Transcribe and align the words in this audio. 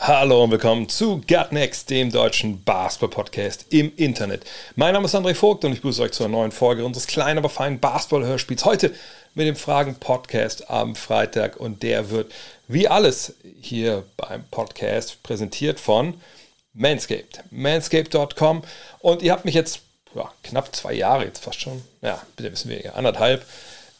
Hallo 0.00 0.44
und 0.44 0.52
willkommen 0.52 0.88
zu 0.88 1.20
Gut 1.26 1.50
Next, 1.50 1.90
dem 1.90 2.12
deutschen 2.12 2.62
Basketball-Podcast 2.62 3.66
im 3.70 3.92
Internet. 3.96 4.44
Mein 4.76 4.94
Name 4.94 5.06
ist 5.06 5.14
André 5.16 5.34
Vogt 5.34 5.64
und 5.64 5.72
ich 5.72 5.80
begrüße 5.80 6.00
euch 6.02 6.12
zu 6.12 6.22
einer 6.22 6.32
neuen 6.32 6.52
Folge 6.52 6.84
unseres 6.84 7.08
kleinen, 7.08 7.38
aber 7.38 7.48
feinen 7.48 7.80
Basketball-Hörspiels. 7.80 8.64
Heute 8.64 8.94
mit 9.34 9.48
dem 9.48 9.56
Fragen-Podcast 9.56 10.70
am 10.70 10.94
Freitag 10.94 11.56
und 11.56 11.82
der 11.82 12.10
wird 12.10 12.32
wie 12.68 12.86
alles 12.86 13.34
hier 13.60 14.04
beim 14.16 14.44
Podcast 14.44 15.20
präsentiert 15.24 15.80
von 15.80 16.14
Manscaped. 16.74 17.42
Manscaped.com 17.50 18.62
und 19.00 19.22
ihr 19.22 19.32
habt 19.32 19.46
mich 19.46 19.56
jetzt 19.56 19.80
ja, 20.14 20.30
knapp 20.44 20.74
zwei 20.76 20.92
Jahre, 20.92 21.24
jetzt 21.24 21.42
fast 21.42 21.60
schon, 21.60 21.82
ja, 22.02 22.22
bitte 22.36 22.52
wissen 22.52 22.70
weniger, 22.70 22.94
anderthalb, 22.94 23.44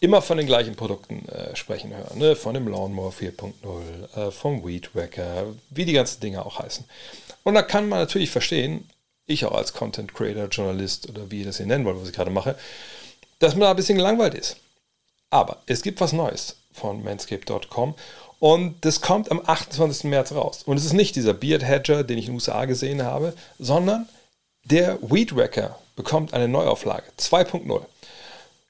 immer 0.00 0.22
von 0.22 0.38
den 0.38 0.46
gleichen 0.46 0.76
Produkten 0.76 1.28
äh, 1.28 1.56
sprechen 1.56 1.94
hören. 1.94 2.18
Ne? 2.18 2.36
Von 2.36 2.54
dem 2.54 2.68
Lawnmower 2.68 3.12
4.0, 3.12 4.16
äh, 4.16 4.30
vom 4.30 4.66
Weed 4.66 4.94
Wacker, 4.94 5.46
wie 5.70 5.84
die 5.84 5.92
ganzen 5.92 6.20
Dinge 6.20 6.44
auch 6.44 6.58
heißen. 6.58 6.84
Und 7.42 7.54
da 7.54 7.62
kann 7.62 7.88
man 7.88 7.98
natürlich 7.98 8.30
verstehen, 8.30 8.88
ich 9.26 9.44
auch 9.44 9.52
als 9.52 9.72
Content 9.72 10.14
Creator, 10.14 10.46
Journalist 10.46 11.08
oder 11.08 11.30
wie 11.30 11.40
ihr 11.40 11.46
das 11.46 11.58
hier 11.58 11.66
nennen 11.66 11.84
wollt, 11.84 12.00
was 12.00 12.08
ich 12.08 12.14
gerade 12.14 12.30
mache, 12.30 12.56
dass 13.38 13.54
man 13.54 13.62
da 13.62 13.70
ein 13.70 13.76
bisschen 13.76 13.98
gelangweilt 13.98 14.34
ist. 14.34 14.56
Aber 15.30 15.58
es 15.66 15.82
gibt 15.82 16.00
was 16.00 16.12
Neues 16.12 16.56
von 16.72 17.02
manscaped.com 17.02 17.94
und 18.38 18.76
das 18.84 19.00
kommt 19.00 19.30
am 19.30 19.42
28. 19.44 20.04
März 20.04 20.32
raus. 20.32 20.62
Und 20.64 20.76
es 20.76 20.84
ist 20.84 20.92
nicht 20.92 21.16
dieser 21.16 21.34
Beard 21.34 21.64
Hedger, 21.64 22.04
den 22.04 22.18
ich 22.18 22.26
in 22.26 22.32
den 22.32 22.36
USA 22.36 22.64
gesehen 22.64 23.02
habe, 23.02 23.34
sondern 23.58 24.08
der 24.64 24.98
Weed 25.02 25.34
Wacker 25.36 25.78
bekommt 25.96 26.32
eine 26.34 26.48
Neuauflage 26.48 27.06
2.0. 27.18 27.82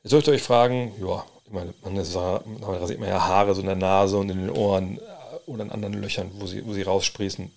Jetzt 0.08 0.12
solltet 0.12 0.28
ihr 0.28 0.36
euch 0.36 0.42
fragen, 0.42 0.94
ja, 1.02 1.22
man 1.50 1.74
rasiert 1.84 2.98
man 2.98 3.10
ja 3.10 3.28
Haare 3.28 3.54
so 3.54 3.60
in 3.60 3.66
der 3.66 3.76
Nase 3.76 4.16
und 4.16 4.30
in 4.30 4.38
den 4.38 4.48
Ohren 4.48 4.96
äh, 4.96 5.00
oder 5.44 5.64
in 5.64 5.70
anderen 5.70 6.00
Löchern, 6.00 6.30
wo 6.32 6.46
sie, 6.46 6.66
wo 6.66 6.72
sie 6.72 6.80
raussprießen. 6.80 7.52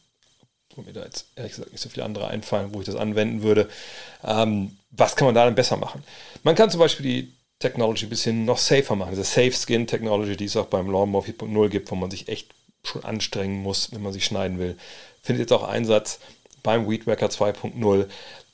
Wo 0.76 0.82
mir 0.82 0.92
da 0.92 1.06
jetzt 1.06 1.28
ehrlich 1.38 1.54
gesagt 1.54 1.72
nicht 1.72 1.80
so 1.80 1.88
viele 1.88 2.04
andere 2.04 2.28
einfallen, 2.28 2.74
wo 2.74 2.82
ich 2.82 2.86
das 2.86 2.98
anwenden 2.98 3.42
würde. 3.42 3.70
Ähm, 4.26 4.78
was 4.90 5.16
kann 5.16 5.28
man 5.28 5.36
da 5.36 5.46
denn 5.46 5.56
besser 5.56 5.78
machen? 5.78 6.04
Man 6.44 6.56
kann 6.56 6.70
zum 6.70 6.82
Beispiel 6.82 7.06
die 7.06 7.34
Technology 7.60 8.08
ein 8.08 8.10
bisschen 8.10 8.44
noch 8.44 8.58
safer 8.58 8.98
machen. 8.98 9.12
Diese 9.12 9.24
Safe 9.24 9.54
Skin 9.54 9.88
Technology, 9.88 10.36
die 10.36 10.44
es 10.44 10.58
auch 10.58 10.66
beim 10.66 10.92
Lawnmower 10.92 11.24
4.0 11.24 11.70
gibt, 11.70 11.90
wo 11.90 11.96
man 11.96 12.12
sich 12.12 12.28
echt 12.28 12.54
schon 12.84 13.06
anstrengen 13.06 13.64
muss, 13.64 13.94
wenn 13.94 14.02
man 14.02 14.12
sich 14.12 14.26
schneiden 14.26 14.60
will, 14.60 14.78
findet 15.22 15.50
jetzt 15.50 15.54
auch 15.54 15.64
Einsatz 15.64 16.20
beim 16.64 16.90
Weed 16.90 17.08
Wacker 17.08 17.28
2.0. 17.28 18.08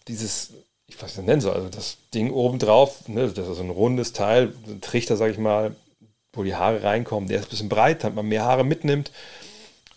Dieses 0.07 0.51
ich 0.87 1.01
weiß 1.01 1.17
nicht, 1.17 1.27
nennen 1.27 1.41
soll, 1.41 1.53
also 1.53 1.69
das 1.69 1.97
Ding 2.13 2.31
obendrauf, 2.31 3.07
ne, 3.07 3.27
das 3.27 3.47
ist 3.47 3.57
so 3.57 3.63
ein 3.63 3.69
rundes 3.69 4.13
Teil, 4.13 4.53
ein 4.67 4.81
Trichter, 4.81 5.17
sag 5.17 5.31
ich 5.31 5.37
mal, 5.37 5.75
wo 6.33 6.43
die 6.43 6.55
Haare 6.55 6.83
reinkommen, 6.83 7.27
der 7.27 7.39
ist 7.39 7.47
ein 7.47 7.49
bisschen 7.49 7.69
breit, 7.69 8.03
damit 8.03 8.15
man 8.15 8.27
mehr 8.27 8.45
Haare 8.45 8.63
mitnimmt. 8.63 9.11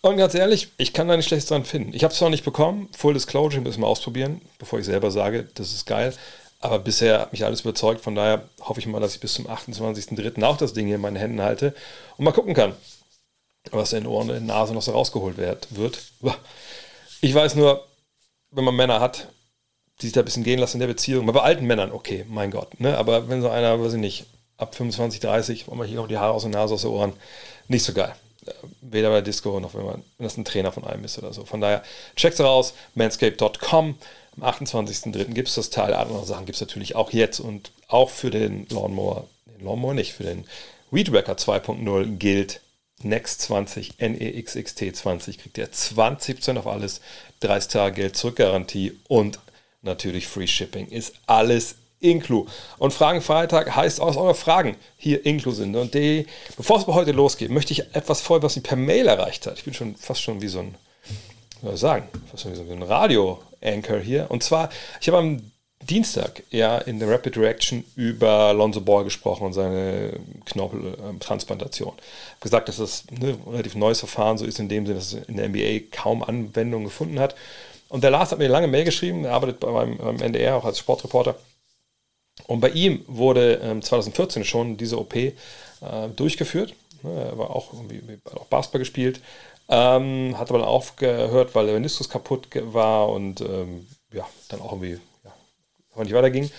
Und 0.01 0.17
ganz 0.17 0.33
ehrlich, 0.33 0.69
ich 0.77 0.93
kann 0.93 1.07
da 1.07 1.15
nicht 1.15 1.27
schlechtes 1.27 1.49
dran 1.49 1.63
finden. 1.63 1.93
Ich 1.93 2.03
habe 2.03 2.11
es 2.11 2.17
zwar 2.17 2.31
nicht 2.31 2.43
bekommen, 2.43 2.89
Full 2.97 3.13
Disclosure, 3.13 3.61
muss 3.61 3.77
mal 3.77 3.87
ausprobieren, 3.87 4.41
bevor 4.57 4.79
ich 4.79 4.85
selber 4.85 5.11
sage, 5.11 5.47
das 5.53 5.73
ist 5.73 5.85
geil. 5.85 6.13
Aber 6.59 6.79
bisher 6.79 7.21
hat 7.21 7.31
mich 7.31 7.45
alles 7.45 7.61
überzeugt, 7.61 8.01
von 8.01 8.15
daher 8.15 8.49
hoffe 8.61 8.79
ich 8.79 8.87
mal, 8.87 8.99
dass 8.99 9.15
ich 9.15 9.21
bis 9.21 9.33
zum 9.33 9.47
28.03. 9.47 10.43
auch 10.43 10.57
das 10.57 10.73
Ding 10.73 10.87
hier 10.87 10.95
in 10.95 11.01
meinen 11.01 11.15
Händen 11.15 11.41
halte 11.41 11.73
und 12.17 12.25
mal 12.25 12.31
gucken 12.31 12.53
kann, 12.53 12.73
was 13.71 13.93
in 13.93 14.07
Ohren 14.07 14.29
und 14.29 14.45
Nase 14.45 14.73
noch 14.73 14.81
so 14.81 14.91
rausgeholt 14.91 15.37
wird. 15.37 15.67
Ich 17.21 17.33
weiß 17.33 17.55
nur, 17.55 17.87
wenn 18.51 18.63
man 18.63 18.75
Männer 18.75 18.99
hat, 18.99 19.27
die 20.01 20.07
sich 20.07 20.13
da 20.13 20.21
ein 20.21 20.25
bisschen 20.25 20.43
gehen 20.43 20.59
lassen 20.59 20.77
in 20.77 20.81
der 20.81 20.87
Beziehung. 20.87 21.27
Aber 21.27 21.39
bei 21.39 21.45
alten 21.45 21.65
Männern, 21.65 21.91
okay, 21.91 22.25
mein 22.27 22.51
Gott. 22.51 22.79
Ne? 22.79 22.97
Aber 22.97 23.29
wenn 23.29 23.41
so 23.41 23.49
einer, 23.49 23.79
weiß 23.79 23.93
ich 23.93 23.99
nicht, 23.99 24.25
ab 24.57 24.75
25, 24.75 25.19
30, 25.19 25.67
wo 25.67 25.75
man 25.75 25.87
hier 25.87 25.97
noch 25.97 26.07
die 26.07 26.17
Haare 26.17 26.33
aus 26.33 26.43
der 26.43 26.51
Nase, 26.51 26.73
aus 26.73 26.81
den 26.81 26.91
Ohren, 26.91 27.13
nicht 27.67 27.83
so 27.83 27.93
geil. 27.93 28.15
Weder 28.81 29.09
bei 29.09 29.21
Disco 29.21 29.59
noch, 29.59 29.73
wenn, 29.75 29.85
man, 29.85 30.03
wenn 30.17 30.23
das 30.23 30.37
ein 30.37 30.45
Trainer 30.45 30.71
von 30.71 30.83
einem 30.83 31.03
ist 31.03 31.17
oder 31.17 31.33
so. 31.33 31.45
Von 31.45 31.61
daher, 31.61 31.83
checkt 32.15 32.35
es 32.35 32.45
raus, 32.45 32.73
manscape.com. 32.95 33.97
Am 34.39 34.43
28.03. 34.43 35.25
gibt 35.33 35.49
es 35.49 35.55
das 35.55 35.69
Teil. 35.69 35.93
Andere 35.93 36.25
Sachen 36.25 36.45
gibt 36.45 36.55
es 36.55 36.61
natürlich 36.61 36.95
auch 36.95 37.11
jetzt 37.11 37.39
und 37.39 37.71
auch 37.87 38.09
für 38.09 38.31
den 38.31 38.65
Lawnmower, 38.69 39.27
den 39.45 39.65
Lawnmower 39.65 39.93
nicht, 39.93 40.13
für 40.13 40.23
den 40.23 40.45
Weedwacker 40.89 41.33
2.0 41.33 42.17
gilt 42.17 42.61
Next 43.03 43.41
20, 43.41 43.99
NEXXT 43.99 44.95
20, 44.95 45.37
kriegt 45.39 45.57
ihr 45.57 45.69
20% 45.71 46.57
auf 46.57 46.67
alles, 46.67 47.01
30 47.39 47.71
Tage 47.71 47.95
Geld 47.95 48.15
zurückgarantie 48.15 48.97
und 49.07 49.39
natürlich 49.81 50.27
Free 50.27 50.47
Shipping. 50.47 50.87
Ist 50.87 51.13
alles 51.27 51.75
inklu. 51.99 52.47
Und 52.77 52.93
Fragen 52.93 53.21
Freitag 53.21 53.75
heißt 53.75 54.01
auch, 54.01 54.07
dass 54.07 54.17
eure 54.17 54.35
Fragen 54.35 54.75
hier 54.97 55.25
inklu 55.25 55.51
sind. 55.51 55.75
Und 55.75 55.93
die, 55.93 56.25
bevor 56.57 56.77
es 56.77 56.85
bei 56.85 56.93
heute 56.93 57.11
losgeht, 57.11 57.51
möchte 57.51 57.73
ich 57.73 57.95
etwas 57.95 58.21
vorher, 58.21 58.43
was 58.43 58.55
mich 58.55 58.65
per 58.65 58.77
Mail 58.77 59.07
erreicht 59.07 59.45
hat. 59.45 59.57
Ich 59.57 59.63
bin 59.63 59.73
schon 59.73 59.95
fast 59.95 60.21
schon 60.21 60.41
wie 60.41 60.47
so 60.47 60.59
ein, 60.59 60.75
soll 61.61 61.77
sagen, 61.77 62.09
fast 62.29 62.43
schon 62.43 62.51
wie 62.51 62.57
so 62.57 62.63
ein 62.63 62.83
Radio-Anchor 62.83 63.99
hier. 63.99 64.25
Und 64.29 64.43
zwar, 64.43 64.69
ich 64.99 65.07
habe 65.07 65.19
am 65.19 65.51
Dienstag 65.83 66.43
ja 66.51 66.77
in 66.77 66.99
der 66.99 67.09
Rapid 67.09 67.37
Reaction 67.37 67.83
über 67.95 68.53
Lonzo 68.53 68.81
Ball 68.81 69.03
gesprochen 69.03 69.45
und 69.45 69.53
seine 69.53 70.19
Knorpeltransplantation. 70.45 71.93
Ich 71.97 72.31
habe 72.31 72.39
gesagt, 72.41 72.69
dass 72.69 72.77
das 72.77 73.03
ein 73.11 73.17
ne, 73.17 73.37
relativ 73.47 73.75
neues 73.75 73.99
Verfahren 73.99 74.37
so 74.37 74.45
ist, 74.45 74.59
in 74.59 74.69
dem 74.69 74.85
Sinne, 74.85 74.99
dass 74.99 75.13
es 75.13 75.27
in 75.27 75.37
der 75.37 75.49
NBA 75.49 75.87
kaum 75.91 76.23
Anwendung 76.23 76.83
gefunden 76.83 77.19
hat. 77.19 77.35
Und 77.91 78.05
der 78.05 78.09
Lars 78.09 78.31
hat 78.31 78.39
mir 78.39 78.45
eine 78.45 78.53
lange 78.53 78.67
Mail 78.67 78.85
geschrieben, 78.85 79.25
er 79.25 79.33
arbeitet 79.33 79.59
beim, 79.59 79.97
beim 79.97 80.21
NDR 80.21 80.55
auch 80.55 80.63
als 80.63 80.79
Sportreporter. 80.79 81.35
Und 82.47 82.61
bei 82.61 82.69
ihm 82.69 83.03
wurde 83.05 83.55
ähm, 83.55 83.81
2014 83.81 84.45
schon 84.45 84.77
diese 84.77 84.97
OP 84.97 85.13
äh, 85.13 85.33
durchgeführt. 86.15 86.73
Ne, 87.03 87.11
er 87.31 87.37
war 87.37 87.49
auch, 87.49 87.73
auch 88.33 88.45
Basketball 88.45 88.79
gespielt, 88.79 89.19
ähm, 89.67 90.35
hat 90.37 90.49
aber 90.49 90.59
dann 90.59 90.67
aufgehört, 90.69 91.53
weil 91.53 91.65
der 91.65 91.73
Meniskus 91.73 92.07
kaputt 92.07 92.47
war 92.53 93.09
und 93.09 93.41
ähm, 93.41 93.85
ja, 94.13 94.25
dann 94.47 94.61
auch 94.61 94.71
irgendwie 94.71 94.97
ja, 95.25 96.03
nicht 96.03 96.13
weiterging. 96.13 96.49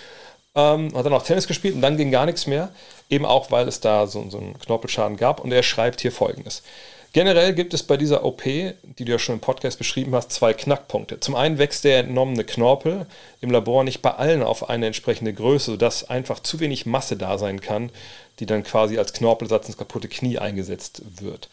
Ähm, 0.55 0.95
hat 0.95 1.07
dann 1.07 1.15
auch 1.15 1.23
Tennis 1.23 1.47
gespielt 1.47 1.75
und 1.75 1.81
dann 1.81 1.97
ging 1.97 2.11
gar 2.11 2.27
nichts 2.27 2.47
mehr, 2.47 2.75
eben 3.09 3.25
auch 3.25 3.51
weil 3.51 3.67
es 3.69 3.81
da 3.81 4.07
so, 4.07 4.29
so 4.29 4.37
einen 4.37 4.59
Knorpelschaden 4.59 5.17
gab. 5.17 5.41
Und 5.41 5.51
er 5.51 5.63
schreibt 5.63 6.03
hier 6.03 6.13
folgendes. 6.13 6.63
Generell 7.13 7.53
gibt 7.53 7.75
es 7.75 7.83
bei 7.83 7.99
dieser 7.99 8.25
OP, 8.25 8.43
die 8.43 9.05
du 9.05 9.13
ja 9.13 9.19
schon 9.19 9.35
im 9.35 9.41
Podcast 9.41 9.77
beschrieben 9.77 10.15
hast, 10.15 10.33
zwei 10.33 10.55
Knackpunkte. 10.55 11.21
Zum 11.21 11.35
einen 11.35 11.59
wächst 11.59 11.85
der 11.85 11.99
entnommene 11.99 12.43
Knorpel 12.43 13.05
im 13.43 13.51
Labor 13.51 13.85
nicht 13.85 14.01
bei 14.01 14.13
allen 14.13 14.43
auf 14.43 14.71
eine 14.71 14.87
entsprechende 14.87 15.35
Größe, 15.35 15.73
sodass 15.73 16.09
einfach 16.09 16.41
zu 16.41 16.59
wenig 16.61 16.87
Masse 16.87 17.19
da 17.19 17.37
sein 17.37 17.61
kann, 17.61 17.91
die 18.39 18.47
dann 18.47 18.63
quasi 18.63 18.97
als 18.97 19.13
Knorpelsatz 19.13 19.67
ins 19.67 19.77
kaputte 19.77 20.09
Knie 20.09 20.39
eingesetzt 20.39 21.03
wird. 21.21 21.51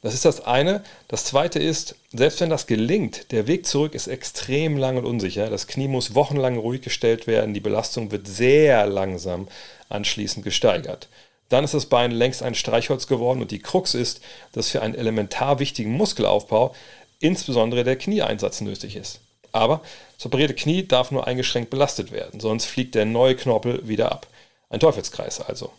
Das 0.00 0.14
ist 0.14 0.24
das 0.24 0.46
eine. 0.46 0.82
Das 1.08 1.26
zweite 1.26 1.58
ist, 1.58 1.94
selbst 2.14 2.40
wenn 2.40 2.50
das 2.50 2.66
gelingt, 2.66 3.32
der 3.32 3.46
Weg 3.46 3.66
zurück 3.66 3.94
ist 3.94 4.06
extrem 4.06 4.78
lang 4.78 4.96
und 4.96 5.04
unsicher. 5.04 5.50
Das 5.50 5.66
Knie 5.66 5.88
muss 5.88 6.14
wochenlang 6.14 6.56
ruhig 6.56 6.80
gestellt 6.80 7.26
werden. 7.26 7.52
Die 7.52 7.60
Belastung 7.60 8.12
wird 8.12 8.26
sehr 8.26 8.86
langsam 8.86 9.46
anschließend 9.90 10.42
gesteigert 10.42 11.08
dann 11.52 11.64
ist 11.64 11.74
das 11.74 11.86
Bein 11.86 12.10
längst 12.10 12.42
ein 12.42 12.54
Streichholz 12.54 13.06
geworden 13.06 13.42
und 13.42 13.50
die 13.50 13.58
Krux 13.58 13.94
ist, 13.94 14.20
dass 14.52 14.70
für 14.70 14.80
einen 14.80 14.94
elementar 14.94 15.58
wichtigen 15.58 15.92
Muskelaufbau 15.92 16.74
insbesondere 17.20 17.84
der 17.84 17.96
Knieeinsatz 17.96 18.62
nötig 18.62 18.96
ist. 18.96 19.20
Aber 19.52 19.82
das 20.16 20.26
operierte 20.26 20.54
Knie 20.54 20.86
darf 20.86 21.10
nur 21.10 21.26
eingeschränkt 21.26 21.68
belastet 21.68 22.10
werden, 22.10 22.40
sonst 22.40 22.64
fliegt 22.64 22.94
der 22.94 23.04
neue 23.04 23.36
Knorpel 23.36 23.86
wieder 23.86 24.10
ab. 24.10 24.26
Ein 24.70 24.80
Teufelskreis 24.80 25.40
also. 25.40 25.70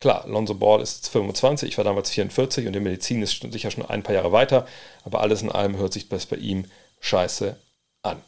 Klar, 0.00 0.24
Lonzo 0.26 0.54
Ball 0.54 0.82
ist 0.82 1.08
25, 1.08 1.68
ich 1.68 1.78
war 1.78 1.84
damals 1.84 2.10
44 2.10 2.66
und 2.66 2.74
die 2.74 2.80
Medizin 2.80 3.22
ist 3.22 3.40
sicher 3.50 3.70
schon 3.70 3.86
ein 3.86 4.02
paar 4.02 4.14
Jahre 4.14 4.32
weiter, 4.32 4.66
aber 5.04 5.20
alles 5.20 5.40
in 5.42 5.50
allem 5.50 5.76
hört 5.76 5.92
sich 5.94 6.08
das 6.08 6.26
bei 6.26 6.36
ihm 6.36 6.66
scheiße 7.00 7.56
an. 8.02 8.20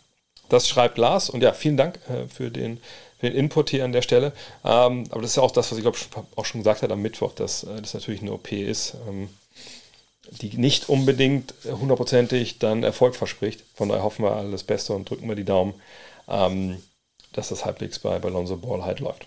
Das 0.48 0.68
schreibt 0.68 0.98
Lars 0.98 1.28
und 1.28 1.42
ja, 1.42 1.52
vielen 1.52 1.76
Dank 1.76 1.98
äh, 2.08 2.28
für 2.28 2.50
den 2.50 2.80
den 3.24 3.34
Input 3.34 3.70
hier 3.70 3.84
an 3.84 3.92
der 3.92 4.02
Stelle. 4.02 4.32
Ähm, 4.64 5.04
aber 5.10 5.22
das 5.22 5.30
ist 5.30 5.36
ja 5.36 5.42
auch 5.42 5.50
das, 5.50 5.70
was 5.70 5.78
ich 5.78 5.84
glaube 5.84 5.98
auch 6.36 6.44
schon 6.44 6.60
gesagt 6.60 6.82
habe 6.82 6.92
am 6.92 7.02
Mittwoch, 7.02 7.32
dass 7.32 7.64
äh, 7.64 7.80
das 7.80 7.94
natürlich 7.94 8.22
eine 8.22 8.32
OP 8.32 8.52
ist, 8.52 8.94
ähm, 9.08 9.28
die 10.30 10.56
nicht 10.56 10.88
unbedingt 10.88 11.54
hundertprozentig 11.64 12.58
dann 12.58 12.82
Erfolg 12.82 13.14
verspricht. 13.16 13.64
Von 13.74 13.88
daher 13.88 14.04
hoffen 14.04 14.24
wir 14.24 14.32
alles 14.32 14.64
Beste 14.64 14.92
und 14.92 15.08
drücken 15.08 15.28
wir 15.28 15.36
die 15.36 15.44
Daumen, 15.44 15.74
ähm, 16.28 16.82
dass 17.32 17.48
das 17.48 17.64
halbwegs 17.64 17.98
bei, 17.98 18.16
Lonzo 18.18 18.56
Ball 18.56 18.84
halt 18.84 19.00
läuft. 19.00 19.26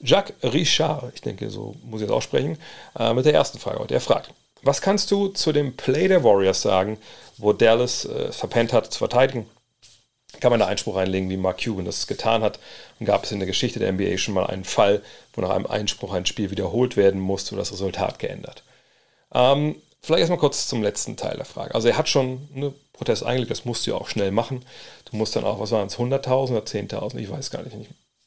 Jacques 0.00 0.34
Richard, 0.42 1.12
ich 1.14 1.20
denke, 1.20 1.48
so 1.50 1.76
muss 1.84 2.00
ich 2.00 2.08
es 2.08 2.12
aussprechen, 2.12 2.58
äh, 2.98 3.14
mit 3.14 3.24
der 3.24 3.34
ersten 3.34 3.58
Frage 3.58 3.78
heute. 3.78 3.94
Er 3.94 4.00
fragt, 4.00 4.30
was 4.62 4.80
kannst 4.80 5.10
du 5.10 5.28
zu 5.28 5.52
dem 5.52 5.76
Play 5.76 6.08
der 6.08 6.22
Warriors 6.24 6.62
sagen, 6.62 6.98
wo 7.38 7.52
Dallas 7.52 8.04
äh, 8.04 8.32
verpennt 8.32 8.72
hat 8.72 8.92
zu 8.92 8.98
verteidigen? 8.98 9.48
Kann 10.40 10.50
man 10.50 10.60
da 10.60 10.66
Einspruch 10.66 10.96
reinlegen, 10.96 11.30
wie 11.30 11.36
Mark 11.36 11.62
Cuban 11.62 11.84
das 11.84 12.06
getan 12.06 12.42
hat. 12.42 12.58
Und 12.98 13.06
gab 13.06 13.24
es 13.24 13.32
in 13.32 13.38
der 13.38 13.46
Geschichte 13.46 13.78
der 13.78 13.92
NBA 13.92 14.18
schon 14.18 14.34
mal 14.34 14.46
einen 14.46 14.64
Fall, 14.64 15.02
wo 15.34 15.40
nach 15.40 15.50
einem 15.50 15.66
Einspruch 15.66 16.12
ein 16.12 16.26
Spiel 16.26 16.50
wiederholt 16.50 16.96
werden 16.96 17.20
musste 17.20 17.54
und 17.54 17.58
das 17.58 17.72
Resultat 17.72 18.18
geändert. 18.18 18.62
Ähm, 19.34 19.76
vielleicht 20.02 20.20
erstmal 20.20 20.38
kurz 20.38 20.66
zum 20.66 20.82
letzten 20.82 21.16
Teil 21.16 21.36
der 21.36 21.44
Frage. 21.44 21.74
Also 21.74 21.88
er 21.88 21.96
hat 21.96 22.08
schon 22.08 22.48
eine 22.54 22.72
Protest 22.92 23.24
eingelegt, 23.24 23.50
das 23.50 23.64
musst 23.64 23.86
du 23.86 23.92
ja 23.92 23.96
auch 23.96 24.08
schnell 24.08 24.30
machen. 24.30 24.64
Du 25.10 25.16
musst 25.16 25.34
dann 25.36 25.44
auch, 25.44 25.60
was 25.60 25.70
waren 25.70 25.86
es, 25.86 25.96
100.000 25.96 26.50
oder 26.50 26.60
10.000, 26.60 27.18
ich 27.18 27.30
weiß 27.30 27.50
gar 27.50 27.62
nicht. 27.62 27.76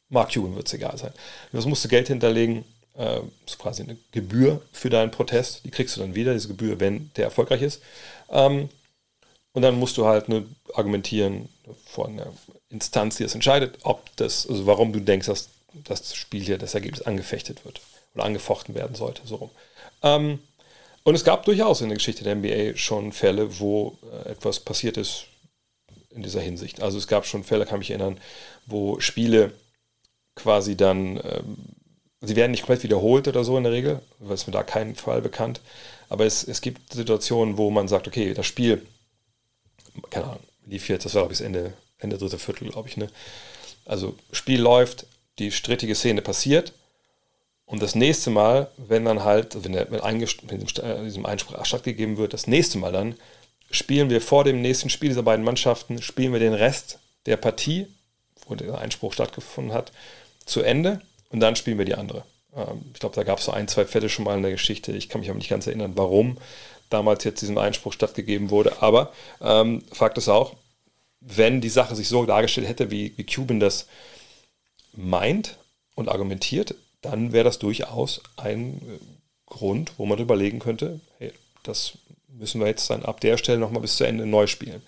Mark 0.10 0.34
Cuban 0.34 0.56
wird 0.56 0.68
es 0.68 0.74
egal 0.74 0.98
sein. 0.98 1.12
Das 1.52 1.66
musst 1.66 1.84
du 1.84 1.90
Geld 1.90 2.08
hinterlegen, 2.08 2.64
äh, 2.98 3.20
ist 3.46 3.58
quasi 3.58 3.84
eine 3.84 3.98
Gebühr 4.12 4.62
für 4.72 4.90
deinen 4.90 5.12
Protest. 5.12 5.66
Die 5.66 5.72
kriegst 5.72 5.96
du 5.96 6.02
dann 6.02 6.16
wieder, 6.16 6.34
diese 6.34 6.48
Gebühr, 6.48 6.80
wenn 6.80 7.12
der 7.16 7.26
erfolgreich 7.26 7.62
ist. 7.62 7.82
Ähm, 8.30 8.70
und 9.56 9.62
dann 9.62 9.80
musst 9.80 9.98
du 9.98 10.06
halt 10.06 10.30
ne, 10.30 10.46
argumentieren 10.74 11.50
vor 11.86 12.08
einer 12.08 12.28
Instanz, 12.70 13.16
die 13.16 13.24
das 13.24 13.34
entscheidet, 13.34 13.80
ob 13.84 14.16
das, 14.18 14.48
also 14.48 14.68
warum 14.68 14.92
du 14.92 15.00
denkst, 15.00 15.28
dass 15.28 15.50
das 15.86 16.14
Spiel 16.14 16.44
hier, 16.44 16.58
das 16.58 16.76
Ergebnis 16.76 17.02
angefechtet 17.02 17.64
wird 17.64 17.82
oder 18.14 18.26
angefochten 18.26 18.76
werden 18.76 18.96
sollte, 18.96 19.22
so 19.26 19.36
rum. 19.36 19.52
Ähm, 20.04 20.40
und 21.04 21.16
es 21.16 21.24
gab 21.24 21.46
durchaus 21.46 21.82
in 21.82 21.88
der 21.88 21.98
Geschichte 21.98 22.26
der 22.26 22.36
NBA 22.36 22.76
schon 22.76 23.14
Fälle, 23.14 23.60
wo 23.60 23.98
äh, 24.12 24.32
etwas 24.32 24.60
passiert 24.60 24.98
ist 24.98 25.28
in 26.10 26.22
dieser 26.22 26.42
Hinsicht. 26.42 26.82
Also 26.82 26.98
es 26.98 27.08
gab 27.08 27.26
schon 27.26 27.46
Fälle, 27.46 27.66
kann 27.66 27.76
ich 27.76 27.90
mich 27.90 27.92
erinnern, 27.92 28.20
wo 28.66 29.00
Spiele 29.00 29.54
quasi 30.36 30.76
dann, 30.76 31.18
ähm, 31.24 31.58
sie 32.20 32.36
werden 32.36 32.52
nicht 32.52 32.64
komplett 32.64 32.84
wiederholt 32.84 33.30
oder 33.30 33.46
so 33.46 33.58
in 33.58 33.64
der 33.64 33.72
Regel, 33.72 34.02
weil 34.20 34.34
es 34.34 34.48
mir 34.48 34.54
da 34.54 34.64
kein 34.64 34.96
Fall 34.96 35.22
bekannt. 35.22 35.62
Aber 36.10 36.26
es, 36.26 36.44
es 36.46 36.60
gibt 36.60 36.92
Situationen, 36.92 37.58
wo 37.58 37.70
man 37.72 37.88
sagt, 37.88 38.08
okay, 38.08 38.34
das 38.34 38.46
Spiel 38.46 38.86
keine 40.10 40.26
Ahnung, 40.26 40.44
lief 40.66 40.90
jetzt, 40.90 41.06
das 41.06 41.16
war 41.16 41.28
bis 41.28 41.42
Ende, 41.42 41.74
Ende 42.00 42.18
dritte 42.18 42.40
Viertel, 42.40 42.70
glaube 42.70 42.90
ich, 42.90 42.98
ne? 42.98 43.10
Also 43.86 44.16
Spiel 44.32 44.62
läuft, 44.62 45.06
die 45.38 45.52
strittige 45.52 45.96
Szene 45.96 46.22
passiert 46.22 46.74
und 47.66 47.82
das 47.82 47.96
nächste 47.96 48.30
Mal, 48.30 48.70
wenn 48.78 49.06
dann 49.06 49.24
halt, 49.24 49.64
wenn, 49.64 49.74
der, 49.74 49.92
wenn, 49.92 50.02
wenn 50.02 50.60
diesem, 50.60 50.84
äh, 50.84 51.04
diesem 51.04 51.26
Einspruch 51.26 51.64
stattgegeben 51.66 52.18
wird, 52.18 52.34
das 52.34 52.48
nächste 52.48 52.78
Mal 52.78 52.92
dann, 52.92 53.16
spielen 53.72 54.10
wir 54.10 54.22
vor 54.22 54.44
dem 54.44 54.62
nächsten 54.62 54.90
Spiel 54.90 55.10
dieser 55.10 55.24
beiden 55.24 55.46
Mannschaften, 55.46 56.02
spielen 56.02 56.34
wir 56.34 56.40
den 56.40 56.54
Rest 56.54 57.00
der 57.26 57.38
Partie, 57.38 57.88
wo 58.48 58.56
der 58.56 58.78
Einspruch 58.78 59.14
stattgefunden 59.14 59.74
hat, 59.74 59.92
zu 60.46 60.62
Ende 60.62 61.02
und 61.30 61.40
dann 61.40 61.56
spielen 61.56 61.78
wir 61.78 61.86
die 61.86 61.96
andere. 61.96 62.24
Ähm, 62.56 62.86
ich 62.94 63.00
glaube, 63.00 63.16
da 63.16 63.24
gab 63.24 63.40
es 63.40 63.46
so 63.46 63.52
ein, 63.52 63.68
zwei 63.68 63.86
Fälle 63.86 64.10
schon 64.10 64.26
mal 64.26 64.38
in 64.38 64.44
der 64.44 64.52
Geschichte. 64.52 64.92
Ich 64.92 65.10
kann 65.10 65.22
mich 65.22 65.30
aber 65.30 65.38
nicht 65.38 65.50
ganz 65.50 65.66
erinnern, 65.68 65.94
warum 65.96 66.38
damals 66.90 67.24
jetzt 67.24 67.42
diesem 67.42 67.58
Einspruch 67.58 67.94
stattgegeben 67.94 68.50
wurde. 68.50 68.82
Aber 68.82 69.12
ähm, 69.42 69.84
Fakt 69.92 70.18
ist 70.18 70.30
auch, 70.30 70.56
wenn 71.22 71.62
die 71.62 71.70
Sache 71.70 71.96
sich 71.96 72.08
so 72.08 72.26
dargestellt 72.26 72.68
hätte, 72.68 72.92
wie, 72.92 73.14
wie 73.18 73.26
Cuban 73.26 73.60
das 73.60 73.88
meint 74.94 75.58
und 75.96 76.10
argumentiert, 76.10 76.76
dann 77.02 77.32
wäre 77.34 77.44
das 77.44 77.60
durchaus 77.60 78.22
ein 78.38 78.78
äh, 78.78 79.00
Grund, 79.46 79.94
wo 79.98 80.06
man 80.06 80.20
überlegen 80.20 80.60
könnte, 80.60 81.00
hey, 81.18 81.32
das 81.64 81.98
müssen 82.28 82.60
wir 82.60 82.68
jetzt 82.68 82.90
dann 82.90 83.06
ab 83.06 83.22
der 83.22 83.38
Stelle 83.38 83.60
nochmal 83.60 83.82
bis 83.82 83.98
zu 83.98 84.04
Ende 84.04 84.26
neu 84.26 84.48
spielen. 84.48 84.82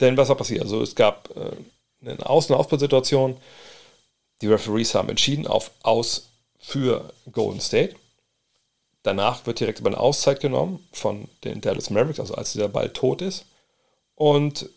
Denn 0.00 0.16
was 0.16 0.28
war 0.28 0.36
passiert? 0.36 0.62
Also 0.62 0.82
es 0.82 0.94
gab 0.94 1.30
äh, 1.36 1.50
eine 2.02 2.18
Außen- 2.18 2.52
und 2.52 2.58
Aufbausituation. 2.58 3.36
Die 4.40 4.46
Referees 4.46 4.94
haben 4.94 5.08
entschieden 5.08 5.46
auf 5.46 5.70
Aus 5.82 6.30
für 6.58 7.12
Golden 7.32 7.60
State. 7.60 7.94
Danach 9.02 9.46
wird 9.46 9.60
direkt 9.60 9.80
über 9.80 9.88
eine 9.88 10.00
Auszeit 10.00 10.40
genommen 10.40 10.86
von 10.92 11.28
den 11.44 11.60
Dallas 11.60 11.90
Mavericks, 11.90 12.20
also 12.20 12.34
als 12.34 12.52
dieser 12.52 12.68
Ball 12.68 12.90
tot 12.90 13.22
ist. 13.22 13.46
Und 14.14 14.68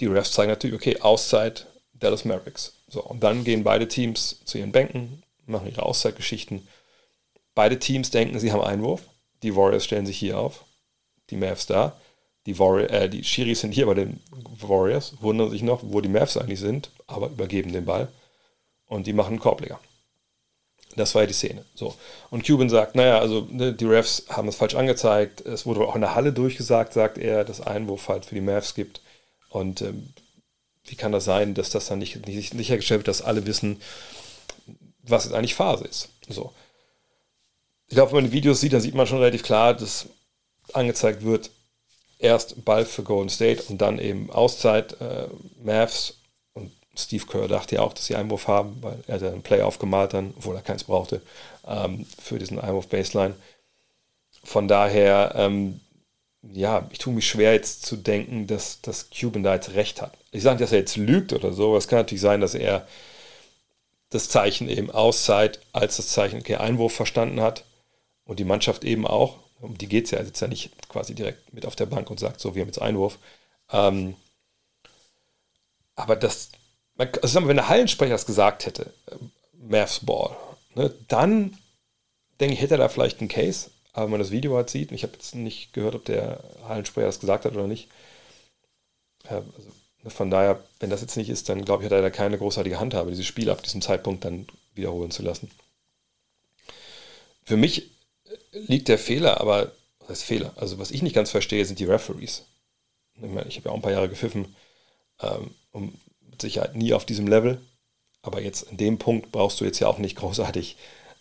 die 0.00 0.06
Refs 0.06 0.32
zeigen 0.32 0.50
natürlich, 0.50 0.76
okay, 0.76 1.00
Auszeit 1.00 1.66
Dallas 1.94 2.24
Mavericks. 2.24 2.74
So, 2.88 3.02
und 3.02 3.22
dann 3.22 3.44
gehen 3.44 3.64
beide 3.64 3.88
Teams 3.88 4.40
zu 4.44 4.58
ihren 4.58 4.72
Bänken, 4.72 5.22
machen 5.46 5.68
ihre 5.68 5.84
Auszeitgeschichten. 5.84 6.66
Beide 7.54 7.78
Teams 7.78 8.10
denken, 8.10 8.38
sie 8.38 8.52
haben 8.52 8.60
Einwurf. 8.60 9.02
Die 9.42 9.56
Warriors 9.56 9.84
stellen 9.84 10.06
sich 10.06 10.18
hier 10.18 10.38
auf, 10.38 10.64
die 11.30 11.36
Mavs 11.36 11.66
da. 11.66 11.98
Die, 12.46 12.58
Warrior, 12.58 12.90
äh, 12.90 13.08
die 13.08 13.24
Shiris 13.24 13.60
sind 13.60 13.72
hier 13.72 13.86
bei 13.86 13.94
den 13.94 14.20
Warriors, 14.60 15.14
wundern 15.20 15.50
sich 15.50 15.62
noch, 15.62 15.80
wo 15.82 16.00
die 16.02 16.08
Mavs 16.08 16.36
eigentlich 16.36 16.60
sind, 16.60 16.90
aber 17.06 17.28
übergeben 17.28 17.72
den 17.72 17.86
Ball. 17.86 18.08
Und 18.86 19.06
die 19.06 19.14
machen 19.14 19.34
einen 19.34 19.40
Korbleger. 19.40 19.80
Das 20.96 21.14
war 21.14 21.22
ja 21.22 21.26
die 21.26 21.34
Szene. 21.34 21.64
So. 21.74 21.94
Und 22.30 22.46
Cuban 22.46 22.68
sagt, 22.68 22.94
naja, 22.94 23.18
also 23.18 23.46
ne, 23.50 23.72
die 23.72 23.84
Refs 23.84 24.24
haben 24.28 24.48
es 24.48 24.56
falsch 24.56 24.74
angezeigt. 24.74 25.40
Es 25.40 25.66
wurde 25.66 25.80
auch 25.80 25.94
in 25.94 26.00
der 26.00 26.14
Halle 26.14 26.32
durchgesagt, 26.32 26.92
sagt 26.92 27.18
er, 27.18 27.44
dass 27.44 27.60
Einwurf 27.60 28.08
halt 28.08 28.24
für 28.24 28.34
die 28.34 28.40
Mavs 28.40 28.74
gibt. 28.74 29.00
Und 29.48 29.82
ähm, 29.82 30.12
wie 30.84 30.96
kann 30.96 31.12
das 31.12 31.24
sein, 31.24 31.54
dass 31.54 31.70
das 31.70 31.86
dann 31.86 31.98
nicht, 31.98 32.26
nicht 32.26 32.52
sichergestellt 32.52 33.00
wird, 33.00 33.08
dass 33.08 33.22
alle 33.22 33.46
wissen, 33.46 33.80
was 35.02 35.24
jetzt 35.24 35.34
eigentlich 35.34 35.54
Phase 35.54 35.84
ist. 35.84 36.10
So. 36.28 36.52
Ich 37.88 37.94
glaube, 37.94 38.12
wenn 38.12 38.22
man 38.22 38.30
die 38.30 38.36
Videos 38.36 38.60
sieht, 38.60 38.72
dann 38.72 38.80
sieht 38.80 38.94
man 38.94 39.06
schon 39.06 39.18
relativ 39.18 39.42
klar, 39.42 39.74
dass 39.74 40.06
angezeigt 40.72 41.24
wird, 41.24 41.50
erst 42.18 42.64
Ball 42.64 42.84
für 42.84 43.02
Golden 43.02 43.28
State 43.28 43.64
und 43.68 43.78
dann 43.78 43.98
eben 43.98 44.30
Auszeit, 44.30 45.00
äh, 45.00 45.28
Mavs 45.62 46.14
Steve 46.96 47.26
Kerr 47.26 47.48
dachte 47.48 47.76
ja 47.76 47.82
auch, 47.82 47.92
dass 47.92 48.06
sie 48.06 48.16
Einwurf 48.16 48.48
haben, 48.48 48.78
weil 48.82 49.02
er 49.06 49.14
hat 49.14 49.22
einen 49.22 49.42
Play 49.42 49.62
aufgemalt 49.62 50.14
dann, 50.14 50.34
obwohl 50.36 50.56
er 50.56 50.62
keins 50.62 50.84
brauchte, 50.84 51.22
ähm, 51.66 52.06
für 52.22 52.38
diesen 52.38 52.58
Einwurf 52.58 52.88
Baseline. 52.88 53.34
Von 54.44 54.68
daher, 54.68 55.32
ähm, 55.36 55.80
ja, 56.42 56.88
ich 56.92 56.98
tue 56.98 57.14
mich 57.14 57.26
schwer 57.26 57.54
jetzt 57.54 57.86
zu 57.86 57.96
denken, 57.96 58.46
dass, 58.46 58.80
dass 58.82 59.08
Cuban 59.10 59.42
da 59.42 59.54
jetzt 59.54 59.74
recht 59.74 60.02
hat. 60.02 60.16
Ich 60.30 60.42
sage 60.42 60.56
nicht, 60.56 60.64
dass 60.64 60.72
er 60.72 60.80
jetzt 60.80 60.96
lügt 60.96 61.32
oder 61.32 61.52
so, 61.52 61.68
aber 61.68 61.78
es 61.78 61.88
kann 61.88 62.00
natürlich 62.00 62.20
sein, 62.20 62.40
dass 62.40 62.54
er 62.54 62.86
das 64.10 64.28
Zeichen 64.28 64.68
eben 64.68 64.90
Auszeit 64.90 65.60
als 65.72 65.96
das 65.96 66.08
Zeichen 66.08 66.40
okay, 66.40 66.56
Einwurf 66.56 66.94
verstanden 66.94 67.40
hat 67.40 67.64
und 68.24 68.38
die 68.38 68.44
Mannschaft 68.44 68.84
eben 68.84 69.06
auch. 69.06 69.38
Um 69.60 69.78
die 69.78 69.88
geht 69.88 70.04
es 70.04 70.10
ja, 70.10 70.22
sitzt 70.24 70.42
ja 70.42 70.48
nicht 70.48 70.70
quasi 70.88 71.14
direkt 71.14 71.52
mit 71.54 71.66
auf 71.66 71.74
der 71.74 71.86
Bank 71.86 72.10
und 72.10 72.20
sagt, 72.20 72.40
so, 72.40 72.54
wir 72.54 72.60
haben 72.60 72.68
jetzt 72.68 72.82
Einwurf. 72.82 73.18
Ähm, 73.72 74.14
aber 75.96 76.16
das, 76.16 76.50
also 76.96 77.46
wenn 77.48 77.56
der 77.56 77.68
Hallensprecher 77.68 78.12
das 78.12 78.26
gesagt 78.26 78.66
hätte, 78.66 78.92
äh, 79.06 79.16
Mavs 79.52 80.00
Ball, 80.00 80.36
ne, 80.74 80.94
dann 81.08 81.56
denke 82.40 82.54
ich, 82.54 82.60
hätte 82.60 82.74
er 82.74 82.78
da 82.78 82.88
vielleicht 82.88 83.20
einen 83.20 83.28
Case. 83.28 83.70
Aber 83.92 84.04
wenn 84.04 84.12
man 84.12 84.20
das 84.20 84.30
Video 84.32 84.56
halt 84.56 84.70
sieht, 84.70 84.90
und 84.90 84.96
ich 84.96 85.04
habe 85.04 85.12
jetzt 85.14 85.34
nicht 85.34 85.72
gehört, 85.72 85.94
ob 85.94 86.04
der 86.04 86.42
Hallensprecher 86.66 87.06
das 87.06 87.20
gesagt 87.20 87.44
hat 87.44 87.54
oder 87.54 87.66
nicht. 87.66 87.88
Äh, 89.24 89.34
also, 89.34 89.70
ne, 90.02 90.10
von 90.10 90.30
daher, 90.30 90.62
wenn 90.80 90.90
das 90.90 91.00
jetzt 91.00 91.16
nicht 91.16 91.30
ist, 91.30 91.48
dann 91.48 91.64
glaube 91.64 91.82
ich, 91.82 91.86
hat 91.86 91.92
er 91.92 92.02
da 92.02 92.10
keine 92.10 92.38
großartige 92.38 92.78
Handhabe, 92.78 93.10
dieses 93.10 93.26
Spiel 93.26 93.50
ab 93.50 93.62
diesem 93.62 93.82
Zeitpunkt 93.82 94.24
dann 94.24 94.46
wiederholen 94.74 95.10
zu 95.10 95.22
lassen. 95.22 95.50
Für 97.44 97.56
mich 97.56 97.90
liegt 98.52 98.88
der 98.88 98.98
Fehler, 98.98 99.40
aber 99.40 99.72
was 100.00 100.10
heißt 100.10 100.24
Fehler? 100.24 100.52
Also 100.56 100.78
was 100.78 100.90
ich 100.90 101.02
nicht 101.02 101.14
ganz 101.14 101.30
verstehe, 101.30 101.64
sind 101.64 101.78
die 101.78 101.84
Referees. 101.84 102.44
Ich, 103.16 103.22
meine, 103.22 103.48
ich 103.48 103.56
habe 103.56 103.68
ja 103.68 103.72
auch 103.72 103.76
ein 103.76 103.82
paar 103.82 103.92
Jahre 103.92 104.08
gepfiffen. 104.08 104.54
Ähm, 105.20 105.54
um 105.72 105.94
mit 106.34 106.42
Sicherheit 106.42 106.74
nie 106.74 106.92
auf 106.92 107.04
diesem 107.04 107.26
Level. 107.26 107.60
Aber 108.22 108.40
jetzt 108.42 108.62
in 108.62 108.76
dem 108.76 108.98
Punkt 108.98 109.30
brauchst 109.30 109.60
du 109.60 109.64
jetzt 109.64 109.78
ja 109.78 109.86
auch 109.86 109.98
nicht 109.98 110.16
großartig 110.16 110.76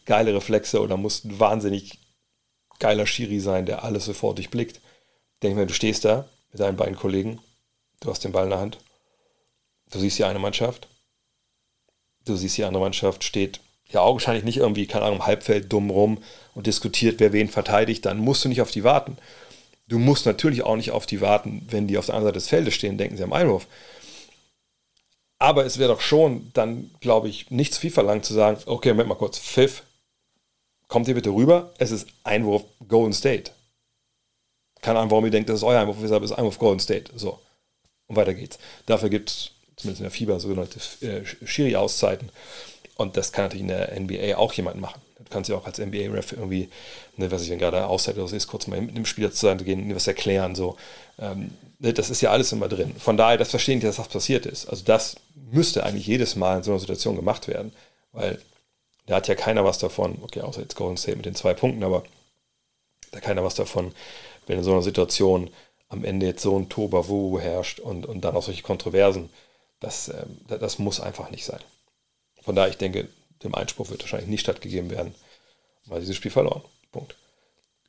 geile 0.06 0.34
Reflexe 0.34 0.82
oder 0.82 0.98
musst 0.98 1.26
ein 1.26 1.40
wahnsinnig 1.40 2.00
geiler 2.80 3.06
Schiri 3.06 3.40
sein, 3.40 3.66
der 3.66 3.84
alles 3.84 4.06
sofort 4.06 4.38
durchblickt. 4.38 4.82
Denk 5.42 5.56
mir, 5.56 5.68
du 5.68 5.74
stehst 5.74 6.06
da 6.06 6.28
mit 6.52 6.60
deinen 6.60 6.78
beiden 6.78 6.96
Kollegen, 6.96 7.40
du 8.00 8.10
hast 8.10 8.24
den 8.24 8.32
Ball 8.32 8.46
in 8.46 8.50
der 8.50 8.60
Hand, 8.60 8.80
du 9.92 10.00
siehst 10.00 10.18
die 10.18 10.24
eine 10.24 10.40
Mannschaft, 10.40 10.88
du 12.26 12.36
siehst 12.36 12.58
die 12.58 12.64
andere 12.64 12.84
Mannschaft, 12.84 13.24
steht 13.24 13.60
ja 13.90 14.02
augenscheinlich 14.02 14.44
nicht 14.44 14.58
irgendwie, 14.58 14.88
keine 14.88 15.06
Ahnung, 15.06 15.20
im 15.20 15.26
Halbfeld 15.26 15.72
dumm 15.72 15.92
rum 15.92 16.24
und 16.56 16.68
diskutiert, 16.68 17.20
wer 17.20 17.34
wen 17.34 17.50
verteidigt, 17.50 18.06
dann 18.06 18.18
musst 18.18 18.44
du 18.44 18.50
nicht 18.50 18.62
auf 18.62 18.72
die 18.72 18.84
warten. 18.84 19.18
Du 19.88 20.00
musst 20.00 20.26
natürlich 20.26 20.64
auch 20.64 20.78
nicht 20.78 20.92
auf 20.92 21.06
die 21.06 21.22
warten, 21.22 21.68
wenn 21.70 21.88
die 21.88 21.98
auf 21.98 22.08
der 22.08 22.16
anderen 22.16 22.30
Seite 22.30 22.40
des 22.40 22.50
Feldes 22.50 22.74
stehen, 22.74 22.98
denken 22.98 23.18
sie 23.18 23.24
am 23.24 23.34
Einwurf. 23.34 23.68
Aber 25.44 25.66
es 25.66 25.78
wäre 25.78 25.92
doch 25.92 26.00
schon 26.00 26.52
dann, 26.54 26.90
glaube 27.02 27.28
ich, 27.28 27.52
nicht 27.52 27.74
zu 27.74 27.82
viel 27.82 27.92
verlangt 27.92 28.24
zu 28.24 28.34
sagen, 28.34 28.60
okay, 28.66 28.92
Moment 28.92 29.10
mal 29.10 29.16
kurz, 29.16 29.38
Pfiff, 29.38 29.84
kommt 30.88 31.10
ihr 31.10 31.16
bitte 31.16 31.32
rüber, 31.32 31.74
es 31.80 31.92
ist 31.92 32.08
Einwurf 32.24 32.64
Golden 32.88 33.12
State. 33.12 33.52
Keine 34.82 35.00
Ahnung, 35.00 35.12
warum 35.12 35.26
ihr 35.26 35.32
denkt, 35.32 35.50
das 35.50 35.58
ist 35.58 35.64
euer 35.64 35.82
Einwurf, 35.82 35.98
weshalb 36.00 36.24
ist 36.24 36.32
Einwurf 36.32 36.60
Golden 36.60 36.80
State. 36.80 37.12
So, 37.18 37.40
und 38.08 38.16
weiter 38.16 38.34
geht's. 38.34 38.58
Dafür 38.86 39.10
gibt 39.10 39.32
es, 39.32 39.52
zumindest 39.76 40.00
in 40.00 40.04
der 40.06 40.12
FIBA, 40.12 40.40
sogenannte 40.40 40.80
äh, 41.06 41.26
Schiri-Auszeiten. 41.26 42.30
Und 42.96 43.18
das 43.18 43.34
kann 43.34 43.44
natürlich 43.44 43.64
in 43.64 43.68
der 43.68 44.00
NBA 44.00 44.38
auch 44.38 44.54
jemand 44.54 44.80
machen. 44.80 45.02
Du 45.18 45.26
kannst 45.30 45.50
ja 45.50 45.58
auch 45.58 45.66
als 45.66 45.78
NBA-Ref 45.78 46.32
irgendwie, 46.32 46.70
ne, 47.18 47.30
was 47.32 47.42
ich, 47.42 47.50
wenn 47.50 47.60
gerade 47.60 47.86
Auszeit 47.88 48.16
ist, 48.16 48.48
kurz 48.48 48.68
mal 48.68 48.80
mit 48.80 48.96
dem 48.96 49.06
Spieler 49.06 49.34
zu 49.34 49.54
gehen, 49.58 49.94
was 49.94 50.08
erklären. 50.08 50.56
So. 50.56 50.78
Ähm, 51.20 51.52
das 51.92 52.10
ist 52.10 52.22
ja 52.22 52.32
alles 52.32 52.52
immer 52.52 52.70
drin. 52.70 52.96
Von 52.98 53.18
daher, 53.18 53.38
das 53.38 53.50
verstehen 53.50 53.80
die, 53.82 53.86
dass 53.86 53.98
das 53.98 54.08
passiert 54.08 54.46
ist. 54.46 54.68
Also 54.68 54.86
das 54.86 55.18
müsste 55.52 55.84
eigentlich 55.84 56.08
jedes 56.08 56.36
Mal 56.36 56.58
in 56.58 56.64
so 56.64 56.72
einer 56.72 56.80
Situation 56.80 57.16
gemacht 57.16 57.48
werden, 57.48 57.74
weil 58.14 58.40
da 59.06 59.16
hat 59.18 59.28
ja 59.28 59.36
keiner 59.36 59.66
was 59.66 59.80
davon, 59.80 60.20
okay, 60.22 60.42
außer 60.42 60.62
jetzt 60.62 60.76
Golden 60.76 60.98
State 60.98 61.18
mit 61.18 61.26
den 61.26 61.36
zwei 61.36 61.54
Punkten, 61.54 61.84
aber 61.84 62.04
da 63.12 63.18
hat 63.18 63.26
keiner 63.26 63.44
was 63.44 63.56
davon, 63.56 63.94
wenn 64.48 64.58
in 64.60 64.64
so 64.64 64.72
einer 64.72 64.82
Situation 64.82 65.50
am 65.90 66.06
Ende 66.06 66.26
jetzt 66.26 66.42
so 66.42 66.58
ein 66.58 66.70
Tobawu 66.70 67.40
herrscht 67.40 67.80
und, 67.80 68.06
und 68.06 68.22
dann 68.22 68.36
auch 68.36 68.44
solche 68.44 68.64
Kontroversen 68.64 69.30
Das, 69.80 70.08
ähm, 70.08 70.40
das 70.48 70.80
muss 70.80 71.02
einfach 71.02 71.30
nicht 71.30 71.44
sein. 71.44 71.60
Von 72.42 72.56
daher, 72.56 72.70
ich 72.70 72.78
denke, 72.78 73.10
dem 73.44 73.54
Einspruch 73.54 73.90
wird 73.90 74.02
wahrscheinlich 74.02 74.30
nicht 74.30 74.42
stattgegeben 74.42 74.90
werden, 74.90 75.14
weil 75.86 76.00
dieses 76.00 76.16
Spiel 76.16 76.32
verloren. 76.32 76.62
Punkt. 76.94 77.16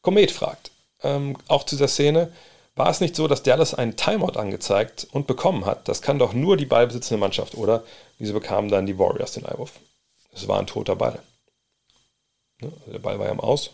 Komet 0.03 0.33
fragt, 0.33 0.73
ähm, 1.03 1.37
auch 1.47 1.65
zu 1.65 1.77
dieser 1.77 1.89
Szene, 1.89 2.33
war 2.77 2.91
es 2.91 3.01
nicht 3.01 3.15
so, 3.15 3.29
dass 3.29 3.43
Dallas 3.43 3.75
einen 3.75 3.97
Timeout 3.97 4.39
angezeigt 4.39 5.07
und 5.13 5.27
bekommen 5.27 5.65
hat? 5.65 5.89
Das 5.89 6.03
kann 6.03 6.19
doch 6.19 6.33
nur 6.33 6.57
die 6.57 6.67
ballbesitzende 6.67 7.21
Mannschaft, 7.21 7.57
oder? 7.57 7.85
Wieso 8.19 8.33
bekamen 8.33 8.71
dann 8.71 8.87
die 8.87 8.99
Warriors 8.99 9.33
den 9.33 9.47
Einwurf? 9.47 9.73
Es 10.33 10.49
war 10.49 10.59
ein 10.59 10.67
toter 10.67 10.97
Ball. 10.97 11.23
Ne? 12.61 12.73
Also 12.81 12.93
der 12.93 12.99
Ball 12.99 13.19
war 13.19 13.27
ja 13.27 13.33
im 13.33 13.41
Aus. 13.41 13.71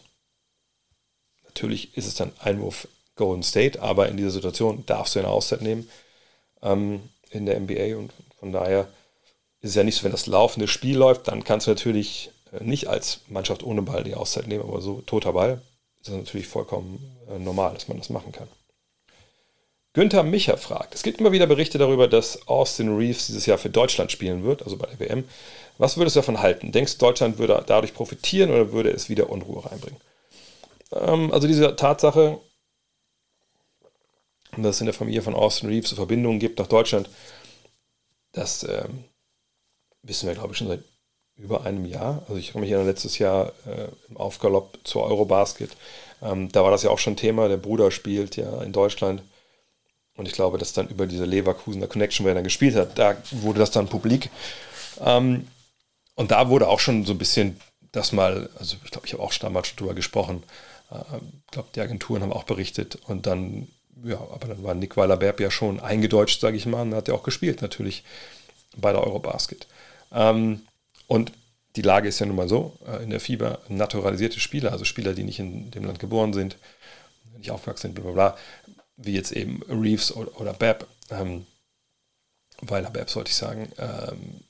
Natürlich 1.44 1.96
ist 1.96 2.06
es 2.06 2.14
dann 2.14 2.32
Einwurf 2.38 2.88
Golden 3.16 3.42
State, 3.42 3.80
aber 3.82 4.08
in 4.08 4.16
dieser 4.16 4.30
Situation 4.30 4.84
darfst 4.86 5.14
du 5.14 5.18
eine 5.18 5.28
Auszeit 5.28 5.62
nehmen 5.62 5.88
ähm, 6.62 7.08
in 7.30 7.46
der 7.46 7.58
NBA 7.58 7.96
und 7.96 8.12
von 8.38 8.52
daher 8.52 8.88
ist 9.60 9.70
es 9.70 9.74
ja 9.74 9.84
nicht 9.84 9.96
so, 9.96 10.04
wenn 10.04 10.12
das 10.12 10.26
laufende 10.26 10.68
Spiel 10.68 10.96
läuft, 10.96 11.28
dann 11.28 11.44
kannst 11.44 11.66
du 11.66 11.70
natürlich 11.70 12.30
äh, 12.52 12.64
nicht 12.64 12.88
als 12.88 13.20
Mannschaft 13.28 13.62
ohne 13.62 13.82
Ball 13.82 14.04
die 14.04 14.14
Auszeit 14.14 14.46
nehmen, 14.46 14.64
aber 14.64 14.80
so 14.80 15.02
toter 15.02 15.32
Ball 15.32 15.60
ist 16.00 16.08
das 16.08 16.16
natürlich 16.16 16.46
vollkommen 16.46 17.16
äh, 17.28 17.38
normal, 17.38 17.74
dass 17.74 17.88
man 17.88 17.98
das 17.98 18.10
machen 18.10 18.32
kann. 18.32 18.48
Günther 19.92 20.22
Micher 20.22 20.56
fragt, 20.56 20.94
es 20.94 21.02
gibt 21.02 21.18
immer 21.18 21.32
wieder 21.32 21.46
Berichte 21.46 21.76
darüber, 21.76 22.06
dass 22.06 22.46
Austin 22.46 22.96
Reeves 22.96 23.26
dieses 23.26 23.46
Jahr 23.46 23.58
für 23.58 23.70
Deutschland 23.70 24.12
spielen 24.12 24.44
wird, 24.44 24.62
also 24.62 24.76
bei 24.76 24.86
der 24.86 25.00
WM. 25.00 25.24
Was 25.78 25.96
würdest 25.96 26.14
du 26.14 26.20
davon 26.20 26.40
halten? 26.40 26.70
Denkst 26.70 26.98
du, 26.98 27.06
Deutschland 27.06 27.38
würde 27.38 27.62
dadurch 27.66 27.94
profitieren 27.94 28.50
oder 28.50 28.72
würde 28.72 28.90
es 28.90 29.08
wieder 29.08 29.30
Unruhe 29.30 29.64
reinbringen? 29.64 30.00
Ähm, 30.92 31.32
also 31.32 31.48
diese 31.48 31.74
Tatsache, 31.74 32.38
dass 34.56 34.76
es 34.76 34.80
in 34.80 34.86
der 34.86 34.94
Familie 34.94 35.22
von 35.22 35.34
Austin 35.34 35.68
Reeves 35.68 35.92
Verbindungen 35.92 36.38
gibt 36.38 36.60
nach 36.60 36.68
Deutschland, 36.68 37.08
das 38.32 38.62
ähm, 38.62 39.04
wissen 40.02 40.28
wir, 40.28 40.34
glaube 40.34 40.52
ich, 40.52 40.58
schon 40.58 40.68
seit 40.68 40.84
über 41.36 41.64
einem 41.64 41.84
Jahr. 41.84 42.22
Also 42.28 42.36
ich 42.36 42.52
komme 42.52 42.62
mich 42.62 42.70
erinnern, 42.70 42.88
letztes 42.88 43.18
Jahr 43.18 43.52
äh, 43.66 43.88
im 44.08 44.16
Aufgalopp 44.16 44.78
zur 44.84 45.04
Eurobasket. 45.04 45.76
Ähm, 46.22 46.52
da 46.52 46.62
war 46.62 46.70
das 46.70 46.82
ja 46.82 46.90
auch 46.90 46.98
schon 46.98 47.16
Thema. 47.16 47.48
Der 47.48 47.56
Bruder 47.56 47.90
spielt 47.90 48.36
ja 48.36 48.62
in 48.62 48.72
Deutschland. 48.72 49.22
Und 50.16 50.26
ich 50.26 50.32
glaube, 50.32 50.58
dass 50.58 50.72
dann 50.72 50.88
über 50.88 51.06
diese 51.06 51.24
Leverkusener 51.24 51.86
Connection, 51.86 52.26
wer 52.26 52.34
dann 52.34 52.44
gespielt 52.44 52.76
hat, 52.76 52.98
da 52.98 53.16
wurde 53.30 53.60
das 53.60 53.70
dann 53.70 53.88
publik. 53.88 54.30
Ähm, 55.00 55.46
und 56.14 56.30
da 56.30 56.48
wurde 56.48 56.68
auch 56.68 56.80
schon 56.80 57.06
so 57.06 57.12
ein 57.12 57.18
bisschen 57.18 57.58
das 57.92 58.12
mal, 58.12 58.50
also 58.58 58.76
ich 58.84 58.90
glaube, 58.90 59.06
ich 59.06 59.12
habe 59.12 59.22
auch 59.22 59.32
damals 59.34 59.68
schon 59.68 59.78
drüber 59.78 59.94
gesprochen. 59.94 60.42
Äh, 60.90 61.16
ich 61.46 61.50
glaube, 61.50 61.68
die 61.74 61.80
Agenturen 61.80 62.22
haben 62.22 62.32
auch 62.32 62.44
berichtet. 62.44 62.98
Und 63.06 63.26
dann, 63.26 63.68
ja, 64.04 64.18
aber 64.18 64.48
dann 64.48 64.62
war 64.62 64.74
Nick 64.74 64.96
Weiler-Berb 64.96 65.40
ja 65.40 65.50
schon 65.50 65.80
eingedeutscht, 65.80 66.40
sage 66.40 66.56
ich 66.56 66.66
mal, 66.66 66.82
und 66.82 66.94
hat 66.94 67.08
ja 67.08 67.14
auch 67.14 67.22
gespielt, 67.22 67.62
natürlich 67.62 68.04
bei 68.76 68.92
der 68.92 69.02
Eurobasket. 69.02 69.66
Ähm, 70.12 70.62
und 71.06 71.32
die 71.76 71.82
Lage 71.82 72.08
ist 72.08 72.18
ja 72.18 72.26
nun 72.26 72.36
mal 72.36 72.48
so, 72.48 72.76
äh, 72.86 73.02
in 73.02 73.10
der 73.10 73.20
FIBA 73.20 73.58
naturalisierte 73.68 74.40
Spieler, 74.40 74.72
also 74.72 74.84
Spieler, 74.84 75.14
die 75.14 75.24
nicht 75.24 75.38
in 75.38 75.70
dem 75.70 75.84
Land 75.84 75.98
geboren 75.98 76.32
sind, 76.32 76.56
nicht 77.38 77.50
aufgewachsen 77.50 77.88
sind, 77.88 77.94
bla 77.94 78.04
bla 78.04 78.12
bla, 78.12 78.36
wie 79.02 79.14
jetzt 79.14 79.32
eben 79.32 79.62
Reeves 79.68 80.14
oder, 80.14 80.40
oder 80.40 80.52
Bepp, 80.52 80.86
ähm, 81.10 81.46
Weiler 82.62 82.90
Bepp 82.90 83.10
sollte 83.10 83.30
ich 83.30 83.36
sagen, 83.36 83.70
ähm, 83.78 84.40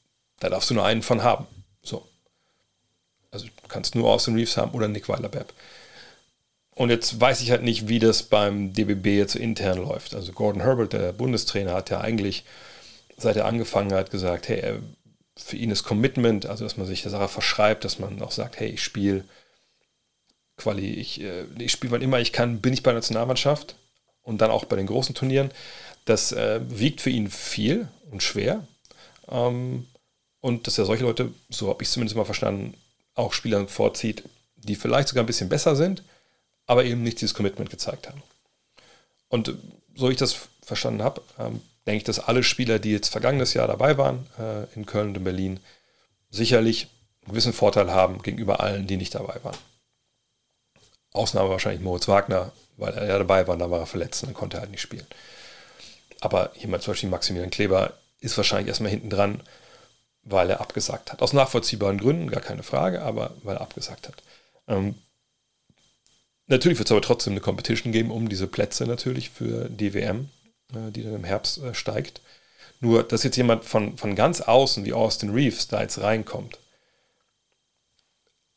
da 0.40 0.48
darfst 0.48 0.70
du 0.70 0.74
nur 0.74 0.84
einen 0.84 1.02
von 1.02 1.22
haben. 1.22 1.46
So. 1.82 2.08
Also 3.30 3.46
du 3.46 3.52
kannst 3.68 3.94
nur 3.94 4.10
Austin 4.10 4.34
Reeves 4.34 4.56
haben 4.56 4.72
oder 4.72 4.88
Nick 4.88 5.08
Weiler 5.08 5.28
Bepp. 5.28 5.52
Und 6.72 6.90
jetzt 6.90 7.20
weiß 7.20 7.42
ich 7.42 7.50
halt 7.50 7.62
nicht, 7.62 7.88
wie 7.88 7.98
das 7.98 8.22
beim 8.22 8.72
DBB 8.72 9.06
jetzt 9.06 9.36
intern 9.36 9.78
läuft. 9.78 10.14
Also 10.14 10.32
Gordon 10.32 10.62
Herbert, 10.62 10.92
der 10.92 11.12
Bundestrainer, 11.12 11.74
hat 11.74 11.90
ja 11.90 12.00
eigentlich, 12.00 12.44
seit 13.16 13.36
er 13.36 13.44
angefangen 13.44 13.92
hat, 13.92 14.10
gesagt, 14.10 14.48
hey, 14.48 14.80
für 15.36 15.56
ihn 15.56 15.70
ist 15.70 15.84
Commitment, 15.84 16.46
also 16.46 16.64
dass 16.64 16.76
man 16.76 16.86
sich 16.86 17.02
der 17.02 17.10
Sache 17.10 17.28
verschreibt, 17.28 17.84
dass 17.84 17.98
man 17.98 18.20
auch 18.22 18.32
sagt, 18.32 18.58
hey, 18.58 18.70
ich 18.70 18.82
spiele 18.82 19.24
Quali, 20.56 20.92
ich, 20.94 21.20
äh, 21.20 21.44
ich 21.58 21.72
spiele 21.72 21.92
wann 21.92 22.02
immer 22.02 22.20
ich 22.20 22.32
kann, 22.32 22.60
bin 22.60 22.72
ich 22.72 22.82
bei 22.82 22.90
der 22.90 22.98
Nationalmannschaft 22.98 23.76
und 24.22 24.40
dann 24.40 24.50
auch 24.50 24.64
bei 24.64 24.76
den 24.76 24.86
großen 24.86 25.14
Turnieren. 25.14 25.50
Das 26.04 26.32
äh, 26.32 26.60
wiegt 26.68 27.00
für 27.00 27.10
ihn 27.10 27.30
viel 27.30 27.88
und 28.10 28.22
schwer. 28.22 28.66
Ähm, 29.28 29.86
und 30.40 30.66
dass 30.66 30.78
er 30.78 30.86
solche 30.86 31.04
Leute, 31.04 31.32
so 31.48 31.68
habe 31.68 31.82
ich 31.82 31.88
es 31.88 31.92
zumindest 31.92 32.16
mal 32.16 32.24
verstanden, 32.24 32.74
auch 33.14 33.32
Spielern 33.32 33.68
vorzieht, 33.68 34.24
die 34.56 34.76
vielleicht 34.76 35.08
sogar 35.08 35.24
ein 35.24 35.26
bisschen 35.26 35.48
besser 35.48 35.76
sind, 35.76 36.02
aber 36.66 36.84
eben 36.84 37.02
nicht 37.02 37.20
dieses 37.20 37.34
Commitment 37.34 37.70
gezeigt 37.70 38.08
haben. 38.08 38.22
Und 39.28 39.54
so 39.94 40.10
ich 40.10 40.16
das 40.16 40.48
verstanden 40.62 41.02
habe, 41.02 41.22
ähm, 41.38 41.60
denke 41.86 41.98
ich, 41.98 42.04
dass 42.04 42.18
alle 42.18 42.42
Spieler, 42.42 42.78
die 42.78 42.92
jetzt 42.92 43.08
vergangenes 43.08 43.54
Jahr 43.54 43.68
dabei 43.68 43.98
waren, 43.98 44.26
äh, 44.38 44.64
in 44.74 44.86
Köln 44.86 45.08
und 45.08 45.16
in 45.16 45.24
Berlin, 45.24 45.60
sicherlich 46.30 46.88
einen 47.22 47.32
gewissen 47.32 47.52
Vorteil 47.52 47.90
haben 47.92 48.22
gegenüber 48.22 48.60
allen, 48.60 48.86
die 48.86 48.96
nicht 48.96 49.14
dabei 49.14 49.42
waren. 49.42 49.58
Ausnahme 51.12 51.50
wahrscheinlich 51.50 51.82
Moritz 51.82 52.08
Wagner, 52.08 52.52
weil 52.76 52.94
er 52.94 53.06
ja 53.06 53.18
dabei 53.18 53.46
war, 53.46 53.56
da 53.56 53.70
war 53.70 53.80
er 53.80 53.86
verletzt 53.86 54.22
und 54.22 54.28
dann 54.28 54.34
konnte 54.34 54.56
er 54.56 54.60
halt 54.60 54.70
nicht 54.70 54.80
spielen. 54.80 55.06
Aber 56.20 56.52
jemand 56.56 56.82
zum 56.82 56.92
Beispiel 56.92 57.08
Maximilian 57.08 57.50
Kleber 57.50 57.94
ist 58.20 58.36
wahrscheinlich 58.36 58.68
erstmal 58.68 58.90
hinten 58.90 59.10
dran, 59.10 59.42
weil 60.22 60.50
er 60.50 60.60
abgesagt 60.60 61.12
hat. 61.12 61.22
Aus 61.22 61.32
nachvollziehbaren 61.32 61.98
Gründen, 61.98 62.30
gar 62.30 62.42
keine 62.42 62.62
Frage, 62.62 63.02
aber 63.02 63.34
weil 63.42 63.56
er 63.56 63.62
abgesagt 63.62 64.08
hat. 64.08 64.22
Ähm, 64.68 64.94
natürlich 66.46 66.78
wird 66.78 66.88
es 66.88 66.92
aber 66.92 67.02
trotzdem 67.02 67.32
eine 67.32 67.40
Competition 67.40 67.92
geben 67.92 68.10
um 68.10 68.28
diese 68.28 68.46
Plätze 68.46 68.86
natürlich 68.86 69.30
für 69.30 69.68
die 69.68 69.94
WM, 69.94 70.28
äh, 70.74 70.90
die 70.90 71.02
dann 71.02 71.14
im 71.14 71.24
Herbst 71.24 71.58
äh, 71.58 71.74
steigt. 71.74 72.20
Nur, 72.80 73.02
dass 73.02 73.24
jetzt 73.24 73.36
jemand 73.36 73.64
von, 73.64 73.96
von 73.98 74.14
ganz 74.14 74.40
außen 74.40 74.84
wie 74.84 74.92
Austin 74.92 75.30
Reeves 75.30 75.68
da 75.68 75.82
jetzt 75.82 76.00
reinkommt, 76.00 76.58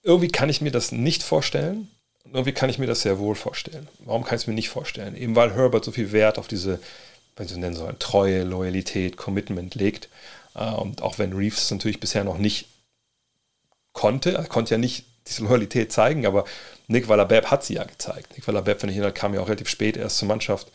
irgendwie 0.01 0.29
kann 0.29 0.50
ich 0.50 0.62
mir 0.62 0.72
das 0.72 0.91
nicht 0.91 1.24
vorstellen. 1.24 1.89
Irgendwie 2.25 2.53
kann 2.53 2.70
ich 2.70 2.80
mir 2.80 2.88
das 2.88 3.01
sehr 3.01 3.20
wohl 3.20 3.36
vorstellen. 3.36 3.88
Warum 4.00 4.24
kann 4.24 4.36
ich 4.36 4.44
es 4.44 4.48
mir 4.48 4.53
nicht 4.53 4.70
vorstellen? 4.70 5.15
Eben 5.15 5.36
weil 5.36 5.53
Herbert 5.53 5.86
so 5.86 5.92
viel 5.92 6.12
Wert 6.12 6.39
auf 6.39 6.48
diese, 6.48 6.80
wenn 7.36 7.48
Sie 7.48 7.60
nennen 7.60 7.75
sollen, 7.75 8.00
Treue, 8.00 8.44
Loyalität, 8.44 9.18
Commitment 9.18 9.75
legt. 9.75 10.10
Äh, 10.56 10.72
und 10.72 11.01
auch 11.01 11.20
wenn 11.20 11.34
Reeves 11.34 11.70
natürlich 11.72 12.00
bisher 12.00 12.24
noch 12.24 12.38
nicht 12.38 12.68
konnte, 13.92 14.34
er 14.34 14.46
konnte 14.46 14.74
ja 14.74 14.77
nicht 14.77 15.06
diese 15.27 15.44
Loyalität 15.44 15.92
zeigen, 15.92 16.25
aber 16.25 16.46
Nick 16.88 17.08
Waller-Bepp 17.08 17.50
hat 17.50 17.63
sie 17.63 17.75
ja 17.75 17.84
gezeigt. 17.84 18.36
Nick 18.36 18.48
Waller-Bepp, 18.48 18.82
wenn 18.84 18.89
ich 18.89 18.96
erinnere, 18.96 19.13
kam 19.13 19.34
ja 19.34 19.42
auch 19.42 19.48
relativ 19.48 19.70
spät 19.70 19.96
erst 19.96 20.18
zur 20.18 20.27
Mannschaft, 20.27 20.68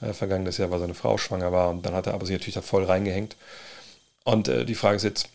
äh, 0.00 0.12
vergangenes 0.12 0.58
Jahr, 0.58 0.70
weil 0.70 0.80
seine 0.80 0.94
Frau 0.94 1.18
schwanger 1.18 1.52
war 1.52 1.70
und 1.70 1.84
dann 1.84 1.94
hat 1.94 2.06
er 2.06 2.14
aber 2.14 2.26
sich 2.26 2.34
natürlich 2.34 2.54
da 2.54 2.62
voll 2.62 2.84
reingehängt. 2.84 3.36
Und 4.24 4.48
äh, 4.48 4.64
die 4.64 4.74
Frage 4.74 4.96
ist 4.96 5.04
jetzt, 5.04 5.28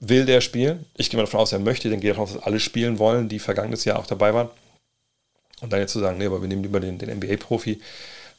will 0.00 0.24
der 0.24 0.40
spielen? 0.40 0.86
Ich 0.96 1.10
gehe 1.10 1.18
mal 1.18 1.24
davon 1.24 1.40
aus, 1.40 1.52
er 1.52 1.58
möchte, 1.58 1.90
dann 1.90 2.00
gehe 2.00 2.10
davon 2.10 2.24
aus, 2.24 2.32
dass 2.32 2.42
alle 2.42 2.58
spielen 2.58 2.98
wollen, 2.98 3.28
die 3.28 3.38
vergangenes 3.38 3.84
Jahr 3.84 3.98
auch 3.98 4.06
dabei 4.06 4.34
waren. 4.34 4.50
Und 5.60 5.72
dann 5.72 5.80
jetzt 5.80 5.92
zu 5.92 6.00
sagen, 6.00 6.18
nee, 6.18 6.26
aber 6.26 6.40
wir 6.40 6.48
nehmen 6.48 6.62
lieber 6.62 6.80
den, 6.80 6.98
den 6.98 7.10
NBA-Profi, 7.18 7.80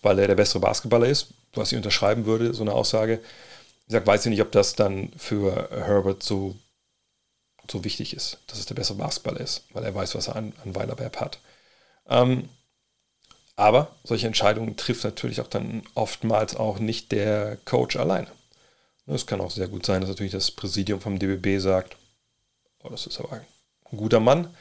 weil 0.02 0.18
er 0.20 0.28
der 0.28 0.36
bessere 0.36 0.60
Basketballer 0.60 1.08
ist, 1.08 1.28
was 1.54 1.72
ich 1.72 1.78
unterschreiben 1.78 2.26
würde, 2.26 2.54
so 2.54 2.64
eine 2.64 2.74
Aussage. 2.74 3.22
Ich 3.86 3.94
sage, 3.94 4.08
weiß 4.08 4.26
ich 4.26 4.32
nicht, 4.32 4.42
ob 4.42 4.52
das 4.52 4.74
dann 4.74 5.12
für 5.18 5.70
Herbert 5.72 6.24
so, 6.24 6.56
so 7.70 7.84
wichtig 7.84 8.16
ist, 8.16 8.40
dass 8.48 8.58
es 8.58 8.66
der 8.66 8.76
bessere 8.76 8.98
Basketballer 8.98 9.40
ist, 9.40 9.66
weil 9.74 9.84
er 9.84 9.94
weiß, 9.94 10.16
was 10.16 10.28
er 10.30 10.36
an, 10.36 10.54
an 10.64 10.76
Weilerberg 10.76 11.20
hat. 11.22 11.40
Ähm, 12.10 12.50
aber 13.56 13.96
solche 14.04 14.26
Entscheidungen 14.26 14.76
trifft 14.76 15.04
natürlich 15.04 15.42
auch 15.42 15.48
dann 15.48 15.84
oftmals 15.94 16.56
auch 16.56 16.80
nicht 16.80 17.12
der 17.12 17.58
Coach 17.66 17.96
alleine. 17.96 18.28
Es 19.08 19.26
kann 19.26 19.42
auch 19.42 19.52
sehr 19.52 19.68
gut 19.68 19.86
sein, 19.86 20.02
dass 20.02 20.10
natürlich 20.10 20.32
das 20.32 20.52
Präsidium 20.52 21.02
vom 21.02 21.20
DBB 21.20 21.62
sagt, 21.62 21.98
oh, 22.84 22.90
das 22.90 23.08
ist 23.08 23.20
aber 23.20 23.42
ein 23.92 23.98
guter 23.98 24.20
Mann. 24.20 24.56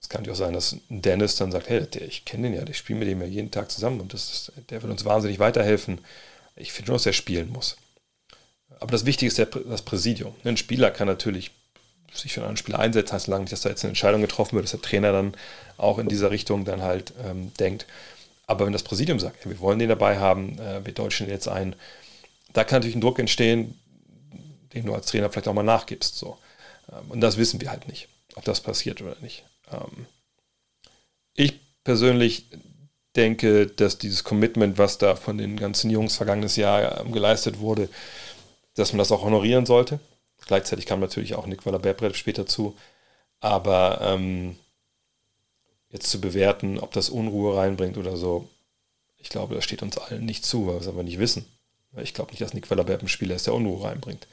Es 0.00 0.08
kann 0.08 0.28
auch 0.28 0.34
sein, 0.34 0.52
dass 0.52 0.76
Dennis 0.88 1.36
dann 1.36 1.52
sagt, 1.52 1.68
hey, 1.68 1.86
der, 1.86 2.02
ich 2.02 2.24
kenne 2.24 2.50
den 2.50 2.58
ja, 2.58 2.66
ich 2.66 2.78
spiele 2.78 2.98
mit 2.98 3.08
dem 3.08 3.20
ja 3.20 3.26
jeden 3.26 3.50
Tag 3.50 3.70
zusammen 3.70 4.00
und 4.00 4.12
das 4.12 4.52
der 4.70 4.82
wird 4.82 4.90
uns 4.90 5.04
wahnsinnig 5.04 5.38
weiterhelfen. 5.38 5.98
Ich 6.56 6.72
finde 6.72 6.88
schon, 6.88 6.94
dass 6.96 7.06
er 7.06 7.12
spielen 7.12 7.50
muss. 7.50 7.76
Aber 8.80 8.92
das 8.92 9.06
Wichtige 9.06 9.28
ist 9.28 9.38
der, 9.38 9.46
das 9.46 9.82
Präsidium. 9.82 10.34
Ein 10.44 10.56
Spieler 10.56 10.90
kann 10.90 11.06
natürlich 11.06 11.52
sich 12.12 12.32
für 12.32 12.46
einen 12.46 12.56
Spieler 12.56 12.78
einsetzen, 12.78 13.14
heißt 13.14 13.26
lange 13.26 13.44
nicht, 13.44 13.52
dass 13.52 13.62
da 13.62 13.70
jetzt 13.70 13.82
eine 13.84 13.90
Entscheidung 13.90 14.20
getroffen 14.20 14.54
wird, 14.54 14.64
dass 14.64 14.70
der 14.70 14.82
Trainer 14.82 15.12
dann 15.12 15.34
auch 15.76 15.98
in 15.98 16.08
dieser 16.08 16.30
Richtung 16.30 16.64
dann 16.64 16.82
halt 16.82 17.12
ähm, 17.24 17.52
denkt. 17.58 17.86
Aber 18.46 18.66
wenn 18.66 18.72
das 18.72 18.82
Präsidium 18.82 19.18
sagt, 19.18 19.48
wir 19.48 19.58
wollen 19.60 19.78
den 19.78 19.88
dabei 19.88 20.18
haben, 20.18 20.58
äh, 20.58 20.84
wir 20.84 20.92
deutschen 20.92 21.28
jetzt 21.28 21.48
ein, 21.48 21.74
da 22.54 22.64
kann 22.64 22.78
natürlich 22.78 22.96
ein 22.96 23.02
Druck 23.02 23.18
entstehen, 23.18 23.78
den 24.72 24.86
du 24.86 24.94
als 24.94 25.06
Trainer 25.06 25.30
vielleicht 25.30 25.48
auch 25.48 25.54
mal 25.54 25.62
nachgibst. 25.62 26.16
So. 26.16 26.38
Ähm, 26.90 27.10
und 27.10 27.20
das 27.20 27.36
wissen 27.36 27.60
wir 27.60 27.70
halt 27.70 27.86
nicht, 27.88 28.08
ob 28.36 28.44
das 28.44 28.62
passiert 28.62 29.02
oder 29.02 29.16
nicht. 29.20 29.44
Ähm, 29.70 30.06
ich 31.34 31.60
persönlich 31.82 32.46
denke, 33.16 33.66
dass 33.66 33.98
dieses 33.98 34.24
Commitment, 34.24 34.78
was 34.78 34.98
da 34.98 35.14
von 35.16 35.36
den 35.36 35.56
ganzen 35.56 35.90
Jungs 35.90 36.16
vergangenes 36.16 36.56
Jahr 36.56 37.00
ähm, 37.00 37.12
geleistet 37.12 37.58
wurde, 37.58 37.88
dass 38.74 38.92
man 38.92 38.98
das 38.98 39.12
auch 39.12 39.22
honorieren 39.22 39.66
sollte. 39.66 40.00
Gleichzeitig 40.46 40.86
kam 40.86 41.00
natürlich 41.00 41.34
auch 41.34 41.46
Nick 41.46 41.66
Waller-Berbrett 41.66 42.16
später 42.16 42.46
zu. 42.46 42.76
Aber 43.40 44.00
ähm, 44.00 44.56
jetzt 45.90 46.10
zu 46.10 46.20
bewerten, 46.20 46.78
ob 46.78 46.92
das 46.92 47.08
Unruhe 47.08 47.56
reinbringt 47.56 47.98
oder 47.98 48.16
so, 48.16 48.48
ich 49.16 49.28
glaube, 49.28 49.54
das 49.54 49.64
steht 49.64 49.82
uns 49.82 49.96
allen 49.96 50.24
nicht 50.24 50.44
zu, 50.44 50.66
weil 50.66 50.74
wir 50.74 50.80
es 50.80 50.88
aber 50.88 51.02
nicht 51.02 51.18
wissen. 51.18 51.46
Ich 51.96 52.14
glaube 52.14 52.30
nicht, 52.30 52.40
dass 52.40 52.54
Nick 52.54 52.70
Wellerberg 52.70 53.02
ein 53.02 53.08
Spieler 53.08 53.36
ist, 53.36 53.46
der 53.46 53.54
Unruhe 53.54 53.84
reinbringt. 53.84 54.26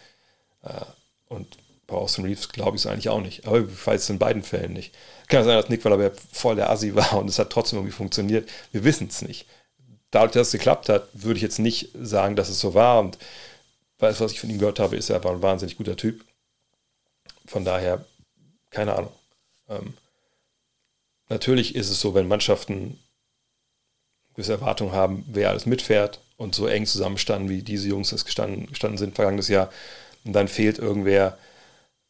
Äh, 0.64 0.86
und 1.30 1.58
bei 1.88 1.96
Austin 1.96 2.26
Reeves 2.26 2.50
glaube 2.50 2.78
ich 2.78 2.84
es 2.84 2.88
eigentlich 2.88 3.10
auch 3.10 3.22
nicht. 3.22 3.46
Aber 3.46 3.64
weiß 3.86 4.04
es 4.04 4.10
in 4.10 4.20
beiden 4.20 4.44
Fällen 4.44 4.74
nicht. 4.74 4.96
Kann 5.28 5.44
sein, 5.44 5.58
dass 5.58 5.70
Nick 5.70 5.84
Wellerberg 5.84 6.16
voll 6.32 6.56
der 6.56 6.70
Assi 6.70 6.96
war 6.96 7.18
und 7.18 7.30
es 7.30 7.40
hat 7.40 7.50
trotzdem 7.50 7.80
irgendwie 7.80 7.96
funktioniert. 7.96 8.50
Wir 8.72 8.84
wissen 8.84 9.08
es 9.08 9.22
nicht. 9.22 9.46
Dadurch, 10.10 10.34
dass 10.34 10.48
es 10.48 10.54
geklappt 10.54 10.90
hat, 10.90 11.08
würde 11.14 11.38
ich 11.38 11.44
jetzt 11.44 11.60
nicht 11.60 11.90
sagen, 11.94 12.36
dass 12.36 12.50
es 12.50 12.60
so 12.60 12.74
war. 12.74 13.00
Und 13.00 13.18
alles, 14.00 14.20
was 14.20 14.32
ich 14.32 14.40
von 14.40 14.50
ihm 14.50 14.60
gehört 14.60 14.80
habe, 14.80 14.96
ist 14.96 15.10
er 15.10 15.18
einfach 15.18 15.32
ein 15.32 15.42
wahnsinnig 15.42 15.78
guter 15.78 15.96
Typ. 15.96 16.24
Von 17.46 17.66
daher, 17.66 18.06
keine 18.70 18.96
Ahnung. 18.96 19.14
Ähm, 19.70 19.94
natürlich 21.30 21.76
ist 21.76 21.90
es 21.90 22.02
so, 22.02 22.14
wenn 22.14 22.28
Mannschaften 22.28 23.00
gewisse 24.36 24.54
Erwartungen 24.54 24.94
haben, 24.94 25.26
wer 25.28 25.50
alles 25.50 25.66
mitfährt 25.66 26.20
und 26.38 26.56
so 26.56 26.68
eng 26.68 26.86
zusammenstanden, 26.86 27.50
wie 27.50 27.62
diese 27.62 27.88
Jungs 27.88 28.12
es 28.12 28.26
gestanden, 28.26 28.68
gestanden 28.68 28.98
sind 28.98 29.16
vergangenes 29.16 29.48
Jahr, 29.48 29.70
und 30.24 30.34
dann 30.34 30.48
fehlt 30.48 30.78
irgendwer, 30.78 31.38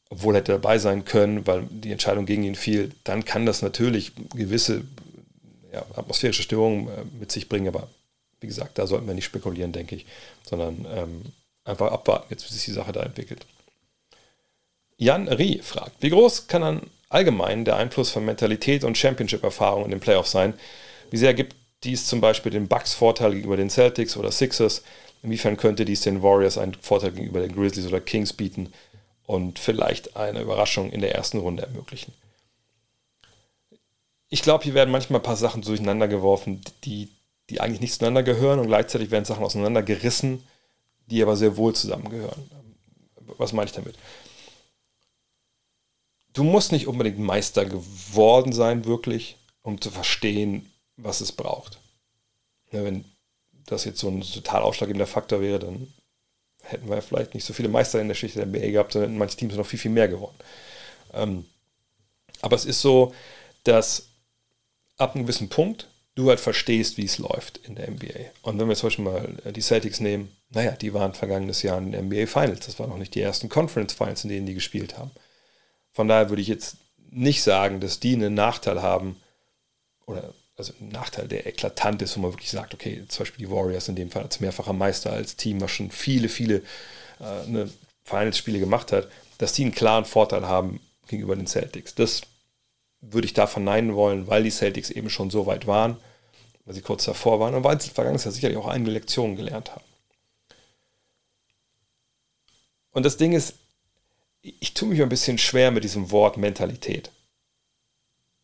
obwohl 0.10 0.36
hätte 0.36 0.52
dabei 0.52 0.78
sein 0.78 1.06
können, 1.06 1.48
weil 1.48 1.64
die 1.70 1.92
Entscheidung 1.92 2.26
gegen 2.26 2.44
ihn 2.44 2.56
fiel, 2.56 2.92
dann 3.04 3.24
kann 3.24 3.46
das 3.46 3.62
natürlich 3.62 4.12
gewisse 4.36 4.84
ja, 5.72 5.86
atmosphärische 5.96 6.44
Störungen 6.44 6.88
äh, 6.88 7.06
mit 7.20 7.32
sich 7.32 7.48
bringen, 7.48 7.70
aber 7.70 7.88
wie 8.42 8.48
gesagt, 8.48 8.78
da 8.78 8.88
sollten 8.88 9.08
wir 9.08 9.14
nicht 9.14 9.26
spekulieren, 9.26 9.72
denke 9.72 9.96
ich, 9.96 10.06
sondern 10.44 10.86
ähm, 10.94 11.22
einfach 11.64 11.92
abwarten, 11.92 12.28
jetzt 12.30 12.50
wie 12.50 12.54
sich 12.54 12.66
die 12.66 12.72
Sache 12.72 12.92
da 12.92 13.04
entwickelt. 13.04 13.46
Jan 14.98 15.28
Rie 15.28 15.60
fragt, 15.60 16.02
wie 16.02 16.10
groß 16.10 16.48
kann 16.48 16.62
dann 16.62 16.82
allgemein 17.10 17.66
der 17.66 17.78
Einfluss 17.78 18.10
von 18.10 18.26
Mentalität 18.26 18.84
und 18.84 18.98
Championship-Erfahrung 18.98 19.86
in 19.86 19.92
den 19.92 20.00
Playoffs 20.00 20.32
sein? 20.32 20.54
Wie 21.10 21.18
sehr 21.18 21.34
gibt 21.34 21.56
dies 21.84 22.08
zum 22.08 22.22
Beispiel 22.22 22.52
den 22.52 22.68
Bucks 22.68 22.94
Vorteil 22.94 23.34
gegenüber 23.34 23.58
den 23.58 23.70
Celtics 23.70 24.18
oder 24.18 24.32
Sixers? 24.32 24.84
Inwiefern 25.24 25.58
könnte 25.58 25.86
dies 25.86 26.02
den 26.02 26.24
Warriors 26.24 26.58
einen 26.58 26.74
Vorteil 26.76 27.12
gegenüber 27.12 27.42
den 27.42 27.56
Grizzlies 27.56 27.88
oder 27.88 28.02
Kings 28.02 28.34
bieten 28.34 28.74
und 29.26 29.60
vielleicht 29.60 30.16
eine 30.16 30.42
Überraschung 30.42 30.92
in 30.92 31.02
der 31.02 31.16
ersten 31.16 31.38
Runde 31.38 31.64
ermöglichen? 31.64 32.14
Ich 34.30 34.42
glaube, 34.42 34.64
hier 34.64 34.74
werden 34.74 34.92
manchmal 34.92 35.20
ein 35.20 35.24
paar 35.24 35.36
Sachen 35.36 35.62
durcheinander 35.62 36.08
geworfen, 36.08 36.62
die, 36.86 37.10
die 37.50 37.60
eigentlich 37.60 37.82
nicht 37.82 37.94
zueinander 37.94 38.24
gehören 38.24 38.60
und 38.60 38.68
gleichzeitig 38.68 39.12
werden 39.12 39.26
Sachen 39.26 39.44
auseinandergerissen, 39.44 40.44
die 41.08 41.22
aber 41.22 41.36
sehr 41.36 41.58
wohl 41.58 41.76
zusammengehören. 41.76 42.50
Was 43.38 43.54
meine 43.54 43.66
ich 43.66 43.74
damit? 43.74 43.96
Du 46.34 46.44
musst 46.44 46.72
nicht 46.72 46.88
unbedingt 46.88 47.20
Meister 47.20 47.66
geworden 47.66 48.54
sein, 48.54 48.86
wirklich, 48.86 49.36
um 49.64 49.82
zu 49.82 49.92
verstehen, 49.92 50.71
was 51.04 51.22
es 51.22 51.32
braucht. 51.32 51.80
Ja, 52.72 52.84
wenn 52.84 53.06
das 53.66 53.86
jetzt 53.86 54.00
so 54.00 54.08
ein 54.08 54.22
total 54.22 54.62
ausschlaggebender 54.62 55.08
Faktor 55.08 55.42
wäre, 55.42 55.60
dann 55.60 55.94
hätten 56.64 56.90
wir 56.90 57.02
vielleicht 57.02 57.34
nicht 57.34 57.46
so 57.46 57.54
viele 57.54 57.70
Meister 57.70 58.00
in 58.00 58.08
der 58.08 58.16
Geschichte 58.16 58.40
der 58.40 58.48
NBA 58.48 58.72
gehabt, 58.72 58.94
sondern 58.94 59.18
manche 59.18 59.38
Teams 59.38 59.56
noch 59.56 59.66
viel, 59.66 59.80
viel 59.80 59.92
mehr 59.92 60.08
geworden. 60.08 60.36
Ähm, 61.14 61.46
aber 62.42 62.56
es 62.56 62.66
ist 62.66 62.82
so, 62.82 63.14
dass 63.64 64.08
ab 64.98 65.16
einem 65.16 65.26
gewissen 65.26 65.50
Punkt 65.50 65.88
du 66.16 66.30
halt 66.30 66.40
verstehst, 66.40 66.98
wie 66.98 67.06
es 67.06 67.18
läuft 67.18 67.58
in 67.58 67.76
der 67.76 67.90
NBA. 67.90 68.32
Und 68.42 68.60
wenn 68.60 68.68
wir 68.68 68.76
zum 68.76 68.88
Beispiel 68.88 69.06
mal 69.06 69.38
äh, 69.46 69.54
die 69.54 69.62
Celtics 69.62 70.00
nehmen, 70.00 70.36
naja, 70.50 70.72
die 70.72 70.94
waren 70.94 71.14
vergangenes 71.14 71.64
Jahr 71.64 71.78
in 71.78 71.92
den 71.92 72.08
NBA 72.08 72.28
Finals. 72.28 72.66
Das 72.66 72.80
waren 72.80 72.90
noch 72.90 72.98
nicht 72.98 73.16
die 73.16 73.22
ersten 73.22 73.50
Conference 73.50 73.94
Finals, 73.94 74.24
in 74.24 74.30
denen 74.30 74.46
die 74.46 74.54
gespielt 74.54 74.98
haben. 74.98 75.12
Von 75.94 76.08
daher 76.08 76.30
würde 76.30 76.42
ich 76.42 76.48
jetzt 76.48 76.78
nicht 77.10 77.44
sagen, 77.44 77.80
dass 77.80 78.00
die 78.00 78.14
einen 78.14 78.34
Nachteil 78.34 78.82
haben 78.82 79.22
oder 80.06 80.34
also 80.62 80.74
ein 80.80 80.90
Nachteil, 80.90 81.28
der 81.28 81.48
eklatant 81.48 82.04
ist, 82.04 82.16
wo 82.16 82.22
man 82.22 82.34
wirklich 82.34 82.52
sagt, 82.52 82.76
okay, 82.76 83.04
zum 83.08 83.24
Beispiel 83.24 83.48
die 83.48 83.52
Warriors 83.52 83.88
in 83.88 83.96
dem 83.96 84.12
Fall 84.12 84.22
als 84.22 84.40
mehrfacher 84.40 84.74
Meister, 84.74 85.12
als 85.12 85.36
Team, 85.36 85.60
was 85.60 85.72
schon 85.72 85.90
viele, 85.90 86.30
viele 86.30 86.58
äh, 87.20 87.48
ne, 87.48 87.70
Finals-Spiele 88.04 88.60
gemacht 88.60 88.92
hat, 88.92 89.08
dass 89.40 89.54
die 89.54 89.64
einen 89.64 89.74
klaren 89.74 90.06
Vorteil 90.06 90.46
haben 90.46 90.80
gegenüber 91.08 91.36
den 91.36 91.48
Celtics. 91.48 91.96
Das 91.96 92.22
würde 93.02 93.26
ich 93.26 93.34
da 93.34 93.48
verneinen 93.48 93.96
wollen, 93.96 94.28
weil 94.28 94.44
die 94.44 94.52
Celtics 94.52 94.92
eben 94.92 95.10
schon 95.10 95.32
so 95.32 95.48
weit 95.48 95.66
waren, 95.66 95.98
weil 96.66 96.76
sie 96.76 96.82
kurz 96.82 97.06
davor 97.06 97.40
waren 97.40 97.56
und 97.56 97.64
weil 97.64 97.82
sie 97.82 97.90
vergangenes 97.90 98.26
Jahr 98.26 98.32
sicherlich 98.32 98.58
auch 98.58 98.68
einige 98.68 98.92
Lektionen 98.92 99.36
gelernt 99.36 99.72
haben. 99.72 99.84
Und 102.92 103.04
das 103.04 103.18
Ding 103.18 103.32
ist, 103.32 103.56
ich 104.44 104.76
tue 104.76 104.90
mich 104.90 105.02
ein 105.02 105.10
bisschen 105.10 105.40
schwer 105.40 105.72
mit 105.72 105.84
diesem 105.84 106.12
Wort 106.12 106.38
Mentalität, 106.38 107.10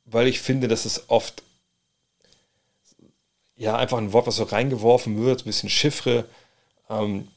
weil 0.05 0.27
ich 0.27 0.39
finde, 0.39 0.67
dass 0.67 0.85
es 0.85 1.11
oft 1.11 1.43
ja 3.57 3.75
einfach 3.75 3.97
ein 3.97 4.13
Wort, 4.13 4.27
was 4.27 4.37
so 4.37 4.43
reingeworfen 4.43 5.23
wird, 5.23 5.41
ein 5.41 5.45
bisschen 5.45 5.69
Chiffre, 5.69 6.25
ähm, 6.89 7.27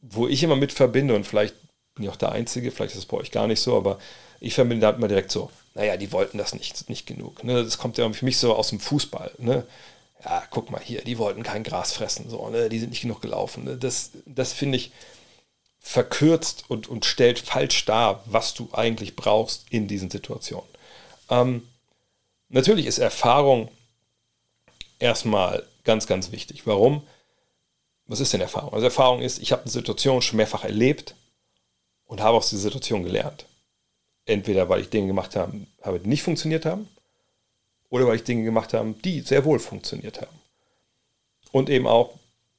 wo 0.00 0.26
ich 0.26 0.42
immer 0.42 0.56
mit 0.56 0.72
verbinde 0.72 1.14
und 1.14 1.26
vielleicht 1.26 1.54
bin 1.94 2.04
ich 2.04 2.10
auch 2.10 2.16
der 2.16 2.32
Einzige, 2.32 2.70
vielleicht 2.70 2.94
ist 2.94 3.00
es 3.00 3.06
bei 3.06 3.18
euch 3.18 3.30
gar 3.30 3.46
nicht 3.46 3.60
so, 3.60 3.76
aber 3.76 3.98
ich 4.40 4.54
verbinde 4.54 4.86
da 4.86 4.90
immer 4.90 5.08
direkt 5.08 5.30
so, 5.30 5.50
naja, 5.74 5.96
die 5.96 6.10
wollten 6.10 6.38
das 6.38 6.54
nicht, 6.54 6.88
nicht 6.88 7.06
genug. 7.06 7.44
Ne? 7.44 7.62
Das 7.62 7.78
kommt 7.78 7.98
ja 7.98 8.10
für 8.12 8.24
mich 8.24 8.38
so 8.38 8.54
aus 8.54 8.70
dem 8.70 8.80
Fußball. 8.80 9.32
Ne? 9.38 9.66
Ja, 10.24 10.42
guck 10.50 10.70
mal 10.70 10.80
hier, 10.80 11.02
die 11.02 11.18
wollten 11.18 11.42
kein 11.42 11.62
Gras 11.62 11.92
fressen, 11.92 12.28
so, 12.28 12.48
ne? 12.48 12.68
die 12.68 12.78
sind 12.78 12.90
nicht 12.90 13.02
genug 13.02 13.20
gelaufen. 13.20 13.64
Ne? 13.64 13.76
Das, 13.76 14.10
das 14.26 14.52
finde 14.52 14.78
ich 14.78 14.92
verkürzt 15.80 16.64
und, 16.68 16.88
und 16.88 17.04
stellt 17.04 17.38
falsch 17.38 17.84
dar, 17.84 18.22
was 18.26 18.54
du 18.54 18.68
eigentlich 18.72 19.16
brauchst 19.16 19.66
in 19.70 19.88
diesen 19.88 20.10
Situationen. 20.10 20.68
Ähm, 21.28 21.68
natürlich 22.48 22.86
ist 22.86 22.98
Erfahrung 22.98 23.68
erstmal 25.02 25.66
ganz, 25.84 26.06
ganz 26.06 26.32
wichtig. 26.32 26.66
Warum? 26.66 27.02
Was 28.06 28.20
ist 28.20 28.32
denn 28.32 28.40
Erfahrung? 28.40 28.72
Also 28.72 28.86
Erfahrung 28.86 29.20
ist, 29.20 29.40
ich 29.40 29.52
habe 29.52 29.62
eine 29.62 29.70
Situation 29.70 30.22
schon 30.22 30.36
mehrfach 30.36 30.64
erlebt 30.64 31.14
und 32.06 32.20
habe 32.20 32.36
aus 32.36 32.50
dieser 32.50 32.62
Situation 32.62 33.02
gelernt. 33.02 33.46
Entweder 34.24 34.68
weil 34.68 34.80
ich 34.80 34.88
Dinge 34.88 35.08
gemacht 35.08 35.36
habe, 35.36 35.98
die 36.00 36.08
nicht 36.08 36.22
funktioniert 36.22 36.64
haben, 36.64 36.88
oder 37.90 38.06
weil 38.06 38.16
ich 38.16 38.24
Dinge 38.24 38.44
gemacht 38.44 38.72
habe, 38.72 38.94
die 39.04 39.20
sehr 39.20 39.44
wohl 39.44 39.58
funktioniert 39.58 40.20
haben. 40.20 40.40
Und 41.50 41.68
eben 41.68 41.86
auch, 41.86 42.14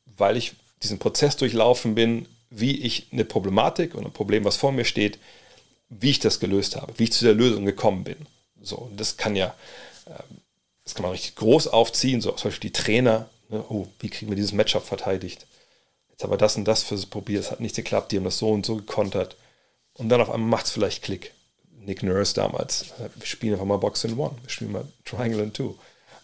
weil 0.06 0.38
ich 0.38 0.54
diesen 0.84 1.00
Prozess 1.00 1.38
durchlaufen 1.38 1.96
bin, 1.96 2.28
wie 2.52 2.82
ich 2.82 3.08
eine 3.12 3.26
Problematik 3.26 3.96
und 3.96 4.06
ein 4.06 4.14
Problem, 4.14 4.46
was 4.46 4.58
vor 4.58 4.72
mir 4.72 4.86
steht, 4.86 5.18
wie 5.90 6.12
ich 6.12 6.20
das 6.20 6.40
gelöst 6.40 6.76
habe, 6.76 6.94
wie 6.98 7.06
ich 7.06 7.14
zu 7.14 7.26
der 7.26 7.34
Lösung 7.34 7.66
gekommen 7.66 8.04
bin. 8.04 8.18
So, 8.62 8.92
das 8.96 9.18
kann 9.18 9.36
ja, 9.36 9.56
ähm, 10.08 10.38
das 10.84 10.96
kann 10.96 11.04
man 11.04 11.12
richtig 11.12 11.36
groß 11.36 11.68
aufziehen, 11.68 12.22
so 12.22 12.32
zum 12.32 12.50
Beispiel 12.50 12.70
die 12.70 12.74
Trainer, 12.82 13.30
ne, 13.50 13.64
oh, 13.70 13.88
wie 14.00 14.10
kriegen 14.10 14.32
wir 14.32 14.36
dieses 14.36 14.54
Matchup 14.54 14.86
verteidigt? 14.86 15.46
Jetzt 16.10 16.24
aber 16.24 16.38
das 16.38 16.56
und 16.58 16.66
das 16.66 16.84
für 16.84 16.98
probiert, 17.08 17.44
es 17.44 17.52
hat 17.52 17.60
nicht 17.60 17.76
geklappt, 17.76 18.12
die 18.12 18.18
haben 18.18 18.24
das 18.24 18.38
so 18.38 18.50
und 18.50 18.66
so 18.66 18.76
gekontert. 18.76 19.36
Und 19.94 20.10
dann 20.10 20.22
auf 20.22 20.30
einmal 20.30 20.50
macht 20.50 20.66
es 20.66 20.72
vielleicht 20.72 21.04
Klick. 21.04 21.34
Nick 21.80 22.02
Nurse 22.02 22.34
damals, 22.34 22.94
wir 22.98 23.26
spielen 23.26 23.54
einfach 23.54 23.66
mal 23.66 23.78
Box 23.78 24.04
in 24.06 24.18
One, 24.18 24.36
wir 24.42 24.50
spielen 24.50 24.72
mal 24.72 24.88
Triangle 25.04 25.44
in 25.44 25.54
Two. 25.54 25.76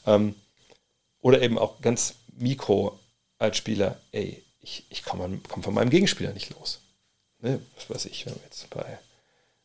Ähm, 0.06 0.36
oder 1.22 1.42
eben 1.42 1.58
auch 1.58 1.82
ganz 1.82 2.16
mikro 2.38 2.98
als 3.38 3.58
Spieler, 3.58 4.00
ey, 4.12 4.44
ich, 4.62 4.86
ich 4.90 5.04
komme 5.04 5.40
komm 5.50 5.64
von 5.64 5.74
meinem 5.74 5.90
Gegenspieler 5.90 6.34
nicht 6.34 6.50
los. 6.52 6.80
Ne? 7.42 7.60
Was 7.76 7.90
weiß 7.90 8.06
ich, 8.06 8.26
wenn 8.26 8.36
wir 8.36 8.44
jetzt 8.44 8.70
bei, 8.70 9.00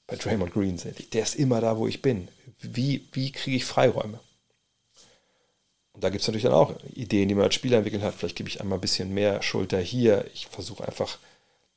bei 0.06 0.16
Draymond 0.16 0.52
Green 0.52 0.78
sind, 0.78 1.14
der 1.14 1.22
ist 1.22 1.36
immer 1.36 1.60
da, 1.60 1.76
wo 1.76 1.86
ich 1.86 2.02
bin. 2.02 2.28
Wie, 2.60 3.06
wie 3.12 3.32
kriege 3.32 3.56
ich 3.56 3.64
Freiräume? 3.64 4.20
Und 5.94 6.02
da 6.02 6.10
gibt 6.10 6.22
es 6.22 6.28
natürlich 6.28 6.42
dann 6.44 6.52
auch 6.52 6.74
Ideen, 6.94 7.28
die 7.28 7.34
man 7.34 7.44
als 7.44 7.54
Spieler 7.54 7.78
entwickelt 7.78 8.02
hat. 8.02 8.14
Vielleicht 8.14 8.36
gebe 8.36 8.48
ich 8.48 8.60
einmal 8.60 8.78
ein 8.78 8.82
bisschen 8.82 9.14
mehr 9.14 9.42
Schulter 9.42 9.78
hier. 9.78 10.26
Ich 10.34 10.48
versuche 10.48 10.86
einfach 10.86 11.18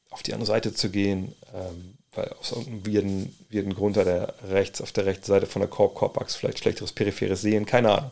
auf 0.10 0.24
die 0.24 0.34
andere 0.34 0.48
Seite 0.48 0.74
zu 0.74 0.90
gehen, 0.90 1.36
ähm, 1.54 1.98
weil 2.14 2.30
aus 2.40 2.52
irgendeinem 2.52 2.86
wirden, 2.86 3.38
wirden 3.50 3.76
Grund 3.76 3.96
hat 3.96 4.08
er 4.08 4.34
rechts 4.50 4.82
auf 4.82 4.92
der 4.92 5.06
rechten 5.06 5.26
Seite 5.26 5.46
von 5.46 5.60
der 5.60 5.70
Korb-Korb-Achse 5.70 6.38
vielleicht 6.38 6.60
schlechteres 6.60 6.94
peripheres 6.94 7.42
Sehen, 7.42 7.68
keine 7.68 7.92
Ahnung. 7.92 8.12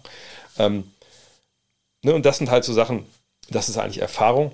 Ähm, 0.59 0.91
ne, 2.03 2.13
und 2.13 2.23
das 2.25 2.37
sind 2.37 2.51
halt 2.51 2.63
so 2.63 2.73
Sachen, 2.73 3.07
das 3.49 3.67
ist 3.67 3.77
eigentlich 3.77 4.01
Erfahrung. 4.01 4.53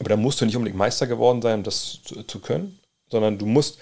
Aber 0.00 0.08
da 0.08 0.16
musst 0.16 0.40
du 0.40 0.46
nicht 0.46 0.56
unbedingt 0.56 0.78
Meister 0.78 1.06
geworden 1.06 1.42
sein, 1.42 1.58
um 1.58 1.62
das 1.62 2.00
zu, 2.04 2.24
zu 2.24 2.40
können, 2.40 2.80
sondern 3.08 3.38
du 3.38 3.46
musst 3.46 3.78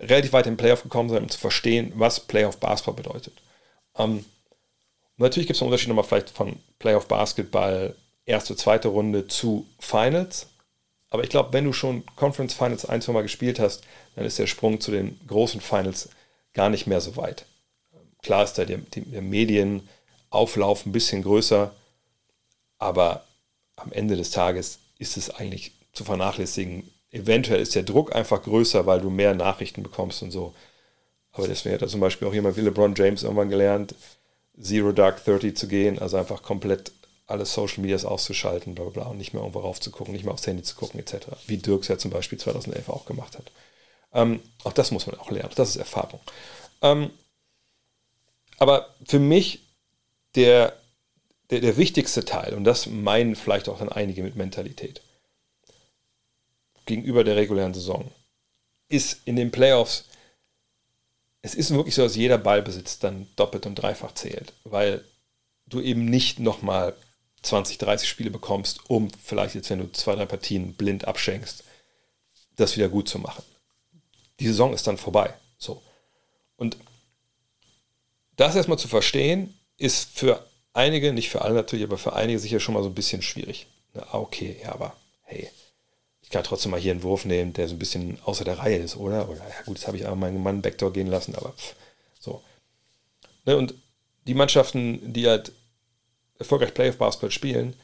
relativ 0.00 0.32
weit 0.32 0.48
im 0.48 0.56
Playoff 0.56 0.82
gekommen 0.82 1.08
sein, 1.08 1.22
um 1.22 1.28
zu 1.28 1.38
verstehen, 1.38 1.92
was 1.94 2.18
Playoff 2.18 2.58
Basketball 2.58 2.94
bedeutet. 2.94 3.34
Ähm, 3.96 4.24
natürlich 5.16 5.46
gibt 5.46 5.56
es 5.56 5.62
einen 5.62 5.68
Unterschied 5.68 5.88
nochmal 5.88 6.04
vielleicht 6.04 6.30
von 6.30 6.56
Playoff 6.78 7.06
Basketball 7.06 7.94
erste, 8.26 8.56
zweite 8.56 8.88
Runde 8.88 9.28
zu 9.28 9.66
Finals. 9.78 10.48
Aber 11.10 11.22
ich 11.22 11.30
glaube, 11.30 11.52
wenn 11.52 11.64
du 11.64 11.72
schon 11.72 12.04
Conference 12.16 12.52
Finals 12.54 12.84
ein, 12.84 13.00
zwei 13.00 13.12
Mal 13.12 13.22
gespielt 13.22 13.58
hast, 13.58 13.84
dann 14.16 14.24
ist 14.24 14.38
der 14.38 14.46
Sprung 14.46 14.80
zu 14.80 14.90
den 14.90 15.18
großen 15.26 15.60
Finals 15.60 16.08
gar 16.52 16.68
nicht 16.68 16.86
mehr 16.86 17.00
so 17.00 17.16
weit. 17.16 17.46
Klar 18.22 18.44
ist 18.44 18.54
da 18.54 18.64
der, 18.64 18.78
der 18.78 19.22
Medienauflauf 19.22 20.84
ein 20.84 20.92
bisschen 20.92 21.22
größer, 21.22 21.72
aber 22.78 23.24
am 23.76 23.92
Ende 23.92 24.16
des 24.16 24.30
Tages 24.30 24.80
ist 24.98 25.16
es 25.16 25.30
eigentlich 25.30 25.72
zu 25.92 26.04
vernachlässigen. 26.04 26.90
Eventuell 27.12 27.60
ist 27.60 27.74
der 27.74 27.84
Druck 27.84 28.14
einfach 28.14 28.42
größer, 28.42 28.86
weil 28.86 29.00
du 29.00 29.10
mehr 29.10 29.34
Nachrichten 29.34 29.82
bekommst 29.82 30.22
und 30.22 30.32
so. 30.32 30.54
Aber 31.32 31.46
deswegen 31.46 31.74
hat 31.74 31.82
da 31.82 31.88
zum 31.88 32.00
Beispiel 32.00 32.26
auch 32.26 32.34
jemand 32.34 32.56
wie 32.56 32.62
LeBron 32.62 32.94
James 32.96 33.22
irgendwann 33.22 33.50
gelernt, 33.50 33.94
Zero 34.60 34.92
Dark 34.92 35.24
30 35.24 35.56
zu 35.56 35.68
gehen, 35.68 35.98
also 35.98 36.16
einfach 36.16 36.42
komplett 36.42 36.92
alle 37.26 37.44
Social 37.44 37.80
Medias 37.80 38.04
auszuschalten, 38.04 38.74
bla 38.74 38.84
bla 38.84 39.02
bla, 39.02 39.10
und 39.10 39.18
nicht 39.18 39.32
mehr 39.32 39.42
irgendwo 39.42 39.60
rauf 39.60 39.80
zu 39.80 39.90
gucken, 39.90 40.12
nicht 40.12 40.24
mehr 40.24 40.32
aufs 40.32 40.46
Handy 40.46 40.62
zu 40.62 40.76
gucken, 40.76 41.00
etc. 41.00 41.26
Wie 41.46 41.58
Dirks 41.58 41.88
ja 41.88 41.98
zum 41.98 42.10
Beispiel 42.10 42.38
2011 42.38 42.88
auch 42.88 43.04
gemacht 43.04 43.36
hat. 43.36 43.50
Ähm, 44.12 44.40
auch 44.64 44.72
das 44.72 44.92
muss 44.92 45.06
man 45.06 45.18
auch 45.18 45.30
lernen, 45.30 45.52
das 45.56 45.70
ist 45.70 45.76
Erfahrung. 45.76 46.20
Ähm, 46.82 47.10
aber 48.58 48.94
für 49.04 49.18
mich 49.18 49.60
der, 50.36 50.76
der, 51.50 51.60
der 51.60 51.76
wichtigste 51.76 52.24
Teil, 52.24 52.54
und 52.54 52.64
das 52.64 52.86
meinen 52.86 53.34
vielleicht 53.34 53.68
auch 53.68 53.78
dann 53.78 53.90
einige 53.90 54.22
mit 54.22 54.36
Mentalität, 54.36 55.02
gegenüber 56.86 57.24
der 57.24 57.36
regulären 57.36 57.74
Saison, 57.74 58.10
ist 58.88 59.20
in 59.24 59.36
den 59.36 59.50
Playoffs, 59.50 60.04
es 61.46 61.54
ist 61.54 61.70
wirklich 61.70 61.94
so, 61.94 62.02
dass 62.02 62.16
jeder 62.16 62.38
Ballbesitz 62.38 62.98
dann 62.98 63.28
doppelt 63.36 63.66
und 63.66 63.76
dreifach 63.76 64.12
zählt, 64.14 64.52
weil 64.64 65.04
du 65.66 65.80
eben 65.80 66.04
nicht 66.04 66.40
nochmal 66.40 66.94
20, 67.42 67.78
30 67.78 68.08
Spiele 68.08 68.30
bekommst, 68.30 68.90
um 68.90 69.10
vielleicht 69.22 69.54
jetzt, 69.54 69.70
wenn 69.70 69.78
du 69.78 69.92
zwei, 69.92 70.16
drei 70.16 70.26
Partien 70.26 70.74
blind 70.74 71.06
abschenkst, 71.06 71.62
das 72.56 72.76
wieder 72.76 72.88
gut 72.88 73.08
zu 73.08 73.20
machen. 73.20 73.44
Die 74.40 74.46
Saison 74.48 74.74
ist 74.74 74.88
dann 74.88 74.98
vorbei. 74.98 75.34
So. 75.56 75.82
Und 76.56 76.76
das 78.34 78.56
erstmal 78.56 78.78
zu 78.78 78.88
verstehen, 78.88 79.56
ist 79.76 80.18
für 80.18 80.44
einige, 80.72 81.12
nicht 81.12 81.30
für 81.30 81.42
alle 81.42 81.54
natürlich, 81.54 81.84
aber 81.84 81.96
für 81.96 82.14
einige 82.14 82.40
sicher 82.40 82.58
schon 82.58 82.74
mal 82.74 82.82
so 82.82 82.88
ein 82.88 82.94
bisschen 82.94 83.22
schwierig. 83.22 83.68
Na, 83.94 84.14
okay, 84.14 84.58
ja, 84.60 84.72
aber 84.72 84.96
hey, 85.22 85.48
ich 86.26 86.30
kann 86.30 86.42
trotzdem 86.42 86.72
mal 86.72 86.80
hier 86.80 86.90
einen 86.90 87.04
Wurf 87.04 87.24
nehmen, 87.24 87.52
der 87.52 87.68
so 87.68 87.76
ein 87.76 87.78
bisschen 87.78 88.18
außer 88.24 88.42
der 88.42 88.58
Reihe 88.58 88.78
ist, 88.78 88.96
oder? 88.96 89.28
Oder 89.28 89.38
ja 89.38 89.62
gut, 89.64 89.78
jetzt 89.78 89.86
habe 89.86 89.96
ich 89.96 90.06
aber 90.06 90.16
meinen 90.16 90.42
Mann 90.42 90.60
Backdoor 90.60 90.92
gehen 90.92 91.06
lassen, 91.06 91.36
aber 91.36 91.50
pff, 91.50 91.76
so. 92.18 92.42
Ne, 93.44 93.56
und 93.56 93.74
die 94.26 94.34
Mannschaften, 94.34 95.12
die 95.12 95.28
halt 95.28 95.52
erfolgreich 96.40 96.74
Playoff-Basketball 96.74 97.30
spielen, 97.30 97.74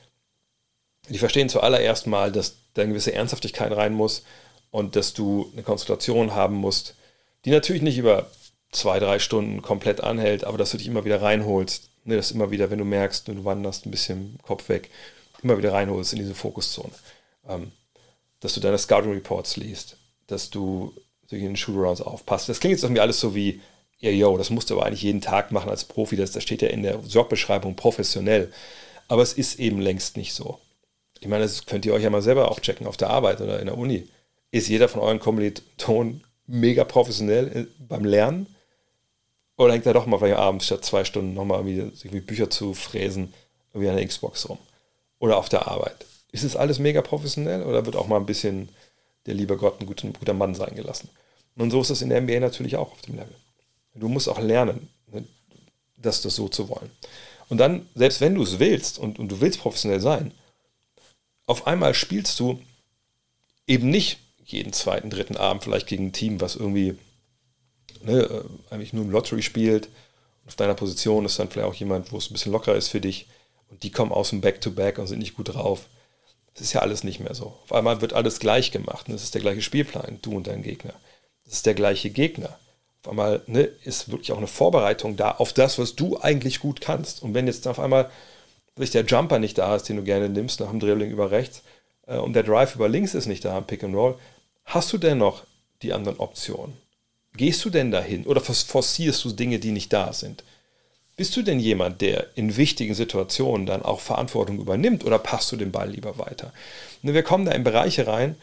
die 1.08 1.18
verstehen 1.18 1.48
zuallererst 1.48 2.08
mal, 2.08 2.32
dass 2.32 2.56
da 2.74 2.82
eine 2.82 2.90
gewisse 2.90 3.12
Ernsthaftigkeit 3.12 3.70
rein 3.70 3.94
muss 3.94 4.24
und 4.72 4.96
dass 4.96 5.14
du 5.14 5.48
eine 5.52 5.62
Konzentration 5.62 6.34
haben 6.34 6.56
musst, 6.56 6.96
die 7.44 7.50
natürlich 7.50 7.82
nicht 7.82 7.98
über 7.98 8.28
zwei, 8.72 8.98
drei 8.98 9.20
Stunden 9.20 9.62
komplett 9.62 10.00
anhält, 10.00 10.42
aber 10.42 10.58
dass 10.58 10.72
du 10.72 10.78
dich 10.78 10.88
immer 10.88 11.04
wieder 11.04 11.22
reinholst, 11.22 11.90
ne, 12.06 12.16
dass 12.16 12.32
immer 12.32 12.50
wieder, 12.50 12.72
wenn 12.72 12.78
du 12.80 12.84
merkst, 12.84 13.28
du 13.28 13.44
wanderst 13.44 13.86
ein 13.86 13.92
bisschen 13.92 14.40
Kopf 14.42 14.68
weg, 14.68 14.90
immer 15.44 15.58
wieder 15.58 15.72
reinholst 15.72 16.12
in 16.12 16.18
diese 16.18 16.34
Fokuszone. 16.34 16.92
Ähm, 17.48 17.70
dass 18.42 18.54
du 18.54 18.60
deine 18.60 18.76
Scouting 18.76 19.12
Reports 19.12 19.56
liest, 19.56 19.96
dass 20.26 20.50
du 20.50 20.92
in 21.30 21.40
den 21.40 21.56
Shootarounds 21.56 22.02
aufpasst. 22.02 22.48
Das 22.48 22.60
klingt 22.60 22.72
jetzt 22.72 22.82
irgendwie 22.82 23.00
alles 23.00 23.18
so 23.18 23.34
wie, 23.34 23.62
ja, 23.98 24.10
yo, 24.10 24.36
das 24.36 24.50
musst 24.50 24.68
du 24.68 24.74
aber 24.74 24.84
eigentlich 24.84 25.02
jeden 25.02 25.22
Tag 25.22 25.50
machen 25.52 25.70
als 25.70 25.84
Profi, 25.84 26.16
das, 26.16 26.32
das 26.32 26.42
steht 26.42 26.60
ja 26.60 26.68
in 26.68 26.82
der 26.82 26.98
Jobbeschreibung 27.08 27.76
professionell. 27.76 28.52
Aber 29.08 29.22
es 29.22 29.32
ist 29.32 29.58
eben 29.58 29.80
längst 29.80 30.16
nicht 30.16 30.34
so. 30.34 30.58
Ich 31.20 31.28
meine, 31.28 31.44
das 31.44 31.66
könnt 31.66 31.86
ihr 31.86 31.94
euch 31.94 32.02
ja 32.02 32.10
mal 32.10 32.20
selber 32.20 32.50
auch 32.50 32.60
checken 32.60 32.86
auf 32.86 32.96
der 32.96 33.10
Arbeit 33.10 33.40
oder 33.40 33.60
in 33.60 33.66
der 33.66 33.78
Uni. 33.78 34.08
Ist 34.50 34.68
jeder 34.68 34.88
von 34.88 35.00
euren 35.00 35.20
Kommilitonen 35.20 36.24
mega 36.46 36.84
professionell 36.84 37.56
äh, 37.56 37.66
beim 37.78 38.04
Lernen? 38.04 38.54
Oder 39.56 39.74
hängt 39.74 39.86
er 39.86 39.94
doch 39.94 40.06
mal 40.06 40.18
vielleicht 40.18 40.38
abends 40.38 40.66
statt 40.66 40.84
zwei 40.84 41.04
Stunden 41.04 41.34
nochmal 41.34 41.66
irgendwie 41.66 42.20
Bücher 42.20 42.50
zu 42.50 42.74
fräsen, 42.74 43.32
wie 43.72 43.88
an 43.88 43.96
der 43.96 44.06
Xbox 44.06 44.48
rum? 44.48 44.58
Oder 45.20 45.36
auf 45.36 45.48
der 45.48 45.68
Arbeit? 45.68 46.04
Ist 46.32 46.42
es 46.44 46.56
alles 46.56 46.78
mega 46.78 47.02
professionell 47.02 47.62
oder 47.62 47.86
wird 47.86 47.96
auch 47.96 48.08
mal 48.08 48.16
ein 48.16 48.26
bisschen 48.26 48.70
der 49.26 49.34
liebe 49.34 49.56
Gott 49.56 49.80
ein 49.80 49.86
guter, 49.86 50.08
ein 50.08 50.14
guter 50.14 50.34
Mann 50.34 50.54
sein 50.54 50.74
gelassen? 50.74 51.08
Und 51.56 51.70
so 51.70 51.80
ist 51.80 51.90
es 51.90 52.02
in 52.02 52.08
der 52.08 52.20
NBA 52.20 52.40
natürlich 52.40 52.76
auch 52.76 52.92
auf 52.92 53.02
dem 53.02 53.16
Level. 53.16 53.36
Du 53.94 54.08
musst 54.08 54.28
auch 54.28 54.40
lernen, 54.40 54.88
ne, 55.12 55.24
das, 55.98 56.22
das 56.22 56.34
so 56.34 56.48
zu 56.48 56.68
wollen. 56.68 56.90
Und 57.48 57.58
dann, 57.58 57.86
selbst 57.94 58.20
wenn 58.22 58.34
du 58.34 58.42
es 58.42 58.58
willst 58.58 58.98
und, 58.98 59.18
und 59.18 59.28
du 59.28 59.40
willst 59.40 59.60
professionell 59.60 60.00
sein, 60.00 60.32
auf 61.46 61.66
einmal 61.66 61.92
spielst 61.92 62.40
du 62.40 62.60
eben 63.66 63.90
nicht 63.90 64.18
jeden 64.44 64.72
zweiten, 64.72 65.10
dritten 65.10 65.36
Abend 65.36 65.62
vielleicht 65.62 65.86
gegen 65.86 66.06
ein 66.06 66.12
Team, 66.12 66.40
was 66.40 66.56
irgendwie 66.56 66.96
ne, 68.02 68.22
äh, 68.22 68.44
eigentlich 68.74 68.92
nur 68.92 69.04
im 69.04 69.10
Lottery 69.10 69.42
spielt. 69.42 69.88
Auf 70.46 70.56
deiner 70.56 70.74
Position 70.74 71.24
ist 71.24 71.38
dann 71.38 71.48
vielleicht 71.48 71.68
auch 71.68 71.74
jemand, 71.74 72.10
wo 72.12 72.16
es 72.16 72.30
ein 72.30 72.32
bisschen 72.32 72.52
lockerer 72.52 72.76
ist 72.76 72.88
für 72.88 73.00
dich. 73.00 73.26
Und 73.68 73.82
die 73.82 73.90
kommen 73.90 74.12
aus 74.12 74.30
dem 74.30 74.40
Back-to-Back 74.40 74.96
-Back 74.96 75.00
und 75.00 75.06
sind 75.06 75.18
nicht 75.18 75.34
gut 75.34 75.54
drauf. 75.54 75.86
Das 76.54 76.62
ist 76.62 76.72
ja 76.72 76.80
alles 76.80 77.02
nicht 77.02 77.20
mehr 77.20 77.34
so. 77.34 77.54
Auf 77.64 77.72
einmal 77.72 78.00
wird 78.00 78.12
alles 78.12 78.38
gleich 78.38 78.70
gemacht. 78.70 79.08
Und 79.08 79.14
das 79.14 79.22
ist 79.22 79.34
der 79.34 79.40
gleiche 79.40 79.62
Spielplan, 79.62 80.18
du 80.22 80.36
und 80.36 80.46
dein 80.46 80.62
Gegner. 80.62 80.94
Das 81.44 81.54
ist 81.54 81.66
der 81.66 81.74
gleiche 81.74 82.10
Gegner 82.10 82.58
auf 83.02 83.10
einmal 83.10 83.42
ne, 83.46 83.62
ist 83.84 84.10
wirklich 84.10 84.32
auch 84.32 84.38
eine 84.38 84.46
Vorbereitung 84.46 85.16
da 85.16 85.32
auf 85.32 85.52
das, 85.52 85.78
was 85.78 85.96
du 85.96 86.20
eigentlich 86.20 86.60
gut 86.60 86.80
kannst. 86.80 87.22
Und 87.22 87.34
wenn 87.34 87.46
jetzt 87.46 87.66
auf 87.66 87.80
einmal 87.80 88.10
sich 88.76 88.90
der 88.90 89.04
Jumper 89.04 89.38
nicht 89.38 89.58
da 89.58 89.74
ist, 89.74 89.88
den 89.88 89.96
du 89.96 90.04
gerne 90.04 90.28
nimmst, 90.28 90.60
nach 90.60 90.70
dem 90.70 90.80
Dribbling 90.80 91.10
über 91.10 91.30
rechts, 91.30 91.62
äh, 92.06 92.18
und 92.18 92.34
der 92.34 92.44
Drive 92.44 92.76
über 92.76 92.88
links 92.88 93.14
ist 93.14 93.26
nicht 93.26 93.44
da 93.44 93.58
im 93.58 93.64
Pick 93.64 93.82
and 93.82 93.94
Roll, 93.94 94.16
hast 94.64 94.92
du 94.92 94.98
denn 94.98 95.18
noch 95.18 95.42
die 95.82 95.92
anderen 95.92 96.20
Optionen? 96.20 96.76
Gehst 97.34 97.64
du 97.64 97.70
denn 97.70 97.90
dahin 97.90 98.24
oder 98.26 98.40
forcierst 98.40 99.24
du 99.24 99.32
Dinge, 99.32 99.58
die 99.58 99.72
nicht 99.72 99.92
da 99.92 100.12
sind? 100.12 100.44
Bist 101.16 101.36
du 101.36 101.42
denn 101.42 101.60
jemand, 101.60 102.00
der 102.00 102.26
in 102.36 102.56
wichtigen 102.56 102.94
Situationen 102.94 103.66
dann 103.66 103.82
auch 103.82 104.00
Verantwortung 104.00 104.58
übernimmt 104.58 105.04
oder 105.04 105.18
passt 105.18 105.52
du 105.52 105.56
den 105.56 105.72
Ball 105.72 105.90
lieber 105.90 106.18
weiter? 106.18 106.52
Ne, 107.02 107.12
wir 107.12 107.22
kommen 107.22 107.44
da 107.44 107.52
in 107.52 107.64
Bereiche 107.64 108.06
rein, 108.06 108.36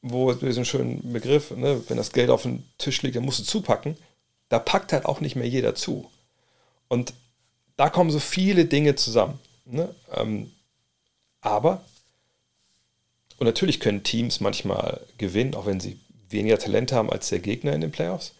wo 0.00 0.32
diesen 0.32 0.64
schönen 0.64 1.12
Begriff, 1.12 1.50
ne, 1.50 1.82
wenn 1.88 1.96
das 1.96 2.12
Geld 2.12 2.30
auf 2.30 2.42
dem 2.42 2.62
Tisch 2.78 3.02
liegt, 3.02 3.16
dann 3.16 3.24
musst 3.24 3.40
du 3.40 3.44
zupacken. 3.44 3.96
Da 4.48 4.58
packt 4.58 4.92
halt 4.92 5.04
auch 5.04 5.20
nicht 5.20 5.36
mehr 5.36 5.48
jeder 5.48 5.74
zu. 5.74 6.10
Und 6.88 7.12
da 7.76 7.90
kommen 7.90 8.10
so 8.10 8.20
viele 8.20 8.66
Dinge 8.66 8.94
zusammen. 8.94 9.38
Ne? 9.64 9.94
Ähm, 10.12 10.52
aber, 11.40 11.84
und 13.38 13.46
natürlich 13.46 13.80
können 13.80 14.02
Teams 14.02 14.40
manchmal 14.40 15.00
gewinnen, 15.18 15.54
auch 15.54 15.66
wenn 15.66 15.80
sie 15.80 15.98
weniger 16.28 16.58
Talent 16.58 16.92
haben 16.92 17.10
als 17.10 17.28
der 17.28 17.40
Gegner 17.40 17.72
in 17.72 17.80
den 17.80 17.92
Playoffs. 17.92 18.32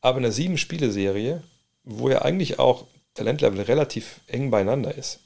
Aber 0.00 0.18
in 0.18 0.24
einer 0.24 0.32
sieben-Spiele-Serie, 0.32 1.42
wo 1.84 2.08
ja 2.08 2.22
eigentlich 2.22 2.58
auch 2.58 2.86
Talentlevel 3.14 3.62
relativ 3.62 4.20
eng 4.26 4.50
beieinander 4.50 4.94
ist, 4.94 5.20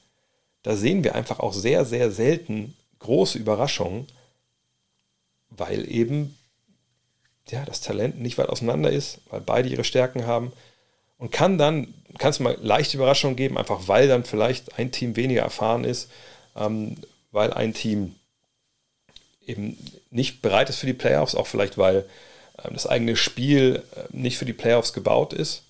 da 0.62 0.76
sehen 0.76 1.04
wir 1.04 1.14
einfach 1.14 1.38
auch 1.40 1.52
sehr, 1.52 1.84
sehr 1.84 2.10
selten 2.10 2.76
große 2.98 3.38
Überraschungen, 3.38 4.06
weil 5.50 5.90
eben 5.90 6.36
ja, 7.48 7.64
das 7.64 7.80
Talent 7.80 8.20
nicht 8.20 8.36
weit 8.38 8.48
auseinander 8.48 8.90
ist, 8.90 9.20
weil 9.30 9.40
beide 9.40 9.68
ihre 9.68 9.84
Stärken 9.84 10.26
haben 10.26 10.52
und 11.16 11.32
kann 11.32 11.58
dann, 11.58 11.94
kann 12.18 12.30
es 12.30 12.40
mal 12.40 12.58
leichte 12.60 12.96
Überraschungen 12.96 13.36
geben, 13.36 13.56
einfach 13.56 13.88
weil 13.88 14.08
dann 14.08 14.24
vielleicht 14.24 14.78
ein 14.78 14.92
Team 14.92 15.16
weniger 15.16 15.42
erfahren 15.42 15.84
ist, 15.84 16.10
ähm, 16.56 16.96
weil 17.32 17.52
ein 17.52 17.74
Team 17.74 18.14
eben 19.46 19.78
nicht 20.10 20.42
bereit 20.42 20.68
ist 20.68 20.78
für 20.78 20.86
die 20.86 20.92
Playoffs, 20.92 21.34
auch 21.34 21.46
vielleicht 21.46 21.78
weil 21.78 22.04
ähm, 22.62 22.74
das 22.74 22.86
eigene 22.86 23.16
Spiel 23.16 23.82
äh, 23.96 24.04
nicht 24.10 24.38
für 24.38 24.44
die 24.44 24.52
Playoffs 24.52 24.92
gebaut 24.92 25.32
ist. 25.32 25.62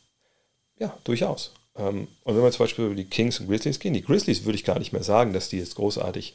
Ja, 0.79 0.97
durchaus. 1.05 1.53
Ähm, 1.77 2.09
und 2.25 2.37
wenn 2.37 2.43
wir 2.43 2.51
zum 2.51 2.65
Beispiel 2.65 2.87
über 2.87 2.95
die 2.95 3.05
Kings 3.05 3.41
und 3.41 3.49
Grizzlies 3.49 3.79
gehen, 3.79 3.95
die 3.95 4.03
Grizzlies 4.03 4.45
würde 4.45 4.57
ich 4.57 4.65
gar 4.65 4.79
nicht 4.79 4.93
mehr 4.93 5.03
sagen, 5.03 5.33
dass 5.33 5.49
die 5.49 5.59
jetzt 5.59 5.77
großartig 5.77 6.35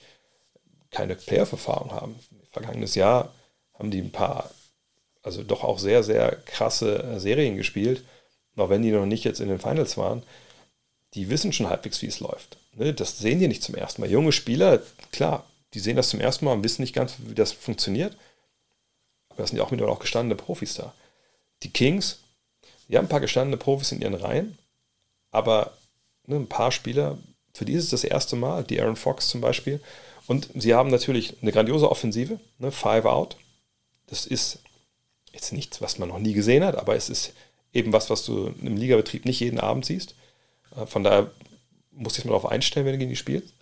keine 0.91 1.15
Playoff-Erfahrung 1.15 1.91
haben. 1.91 2.15
Vergangenes 2.51 2.95
Jahr 2.95 3.33
haben 3.73 3.91
die 3.91 3.99
ein 3.99 4.11
paar, 4.11 4.51
also 5.23 5.43
doch 5.43 5.63
auch 5.63 5.79
sehr, 5.79 6.03
sehr 6.03 6.35
krasse 6.45 7.03
äh, 7.03 7.19
Serien 7.19 7.57
gespielt. 7.57 8.03
auch 8.55 8.69
wenn 8.69 8.83
die 8.83 8.91
noch 8.91 9.05
nicht 9.05 9.23
jetzt 9.23 9.39
in 9.39 9.49
den 9.49 9.59
Finals 9.59 9.97
waren, 9.97 10.23
die 11.15 11.29
wissen 11.29 11.53
schon 11.53 11.69
halbwegs, 11.69 12.01
wie 12.01 12.07
es 12.07 12.19
läuft. 12.19 12.57
Ne? 12.75 12.93
Das 12.93 13.17
sehen 13.19 13.39
die 13.39 13.47
nicht 13.47 13.63
zum 13.63 13.75
ersten 13.75 14.01
Mal. 14.01 14.09
Junge 14.09 14.31
Spieler, 14.31 14.81
klar, 15.11 15.45
die 15.73 15.79
sehen 15.79 15.95
das 15.95 16.09
zum 16.09 16.19
ersten 16.19 16.45
Mal 16.45 16.53
und 16.53 16.63
wissen 16.63 16.81
nicht 16.81 16.93
ganz, 16.93 17.15
wie 17.19 17.35
das 17.35 17.51
funktioniert. 17.51 18.15
Aber 19.29 19.41
das 19.41 19.49
sind 19.49 19.57
ja 19.57 19.63
auch 19.63 19.71
mittlerweile 19.71 19.95
auch 19.95 20.01
gestandene 20.01 20.35
Profis 20.35 20.75
da. 20.75 20.93
Die 21.63 21.71
Kings, 21.71 22.22
die 22.87 22.97
haben 22.97 23.05
ein 23.05 23.09
paar 23.09 23.19
gestandene 23.19 23.57
Profis 23.57 23.91
in 23.91 24.01
ihren 24.01 24.13
Reihen, 24.13 24.57
aber 25.31 25.77
ne, 26.25 26.35
ein 26.35 26.47
paar 26.47 26.71
Spieler, 26.71 27.17
für 27.53 27.65
die 27.65 27.73
ist 27.73 27.85
es 27.85 27.89
das 27.89 28.03
erste 28.03 28.35
Mal, 28.35 28.63
die 28.63 28.81
Aaron 28.81 28.95
Fox 28.95 29.27
zum 29.29 29.41
Beispiel. 29.41 29.81
Und 30.27 30.49
sie 30.55 30.73
haben 30.73 30.89
natürlich 30.89 31.35
eine 31.41 31.51
grandiose 31.51 31.89
Offensive, 31.89 32.39
ne, 32.59 32.71
Five 32.71 33.05
Out. 33.05 33.37
Das 34.07 34.25
ist 34.25 34.59
jetzt 35.31 35.51
nichts, 35.51 35.81
was 35.81 35.97
man 35.97 36.09
noch 36.09 36.19
nie 36.19 36.33
gesehen 36.33 36.63
hat, 36.63 36.75
aber 36.77 36.95
es 36.95 37.09
ist 37.09 37.33
eben 37.73 37.91
was, 37.91 38.09
was 38.09 38.23
du 38.25 38.53
im 38.61 38.77
Ligabetrieb 38.77 39.25
nicht 39.25 39.39
jeden 39.39 39.59
Abend 39.59 39.85
siehst. 39.85 40.15
Äh, 40.75 40.85
von 40.85 41.03
daher 41.03 41.31
musst 41.91 42.17
du 42.17 42.21
dich 42.21 42.25
mal 42.25 42.37
darauf 42.37 42.51
einstellen, 42.51 42.85
wenn 42.85 42.93
du 42.93 42.99
gegen 42.99 43.09
die 43.09 43.15
spielst. 43.15 43.53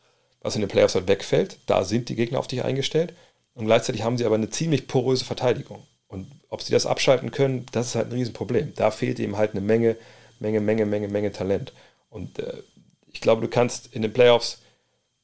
Was 0.42 0.56
in 0.56 0.62
den 0.62 0.70
Playoffs 0.70 0.96
halt 0.96 1.08
wegfällt, 1.08 1.60
da 1.68 1.84
sind 1.84 2.10
die 2.10 2.16
Gegner 2.16 2.40
auf 2.40 2.48
dich 2.48 2.64
eingestellt. 2.64 3.14
Und 3.54 3.66
gleichzeitig 3.66 4.02
haben 4.04 4.18
sie 4.18 4.26
aber 4.26 4.36
eine 4.36 4.50
ziemlich 4.50 4.88
poröse 4.88 5.26
Verteidigung. 5.26 5.86
Und 6.12 6.28
ob 6.50 6.62
sie 6.62 6.74
das 6.74 6.86
abschalten 6.86 7.32
können, 7.32 7.66
das 7.72 7.88
ist 7.88 7.96
halt 7.96 8.08
ein 8.08 8.14
Riesenproblem. 8.14 8.74
Da 8.76 8.92
fehlt 8.92 9.20
eben 9.20 9.38
halt 9.38 9.52
eine 9.52 9.62
Menge, 9.62 9.96
Menge, 10.40 10.60
Menge, 10.60 10.86
Menge, 10.86 11.08
Menge 11.08 11.32
Talent. 11.32 11.72
Und 12.10 12.38
äh, 12.40 12.62
ich 13.08 13.22
glaube, 13.22 13.42
du 13.42 13.48
kannst 13.48 13.94
in 13.94 14.02
den 14.02 14.12
Playoffs 14.12 14.62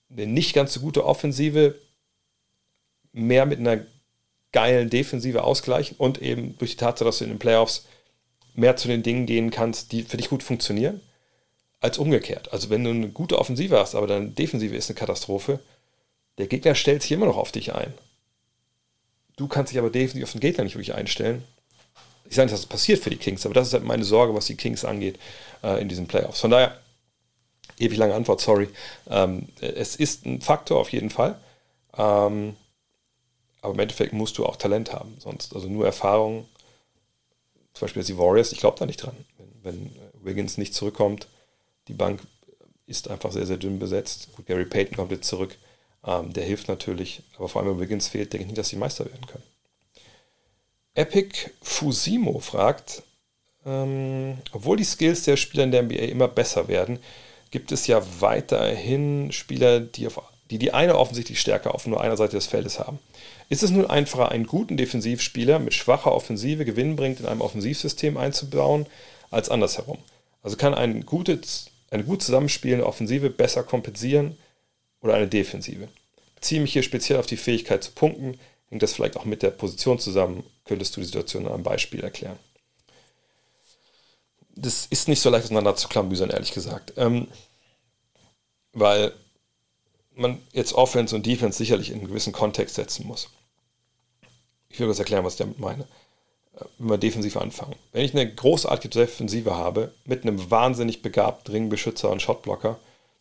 eine 0.10 0.26
nicht 0.26 0.54
ganz 0.54 0.74
so 0.74 0.80
gute 0.80 1.06
Offensive 1.06 1.76
mehr 3.12 3.46
mit 3.46 3.60
einer 3.60 3.82
geilen 4.54 4.90
Defensive 4.90 5.44
ausgleichen 5.44 5.98
und 5.98 6.22
eben 6.22 6.58
durch 6.58 6.72
die 6.72 6.78
Tatsache, 6.78 7.06
dass 7.06 7.18
du 7.18 7.26
in 7.26 7.32
den 7.32 7.40
Playoffs 7.40 7.86
mehr 8.54 8.78
zu 8.78 8.88
den 8.88 9.04
Dingen 9.04 9.26
gehen 9.26 9.52
kannst, 9.52 9.92
die 9.92 10.04
für 10.04 10.18
dich 10.18 10.30
gut 10.30 10.42
funktionieren. 10.44 11.02
als 11.80 11.98
umgekehrt. 12.00 12.52
Also 12.54 12.70
wenn 12.70 12.84
du 12.84 12.90
eine 12.90 13.10
gute 13.10 13.38
Offensive 13.38 13.78
hast, 13.80 13.96
aber 13.96 14.08
deine 14.08 14.30
Defensive 14.30 14.76
ist 14.76 14.90
eine 14.90 14.98
Katastrophe, 14.98 15.60
der 16.38 16.48
Gegner 16.48 16.76
stellt 16.76 17.02
sich 17.04 17.12
immer 17.12 17.28
noch 17.28 17.38
auf 17.38 17.52
dich 17.52 17.74
ein. 17.76 17.94
Du 19.38 19.48
kannst 19.48 19.72
dich 19.72 19.80
aber 19.80 19.90
defensiv 19.90 20.24
auf 20.24 20.32
den 20.34 20.42
Gegner 20.42 20.66
nicht 20.66 20.76
wirklich 20.76 20.96
einstellen. 20.96 21.44
Ich 22.26 22.36
sage 22.36 22.48
nicht, 22.48 22.54
dass 22.54 22.62
das 22.62 22.70
passiert 22.70 23.02
für 23.02 23.10
die 23.10 23.18
Kings, 23.18 23.46
aber 23.46 23.54
das 23.54 23.68
ist 23.68 23.74
halt 23.74 23.86
meine 23.86 24.04
Sorge, 24.04 24.34
was 24.34 24.48
die 24.48 24.58
Kings 24.58 24.84
angeht 24.84 25.18
äh, 25.64 25.82
in 25.82 25.88
diesen 25.88 26.08
Playoffs. 26.08 26.42
Von 26.42 26.52
daher, 26.52 26.78
ewig 27.80 27.98
lange 27.98 28.16
Antwort, 28.16 28.42
sorry. 28.42 28.68
Ähm, 29.10 29.48
es 29.62 29.96
ist 29.96 30.26
ein 30.26 30.42
Faktor 30.42 30.80
auf 30.80 30.90
jeden 30.90 31.10
Fall. 31.10 31.40
Ähm, 31.98 32.56
aber 33.62 33.74
im 33.74 33.80
Endeffekt 33.80 34.12
musst 34.12 34.38
du 34.38 34.46
auch 34.46 34.58
Talent 34.58 34.92
haben. 34.92 35.16
Sonst, 35.20 35.56
also 35.56 35.70
nur 35.70 35.86
Erfahrung, 35.86 36.48
zum 37.74 37.86
Beispiel 37.86 38.04
die 38.04 38.18
Warriors, 38.18 38.52
ich 38.52 38.60
glaube 38.60 38.78
da 38.80 38.86
nicht 38.86 39.04
dran. 39.04 39.16
Wenn, 39.38 39.64
wenn 39.64 39.92
Wiggins 40.26 40.58
nicht 40.58 40.74
zurückkommt, 40.74 41.28
die 41.88 41.94
Bank 41.94 42.22
ist 42.88 43.10
einfach 43.10 43.32
sehr, 43.32 43.46
sehr 43.46 43.58
dünn 43.58 43.80
besetzt. 43.80 44.30
Gut, 44.36 44.48
Gary 44.48 44.66
Payton 44.66 44.98
kommt 44.98 45.12
jetzt 45.12 45.28
zurück. 45.28 45.56
Ähm, 46.08 46.32
der 46.32 46.46
hilft 46.46 46.70
natürlich, 46.70 47.22
aber 47.36 47.50
vor 47.50 47.62
allem, 47.62 47.72
wenn 47.72 47.82
Wiggins 47.82 48.08
fehlt, 48.08 48.32
denke 48.32 48.44
ich 48.44 48.48
nicht, 48.48 48.58
dass 48.58 48.70
die 48.70 48.78
Meister 48.78 49.06
werden 49.06 49.28
können. 49.28 49.44
Epic 50.96 51.52
Fusimo 51.62 52.40
fragt, 52.40 53.04
ähm, 53.66 54.38
obwohl 54.54 54.78
die 54.78 54.86
Skills 54.86 55.24
der 55.24 55.36
Spieler 55.36 55.66
in 55.66 55.72
der 55.72 55.84
NBA 55.84 56.06
immer 56.06 56.30
besser 56.30 56.70
werden, 56.70 57.00
gibt 57.52 57.72
es 57.74 57.88
ja 57.88 58.02
weiterhin 58.20 59.32
Spieler, 59.34 59.82
die, 59.82 60.08
auf, 60.08 60.22
die 60.50 60.58
die 60.58 60.74
eine 60.74 60.98
offensichtlich 60.98 61.42
Stärke 61.42 61.74
auf 61.74 61.86
nur 61.86 62.02
einer 62.02 62.18
Seite 62.18 62.38
des 62.38 62.48
Feldes 62.48 62.80
haben. 62.80 63.00
Ist 63.50 63.64
es 63.64 63.72
nun 63.72 63.86
einfacher, 63.86 64.32
einen 64.32 64.48
guten 64.48 64.78
Defensivspieler 64.78 65.60
mit 65.60 65.74
schwacher 65.74 66.14
Offensive 66.14 66.66
gewinnbringend 66.66 67.20
in 67.20 67.26
einem 67.26 67.42
Offensivsystem 67.42 68.18
einzubauen, 68.18 68.86
als 69.30 69.50
andersherum? 69.50 69.98
Also 70.42 70.56
kann 70.56 70.74
ein 70.74 71.06
gutes, 71.06 71.70
eine 71.92 72.04
gut 72.06 72.24
zusammenspielende 72.24 72.86
Offensive 72.86 73.30
besser 73.30 73.64
kompensieren 73.64 74.38
oder 75.08 75.16
eine 75.16 75.28
Defensive? 75.28 75.88
Beziehe 76.36 76.62
mich 76.62 76.74
hier 76.74 76.84
speziell 76.84 77.20
auf 77.20 77.26
die 77.26 77.38
Fähigkeit 77.38 77.84
zu 77.84 77.92
punkten. 77.92 78.40
Hängt 78.70 78.84
das 78.84 78.94
vielleicht 78.94 79.18
auch 79.18 79.26
mit 79.26 79.42
der 79.42 79.52
Position 79.52 80.00
zusammen? 80.00 80.44
Könntest 80.66 80.96
du 80.96 81.02
die 81.02 81.06
Situation 81.08 81.46
an 81.48 81.54
einem 81.54 81.64
Beispiel 81.64 82.02
erklären? 82.04 82.38
Das 84.56 84.88
ist 84.88 85.08
nicht 85.08 85.22
so 85.22 85.30
leicht 85.30 85.46
auseinander 85.46 85.76
zu 85.76 85.88
klamüsern, 85.88 86.30
ehrlich 86.30 86.52
gesagt. 86.52 86.94
Ähm, 86.98 87.28
weil 88.74 89.14
man 90.16 90.42
jetzt 90.52 90.74
Offense 90.74 91.16
und 91.16 91.26
Defense 91.26 91.58
sicherlich 91.58 91.90
in 91.90 92.00
einen 92.00 92.08
gewissen 92.08 92.34
Kontext 92.34 92.76
setzen 92.76 93.08
muss. 93.08 93.30
Ich 94.70 94.80
will 94.80 94.88
kurz 94.88 95.00
erklären, 95.00 95.24
was 95.24 95.34
ich 95.34 95.40
damit 95.40 95.60
meine. 95.60 95.84
Äh, 96.56 96.66
wenn 96.78 96.90
wir 96.90 96.98
defensiv 96.98 97.38
anfangen. 97.38 97.76
Wenn 97.94 98.04
ich 98.04 98.14
eine 98.14 98.32
großartige 98.32 99.00
Defensive 99.00 99.56
habe, 99.56 99.94
mit 100.06 100.24
einem 100.24 100.52
wahnsinnig 100.52 101.02
begabten 101.02 101.54
Ringbeschützer 101.54 102.10
und 102.10 102.22
Shotblocker, 102.22 102.80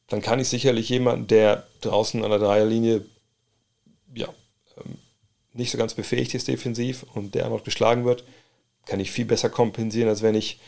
dann 0.09 0.23
kann 0.23 0.40
ich 0.40 0.49
sicherlich 0.49 0.88
jemanden, 0.88 1.27
der 1.27 1.66
draußen 1.81 2.23
an 2.23 2.31
der 2.31 2.38
Dreierlinie 2.38 3.05
ja, 4.14 4.29
ähm, 4.79 4.99
nicht 5.53 5.71
so 5.71 5.79
ganz 5.79 5.95
befähigt 5.95 6.35
ist 6.35 6.49
defensiv 6.49 7.05
und 7.14 7.35
der 7.35 7.49
noch 7.49 7.64
geschlagen 7.64 8.05
wird, 8.05 8.25
kann 8.87 9.01
ich 9.01 9.11
viel 9.11 9.25
besser 9.25 9.51
kompensieren, 9.51 10.09
als 10.09 10.23
wenn 10.23 10.35
ich 10.35 10.61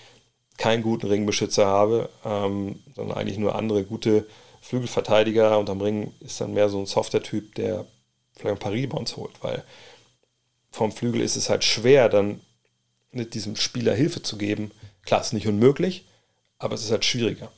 keinen 0.57 0.83
guten 0.83 1.07
Ringbeschützer 1.07 1.67
habe, 1.67 2.09
ähm, 2.25 2.83
sondern 2.97 3.17
eigentlich 3.17 3.39
nur 3.39 3.55
andere 3.55 3.85
gute 3.85 4.27
Flügelverteidiger 4.61 5.59
und 5.59 5.71
am 5.71 5.81
Ring 5.81 6.13
ist 6.21 6.41
dann 6.41 6.53
mehr 6.53 6.69
so 6.69 6.81
ein 6.81 6.87
softer 6.87 7.23
Typ, 7.23 7.55
der 7.55 7.87
vielleicht 8.35 8.57
ein 8.57 8.59
paar 8.59 8.73
Rebounds 8.73 9.17
holt, 9.17 9.43
weil 9.43 9.65
vom 10.73 10.91
Flügel 10.91 11.21
ist 11.21 11.37
es 11.37 11.49
halt 11.49 11.65
schwer, 11.65 12.09
dann 12.09 12.41
mit 13.13 13.35
diesem 13.35 13.57
Spieler 13.57 13.95
Hilfe 13.95 14.23
zu 14.23 14.37
geben. 14.37 14.73
Klar, 15.05 15.21
ist 15.21 15.33
nicht 15.33 15.47
unmöglich, 15.47 16.05
aber 16.59 16.75
es 16.75 16.83
ist 16.83 16.91
halt 16.91 17.05
schwieriger. 17.05 17.51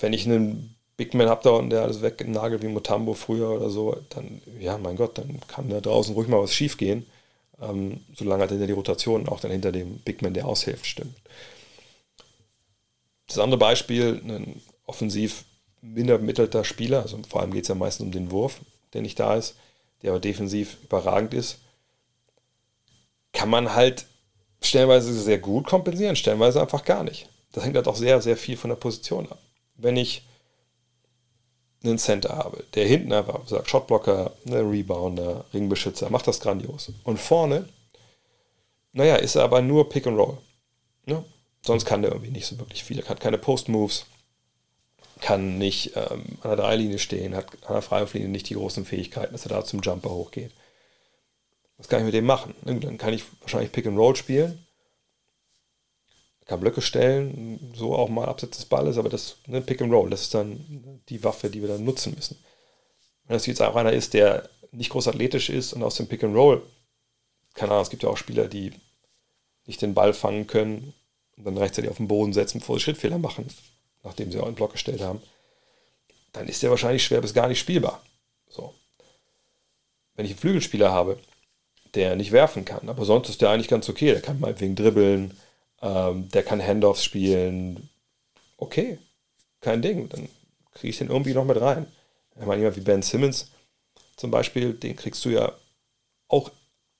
Wenn 0.00 0.12
ich 0.12 0.26
einen 0.26 0.76
Big 0.96 1.14
Man 1.14 1.28
habe 1.28 1.42
da 1.42 1.50
und 1.50 1.70
der 1.70 1.82
alles 1.82 2.02
wegnagelt 2.02 2.62
wie 2.62 2.68
Mutambo 2.68 3.14
früher 3.14 3.50
oder 3.50 3.70
so, 3.70 3.96
dann, 4.10 4.42
ja, 4.58 4.76
mein 4.78 4.96
Gott, 4.96 5.18
dann 5.18 5.40
kann 5.46 5.70
da 5.70 5.80
draußen 5.80 6.14
ruhig 6.14 6.28
mal 6.28 6.42
was 6.42 6.54
schief 6.54 6.76
gehen, 6.76 7.06
ähm, 7.60 8.00
solange 8.14 8.42
halt 8.42 8.50
hinter 8.50 8.66
die 8.66 8.72
Rotation 8.72 9.28
auch 9.28 9.40
dann 9.40 9.50
hinter 9.50 9.72
dem 9.72 9.98
Big 9.98 10.22
Man, 10.22 10.34
der 10.34 10.46
aushilft, 10.46 10.86
stimmt. 10.86 11.16
Das 13.26 13.38
andere 13.38 13.58
Beispiel, 13.58 14.20
ein 14.24 14.60
offensiv 14.86 15.44
minder 15.82 16.18
mittelter 16.18 16.64
Spieler, 16.64 17.02
also 17.02 17.18
vor 17.28 17.40
allem 17.40 17.52
geht 17.52 17.62
es 17.62 17.68
ja 17.68 17.74
meistens 17.74 18.06
um 18.06 18.12
den 18.12 18.30
Wurf, 18.30 18.60
der 18.92 19.02
nicht 19.02 19.18
da 19.18 19.36
ist, 19.36 19.54
der 20.02 20.10
aber 20.10 20.20
defensiv 20.20 20.76
überragend 20.82 21.32
ist, 21.32 21.58
kann 23.32 23.48
man 23.48 23.74
halt 23.74 24.06
stellenweise 24.60 25.12
sehr 25.12 25.38
gut 25.38 25.66
kompensieren, 25.66 26.16
stellenweise 26.16 26.60
einfach 26.60 26.84
gar 26.84 27.04
nicht. 27.04 27.28
Das 27.52 27.64
hängt 27.64 27.76
halt 27.76 27.88
auch 27.88 27.96
sehr, 27.96 28.20
sehr 28.20 28.36
viel 28.36 28.56
von 28.56 28.70
der 28.70 28.76
Position 28.76 29.26
ab. 29.30 29.38
Wenn 29.80 29.96
ich 29.96 30.22
einen 31.82 31.98
Center 31.98 32.36
habe, 32.36 32.64
der 32.74 32.86
hinten 32.86 33.12
einfach 33.12 33.46
sagt, 33.48 33.70
Shotblocker, 33.70 34.32
ne, 34.44 34.60
Rebounder, 34.60 35.44
Ringbeschützer, 35.54 36.10
macht 36.10 36.26
das 36.26 36.40
grandios. 36.40 36.92
Und 37.04 37.18
vorne, 37.18 37.68
naja, 38.92 39.16
ist 39.16 39.36
er 39.36 39.44
aber 39.44 39.62
nur 39.62 39.88
Pick 39.88 40.06
and 40.06 40.18
Roll. 40.18 40.38
Ne? 41.06 41.24
Sonst 41.62 41.84
kann 41.84 42.02
der 42.02 42.12
irgendwie 42.12 42.30
nicht 42.30 42.46
so 42.46 42.58
wirklich 42.58 42.84
viel. 42.84 42.98
Er 42.98 43.08
hat 43.08 43.20
keine 43.20 43.38
Post-Moves, 43.38 44.06
kann 45.20 45.58
nicht 45.58 45.96
ähm, 45.96 46.38
an 46.42 46.50
der 46.50 46.56
Dreilinie 46.56 46.98
stehen, 46.98 47.34
hat 47.34 47.46
an 47.66 47.74
der 47.74 47.82
Freiwurflinie 47.82 48.28
nicht 48.28 48.48
die 48.48 48.54
großen 48.54 48.84
Fähigkeiten, 48.84 49.32
dass 49.32 49.44
er 49.44 49.50
da 49.50 49.64
zum 49.64 49.80
Jumper 49.80 50.10
hochgeht. 50.10 50.52
Was 51.78 51.88
kann 51.88 52.00
ich 52.00 52.06
mit 52.06 52.14
dem 52.14 52.26
machen? 52.26 52.54
Dann 52.62 52.98
kann 52.98 53.14
ich 53.14 53.24
wahrscheinlich 53.40 53.72
Pick 53.72 53.86
and 53.86 53.98
Roll 53.98 54.16
spielen, 54.16 54.64
kann 56.50 56.58
Blöcke 56.58 56.82
stellen, 56.82 57.72
so 57.76 57.94
auch 57.94 58.08
mal 58.08 58.28
abseits 58.28 58.56
des 58.56 58.66
Balles, 58.66 58.98
aber 58.98 59.08
das 59.08 59.36
ne, 59.46 59.60
Pick 59.60 59.80
and 59.82 59.92
Roll, 59.92 60.10
das 60.10 60.22
ist 60.22 60.34
dann 60.34 61.00
die 61.08 61.22
Waffe, 61.22 61.48
die 61.48 61.60
wir 61.60 61.68
dann 61.68 61.84
nutzen 61.84 62.12
müssen. 62.16 62.36
Wenn 63.24 63.34
das 63.36 63.46
jetzt 63.46 63.62
auch 63.62 63.76
einer 63.76 63.92
ist, 63.92 64.14
der 64.14 64.50
nicht 64.72 64.90
groß 64.90 65.06
athletisch 65.06 65.48
ist 65.48 65.72
und 65.72 65.84
aus 65.84 65.94
dem 65.94 66.08
Pick 66.08 66.24
and 66.24 66.34
Roll, 66.34 66.60
keine 67.54 67.70
Ahnung, 67.70 67.84
es 67.84 67.90
gibt 67.90 68.02
ja 68.02 68.08
auch 68.08 68.16
Spieler, 68.16 68.48
die 68.48 68.72
nicht 69.66 69.80
den 69.80 69.94
Ball 69.94 70.12
fangen 70.12 70.48
können 70.48 70.92
und 71.36 71.44
dann 71.44 71.56
rechtzeitig 71.56 71.88
auf 71.88 71.98
den 71.98 72.08
Boden 72.08 72.32
setzen, 72.32 72.58
bevor 72.58 72.74
sie 72.76 72.82
Schrittfehler 72.82 73.18
machen, 73.18 73.46
nachdem 74.02 74.32
sie 74.32 74.40
auch 74.40 74.46
einen 74.46 74.56
Block 74.56 74.72
gestellt 74.72 75.02
haben, 75.02 75.22
dann 76.32 76.48
ist 76.48 76.64
der 76.64 76.70
wahrscheinlich 76.70 77.04
schwer 77.04 77.20
bis 77.20 77.32
gar 77.32 77.46
nicht 77.46 77.60
spielbar. 77.60 78.02
So. 78.48 78.74
Wenn 80.16 80.24
ich 80.24 80.32
einen 80.32 80.40
Flügelspieler 80.40 80.90
habe, 80.90 81.16
der 81.94 82.16
nicht 82.16 82.32
werfen 82.32 82.64
kann. 82.64 82.88
Aber 82.88 83.04
sonst 83.04 83.28
ist 83.28 83.40
der 83.40 83.50
eigentlich 83.50 83.68
ganz 83.68 83.88
okay. 83.88 84.10
Der 84.10 84.20
kann 84.20 84.40
meinetwegen 84.40 84.74
dribbeln, 84.74 85.38
ähm, 85.82 86.28
der 86.30 86.42
kann 86.42 86.64
Handoffs 86.64 87.04
spielen. 87.04 87.88
Okay, 88.56 88.98
kein 89.60 89.82
Ding. 89.82 90.08
Dann 90.08 90.28
kriege 90.74 90.90
ich 90.90 90.98
den 90.98 91.08
irgendwie 91.08 91.34
noch 91.34 91.44
mit 91.44 91.60
rein. 91.60 91.86
Ich 92.38 92.46
meine, 92.46 92.60
jemand 92.60 92.76
wie 92.76 92.82
Ben 92.82 93.02
Simmons 93.02 93.50
zum 94.16 94.30
Beispiel, 94.30 94.74
den 94.74 94.96
kriegst 94.96 95.24
du 95.24 95.30
ja 95.30 95.52
auch 96.28 96.50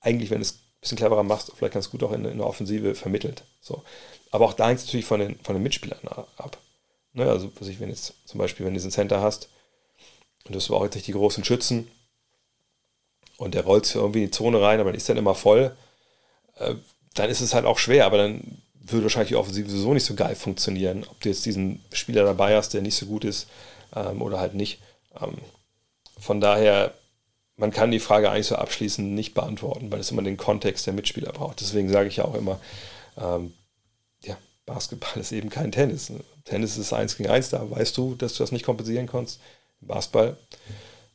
eigentlich, 0.01 0.31
wenn 0.31 0.39
du 0.39 0.43
es 0.43 0.55
ein 0.55 0.81
bisschen 0.81 0.99
cleverer 0.99 1.23
machst, 1.23 1.53
vielleicht 1.57 1.75
ganz 1.75 1.91
gut 1.91 2.03
auch 2.03 2.13
in, 2.13 2.25
in 2.25 2.39
der 2.39 2.47
Offensive 2.47 2.95
vermittelt. 2.95 3.45
So. 3.61 3.83
Aber 4.31 4.47
auch 4.47 4.55
da 4.55 4.69
hängt 4.69 4.81
es 4.81 4.87
natürlich 4.87 5.07
von 5.07 5.21
den, 5.21 5.39
von 5.41 5.55
den 5.55 5.63
Mitspielern 5.63 6.09
ab. 6.09 6.59
Ne, 7.13 7.29
also, 7.29 7.51
was 7.59 7.69
ich, 7.69 7.81
wenn 7.81 7.89
jetzt 7.89 8.15
zum 8.27 8.39
Beispiel, 8.39 8.65
wenn 8.65 8.73
du 8.73 8.79
diesen 8.79 8.91
Center 8.91 9.21
hast 9.21 9.49
und 10.45 10.55
du 10.55 10.59
hast 10.59 10.71
auch 10.71 10.85
jetzt 10.85 10.95
nicht 10.95 11.09
die 11.09 11.13
großen 11.13 11.45
Schützen, 11.45 11.91
und 13.41 13.55
der 13.55 13.65
rollt 13.65 13.95
irgendwie 13.95 14.19
in 14.19 14.27
die 14.27 14.31
Zone 14.31 14.61
rein, 14.61 14.81
aber 14.81 14.95
ist 14.95 15.09
dann 15.09 15.17
immer 15.17 15.35
voll, 15.35 15.75
äh, 16.57 16.75
dann 17.15 17.31
ist 17.31 17.41
es 17.41 17.55
halt 17.55 17.65
auch 17.65 17.79
schwer, 17.79 18.05
aber 18.05 18.19
dann 18.19 18.61
würde 18.93 19.05
wahrscheinlich 19.05 19.31
die 19.31 19.37
Offensive 19.37 19.69
sowieso 19.69 19.95
nicht 19.95 20.05
so 20.05 20.15
geil 20.15 20.35
funktionieren, 20.35 21.05
ob 21.09 21.21
du 21.21 21.29
jetzt 21.29 21.45
diesen 21.47 21.85
Spieler 21.93 22.25
dabei 22.25 22.57
hast, 22.57 22.75
der 22.75 22.83
nicht 22.83 22.97
so 22.97 23.07
gut 23.07 23.25
ist 23.25 23.49
ähm, 23.95 24.23
oder 24.23 24.39
halt 24.41 24.55
nicht. 24.55 24.81
Ähm, 25.21 25.39
von 26.19 26.41
daher, 26.41 26.95
man 27.57 27.71
kann 27.71 27.91
die 27.91 28.01
Frage 28.01 28.31
eigentlich 28.31 28.47
so 28.47 28.57
abschließend 28.57 29.13
nicht 29.13 29.35
beantworten, 29.35 29.91
weil 29.91 30.01
es 30.01 30.11
immer 30.11 30.23
den 30.23 30.37
Kontext 30.37 30.87
der 30.87 30.95
Mitspieler 30.95 31.33
braucht. 31.33 31.61
Deswegen 31.61 31.89
sage 31.89 32.09
ich 32.09 32.17
ja 32.17 32.25
auch 32.25 32.35
immer, 32.35 32.61
ähm, 33.19 33.53
ja, 34.23 34.37
Basketball 34.67 35.21
ist 35.21 35.33
eben 35.33 35.51
kein 35.51 35.73
Tennis. 35.73 36.13
Tennis 36.45 36.77
ist 36.77 36.93
eins 36.93 37.17
gegen 37.17 37.31
eins, 37.31 37.51
da 37.51 37.71
weißt 37.71 37.97
du, 37.97 38.15
dass 38.15 38.35
du 38.35 38.43
das 38.43 38.53
nicht 38.53 38.65
kompensieren 38.65 39.07
kannst. 39.07 39.41
Im 39.81 39.89
Basketball 39.89 40.37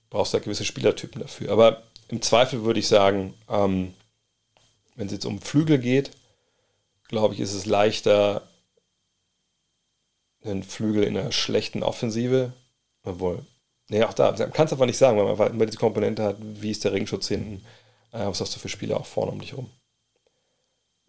brauchst 0.10 0.34
du 0.34 0.38
da 0.38 0.44
gewisse 0.44 0.66
Spielertypen 0.66 1.22
dafür. 1.22 1.52
Aber 1.52 1.84
im 2.08 2.22
Zweifel 2.22 2.64
würde 2.64 2.80
ich 2.80 2.88
sagen, 2.88 3.34
ähm, 3.50 3.94
wenn 4.96 5.08
es 5.08 5.14
jetzt 5.14 5.26
um 5.26 5.42
Flügel 5.42 5.78
geht, 5.78 6.12
glaube 7.08 7.34
ich, 7.34 7.40
ist 7.40 7.54
es 7.54 7.66
leichter, 7.66 8.48
einen 10.44 10.64
Flügel 10.64 11.04
in 11.04 11.18
einer 11.18 11.32
schlechten 11.32 11.84
Offensive, 11.84 12.54
obwohl, 13.04 13.46
nee, 13.90 14.04
auch 14.04 14.14
da, 14.14 14.32
man 14.32 14.54
kann 14.54 14.68
es 14.68 14.74
einfach 14.74 14.86
nicht 14.86 14.98
sagen, 14.98 15.18
weil 15.18 15.26
man 15.26 15.34
einfach 15.34 15.50
immer 15.50 15.66
die 15.66 15.78
Komponente 15.78 16.24
hat, 16.24 16.38
wie 16.40 16.72
ist 16.72 16.84
der 16.84 16.94
Ringschutz 16.94 17.28
hinten, 17.28 17.66
äh, 18.12 18.26
was 18.26 18.42
hast 18.42 18.56
du 18.56 18.60
für 18.60 18.70
Spieler 18.70 19.00
auch 19.00 19.06
vorne 19.06 19.32
um 19.32 19.40
dich 19.40 19.56
rum. 19.56 19.70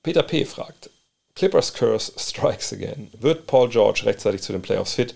Peter 0.03 0.23
P. 0.23 0.45
fragt, 0.45 0.91
Clippers 1.35 1.75
Curse 1.75 2.13
strikes 2.17 2.73
again. 2.73 3.11
Wird 3.19 3.47
Paul 3.47 3.69
George 3.69 4.03
rechtzeitig 4.05 4.41
zu 4.41 4.53
den 4.53 4.63
Playoffs 4.63 4.95
fit? 4.95 5.15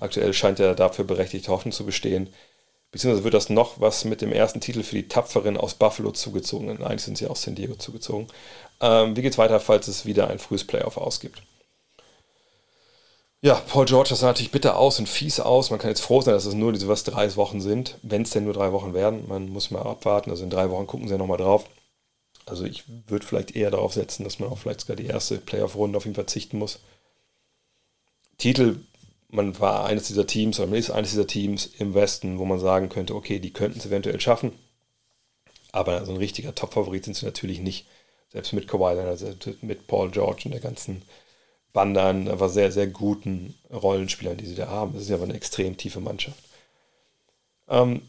Aktuell 0.00 0.32
scheint 0.34 0.58
er 0.58 0.74
dafür 0.74 1.04
berechtigte 1.04 1.52
Hoffnung 1.52 1.72
zu 1.72 1.86
bestehen. 1.86 2.32
Beziehungsweise 2.92 3.24
wird 3.24 3.34
das 3.34 3.48
noch 3.48 3.80
was 3.80 4.04
mit 4.04 4.20
dem 4.20 4.32
ersten 4.32 4.60
Titel 4.60 4.82
für 4.82 4.96
die 4.96 5.08
Tapferen 5.08 5.56
aus 5.56 5.74
Buffalo 5.74 6.12
zugezogen. 6.12 6.82
Eigentlich 6.82 7.02
sind 7.02 7.16
sie 7.16 7.26
aus 7.26 7.42
San 7.42 7.54
Diego 7.54 7.74
zugezogen. 7.74 8.28
Ähm, 8.80 9.16
wie 9.16 9.22
geht 9.22 9.32
es 9.32 9.38
weiter, 9.38 9.60
falls 9.60 9.88
es 9.88 10.04
wieder 10.04 10.28
ein 10.28 10.38
frühes 10.38 10.66
Playoff 10.66 10.98
ausgibt? 10.98 11.42
Ja, 13.40 13.54
Paul 13.54 13.86
George, 13.86 14.10
das 14.10 14.20
sah 14.20 14.26
natürlich 14.26 14.52
bitter 14.52 14.76
aus 14.76 14.98
und 14.98 15.08
fies 15.08 15.40
aus. 15.40 15.70
Man 15.70 15.80
kann 15.80 15.90
jetzt 15.90 16.02
froh 16.02 16.20
sein, 16.20 16.34
dass 16.34 16.44
es 16.44 16.54
nur 16.54 16.72
diese 16.72 16.86
was 16.86 17.02
drei 17.02 17.34
Wochen 17.34 17.60
sind, 17.60 17.98
wenn 18.02 18.22
es 18.22 18.30
denn 18.30 18.44
nur 18.44 18.52
drei 18.52 18.72
Wochen 18.72 18.94
werden. 18.94 19.26
Man 19.26 19.48
muss 19.48 19.70
mal 19.70 19.82
abwarten. 19.82 20.30
Also 20.30 20.44
in 20.44 20.50
drei 20.50 20.70
Wochen 20.70 20.86
gucken 20.86 21.08
sie 21.08 21.14
ja 21.14 21.18
nochmal 21.18 21.38
drauf. 21.38 21.64
Also 22.44 22.64
ich 22.64 22.84
würde 23.08 23.26
vielleicht 23.26 23.56
eher 23.56 23.70
darauf 23.70 23.94
setzen, 23.94 24.24
dass 24.24 24.38
man 24.38 24.50
auch 24.50 24.58
vielleicht 24.58 24.82
sogar 24.82 24.96
die 24.96 25.06
erste 25.06 25.38
Playoff-Runde 25.38 25.96
auf 25.96 26.06
ihn 26.06 26.14
verzichten 26.14 26.58
muss. 26.58 26.80
Titel, 28.38 28.80
man 29.32 29.58
war 29.58 29.86
eines 29.86 30.06
dieser 30.06 30.26
Teams, 30.26 30.60
oder 30.60 30.68
man 30.68 30.78
ist 30.78 30.90
eines 30.90 31.10
dieser 31.10 31.26
Teams 31.26 31.66
im 31.78 31.94
Westen, 31.94 32.38
wo 32.38 32.44
man 32.44 32.60
sagen 32.60 32.90
könnte, 32.90 33.14
okay, 33.14 33.38
die 33.40 33.52
könnten 33.52 33.78
es 33.78 33.86
eventuell 33.86 34.20
schaffen. 34.20 34.52
Aber 35.72 36.04
so 36.04 36.12
ein 36.12 36.18
richtiger 36.18 36.54
Top-Favorit 36.54 37.04
sind 37.04 37.16
sie 37.16 37.24
natürlich 37.24 37.60
nicht. 37.60 37.86
Selbst 38.28 38.52
mit 38.52 38.68
Kawhi 38.68 38.94
Leonard, 38.94 39.62
mit 39.62 39.86
Paul 39.86 40.10
George 40.10 40.42
und 40.44 40.52
der 40.52 40.60
ganzen 40.60 41.02
Bande 41.72 42.02
an 42.02 42.28
aber 42.28 42.50
sehr, 42.50 42.70
sehr 42.70 42.86
guten 42.86 43.54
Rollenspielern, 43.72 44.36
die 44.36 44.46
sie 44.46 44.54
da 44.54 44.68
haben. 44.68 44.92
Das 44.92 45.02
ist 45.02 45.08
ja 45.08 45.16
aber 45.16 45.24
eine 45.24 45.34
extrem 45.34 45.76
tiefe 45.78 46.00
Mannschaft. 46.00 46.44
Ähm, 47.68 48.02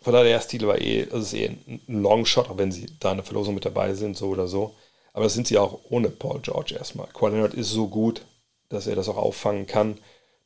von 0.00 0.12
daher, 0.14 0.24
der 0.24 0.40
Titel 0.40 0.66
war 0.66 0.80
eh, 0.80 1.04
das 1.04 1.24
ist 1.24 1.34
eh 1.34 1.48
ein 1.48 1.80
Longshot, 1.88 2.48
auch 2.48 2.56
wenn 2.56 2.72
sie 2.72 2.86
da 3.00 3.10
in 3.10 3.18
der 3.18 3.26
Verlosung 3.26 3.54
mit 3.54 3.66
dabei 3.66 3.92
sind, 3.94 4.16
so 4.16 4.28
oder 4.28 4.48
so. 4.48 4.74
Aber 5.12 5.24
das 5.24 5.34
sind 5.34 5.46
sie 5.46 5.58
auch 5.58 5.80
ohne 5.90 6.08
Paul 6.08 6.40
George 6.40 6.74
erstmal. 6.74 7.08
Kawhi 7.08 7.32
Leonard 7.32 7.54
ist 7.54 7.70
so 7.70 7.88
gut, 7.88 8.22
dass 8.68 8.86
er 8.86 8.96
das 8.96 9.08
auch 9.08 9.16
auffangen 9.16 9.66
kann. 9.66 9.98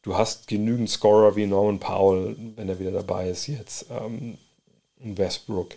Du 0.03 0.17
hast 0.17 0.49
genügend 0.49 0.91
Scorer 0.91 1.37
wie 1.37 1.47
Norman 1.47 1.79
Powell, 1.79 2.37
wenn 2.57 2.69
er 2.69 2.79
wieder 2.79 2.91
dabei 2.91 3.29
ist 3.29 3.47
jetzt, 3.47 3.87
ähm, 3.91 4.39
Westbrook. 4.99 5.77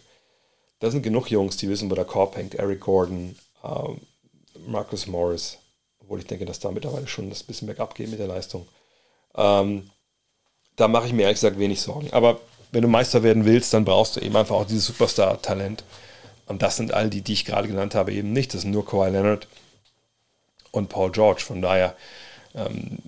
Da 0.79 0.91
sind 0.91 1.03
genug 1.03 1.29
Jungs, 1.29 1.57
die 1.57 1.69
wissen, 1.69 1.89
wo 1.89 1.95
der 1.95 2.05
Korb 2.05 2.35
hängt. 2.35 2.55
Eric 2.55 2.81
Gordon, 2.81 3.35
ähm, 3.63 4.01
Marcus 4.67 5.07
Morris, 5.07 5.57
obwohl 5.99 6.19
ich 6.19 6.27
denke, 6.27 6.45
dass 6.45 6.59
da 6.59 6.71
mittlerweile 6.71 7.07
schon 7.07 7.29
das 7.29 7.43
bisschen 7.43 7.67
bergab 7.67 7.95
geht 7.95 8.09
mit 8.09 8.19
der 8.19 8.27
Leistung. 8.27 8.67
Ähm, 9.35 9.89
da 10.75 10.87
mache 10.87 11.07
ich 11.07 11.13
mir 11.13 11.23
ehrlich 11.23 11.37
gesagt 11.37 11.59
wenig 11.59 11.81
Sorgen. 11.81 12.11
Aber 12.11 12.39
wenn 12.71 12.81
du 12.81 12.87
Meister 12.87 13.23
werden 13.23 13.45
willst, 13.45 13.73
dann 13.73 13.85
brauchst 13.85 14.15
du 14.15 14.19
eben 14.19 14.35
einfach 14.35 14.55
auch 14.55 14.65
dieses 14.65 14.87
Superstar-Talent. 14.87 15.83
Und 16.47 16.61
das 16.61 16.77
sind 16.77 16.93
all 16.93 17.09
die, 17.09 17.21
die 17.21 17.33
ich 17.33 17.45
gerade 17.45 17.67
genannt 17.67 17.95
habe, 17.95 18.11
eben 18.11 18.33
nicht. 18.33 18.53
Das 18.53 18.61
sind 18.61 18.71
nur 18.71 18.85
Kawhi 18.85 19.09
Leonard 19.09 19.47
und 20.71 20.89
Paul 20.89 21.11
George. 21.11 21.41
Von 21.41 21.61
daher, 21.61 21.95
ähm, 22.55 22.99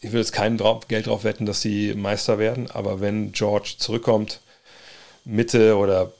ich 0.00 0.12
will 0.12 0.20
jetzt 0.20 0.32
kein 0.32 0.58
Geld 0.88 1.06
drauf 1.06 1.24
wetten, 1.24 1.46
dass 1.46 1.60
sie 1.60 1.94
Meister 1.94 2.38
werden. 2.38 2.70
Aber 2.70 3.00
wenn 3.00 3.32
George 3.32 3.74
zurückkommt, 3.78 4.40
Mitte 5.24 5.76
oder 5.76 6.12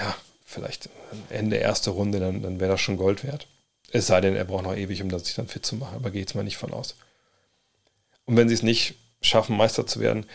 ja, 0.00 0.16
vielleicht 0.44 0.88
Ende 1.28 1.56
erste 1.56 1.90
Runde, 1.90 2.18
dann, 2.20 2.42
dann 2.42 2.60
wäre 2.60 2.72
das 2.72 2.80
schon 2.80 2.96
Gold 2.96 3.24
wert. 3.24 3.46
Es 3.90 4.06
sei 4.06 4.20
denn, 4.20 4.36
er 4.36 4.44
braucht 4.44 4.64
noch 4.64 4.76
ewig, 4.76 5.02
um 5.02 5.18
sich 5.18 5.34
dann 5.34 5.48
fit 5.48 5.64
zu 5.64 5.76
machen. 5.76 5.96
Aber 5.96 6.10
geht 6.10 6.28
es 6.28 6.34
mal 6.34 6.44
nicht 6.44 6.56
von 6.56 6.72
aus. 6.72 6.96
Und 8.24 8.36
wenn 8.36 8.48
sie 8.48 8.54
es 8.54 8.62
nicht 8.62 8.94
schaffen, 9.20 9.56
Meister 9.56 9.86
zu 9.86 10.00
werden, 10.00 10.26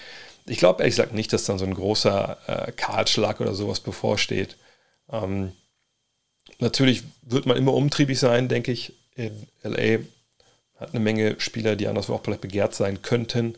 ich 0.45 0.57
glaube 0.57 0.81
ehrlich 0.81 0.95
gesagt 0.95 1.13
nicht, 1.13 1.31
dass 1.31 1.45
dann 1.45 1.59
so 1.59 1.65
ein 1.65 1.73
großer 1.73 2.37
äh, 2.47 2.71
Kahlschlag 2.71 3.39
oder 3.39 3.53
sowas 3.53 3.79
bevorsteht. 3.79 4.57
Ähm, 5.11 5.53
natürlich 6.59 7.03
wird 7.21 7.45
man 7.45 7.57
immer 7.57 7.73
umtriebig 7.73 8.19
sein, 8.19 8.47
denke 8.47 8.71
ich. 8.71 8.93
In 9.15 9.47
LA 9.61 9.99
hat 10.83 10.93
eine 10.93 11.03
Menge 11.03 11.39
Spieler, 11.39 11.75
die 11.75 11.87
anderswo 11.87 12.13
auch 12.13 12.23
vielleicht 12.23 12.41
begehrt 12.41 12.75
sein 12.75 13.01
könnten. 13.01 13.55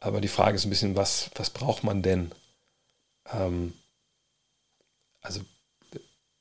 Aber 0.00 0.20
die 0.20 0.28
Frage 0.28 0.56
ist 0.56 0.64
ein 0.64 0.70
bisschen, 0.70 0.96
was, 0.96 1.30
was 1.36 1.50
braucht 1.50 1.84
man 1.84 2.02
denn? 2.02 2.32
Ähm, 3.32 3.74
also, 5.20 5.40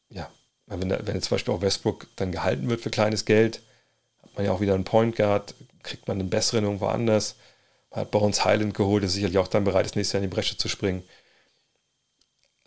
ja, 0.09 0.29
wenn, 0.65 0.89
wenn 0.89 1.15
jetzt 1.15 1.25
zum 1.25 1.35
Beispiel 1.35 1.53
auch 1.53 1.61
Westbrook 1.61 2.07
dann 2.15 2.31
gehalten 2.31 2.69
wird 2.69 2.81
für 2.81 2.89
kleines 2.89 3.25
Geld, 3.25 3.61
hat 4.23 4.35
man 4.35 4.45
ja 4.45 4.51
auch 4.51 4.61
wieder 4.61 4.73
einen 4.73 4.83
Point 4.83 5.15
Guard, 5.15 5.53
kriegt 5.83 6.07
man 6.07 6.19
einen 6.19 6.29
besseren 6.29 6.63
irgendwo 6.65 6.87
anders. 6.87 7.35
Man 7.91 8.01
hat 8.01 8.11
Bones 8.11 8.45
Highland 8.45 8.73
geholt, 8.73 9.03
der 9.03 9.09
sicherlich 9.09 9.37
auch 9.37 9.47
dann 9.47 9.63
bereit 9.63 9.85
ist, 9.85 9.95
nächstes 9.95 10.13
Jahr 10.13 10.23
in 10.23 10.29
die 10.29 10.35
Bresche 10.35 10.57
zu 10.57 10.67
springen. 10.67 11.03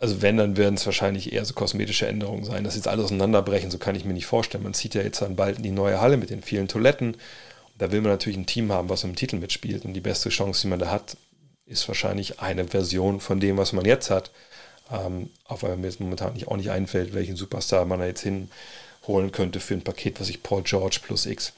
Also 0.05 0.21
wenn, 0.21 0.37
dann 0.37 0.55
werden 0.55 0.75
es 0.75 0.85
wahrscheinlich 0.85 1.33
eher 1.33 1.43
so 1.45 1.55
kosmetische 1.55 2.05
Änderungen 2.05 2.43
sein. 2.43 2.63
Das 2.63 2.75
jetzt 2.75 2.87
alles 2.87 3.05
auseinanderbrechen, 3.05 3.71
so 3.71 3.79
kann 3.79 3.95
ich 3.95 4.05
mir 4.05 4.13
nicht 4.13 4.27
vorstellen. 4.27 4.63
Man 4.63 4.75
zieht 4.75 4.93
ja 4.93 5.01
jetzt 5.01 5.23
dann 5.23 5.35
bald 5.35 5.57
in 5.57 5.63
die 5.63 5.71
neue 5.71 5.99
Halle 5.99 6.17
mit 6.17 6.29
den 6.29 6.43
vielen 6.43 6.67
Toiletten. 6.67 7.17
Da 7.79 7.91
will 7.91 8.01
man 8.01 8.11
natürlich 8.11 8.37
ein 8.37 8.45
Team 8.45 8.71
haben, 8.71 8.87
was 8.87 9.01
den 9.01 9.15
Titel 9.15 9.37
mitspielt. 9.37 9.83
Und 9.83 9.93
die 9.93 10.01
beste 10.01 10.29
Chance, 10.29 10.61
die 10.61 10.67
man 10.67 10.77
da 10.77 10.91
hat, 10.91 11.17
ist 11.65 11.87
wahrscheinlich 11.87 12.39
eine 12.39 12.67
Version 12.67 13.19
von 13.19 13.39
dem, 13.39 13.57
was 13.57 13.73
man 13.73 13.83
jetzt 13.83 14.11
hat. 14.11 14.29
Ähm, 14.91 15.31
auch 15.45 15.63
weil 15.63 15.75
mir 15.75 15.87
jetzt 15.87 15.99
momentan 15.99 16.33
nicht, 16.33 16.49
auch 16.49 16.57
nicht 16.57 16.69
einfällt, 16.69 17.15
welchen 17.15 17.35
Superstar 17.35 17.85
man 17.85 17.97
da 17.97 18.05
jetzt 18.05 18.21
hinholen 18.21 19.31
könnte 19.31 19.59
für 19.59 19.73
ein 19.73 19.81
Paket, 19.81 20.19
was 20.19 20.29
ich 20.29 20.43
Paul 20.43 20.61
George 20.61 20.99
plus 21.01 21.25
X. 21.25 21.53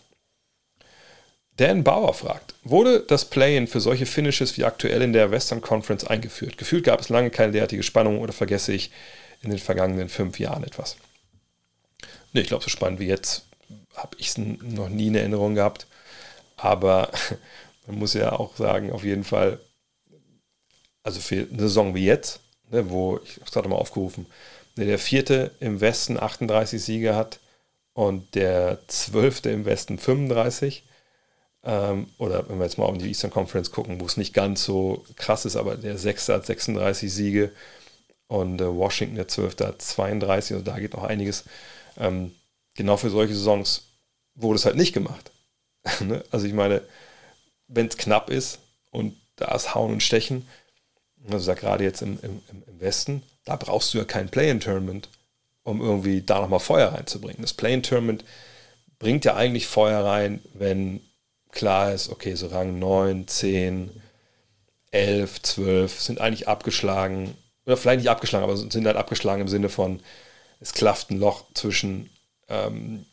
Dan 1.57 1.83
Bauer 1.83 2.13
fragt, 2.13 2.53
wurde 2.63 3.01
das 3.01 3.25
Play-In 3.25 3.67
für 3.67 3.79
solche 3.79 4.05
Finishes 4.05 4.57
wie 4.57 4.63
aktuell 4.63 5.01
in 5.01 5.11
der 5.11 5.31
Western 5.31 5.59
Conference 5.59 6.05
eingeführt? 6.05 6.57
Gefühlt 6.57 6.83
gab 6.83 6.99
es 6.99 7.09
lange 7.09 7.31
keine 7.31 7.51
derartige 7.51 7.81
Spannung 7.81 8.19
oder 8.19 8.31
vergesse 8.31 8.73
ich 8.73 8.91
in 9.41 9.49
den 9.49 9.59
vergangenen 9.59 10.07
fünf 10.07 10.39
Jahren 10.39 10.63
etwas? 10.63 10.97
Ne, 12.33 12.41
ich 12.41 12.47
glaube, 12.47 12.63
so 12.63 12.69
spannend 12.69 12.99
wie 12.99 13.07
jetzt 13.07 13.43
habe 13.95 14.15
ich 14.19 14.29
es 14.29 14.37
noch 14.37 14.89
nie 14.89 15.07
in 15.07 15.15
Erinnerung 15.15 15.55
gehabt. 15.55 15.87
Aber 16.57 17.11
man 17.87 17.97
muss 17.97 18.13
ja 18.13 18.33
auch 18.33 18.55
sagen, 18.55 18.91
auf 18.91 19.03
jeden 19.03 19.23
Fall, 19.23 19.59
also 21.01 21.19
für 21.19 21.47
eine 21.49 21.59
Saison 21.59 21.95
wie 21.95 22.05
jetzt, 22.05 22.39
ne, 22.69 22.89
wo, 22.91 23.19
ich 23.23 23.39
es 23.43 23.51
gerade 23.51 23.67
mal 23.67 23.77
aufgerufen, 23.77 24.27
ne, 24.75 24.85
der 24.85 24.99
vierte 24.99 25.51
im 25.59 25.81
Westen 25.81 26.19
38 26.19 26.79
Siege 26.79 27.15
hat 27.15 27.39
und 27.93 28.35
der 28.35 28.77
zwölfte 28.87 29.49
im 29.49 29.65
Westen 29.65 29.97
35. 29.97 30.83
Ähm, 31.67 32.07
oder 32.17 32.47
wenn 32.47 32.59
wir 32.59 32.63
jetzt 32.63 32.77
mal 32.77 32.85
auf 32.85 32.97
die 32.97 33.09
Eastern 33.09 33.29
Conference 33.29 33.71
gucken, 33.71 33.99
wo 33.99 34.05
es 34.05 34.15
nicht 34.15 34.33
ganz 34.33 34.63
so 34.63 35.05
krass 35.17 35.43
ist, 35.43 35.57
aber 35.57 35.75
der 35.75 35.97
sechste 35.97 36.33
hat 36.33 36.45
36 36.45 37.13
Siege 37.13 37.51
und 38.27 38.61
äh, 38.61 38.73
Washington, 38.73 39.17
der 39.17 39.27
zwölfte, 39.27 39.67
hat 39.67 39.81
32, 39.81 40.53
also 40.53 40.63
da 40.63 40.79
geht 40.79 40.93
noch 40.93 41.03
einiges. 41.03 41.43
Ähm, 41.97 42.33
genau 42.75 42.95
für 42.95 43.09
solche 43.09 43.35
Saisons 43.35 43.83
wurde 44.33 44.55
es 44.55 44.65
halt 44.65 44.77
nicht 44.77 44.93
gemacht. 44.93 45.31
ne? 45.99 46.23
Also 46.31 46.47
ich 46.47 46.53
meine, 46.53 46.81
wenn 47.67 47.87
es 47.87 47.97
knapp 47.97 48.29
ist 48.29 48.59
und 48.91 49.17
da 49.35 49.53
ist 49.53 49.75
Hauen 49.75 49.91
und 49.91 50.03
Stechen, 50.03 50.47
also 51.29 51.53
gerade 51.53 51.83
jetzt 51.83 52.01
im, 52.01 52.17
im, 52.21 52.41
im 52.49 52.79
Westen, 52.79 53.23
da 53.43 53.57
brauchst 53.57 53.93
du 53.93 53.97
ja 53.97 54.05
kein 54.05 54.29
Play-in-Tournament, 54.29 55.09
um 55.63 55.81
irgendwie 55.81 56.21
da 56.21 56.39
nochmal 56.39 56.61
Feuer 56.61 56.93
reinzubringen. 56.93 57.41
Das 57.41 57.53
Play-in-Tournament 57.53 58.23
bringt 58.99 59.25
ja 59.25 59.35
eigentlich 59.35 59.67
Feuer 59.67 60.05
rein, 60.05 60.41
wenn 60.53 61.01
klar 61.57 61.91
ist, 61.91 62.09
okay, 62.09 62.35
so 62.35 62.47
Rang 62.47 62.77
9, 62.77 63.27
10, 63.27 63.89
11, 64.91 65.41
12 65.41 65.99
sind 65.99 66.21
eigentlich 66.21 66.47
abgeschlagen, 66.47 67.33
oder 67.65 67.77
vielleicht 67.77 68.01
nicht 68.01 68.09
abgeschlagen, 68.09 68.43
aber 68.43 68.55
sind 68.55 68.85
halt 68.85 68.95
abgeschlagen 68.95 69.41
im 69.41 69.47
Sinne 69.47 69.69
von, 69.69 69.99
es 70.59 70.73
klafft 70.73 71.09
ein 71.09 71.19
Loch 71.19 71.45
zwischen 71.55 72.11
ähm, 72.47 73.05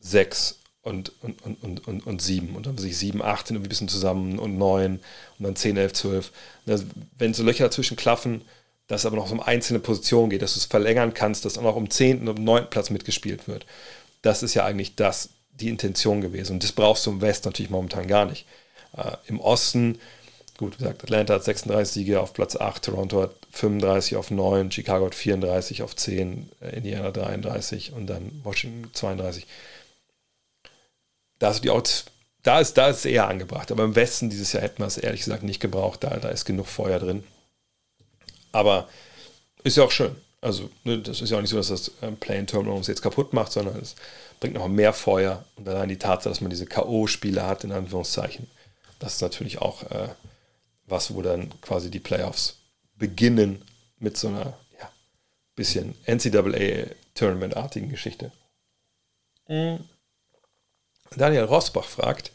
6 0.00 0.60
und, 0.82 1.12
und, 1.20 1.42
und, 1.44 1.86
und, 1.86 2.06
und 2.06 2.22
7 2.22 2.54
und 2.54 2.66
dann 2.66 2.78
sich 2.78 2.96
7, 2.96 3.20
8 3.20 3.48
sind 3.48 3.56
irgendwie 3.56 3.66
ein 3.66 3.70
bisschen 3.70 3.88
zusammen 3.88 4.38
und 4.38 4.56
9 4.56 5.00
und 5.38 5.44
dann 5.44 5.56
10, 5.56 5.76
11, 5.76 5.92
12. 5.92 6.32
Also, 6.66 6.84
wenn 7.18 7.34
so 7.34 7.42
Löcher 7.42 7.64
dazwischen 7.64 7.96
klaffen, 7.96 8.42
dass 8.86 9.02
es 9.02 9.06
aber 9.06 9.16
noch 9.16 9.32
um 9.32 9.42
einzelne 9.42 9.80
Positionen 9.80 10.30
geht, 10.30 10.42
dass 10.42 10.54
du 10.54 10.60
es 10.60 10.64
verlängern 10.64 11.12
kannst, 11.12 11.44
dass 11.44 11.58
auch 11.58 11.62
noch 11.62 11.76
um 11.76 11.90
10. 11.90 12.20
und 12.20 12.38
um 12.38 12.44
9. 12.44 12.70
Platz 12.70 12.88
mitgespielt 12.90 13.48
wird. 13.48 13.66
Das 14.22 14.42
ist 14.42 14.54
ja 14.54 14.64
eigentlich 14.64 14.94
das, 14.94 15.30
die 15.60 15.68
Intention 15.68 16.20
gewesen. 16.20 16.54
Und 16.54 16.64
das 16.64 16.72
brauchst 16.72 17.06
du 17.06 17.10
im 17.10 17.20
Westen 17.20 17.48
natürlich 17.48 17.70
momentan 17.70 18.06
gar 18.06 18.24
nicht. 18.24 18.46
Äh, 18.96 19.16
Im 19.26 19.40
Osten, 19.40 19.98
gut 20.56 20.74
wie 20.74 20.78
gesagt, 20.82 21.04
Atlanta 21.04 21.34
hat 21.34 21.44
36 21.44 21.92
Siege 21.92 22.20
auf 22.20 22.32
Platz 22.32 22.56
8, 22.56 22.84
Toronto 22.84 23.22
hat 23.22 23.34
35 23.52 24.16
auf 24.16 24.30
9, 24.30 24.70
Chicago 24.70 25.06
hat 25.06 25.14
34 25.14 25.82
auf 25.82 25.94
10, 25.94 26.48
äh, 26.60 26.76
Indiana 26.76 27.10
33 27.10 27.92
und 27.92 28.06
dann 28.06 28.40
Washington 28.44 28.90
32 28.92 29.46
da, 31.38 31.50
ist 31.50 31.62
die 31.62 31.70
Out, 31.70 32.04
da, 32.42 32.60
ist, 32.60 32.74
da 32.74 32.88
ist 32.88 32.98
es 32.98 33.04
eher 33.04 33.28
angebracht. 33.28 33.70
Aber 33.70 33.84
im 33.84 33.94
Westen 33.94 34.30
dieses 34.30 34.52
Jahr 34.52 34.62
hätten 34.62 34.82
wir 34.82 34.86
es 34.86 34.98
ehrlich 34.98 35.20
gesagt 35.20 35.42
nicht 35.42 35.60
gebraucht. 35.60 36.04
Da, 36.04 36.16
da 36.16 36.28
ist 36.28 36.44
genug 36.44 36.66
Feuer 36.66 36.98
drin. 36.98 37.24
Aber 38.52 38.88
ist 39.62 39.76
ja 39.76 39.84
auch 39.84 39.90
schön. 39.90 40.16
Also, 40.40 40.70
ne, 40.84 40.98
das 40.98 41.20
ist 41.20 41.30
ja 41.30 41.36
auch 41.36 41.40
nicht 41.40 41.50
so, 41.50 41.56
dass 41.56 41.68
das 41.68 41.90
ähm, 42.00 42.16
Play 42.16 42.42
Terminal 42.44 42.76
uns 42.76 42.86
jetzt 42.86 43.02
kaputt 43.02 43.32
macht, 43.32 43.50
sondern 43.52 43.76
es 43.76 43.96
bringt 44.38 44.54
noch 44.54 44.68
mehr 44.68 44.92
Feuer. 44.92 45.44
Und 45.56 45.68
allein 45.68 45.88
die 45.88 45.98
Tatsache, 45.98 46.28
dass 46.28 46.40
man 46.40 46.50
diese 46.50 46.66
K.O.-Spiele 46.66 47.42
hat, 47.42 47.64
in 47.64 47.72
Anführungszeichen, 47.72 48.48
das 49.00 49.14
ist 49.14 49.22
natürlich 49.22 49.58
auch 49.58 49.82
äh, 49.90 50.08
was, 50.86 51.14
wo 51.14 51.22
dann 51.22 51.52
quasi 51.60 51.90
die 51.90 52.00
Playoffs 52.00 52.58
beginnen 52.96 53.62
mit 53.98 54.16
so 54.16 54.28
einer 54.28 54.56
ja, 54.78 54.90
bisschen 55.56 55.94
NCAA-Tournament-artigen 56.06 57.88
Geschichte. 57.88 58.30
Mhm. 59.48 59.80
Daniel 61.16 61.44
Rosbach 61.44 61.86
fragt, 61.86 62.32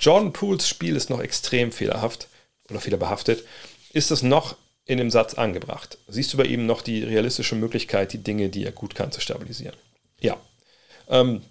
Jordan 0.00 0.32
Pools 0.32 0.68
Spiel 0.68 0.96
ist 0.96 1.10
noch 1.10 1.20
extrem 1.20 1.72
fehlerhaft 1.72 2.28
oder 2.70 2.80
fehlerbehaftet. 2.80 3.44
Ist 3.92 4.10
es 4.10 4.22
noch 4.22 4.56
in 4.88 4.98
dem 4.98 5.10
Satz 5.12 5.34
angebracht? 5.34 5.98
Siehst 6.08 6.34
du 6.34 6.38
bei 6.38 6.46
ihm 6.46 6.66
noch 6.66 6.82
die 6.82 7.04
realistische 7.04 7.56
Möglichkeit, 7.56 8.14
die 8.14 8.24
Dinge, 8.24 8.50
die 8.50 8.64
er 8.66 8.72
gut 8.72 8.96
kann, 8.96 9.12
zu 9.12 9.22
stabilisieren? 9.22 9.76
Ja. 10.20 10.38
Ähm, 11.08 11.42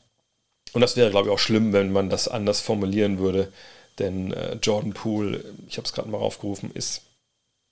Und 0.74 0.82
das 0.82 0.96
wäre, 0.98 1.10
glaube 1.12 1.30
ich, 1.30 1.34
auch 1.34 1.40
schlimm, 1.40 1.74
wenn 1.74 1.92
man 1.92 2.10
das 2.10 2.28
anders 2.28 2.62
formulieren 2.62 3.20
würde. 3.20 3.52
Denn 4.00 4.34
äh, 4.34 4.56
Jordan 4.62 4.94
Poole, 4.94 5.44
ich 5.68 5.78
habe 5.78 5.86
es 5.88 5.94
gerade 5.94 6.10
mal 6.10 6.20
aufgerufen, 6.20 6.72
ist, 6.74 7.02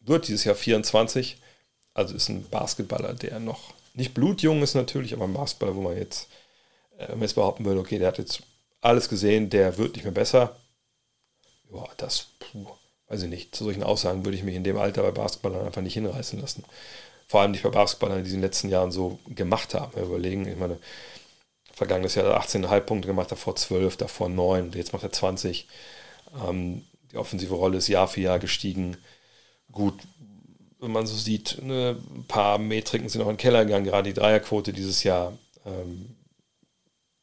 wird 0.02 0.28
dieses 0.28 0.46
Jahr 0.46 0.56
24. 0.56 1.38
Also 1.94 2.16
ist 2.16 2.30
ein 2.30 2.50
Basketballer, 2.50 3.14
der 3.16 3.40
noch 3.40 3.74
nicht 3.96 4.14
blutjung 4.16 4.64
ist 4.64 4.76
natürlich, 4.76 5.14
aber 5.14 5.26
ein 5.26 5.34
Basketballer, 5.34 5.76
wo 5.76 5.82
man 5.82 5.98
jetzt, 5.98 6.30
äh, 6.98 7.10
wenn 7.10 7.20
man 7.20 7.24
jetzt 7.24 7.36
behaupten 7.36 7.66
würde, 7.66 7.80
okay, 7.82 8.00
der 8.00 8.10
hat 8.10 8.20
jetzt 8.20 8.44
alles 8.82 9.10
gesehen, 9.10 9.50
der 9.50 9.78
wird 9.78 9.96
nicht 9.96 10.06
mehr 10.06 10.14
besser. 10.14 10.56
Ja, 11.72 11.86
das, 11.98 12.28
puh, 12.40 12.66
weiß 13.08 13.24
ich 13.24 13.30
nicht. 13.30 13.56
Zu 13.56 13.64
solchen 13.64 13.84
Aussagen 13.84 14.26
würde 14.26 14.38
ich 14.38 14.44
mich 14.44 14.56
in 14.56 14.64
dem 14.64 14.78
Alter 14.78 15.04
bei 15.04 15.12
Basketballern 15.12 15.66
einfach 15.66 15.82
nicht 15.82 15.94
hinreißen 15.94 16.40
lassen. 16.40 16.64
Vor 17.28 17.42
allem 17.42 17.52
nicht 17.52 17.64
bei 17.64 17.70
Basketballern, 17.70 18.24
die 18.24 18.30
in 18.30 18.38
den 18.38 18.42
letzten 18.42 18.70
Jahren 18.70 18.92
so 18.92 19.20
gemacht 19.28 19.74
haben. 19.74 19.96
Wir 19.96 20.04
überlegen, 20.04 20.48
ich 20.48 20.58
meine, 20.58 20.78
vergangenes 21.74 22.16
Jahr 22.16 22.40
18,5 22.42 22.80
Punkte 22.82 23.08
gemacht, 23.08 23.32
davor 23.32 23.56
12, 23.56 23.98
davor 23.98 24.30
9, 24.30 24.72
jetzt 24.74 24.94
macht 24.94 25.04
er 25.04 25.12
20. 25.12 25.68
Ähm, 26.48 26.84
die 27.12 27.18
offensive 27.18 27.54
Rolle 27.54 27.78
ist 27.78 27.88
Jahr 27.88 28.08
für 28.08 28.22
Jahr 28.22 28.40
gestiegen. 28.40 28.98
Gut, 29.72 29.96
wenn 30.80 30.92
man 30.92 31.08
so 31.08 31.16
sieht, 31.16 31.62
ne, 31.62 31.98
ein 32.16 32.26
paar 32.28 32.58
Metriken 32.58 33.10
sind 33.10 33.22
auch 33.22 33.28
in 33.28 33.34
den 33.34 33.38
Keller 33.38 33.66
gegangen, 33.66 33.86
gerade 33.86 34.10
die 34.10 34.20
Dreierquote 34.20 34.74
dieses 34.74 35.04
Jahr. 35.04 35.34
Ähm, 35.66 36.16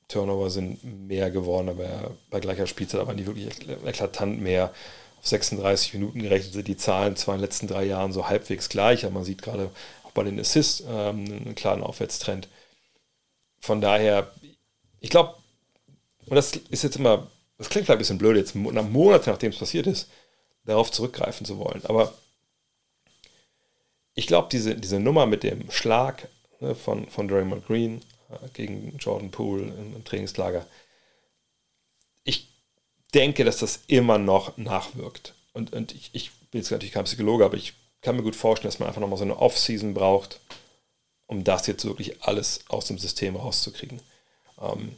Turnover 0.09 0.51
sind 0.51 0.85
mehr 1.09 1.31
geworden, 1.31 1.71
aber 1.71 2.11
bei 2.29 2.41
gleicher 2.41 2.67
Spielzeit 2.67 3.01
aber 3.01 3.15
nicht 3.15 3.27
wirklich 3.27 3.49
eklatant 3.87 4.41
mehr. 4.41 4.75
Auf 5.23 5.29
36 5.29 5.95
Minuten 5.95 6.21
gerechnet 6.21 6.53
sind 6.53 6.69
die 6.69 6.77
Zahlen 6.77 7.17
zwar 7.17 7.37
in 7.37 7.41
den 7.41 7.47
letzten 7.47 7.69
drei 7.69 7.85
Jahren 7.85 8.13
so 8.13 8.29
halbwegs 8.29 8.69
gleich, 8.69 9.05
aber 9.05 9.15
man 9.15 9.25
sieht 9.25 9.41
gerade 9.41 9.71
auch 10.03 10.11
bei 10.11 10.25
den 10.25 10.41
Assists 10.41 10.83
ähm, 10.87 11.25
einen 11.25 11.55
klaren 11.55 11.83
Aufwärtstrend. 11.83 12.49
Von 13.61 13.81
daher, 13.81 14.33
ich 15.01 15.11
glaube, 15.11 15.35
und 16.27 16.35
das 16.35 16.53
ist 16.53 16.83
jetzt 16.83 16.97
immer, 16.97 17.31
das 17.59 17.69
klingt 17.69 17.87
vielleicht 17.87 17.99
ein 17.99 17.99
bisschen 17.99 18.19
blöd, 18.19 18.37
jetzt 18.37 18.55
nach 18.57 18.89
Monaten 18.89 19.31
nachdem 19.31 19.53
es 19.53 19.59
passiert 19.59 19.87
ist, 19.87 20.09
darauf 20.65 20.91
zurückgreifen 20.91 21.47
zu 21.47 21.59
wollen. 21.59 21.83
Aber 21.85 22.13
ich 24.15 24.27
glaube, 24.27 24.49
diese, 24.51 24.75
diese 24.75 25.01
Nummer 25.01 25.27
mit 25.27 25.43
dem 25.43 25.71
Schlag 25.71 26.29
ne, 26.61 26.75
von, 26.75 27.09
von 27.09 27.29
Draymond 27.29 27.67
Green 27.67 28.01
äh, 28.31 28.49
gegen 28.53 28.97
Jordan 28.99 29.31
Poole 29.31 29.65
im, 29.65 29.97
im, 29.97 30.05
Trainingslager, 30.05 30.67
denke, 33.15 33.45
dass 33.45 33.59
das 33.59 33.81
immer 33.87 34.19
noch 34.19 34.57
nachwirkt. 34.57 35.35
Und, 35.53 35.73
und 35.73 35.95
ich, 35.95 36.11
ich 36.13 36.33
bin 36.51 36.61
jetzt 36.61 36.71
natürlich 36.71 36.93
kein 36.93 37.05
Psychologe, 37.05 37.45
aber 37.45 37.57
ich 37.57 37.75
kann 38.01 38.17
mir 38.17 38.23
gut 38.23 38.37
vorstellen, 38.37 38.71
dass 38.71 38.79
man 38.79 38.89
einfach 38.89 39.01
nochmal 39.01 39.19
so 39.19 39.25
eine 39.25 39.39
Off-Season 39.39 39.95
braucht, 39.95 40.41
um 41.27 41.45
das 41.45 41.67
jetzt 41.67 41.85
wirklich 41.85 42.23
alles 42.23 42.65
aus 42.69 42.87
dem 42.87 42.99
System 42.99 43.37
rauszukriegen. 43.37 44.03
Ähm, 44.61 44.97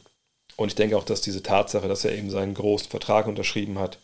und 0.57 0.69
ich 0.69 0.75
denke 0.75 0.97
auch, 0.97 1.03
dass 1.03 1.21
diese 1.21 1.43
Tatsache, 1.43 1.87
dass 1.87 2.05
er 2.05 2.13
eben 2.13 2.29
seinen 2.29 2.53
großen 2.53 2.89
Vertrag 2.89 3.27
unterschrieben 3.27 3.77
hat, 3.77 3.99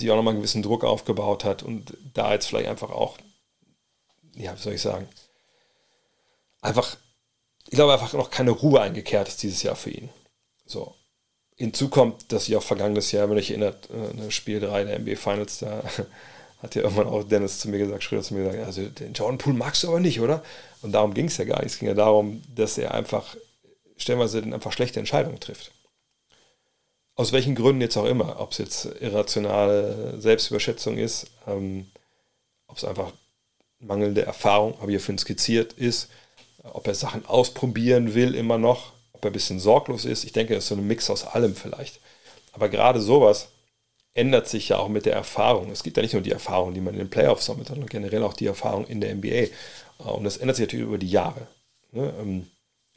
die 0.00 0.10
auch 0.10 0.16
nochmal 0.16 0.32
einen 0.32 0.40
gewissen 0.40 0.62
Druck 0.62 0.84
aufgebaut 0.84 1.44
hat 1.44 1.62
und 1.62 1.96
da 2.14 2.32
jetzt 2.32 2.46
vielleicht 2.46 2.68
einfach 2.68 2.90
auch, 2.90 3.18
ja, 4.34 4.56
wie 4.56 4.60
soll 4.60 4.74
ich 4.74 4.82
sagen, 4.82 5.08
einfach, 6.60 6.96
ich 7.66 7.76
glaube 7.76 7.92
einfach 7.92 8.12
noch 8.12 8.30
keine 8.30 8.50
Ruhe 8.50 8.80
eingekehrt 8.80 9.28
ist 9.28 9.42
dieses 9.42 9.62
Jahr 9.62 9.76
für 9.76 9.90
ihn. 9.90 10.10
So. 10.66 10.95
Hinzu 11.56 11.88
kommt, 11.88 12.32
dass 12.32 12.48
ich 12.48 12.56
auch 12.56 12.62
vergangenes 12.62 13.12
Jahr, 13.12 13.30
wenn 13.30 13.38
ich 13.38 13.50
erinnert, 13.50 13.88
äh, 13.90 14.30
Spiel 14.30 14.60
3 14.60 14.84
der 14.84 14.98
NBA 14.98 15.16
Finals, 15.16 15.58
da 15.58 15.82
hat 16.62 16.74
ja 16.74 16.82
irgendwann 16.82 17.06
auch 17.06 17.24
Dennis 17.24 17.58
zu 17.58 17.68
mir 17.68 17.78
gesagt, 17.78 18.04
Schröder 18.04 18.22
zu 18.22 18.34
mir 18.34 18.44
gesagt, 18.44 18.66
also 18.66 18.82
den 18.82 19.14
Jordan 19.14 19.38
Poole 19.38 19.56
magst 19.56 19.82
du 19.82 19.88
aber 19.88 20.00
nicht, 20.00 20.20
oder? 20.20 20.42
Und 20.82 20.92
darum 20.92 21.14
ging 21.14 21.26
es 21.26 21.38
ja 21.38 21.44
gar 21.44 21.62
nicht. 21.62 21.72
Es 21.72 21.78
ging 21.78 21.88
ja 21.88 21.94
darum, 21.94 22.42
dass 22.54 22.76
er 22.76 22.92
einfach 22.92 23.36
stellenweise 23.96 24.42
einfach 24.42 24.72
schlechte 24.72 24.98
Entscheidungen 24.98 25.40
trifft. 25.40 25.72
Aus 27.14 27.32
welchen 27.32 27.54
Gründen 27.54 27.80
jetzt 27.80 27.96
auch 27.96 28.04
immer, 28.04 28.38
ob 28.40 28.52
es 28.52 28.58
jetzt 28.58 28.84
irrationale 29.00 30.20
Selbstüberschätzung 30.20 30.98
ist, 30.98 31.28
ähm, 31.46 31.86
ob 32.66 32.76
es 32.76 32.84
einfach 32.84 33.12
mangelnde 33.78 34.22
Erfahrung, 34.22 34.78
habe 34.80 34.90
ich 34.90 34.94
ja 34.94 34.98
vorhin 34.98 35.18
skizziert, 35.18 35.72
ist, 35.72 36.10
ob 36.62 36.86
er 36.86 36.94
Sachen 36.94 37.24
ausprobieren 37.24 38.14
will 38.14 38.34
immer 38.34 38.58
noch, 38.58 38.92
ob 39.16 39.24
er 39.24 39.30
ein 39.30 39.32
bisschen 39.32 39.58
sorglos 39.58 40.04
ist. 40.04 40.24
Ich 40.24 40.32
denke, 40.32 40.54
das 40.54 40.64
ist 40.64 40.68
so 40.68 40.74
ein 40.74 40.86
Mix 40.86 41.08
aus 41.08 41.24
allem 41.24 41.56
vielleicht. 41.56 42.00
Aber 42.52 42.68
gerade 42.68 43.00
sowas 43.00 43.48
ändert 44.12 44.48
sich 44.48 44.68
ja 44.68 44.78
auch 44.78 44.88
mit 44.88 45.06
der 45.06 45.14
Erfahrung. 45.14 45.70
Es 45.70 45.82
gibt 45.82 45.96
ja 45.96 46.02
nicht 46.02 46.12
nur 46.12 46.22
die 46.22 46.30
Erfahrung, 46.32 46.74
die 46.74 46.80
man 46.80 46.94
in 46.94 47.00
den 47.00 47.10
Playoffs 47.10 47.46
sammelt, 47.46 47.68
sondern 47.68 47.88
generell 47.88 48.22
auch 48.22 48.34
die 48.34 48.46
Erfahrung 48.46 48.86
in 48.86 49.00
der 49.00 49.14
NBA. 49.14 49.48
Und 49.98 50.24
das 50.24 50.36
ändert 50.36 50.56
sich 50.56 50.66
natürlich 50.66 50.86
über 50.86 50.98
die 50.98 51.10
Jahre. 51.10 51.46
Ne? 51.92 52.12
Ähm, 52.20 52.46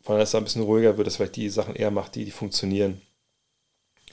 von 0.04 0.14
daher, 0.14 0.20
dass 0.20 0.34
er 0.34 0.42
ein 0.42 0.44
bisschen 0.44 0.64
ruhiger 0.64 0.98
wird, 0.98 1.08
dass 1.08 1.16
vielleicht 1.18 1.36
die 1.36 1.50
Sachen 1.50 1.76
eher 1.76 1.92
macht, 1.92 2.16
die, 2.16 2.26
die 2.26 2.32
funktionieren. 2.32 3.02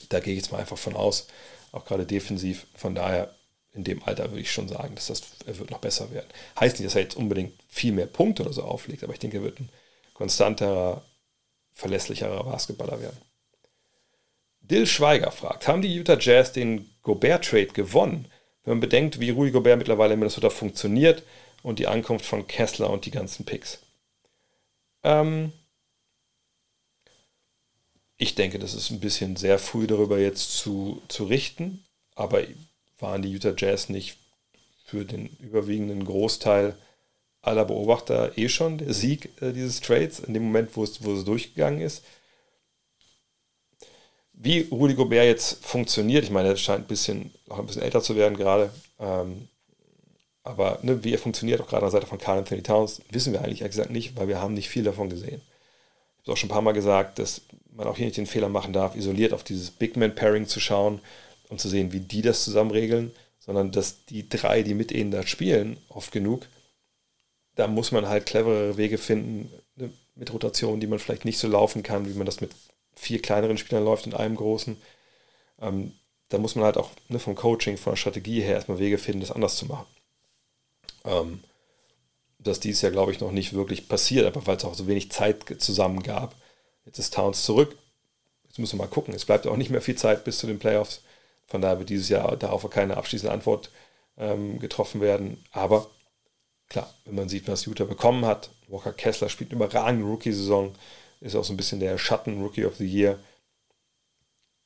Da 0.08 0.20
gehe 0.20 0.34
ich 0.34 0.40
jetzt 0.40 0.52
mal 0.52 0.58
einfach 0.58 0.78
von 0.78 0.94
aus, 0.94 1.26
auch 1.72 1.84
gerade 1.84 2.06
defensiv. 2.06 2.66
Von 2.76 2.94
daher, 2.94 3.34
in 3.72 3.84
dem 3.84 4.02
Alter 4.04 4.30
würde 4.30 4.40
ich 4.40 4.52
schon 4.52 4.68
sagen, 4.68 4.94
dass 4.94 5.06
das, 5.08 5.22
er 5.44 5.58
wird 5.58 5.70
noch 5.70 5.78
besser 5.78 6.10
werden. 6.12 6.28
Heißt 6.58 6.78
nicht, 6.78 6.86
dass 6.86 6.94
er 6.94 7.02
jetzt 7.02 7.16
unbedingt 7.16 7.52
viel 7.68 7.92
mehr 7.92 8.06
Punkte 8.06 8.42
oder 8.42 8.52
so 8.52 8.62
auflegt, 8.62 9.04
aber 9.04 9.12
ich 9.12 9.18
denke, 9.18 9.38
er 9.38 9.42
wird 9.42 9.60
ein 9.60 9.68
konstanterer, 10.14 11.02
verlässlicherer 11.76 12.42
Basketballer 12.42 13.00
werden. 13.00 13.18
Dill 14.60 14.86
Schweiger 14.86 15.30
fragt, 15.30 15.68
haben 15.68 15.82
die 15.82 15.94
Utah 15.94 16.18
Jazz 16.18 16.52
den 16.52 16.90
Gobert-Trade 17.02 17.68
gewonnen? 17.68 18.26
Wenn 18.64 18.74
man 18.74 18.80
bedenkt, 18.80 19.20
wie 19.20 19.30
Rui 19.30 19.52
Gobert 19.52 19.78
mittlerweile 19.78 20.14
in 20.14 20.18
Minnesota 20.18 20.50
funktioniert 20.50 21.22
und 21.62 21.78
die 21.78 21.86
Ankunft 21.86 22.24
von 22.24 22.46
Kessler 22.48 22.90
und 22.90 23.04
die 23.04 23.10
ganzen 23.10 23.44
Picks. 23.44 23.78
Ähm, 25.04 25.52
ich 28.16 28.34
denke, 28.34 28.58
das 28.58 28.74
ist 28.74 28.90
ein 28.90 29.00
bisschen 29.00 29.36
sehr 29.36 29.58
früh 29.58 29.86
darüber 29.86 30.18
jetzt 30.18 30.56
zu, 30.56 31.02
zu 31.08 31.24
richten, 31.24 31.84
aber 32.14 32.42
waren 32.98 33.20
die 33.20 33.30
Utah 33.30 33.54
Jazz 33.56 33.90
nicht 33.90 34.16
für 34.86 35.04
den 35.04 35.26
überwiegenden 35.40 36.04
Großteil 36.04 36.76
aller 37.46 37.64
Beobachter 37.64 38.36
eh 38.36 38.48
schon 38.48 38.78
der 38.78 38.92
Sieg 38.92 39.30
äh, 39.40 39.52
dieses 39.52 39.80
Trades 39.80 40.20
in 40.20 40.34
dem 40.34 40.44
Moment, 40.44 40.76
wo 40.76 40.84
es, 40.84 41.02
wo 41.04 41.12
es 41.12 41.24
durchgegangen 41.24 41.80
ist. 41.80 42.02
Wie 44.32 44.68
Rudy 44.70 44.94
Gobert 44.94 45.24
jetzt 45.24 45.64
funktioniert, 45.64 46.24
ich 46.24 46.30
meine, 46.30 46.48
er 46.48 46.56
scheint 46.56 46.84
ein 46.84 46.88
bisschen, 46.88 47.30
auch 47.48 47.58
ein 47.58 47.66
bisschen 47.66 47.82
älter 47.82 48.02
zu 48.02 48.16
werden 48.16 48.36
gerade, 48.36 48.70
ähm, 49.00 49.48
aber 50.42 50.78
ne, 50.82 51.02
wie 51.02 51.14
er 51.14 51.18
funktioniert, 51.18 51.60
auch 51.60 51.66
gerade 51.66 51.86
an 51.86 51.90
der 51.90 52.00
Seite 52.00 52.06
von 52.06 52.18
Carl 52.18 52.38
Anthony 52.38 52.62
Towns, 52.62 53.00
wissen 53.10 53.32
wir 53.32 53.40
eigentlich 53.40 53.60
gesagt 53.60 53.90
nicht, 53.90 54.16
weil 54.16 54.28
wir 54.28 54.40
haben 54.40 54.54
nicht 54.54 54.68
viel 54.68 54.84
davon 54.84 55.08
gesehen. 55.08 55.40
Ich 56.18 56.28
habe 56.28 56.32
auch 56.32 56.36
schon 56.36 56.48
ein 56.48 56.52
paar 56.52 56.62
Mal 56.62 56.72
gesagt, 56.72 57.18
dass 57.18 57.42
man 57.72 57.86
auch 57.86 57.96
hier 57.96 58.06
nicht 58.06 58.18
den 58.18 58.26
Fehler 58.26 58.48
machen 58.48 58.72
darf, 58.72 58.94
isoliert 58.94 59.32
auf 59.32 59.42
dieses 59.42 59.70
Big 59.70 59.96
Man 59.96 60.14
Pairing 60.14 60.46
zu 60.46 60.60
schauen 60.60 61.00
und 61.48 61.60
zu 61.60 61.68
sehen, 61.68 61.92
wie 61.92 62.00
die 62.00 62.22
das 62.22 62.44
zusammen 62.44 62.70
regeln, 62.70 63.12
sondern 63.38 63.70
dass 63.70 64.04
die 64.06 64.28
drei, 64.28 64.62
die 64.62 64.74
mit 64.74 64.92
ihnen 64.92 65.10
da 65.10 65.26
spielen, 65.26 65.78
oft 65.88 66.12
genug, 66.12 66.46
da 67.56 67.66
muss 67.66 67.92
man 67.92 68.08
halt 68.08 68.26
cleverere 68.26 68.76
Wege 68.76 68.98
finden, 68.98 69.50
ne, 69.76 69.90
mit 70.14 70.32
Rotationen, 70.32 70.80
die 70.80 70.86
man 70.86 70.98
vielleicht 70.98 71.24
nicht 71.24 71.38
so 71.38 71.48
laufen 71.48 71.82
kann, 71.82 72.08
wie 72.08 72.14
man 72.16 72.26
das 72.26 72.40
mit 72.40 72.52
vier 72.94 73.20
kleineren 73.20 73.58
Spielern 73.58 73.84
läuft 73.84 74.06
und 74.06 74.14
einem 74.14 74.36
großen. 74.36 74.76
Ähm, 75.60 75.92
da 76.28 76.38
muss 76.38 76.54
man 76.54 76.64
halt 76.64 76.76
auch 76.76 76.90
ne, 77.08 77.18
vom 77.18 77.34
Coaching, 77.34 77.76
von 77.76 77.92
der 77.92 77.96
Strategie 77.96 78.40
her 78.40 78.54
erstmal 78.54 78.78
Wege 78.78 78.98
finden, 78.98 79.20
das 79.20 79.32
anders 79.32 79.56
zu 79.56 79.66
machen. 79.66 79.86
Ähm, 81.04 81.40
das 82.38 82.60
dies 82.60 82.82
Jahr, 82.82 82.92
glaube 82.92 83.12
ich, 83.12 83.20
noch 83.20 83.32
nicht 83.32 83.52
wirklich 83.52 83.88
passiert, 83.88 84.26
einfach 84.26 84.46
weil 84.46 84.56
es 84.56 84.64
auch 84.64 84.74
so 84.74 84.86
wenig 84.86 85.10
Zeit 85.10 85.44
zusammen 85.58 86.02
gab. 86.02 86.34
Jetzt 86.84 86.98
ist 86.98 87.14
Towns 87.14 87.44
zurück. 87.44 87.76
Jetzt 88.46 88.58
müssen 88.58 88.78
wir 88.78 88.84
mal 88.84 88.90
gucken. 88.90 89.14
Es 89.14 89.24
bleibt 89.24 89.46
auch 89.46 89.56
nicht 89.56 89.70
mehr 89.70 89.82
viel 89.82 89.96
Zeit 89.96 90.24
bis 90.24 90.38
zu 90.38 90.46
den 90.46 90.58
Playoffs. 90.58 91.02
Von 91.46 91.60
daher 91.60 91.78
wird 91.78 91.90
dieses 91.90 92.08
Jahr 92.08 92.36
darauf 92.36 92.68
keine 92.70 92.96
abschließende 92.96 93.32
Antwort 93.32 93.70
ähm, 94.16 94.58
getroffen 94.58 95.00
werden. 95.00 95.44
Aber 95.52 95.90
klar, 96.68 96.92
wenn 97.04 97.14
man 97.14 97.28
sieht, 97.28 97.48
was 97.48 97.66
Utah 97.66 97.84
bekommen 97.84 98.24
hat, 98.24 98.50
Walker 98.68 98.92
Kessler 98.92 99.28
spielt 99.28 99.50
eine 99.50 99.56
überragende 99.56 100.06
Rookie-Saison, 100.06 100.74
ist 101.20 101.36
auch 101.36 101.44
so 101.44 101.52
ein 101.52 101.56
bisschen 101.56 101.80
der 101.80 101.98
Schatten-Rookie 101.98 102.64
of 102.64 102.76
the 102.76 102.86
Year. 102.86 103.18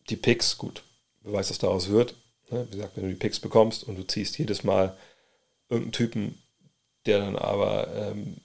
Die 0.08 0.16
Picks, 0.16 0.58
gut, 0.58 0.82
wer 1.22 1.34
weiß, 1.34 1.50
was 1.50 1.58
daraus 1.58 1.88
wird. 1.88 2.14
Ne? 2.50 2.66
Wie 2.70 2.76
gesagt, 2.76 2.96
wenn 2.96 3.04
du 3.04 3.10
die 3.10 3.16
Picks 3.16 3.40
bekommst 3.40 3.84
und 3.84 3.96
du 3.96 4.06
ziehst 4.06 4.38
jedes 4.38 4.64
Mal 4.64 4.96
irgendeinen 5.68 5.92
Typen, 5.92 6.42
der 7.06 7.18
dann 7.20 7.36
aber 7.36 7.94
ähm, 7.94 8.36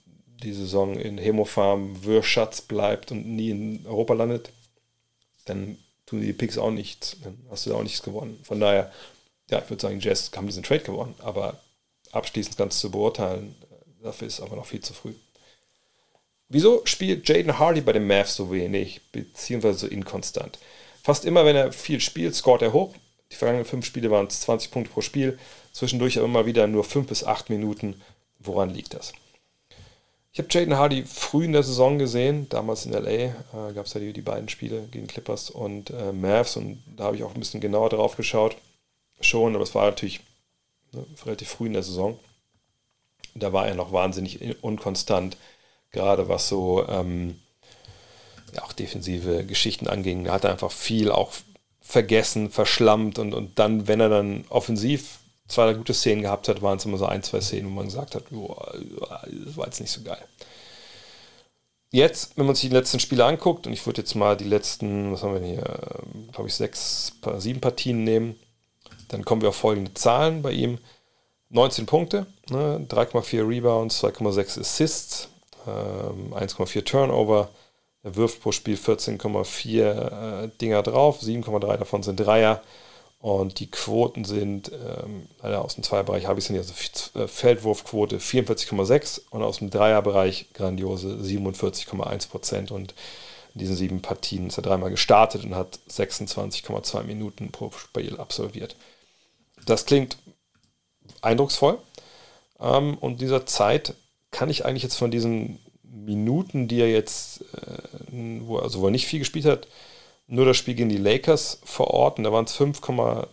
die 0.42 0.52
Saison 0.52 0.94
in 0.98 1.18
Hemofarm 1.18 2.04
Würschatz 2.04 2.62
bleibt 2.62 3.10
und 3.10 3.26
nie 3.26 3.50
in 3.50 3.86
Europa 3.86 4.14
landet, 4.14 4.50
dann 5.46 5.78
tun 6.04 6.20
die 6.20 6.32
Picks 6.32 6.58
auch 6.58 6.70
nichts. 6.70 7.16
Dann 7.22 7.38
hast 7.50 7.66
du 7.66 7.70
da 7.70 7.76
auch 7.76 7.82
nichts 7.82 8.02
gewonnen. 8.02 8.38
Von 8.44 8.60
daher, 8.60 8.92
ja, 9.50 9.60
ich 9.60 9.70
würde 9.70 9.82
sagen, 9.82 10.00
Jazz 10.00 10.30
haben 10.36 10.46
diesen 10.46 10.62
Trade 10.62 10.84
gewonnen, 10.84 11.14
aber 11.18 11.60
abschließend 12.12 12.56
ganz 12.56 12.78
zu 12.78 12.90
beurteilen, 12.90 13.54
äh, 13.70 14.04
dafür 14.04 14.28
ist 14.28 14.40
aber 14.40 14.56
noch 14.56 14.66
viel 14.66 14.80
zu 14.80 14.92
früh. 14.92 15.14
Wieso 16.48 16.82
spielt 16.84 17.28
Jaden 17.28 17.58
Hardy 17.58 17.80
bei 17.80 17.92
den 17.92 18.06
Mavs 18.06 18.36
so 18.36 18.52
wenig, 18.52 19.00
beziehungsweise 19.10 19.78
so 19.78 19.86
inkonstant? 19.88 20.58
Fast 21.02 21.24
immer, 21.24 21.44
wenn 21.44 21.56
er 21.56 21.72
viel 21.72 22.00
spielt, 22.00 22.34
scoret 22.34 22.62
er 22.62 22.72
hoch. 22.72 22.94
Die 23.32 23.36
vergangenen 23.36 23.66
fünf 23.66 23.84
Spiele 23.84 24.10
waren 24.10 24.26
es 24.26 24.40
20 24.42 24.70
Punkte 24.70 24.92
pro 24.92 25.00
Spiel. 25.00 25.38
Zwischendurch 25.72 26.18
aber 26.18 26.26
immer 26.26 26.46
wieder 26.46 26.66
nur 26.68 26.84
fünf 26.84 27.08
bis 27.08 27.24
acht 27.24 27.50
Minuten. 27.50 28.00
Woran 28.38 28.70
liegt 28.70 28.94
das? 28.94 29.12
Ich 30.32 30.38
habe 30.38 30.48
Jaden 30.50 30.76
Hardy 30.76 31.02
früh 31.02 31.46
in 31.46 31.52
der 31.52 31.62
Saison 31.62 31.98
gesehen, 31.98 32.46
damals 32.50 32.84
in 32.84 32.92
LA 32.92 33.10
äh, 33.10 33.32
gab 33.74 33.86
es 33.86 33.94
ja 33.94 34.00
die, 34.00 34.12
die, 34.12 34.20
beiden 34.20 34.50
Spiele 34.50 34.82
gegen 34.90 35.06
Clippers 35.06 35.48
und 35.48 35.88
äh, 35.88 36.12
Mavs 36.12 36.56
und 36.56 36.82
da 36.94 37.04
habe 37.04 37.16
ich 37.16 37.22
auch 37.24 37.34
ein 37.34 37.40
bisschen 37.40 37.62
genauer 37.62 37.88
drauf 37.88 38.16
geschaut. 38.16 38.54
Schon, 39.22 39.54
aber 39.54 39.64
es 39.64 39.74
war 39.74 39.86
natürlich 39.86 40.20
ne, 40.92 41.04
relativ 41.24 41.48
früh 41.48 41.66
in 41.66 41.72
der 41.72 41.82
Saison. 41.82 42.18
Da 43.34 43.52
war 43.52 43.66
er 43.66 43.74
noch 43.74 43.92
wahnsinnig 43.92 44.62
unkonstant, 44.62 45.36
gerade 45.90 46.28
was 46.28 46.48
so 46.48 46.86
ähm, 46.88 47.40
ja, 48.54 48.62
auch 48.64 48.72
defensive 48.72 49.44
Geschichten 49.44 49.88
anging. 49.88 50.26
Er 50.26 50.32
hatte 50.32 50.50
einfach 50.50 50.72
viel 50.72 51.10
auch 51.10 51.32
vergessen, 51.80 52.50
verschlammt 52.50 53.18
und, 53.18 53.34
und 53.34 53.58
dann, 53.58 53.86
wenn 53.88 54.00
er 54.00 54.08
dann 54.08 54.44
offensiv 54.48 55.18
zwei 55.48 55.72
gute 55.74 55.94
Szenen 55.94 56.22
gehabt 56.22 56.48
hat, 56.48 56.62
waren 56.62 56.78
es 56.78 56.84
immer 56.84 56.98
so 56.98 57.06
ein, 57.06 57.22
zwei 57.22 57.40
Szenen, 57.40 57.70
wo 57.70 57.74
man 57.74 57.86
gesagt 57.86 58.14
hat, 58.14 58.30
boah, 58.30 58.74
das 59.44 59.56
war 59.56 59.66
jetzt 59.66 59.80
nicht 59.80 59.92
so 59.92 60.02
geil. 60.02 60.24
Jetzt, 61.92 62.36
wenn 62.36 62.46
man 62.46 62.54
sich 62.54 62.68
die 62.68 62.74
letzten 62.74 62.98
Spiele 62.98 63.24
anguckt, 63.24 63.66
und 63.66 63.72
ich 63.72 63.86
würde 63.86 64.02
jetzt 64.02 64.14
mal 64.14 64.36
die 64.36 64.44
letzten, 64.44 65.12
was 65.12 65.22
haben 65.22 65.40
wir 65.40 65.46
hier, 65.46 65.78
glaube 66.32 66.48
ich, 66.48 66.54
sechs, 66.54 67.12
sieben 67.38 67.60
Partien 67.60 68.02
nehmen, 68.02 68.34
dann 69.08 69.24
kommen 69.24 69.42
wir 69.42 69.50
auf 69.50 69.56
folgende 69.56 69.94
Zahlen 69.94 70.42
bei 70.42 70.52
ihm. 70.52 70.78
19 71.50 71.86
Punkte, 71.86 72.26
ne, 72.50 72.84
3,4 72.88 73.48
Rebounds, 73.48 74.02
2,6 74.02 74.60
Assists, 74.60 75.28
ähm, 75.66 76.34
1,4 76.34 76.84
Turnover. 76.84 77.50
Er 78.02 78.16
wirft 78.16 78.40
pro 78.40 78.52
Spiel 78.52 78.76
14,4 78.76 80.44
äh, 80.44 80.48
Dinger 80.60 80.82
drauf, 80.82 81.20
7,3 81.20 81.76
davon 81.76 82.02
sind 82.02 82.16
Dreier. 82.16 82.62
Und 83.18 83.60
die 83.60 83.70
Quoten 83.70 84.24
sind, 84.24 84.70
ähm, 84.70 85.26
aus 85.42 85.74
dem 85.74 85.82
Zweierbereich 85.82 86.26
habe 86.26 86.38
ich 86.38 86.44
es 86.44 86.50
nicht, 86.50 86.60
also 86.60 87.18
äh, 87.18 87.26
Feldwurfquote 87.26 88.18
44,6 88.18 89.22
und 89.30 89.42
aus 89.42 89.58
dem 89.58 89.70
Dreierbereich 89.70 90.52
grandiose 90.52 91.08
47,1 91.08 92.28
Prozent. 92.28 92.70
Und 92.70 92.94
in 93.54 93.60
diesen 93.60 93.74
sieben 93.74 94.02
Partien 94.02 94.48
ist 94.48 94.58
er 94.58 94.62
dreimal 94.62 94.90
gestartet 94.90 95.44
und 95.44 95.54
hat 95.54 95.78
26,2 95.90 97.02
Minuten 97.04 97.50
pro 97.50 97.70
Spiel 97.70 98.18
absolviert. 98.18 98.76
Das 99.66 99.84
klingt 99.84 100.16
eindrucksvoll. 101.20 101.78
Ähm, 102.58 102.96
und 102.98 103.20
dieser 103.20 103.44
Zeit 103.46 103.94
kann 104.30 104.48
ich 104.48 104.64
eigentlich 104.64 104.82
jetzt 104.82 104.96
von 104.96 105.10
diesen 105.10 105.58
Minuten, 105.82 106.68
die 106.68 106.80
er 106.80 106.90
jetzt, 106.90 107.42
äh, 107.54 108.40
wo, 108.40 108.58
also 108.58 108.80
wo 108.80 108.86
er 108.86 108.90
nicht 108.90 109.06
viel 109.06 109.18
gespielt 109.18 109.44
hat, 109.44 109.68
nur 110.26 110.46
das 110.46 110.56
Spiel 110.56 110.74
gegen 110.74 110.88
die 110.88 110.96
Lakers 110.96 111.60
verorten. 111.64 112.24
Da 112.24 112.32
waren 112.32 112.46
es 112.46 112.58
5,5 112.58 113.26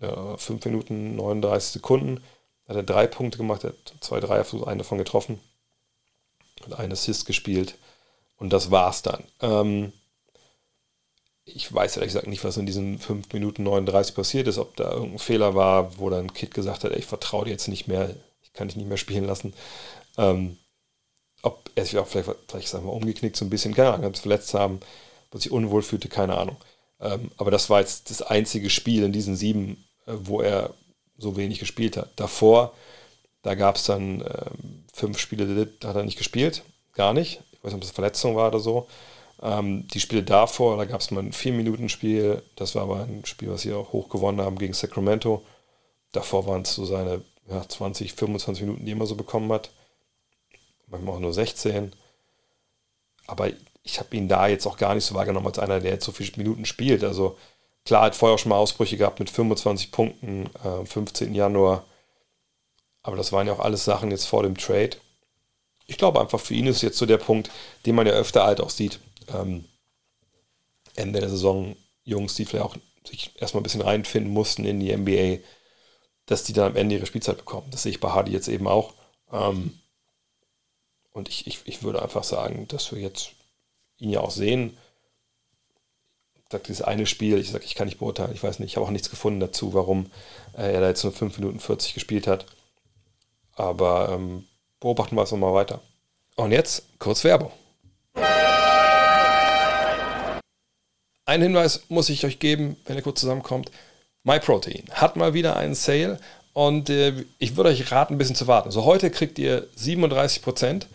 ja, 0.00 0.36
Minuten 0.64 1.16
39 1.16 1.70
Sekunden. 1.70 2.22
Da 2.64 2.70
hat 2.70 2.76
er 2.76 2.82
drei 2.82 3.06
Punkte 3.06 3.38
gemacht, 3.38 3.64
hat 3.64 3.74
zwei 4.00 4.20
Dreier, 4.20 4.44
einen 4.66 4.78
davon 4.78 4.98
getroffen 4.98 5.40
und 6.64 6.78
einen 6.78 6.92
Assist 6.92 7.26
gespielt. 7.26 7.76
Und 8.36 8.52
das 8.52 8.70
war's 8.70 9.02
dann. 9.02 9.24
Ähm, 9.40 9.92
ich 11.54 11.72
weiß 11.72 11.96
ehrlich 11.96 12.12
gesagt 12.12 12.26
nicht, 12.26 12.44
was 12.44 12.56
in 12.56 12.66
diesen 12.66 12.98
5 12.98 13.32
Minuten 13.32 13.62
39 13.62 14.14
passiert 14.14 14.48
ist, 14.48 14.58
ob 14.58 14.76
da 14.76 14.92
irgendein 14.92 15.18
Fehler 15.18 15.54
war, 15.54 15.98
wo 15.98 16.10
dann 16.10 16.32
Kid 16.32 16.54
gesagt 16.54 16.84
hat, 16.84 16.92
ey, 16.92 16.98
ich 16.98 17.06
vertraue 17.06 17.44
dir 17.44 17.52
jetzt 17.52 17.68
nicht 17.68 17.88
mehr, 17.88 18.14
ich 18.42 18.52
kann 18.52 18.68
dich 18.68 18.76
nicht 18.76 18.88
mehr 18.88 18.96
spielen 18.96 19.24
lassen. 19.24 19.54
Ähm, 20.16 20.58
ob 21.42 21.70
er 21.74 21.84
sich 21.84 21.98
auch 21.98 22.06
vielleicht, 22.06 22.30
vielleicht 22.48 22.68
sagen 22.68 22.84
wir, 22.84 22.92
umgeknickt 22.92 23.36
so 23.36 23.44
ein 23.44 23.50
bisschen, 23.50 23.74
keine 23.74 23.94
Ahnung, 23.94 24.12
es 24.12 24.20
verletzt 24.20 24.54
haben, 24.54 24.80
wo 25.30 25.38
sich 25.38 25.50
unwohl 25.50 25.82
fühlte, 25.82 26.08
keine 26.08 26.36
Ahnung. 26.36 26.56
Ähm, 27.00 27.30
aber 27.36 27.50
das 27.50 27.70
war 27.70 27.80
jetzt 27.80 28.10
das 28.10 28.22
einzige 28.22 28.70
Spiel 28.70 29.04
in 29.04 29.12
diesen 29.12 29.36
sieben, 29.36 29.84
äh, 30.06 30.12
wo 30.14 30.40
er 30.40 30.74
so 31.16 31.36
wenig 31.36 31.60
gespielt 31.60 31.96
hat. 31.96 32.10
Davor, 32.16 32.74
da 33.42 33.54
gab 33.54 33.76
es 33.76 33.84
dann 33.84 34.20
ähm, 34.20 34.84
fünf 34.92 35.18
Spiele, 35.18 35.66
da 35.80 35.88
hat 35.88 35.96
er 35.96 36.02
nicht 36.04 36.18
gespielt, 36.18 36.62
gar 36.94 37.12
nicht. 37.12 37.40
Ich 37.52 37.58
weiß 37.64 37.72
nicht, 37.72 37.74
ob 37.74 37.80
das 37.82 37.90
Verletzung 37.90 38.36
war 38.36 38.48
oder 38.48 38.60
so. 38.60 38.88
Ähm, 39.40 39.86
die 39.88 40.00
Spiele 40.00 40.22
davor, 40.22 40.76
da 40.76 40.84
gab 40.84 41.00
es 41.00 41.10
mal 41.10 41.22
ein 41.22 41.32
Vier-Minuten-Spiel, 41.32 42.42
das 42.56 42.74
war 42.74 42.82
aber 42.82 43.02
ein 43.02 43.24
Spiel, 43.24 43.50
was 43.50 43.62
sie 43.62 43.72
auch 43.72 43.92
hoch 43.92 44.08
gewonnen 44.08 44.40
haben 44.40 44.58
gegen 44.58 44.74
Sacramento. 44.74 45.44
Davor 46.12 46.46
waren 46.46 46.62
es 46.62 46.74
so 46.74 46.84
seine 46.84 47.22
ja, 47.48 47.66
20, 47.66 48.14
25 48.14 48.64
Minuten, 48.64 48.84
die 48.84 48.92
er 48.92 48.96
immer 48.96 49.06
so 49.06 49.14
bekommen 49.14 49.52
hat. 49.52 49.70
Manchmal 50.86 51.14
auch 51.14 51.20
nur 51.20 51.32
16. 51.32 51.92
Aber 53.26 53.50
ich 53.82 53.98
habe 54.00 54.16
ihn 54.16 54.28
da 54.28 54.48
jetzt 54.48 54.66
auch 54.66 54.76
gar 54.76 54.94
nicht 54.94 55.04
so 55.04 55.14
wahrgenommen 55.14 55.46
als 55.46 55.58
einer, 55.58 55.80
der 55.80 55.92
jetzt 55.92 56.04
so 56.04 56.12
viele 56.12 56.32
Minuten 56.36 56.64
spielt. 56.64 57.04
Also 57.04 57.38
klar, 57.84 58.04
hat 58.04 58.16
vorher 58.16 58.34
auch 58.34 58.38
schon 58.38 58.50
mal 58.50 58.56
Ausbrüche 58.56 58.96
gehabt 58.96 59.20
mit 59.20 59.30
25 59.30 59.92
Punkten 59.92 60.50
äh, 60.64 60.84
15. 60.84 61.34
Januar. 61.34 61.84
Aber 63.02 63.16
das 63.16 63.32
waren 63.32 63.46
ja 63.46 63.52
auch 63.52 63.60
alles 63.60 63.84
Sachen 63.84 64.10
jetzt 64.10 64.26
vor 64.26 64.42
dem 64.42 64.56
Trade. 64.56 64.96
Ich 65.86 65.96
glaube 65.96 66.20
einfach, 66.20 66.40
für 66.40 66.54
ihn 66.54 66.66
ist 66.66 66.82
jetzt 66.82 66.98
so 66.98 67.06
der 67.06 67.16
Punkt, 67.18 67.50
den 67.86 67.94
man 67.94 68.06
ja 68.06 68.12
öfter 68.12 68.44
halt 68.44 68.60
auch 68.60 68.70
sieht 68.70 69.00
ähm, 69.32 69.64
Ende 70.94 71.20
der 71.20 71.28
Saison 71.28 71.76
Jungs, 72.04 72.34
die 72.34 72.44
vielleicht 72.44 72.64
auch 72.64 72.76
sich 73.06 73.30
erstmal 73.36 73.60
ein 73.60 73.64
bisschen 73.64 73.80
reinfinden 73.80 74.32
mussten 74.32 74.64
in 74.64 74.80
die 74.80 74.94
NBA, 74.94 75.42
dass 76.26 76.44
die 76.44 76.52
dann 76.52 76.72
am 76.72 76.76
Ende 76.76 76.96
ihre 76.96 77.06
Spielzeit 77.06 77.38
bekommen. 77.38 77.68
Das 77.70 77.82
sehe 77.82 77.90
ich 77.90 78.00
bei 78.00 78.10
Hardy 78.10 78.32
jetzt 78.32 78.48
eben 78.48 78.66
auch. 78.66 78.94
Ähm, 79.32 79.78
und 81.12 81.28
ich, 81.28 81.46
ich, 81.46 81.60
ich 81.64 81.82
würde 81.82 82.02
einfach 82.02 82.24
sagen, 82.24 82.68
dass 82.68 82.92
wir 82.92 83.00
jetzt 83.00 83.30
ihn 83.98 84.10
ja 84.10 84.20
auch 84.20 84.30
sehen. 84.30 84.76
Ich 86.36 86.52
sage, 86.52 86.64
dieses 86.66 86.82
eine 86.82 87.06
Spiel, 87.06 87.38
ich 87.38 87.50
sage, 87.50 87.64
ich 87.64 87.74
kann 87.74 87.86
nicht 87.86 87.98
beurteilen, 87.98 88.32
ich 88.32 88.42
weiß 88.42 88.58
nicht, 88.58 88.70
ich 88.70 88.76
habe 88.76 88.86
auch 88.86 88.90
nichts 88.90 89.10
gefunden 89.10 89.40
dazu, 89.40 89.74
warum 89.74 90.10
äh, 90.56 90.72
er 90.72 90.80
da 90.80 90.88
jetzt 90.88 91.04
nur 91.04 91.12
5 91.12 91.38
Minuten 91.38 91.60
40 91.60 91.94
gespielt 91.94 92.26
hat. 92.26 92.46
Aber 93.54 94.10
ähm, 94.10 94.46
beobachten 94.80 95.16
wir 95.16 95.22
es 95.22 95.32
nochmal 95.32 95.54
weiter. 95.54 95.80
Und 96.36 96.52
jetzt 96.52 96.84
kurz 96.98 97.24
Werbung. 97.24 97.50
Ein 101.28 101.42
Hinweis 101.42 101.82
muss 101.90 102.08
ich 102.08 102.24
euch 102.24 102.38
geben, 102.38 102.78
wenn 102.86 102.96
ihr 102.96 103.02
kurz 103.02 103.20
zusammenkommt. 103.20 103.70
MyProtein 104.24 104.84
hat 104.92 105.16
mal 105.16 105.34
wieder 105.34 105.58
einen 105.58 105.74
Sale 105.74 106.18
und 106.54 106.88
äh, 106.88 107.12
ich 107.38 107.54
würde 107.54 107.68
euch 107.68 107.92
raten, 107.92 108.14
ein 108.14 108.18
bisschen 108.18 108.34
zu 108.34 108.46
warten. 108.46 108.68
Also 108.68 108.86
heute 108.86 109.10
kriegt 109.10 109.38
ihr 109.38 109.66
37 109.76 110.40
Prozent, 110.40 110.86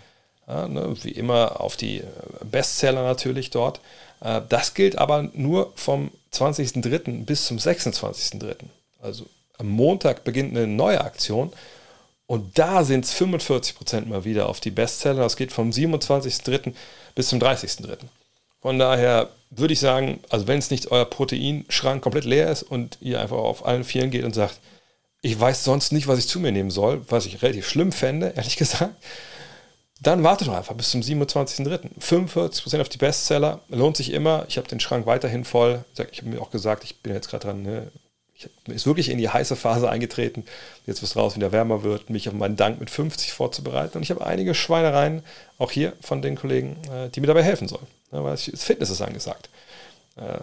ja, 0.48 0.68
ne, 0.68 0.96
wie 1.04 1.12
immer 1.12 1.62
auf 1.62 1.78
die 1.78 2.00
äh, 2.00 2.06
Bestseller 2.50 3.04
natürlich 3.04 3.52
dort. 3.52 3.80
Äh, 4.22 4.42
das 4.50 4.74
gilt 4.74 4.98
aber 4.98 5.30
nur 5.34 5.72
vom 5.76 6.10
20.03. 6.34 7.26
bis 7.26 7.46
zum 7.46 7.58
26.03. 7.58 8.56
Also 9.04 9.28
am 9.60 9.70
Montag 9.70 10.24
beginnt 10.24 10.58
eine 10.58 10.66
neue 10.66 11.02
Aktion 11.02 11.54
und 12.26 12.58
da 12.58 12.84
sind 12.84 13.06
es 13.06 13.14
45 13.14 13.76
Prozent 13.76 14.10
mal 14.10 14.26
wieder 14.26 14.50
auf 14.50 14.62
die 14.62 14.72
Bestseller. 14.72 15.22
Das 15.22 15.38
geht 15.38 15.52
vom 15.52 15.70
27.03. 15.70 16.74
bis 17.14 17.28
zum 17.28 17.38
30.03. 17.38 18.00
Von 18.64 18.80
daher 18.80 19.30
würde 19.50 19.74
ich 19.74 19.82
sagen, 19.82 20.22
also 20.30 20.48
wenn 20.48 20.58
es 20.58 20.72
nicht 20.72 20.90
euer 20.90 21.04
Proteinschrank 21.04 22.02
komplett 22.02 22.24
leer 22.24 22.50
ist 22.50 22.64
und 22.64 22.98
ihr 23.02 23.20
einfach 23.20 23.36
auf 23.36 23.66
allen 23.66 23.84
Vieren 23.84 24.10
geht 24.10 24.24
und 24.24 24.34
sagt, 24.34 24.62
ich 25.22 25.38
weiß 25.38 25.66
sonst 25.66 25.92
nicht, 25.92 26.08
was 26.08 26.18
ich 26.18 26.30
zu 26.30 26.40
mir 26.40 26.54
nehmen 26.54 26.72
soll, 26.72 27.02
was 27.10 27.26
ich 27.26 27.42
relativ 27.42 27.68
schlimm 27.68 27.92
fände, 27.92 28.30
ehrlich 28.38 28.56
gesagt, 28.56 28.96
dann 30.02 30.24
wartet 30.24 30.48
doch 30.48 30.56
einfach 30.56 30.76
bis 30.76 30.92
zum 30.92 31.02
27.03. 31.02 32.00
45% 32.00 32.80
auf 32.80 32.88
die 32.88 32.98
Bestseller, 32.98 33.60
lohnt 33.68 33.98
sich 33.98 34.14
immer. 34.14 34.46
Ich 34.48 34.58
habe 34.58 34.68
den 34.68 34.80
Schrank 34.80 35.06
weiterhin 35.06 35.44
voll. 35.44 35.84
Ich 35.94 36.20
habe 36.20 36.30
mir 36.30 36.42
auch 36.42 36.52
gesagt, 36.52 36.86
ich 36.86 37.02
bin 37.02 37.14
jetzt 37.14 37.30
gerade 37.30 37.48
dran, 37.48 37.64
ne? 37.64 37.92
ich 38.34 38.50
ist 38.68 38.86
wirklich 38.86 39.10
in 39.10 39.18
die 39.18 39.30
heiße 39.30 39.58
Phase 39.58 39.90
eingetreten. 39.90 40.46
Jetzt 40.88 41.02
wird 41.02 41.12
es 41.12 41.18
raus, 41.18 41.36
wieder 41.36 41.52
wärmer 41.52 41.84
wird, 41.84 42.10
mich 42.10 42.30
auf 42.30 42.34
meinen 42.34 42.56
Dank 42.56 42.80
mit 42.80 42.90
50 42.90 43.34
vorzubereiten. 43.34 43.98
Und 43.98 44.04
ich 44.04 44.10
habe 44.10 44.26
einige 44.26 44.56
Schweinereien, 44.56 45.22
auch 45.58 45.72
hier 45.72 45.94
von 46.02 46.22
den 46.22 46.36
Kollegen, 46.36 46.78
äh, 46.92 47.10
die 47.10 47.20
mir 47.20 47.28
dabei 47.28 47.44
helfen 47.44 47.68
sollen. 47.68 47.88
Weil 48.14 48.38
Fitness 48.38 48.90
ist 48.90 49.02
angesagt. 49.02 49.50
Äh, 50.16 50.40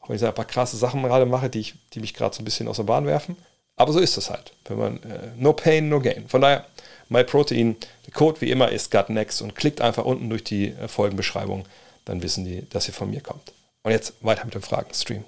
auch 0.00 0.08
wenn 0.08 0.16
ich 0.16 0.24
ein 0.24 0.34
paar 0.34 0.44
krasse 0.44 0.76
Sachen 0.76 1.02
gerade 1.02 1.26
mache, 1.26 1.48
die, 1.48 1.60
ich, 1.60 1.74
die 1.92 2.00
mich 2.00 2.14
gerade 2.14 2.34
so 2.34 2.42
ein 2.42 2.44
bisschen 2.44 2.68
aus 2.68 2.76
der 2.76 2.84
Bahn 2.84 3.06
werfen. 3.06 3.36
Aber 3.76 3.92
so 3.92 4.00
ist 4.00 4.16
es 4.16 4.30
halt. 4.30 4.52
Wenn 4.66 4.78
man 4.78 5.02
äh, 5.02 5.30
no 5.36 5.52
pain, 5.52 5.88
no 5.88 6.00
gain. 6.00 6.28
Von 6.28 6.40
daher, 6.40 6.66
MyProtein, 7.08 7.76
der 8.06 8.12
Code 8.12 8.40
wie 8.40 8.50
immer 8.50 8.70
ist 8.70 8.90
GutNext 8.90 9.42
und 9.42 9.54
klickt 9.54 9.80
einfach 9.80 10.04
unten 10.04 10.28
durch 10.30 10.44
die 10.44 10.68
äh, 10.68 10.88
Folgenbeschreibung, 10.88 11.66
dann 12.04 12.22
wissen 12.22 12.44
die, 12.44 12.68
dass 12.68 12.88
ihr 12.88 12.94
von 12.94 13.10
mir 13.10 13.20
kommt. 13.20 13.52
Und 13.82 13.92
jetzt 13.92 14.14
weiter 14.20 14.44
mit 14.44 14.54
dem 14.54 14.62
Fragen-Stream. 14.62 15.24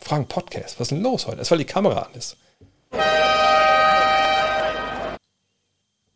Fragen-Podcast, 0.00 0.78
was 0.78 0.86
ist 0.86 0.90
denn 0.90 1.02
los 1.02 1.26
heute? 1.26 1.38
Erst 1.38 1.50
weil 1.50 1.58
die 1.58 1.64
Kamera 1.64 2.02
an 2.02 2.14
ist. 2.14 2.36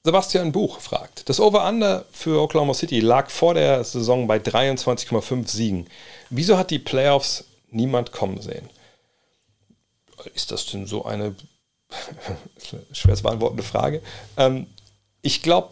Sebastian 0.04 0.50
Buch 0.50 0.80
fragt, 0.80 1.28
das 1.28 1.38
Over-Under 1.38 2.04
für 2.10 2.40
Oklahoma 2.40 2.74
City 2.74 2.98
lag 2.98 3.30
vor 3.30 3.54
der 3.54 3.84
Saison 3.84 4.26
bei 4.26 4.38
23,5 4.38 5.48
Siegen. 5.48 5.86
Wieso 6.28 6.58
hat 6.58 6.70
die 6.70 6.80
Playoffs 6.80 7.44
niemand 7.70 8.10
kommen 8.10 8.40
sehen? 8.40 8.68
Ist 10.34 10.50
das 10.50 10.66
denn 10.66 10.86
so 10.86 11.04
eine 11.04 11.36
schwer 12.92 13.14
zu 13.14 13.22
beantwortende 13.22 13.62
Frage? 13.62 14.02
Ähm, 14.36 14.66
ich 15.22 15.40
glaube, 15.40 15.70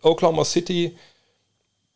Oklahoma 0.00 0.46
City, 0.46 0.96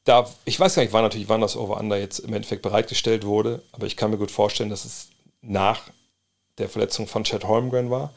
da, 0.05 0.29
ich 0.45 0.61
weiß 0.61 0.75
gar 0.75 0.83
nicht, 0.83 0.93
wann 0.93 1.05
natürlich, 1.05 1.31
wann 1.31 1.41
das 1.41 1.57
Over-Under 1.57 1.97
jetzt 1.97 2.18
im 2.18 2.35
Endeffekt 2.35 2.61
bereitgestellt 2.61 3.25
wurde, 3.25 3.62
aber 3.73 3.87
ich 3.87 3.97
kann 3.97 4.11
mir 4.11 4.18
gut 4.18 4.31
vorstellen, 4.31 4.68
dass 4.68 4.85
es 4.85 5.09
nach 5.41 5.85
der 6.59 6.68
Verletzung 6.68 7.07
von 7.07 7.25
Chad 7.25 7.45
Holmgren 7.45 7.91
war 7.91 8.12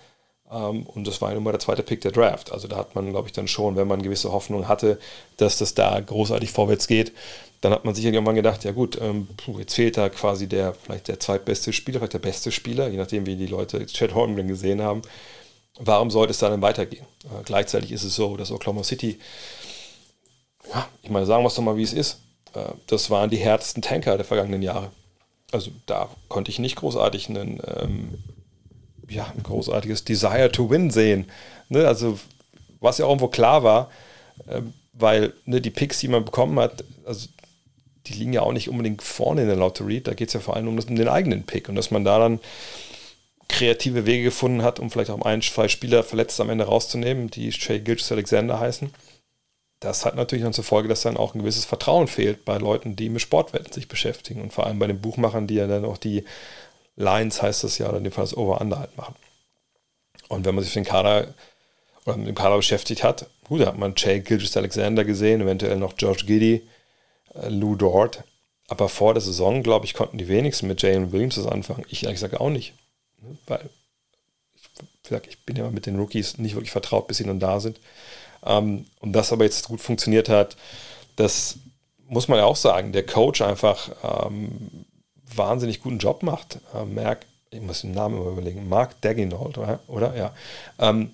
und 0.47 1.07
das 1.07 1.21
war 1.21 1.31
ja 1.31 1.37
immer 1.37 1.51
der 1.51 1.59
zweite 1.59 1.81
Pick 1.81 2.01
der 2.01 2.11
Draft. 2.11 2.51
Also 2.51 2.67
da 2.67 2.77
hat 2.77 2.95
man, 2.95 3.09
glaube 3.09 3.27
ich, 3.27 3.33
dann 3.33 3.47
schon, 3.47 3.75
wenn 3.75 3.87
man 3.87 4.03
gewisse 4.03 4.31
Hoffnung 4.31 4.67
hatte, 4.67 4.99
dass 5.37 5.57
das 5.57 5.73
da 5.73 5.99
großartig 5.99 6.51
vorwärts 6.51 6.87
geht, 6.87 7.13
dann 7.61 7.73
hat 7.73 7.83
man 7.83 7.95
sicherlich 7.95 8.15
irgendwann 8.15 8.35
gedacht, 8.35 8.63
ja 8.63 8.71
gut, 8.71 8.99
ähm, 9.01 9.27
jetzt 9.57 9.73
fehlt 9.73 9.97
da 9.97 10.09
quasi 10.09 10.47
der, 10.47 10.75
vielleicht 10.75 11.07
der 11.07 11.19
zweitbeste 11.19 11.73
Spieler, 11.73 11.99
vielleicht 11.99 12.13
der 12.13 12.19
beste 12.19 12.51
Spieler, 12.51 12.89
je 12.89 12.97
nachdem, 12.97 13.25
wie 13.25 13.35
die 13.35 13.47
Leute 13.47 13.85
Chad 13.87 14.13
Holmgren 14.13 14.47
gesehen 14.47 14.83
haben. 14.83 15.01
Warum 15.79 16.11
sollte 16.11 16.31
es 16.31 16.37
dann 16.37 16.61
weitergehen? 16.61 17.05
Äh, 17.23 17.43
gleichzeitig 17.43 17.91
ist 17.91 18.03
es 18.03 18.15
so, 18.15 18.37
dass 18.37 18.51
Oklahoma 18.51 18.83
City, 18.83 19.19
ja, 20.71 20.87
ich 21.01 21.09
meine, 21.09 21.25
sagen 21.25 21.43
wir 21.43 21.47
es 21.47 21.55
doch 21.55 21.63
mal, 21.63 21.75
wie 21.75 21.83
es 21.83 21.93
ist. 21.93 22.19
Äh, 22.53 22.65
das 22.85 23.09
waren 23.09 23.31
die 23.31 23.37
härtesten 23.37 23.81
Tanker 23.81 24.15
der 24.15 24.25
vergangenen 24.25 24.61
Jahre. 24.61 24.91
Also 25.51 25.71
da 25.87 26.09
konnte 26.27 26.51
ich 26.51 26.59
nicht 26.59 26.75
großartig 26.75 27.29
einen, 27.29 27.59
ähm, 27.65 28.23
ja, 29.09 29.31
ein 29.35 29.43
großartiges 29.43 30.03
Desire 30.03 30.51
to 30.51 30.69
Win 30.69 30.89
sehen. 30.89 31.25
Ne? 31.69 31.87
Also 31.87 32.19
was 32.79 32.97
ja 32.97 33.05
auch 33.05 33.09
irgendwo 33.09 33.27
klar 33.27 33.63
war, 33.63 33.89
äh, 34.47 34.61
weil 34.93 35.33
ne, 35.45 35.61
die 35.61 35.71
Picks, 35.71 35.99
die 35.99 36.07
man 36.07 36.25
bekommen 36.25 36.59
hat, 36.59 36.83
also 37.05 37.27
die 38.07 38.13
liegen 38.13 38.33
ja 38.33 38.41
auch 38.41 38.53
nicht 38.53 38.69
unbedingt 38.69 39.01
vorne 39.01 39.41
in 39.41 39.47
der 39.47 39.57
Lottery. 39.57 40.01
Da 40.01 40.13
geht 40.13 40.29
es 40.29 40.33
ja 40.33 40.39
vor 40.39 40.55
allem 40.55 40.67
um, 40.67 40.75
das, 40.75 40.85
um 40.85 40.95
den 40.95 41.07
eigenen 41.07 41.43
Pick 41.43 41.69
und 41.69 41.75
dass 41.75 41.91
man 41.91 42.05
da 42.05 42.19
dann 42.19 42.39
kreative 43.47 44.05
Wege 44.05 44.23
gefunden 44.23 44.63
hat, 44.63 44.79
um 44.79 44.89
vielleicht 44.89 45.11
auch 45.11 45.21
ein, 45.21 45.41
zwei 45.41 45.67
Spieler 45.67 46.03
verletzt 46.03 46.39
am 46.41 46.49
Ende 46.49 46.65
rauszunehmen, 46.65 47.29
die 47.29 47.51
Shay 47.51 47.79
Gilgis 47.79 48.11
Alexander 48.11 48.59
heißen. 48.59 48.91
Das 49.79 50.05
hat 50.05 50.15
natürlich 50.15 50.43
dann 50.43 50.53
zur 50.53 50.63
Folge, 50.63 50.87
dass 50.87 51.01
dann 51.01 51.17
auch 51.17 51.35
ein 51.35 51.39
gewisses 51.39 51.65
Vertrauen 51.65 52.07
fehlt 52.07 52.45
bei 52.45 52.57
Leuten, 52.57 52.95
die 52.95 53.09
mit 53.09 53.21
Sportwetten 53.21 53.71
sich 53.71 53.87
beschäftigen 53.87 54.41
und 54.41 54.53
vor 54.53 54.65
allem 54.65 54.79
bei 54.79 54.87
den 54.87 55.01
Buchmachern, 55.01 55.47
die 55.47 55.55
ja 55.55 55.67
dann 55.67 55.85
auch 55.85 55.97
die 55.97 56.23
Lines, 56.95 57.41
heißt 57.41 57.63
das 57.63 57.77
ja, 57.77 57.89
oder 57.89 57.97
in 57.97 58.03
dem 58.03 58.13
Fall 58.13 58.23
das 58.23 58.37
Over-Under 58.37 58.79
halt 58.79 58.97
machen. 58.97 59.15
Und 60.29 60.45
wenn 60.45 60.55
man 60.55 60.63
sich 60.63 60.73
den 60.73 60.85
Kader 60.85 61.33
oder 62.05 62.17
mit 62.17 62.27
dem 62.27 62.35
Kader 62.35 62.57
beschäftigt 62.57 63.03
hat, 63.03 63.27
gut, 63.47 63.61
da 63.61 63.67
hat 63.67 63.77
man 63.77 63.93
Jay 63.95 64.19
Gilgis 64.19 64.55
Alexander 64.57 65.03
gesehen, 65.03 65.41
eventuell 65.41 65.77
noch 65.77 65.95
George 65.95 66.23
Giddy, 66.25 66.67
äh, 67.33 67.49
Lou 67.49 67.75
Dort. 67.75 68.23
Aber 68.67 68.89
vor 68.89 69.13
der 69.13 69.21
Saison, 69.21 69.61
glaube 69.61 69.85
ich, 69.85 69.93
konnten 69.93 70.17
die 70.17 70.27
wenigsten 70.27 70.67
mit 70.67 70.81
Jalen 70.81 71.11
Williams 71.11 71.35
das 71.35 71.45
anfangen. 71.45 71.85
Ich 71.89 72.03
ehrlich 72.03 72.19
gesagt 72.19 72.39
auch 72.39 72.49
nicht. 72.49 72.73
Ne? 73.21 73.37
Weil, 73.45 73.69
ich, 74.55 74.63
sag, 75.07 75.27
ich 75.27 75.43
bin 75.45 75.55
ja 75.55 75.69
mit 75.69 75.85
den 75.85 75.99
Rookies 75.99 76.37
nicht 76.39 76.55
wirklich 76.55 76.71
vertraut, 76.71 77.07
bis 77.07 77.17
sie 77.17 77.25
dann 77.25 77.39
da 77.39 77.59
sind. 77.59 77.79
Ähm, 78.43 78.85
und 78.99 79.13
das 79.13 79.31
aber 79.31 79.43
jetzt 79.43 79.67
gut 79.67 79.81
funktioniert 79.81 80.29
hat, 80.29 80.57
das 81.15 81.57
muss 82.07 82.27
man 82.27 82.39
ja 82.39 82.45
auch 82.45 82.55
sagen, 82.55 82.91
der 82.91 83.05
Coach 83.05 83.41
einfach 83.41 83.89
ähm, 84.27 84.85
wahnsinnig 85.37 85.81
guten 85.81 85.99
Job 85.99 86.23
macht. 86.23 86.59
Äh, 86.73 86.85
Merk, 86.85 87.25
ich 87.51 87.61
muss 87.61 87.81
den 87.81 87.91
Namen 87.91 88.17
überlegen, 88.17 88.67
Mark 88.67 88.99
Dagginold, 89.01 89.57
oder? 89.87 90.15
Ja. 90.15 90.33
Ähm, 90.79 91.13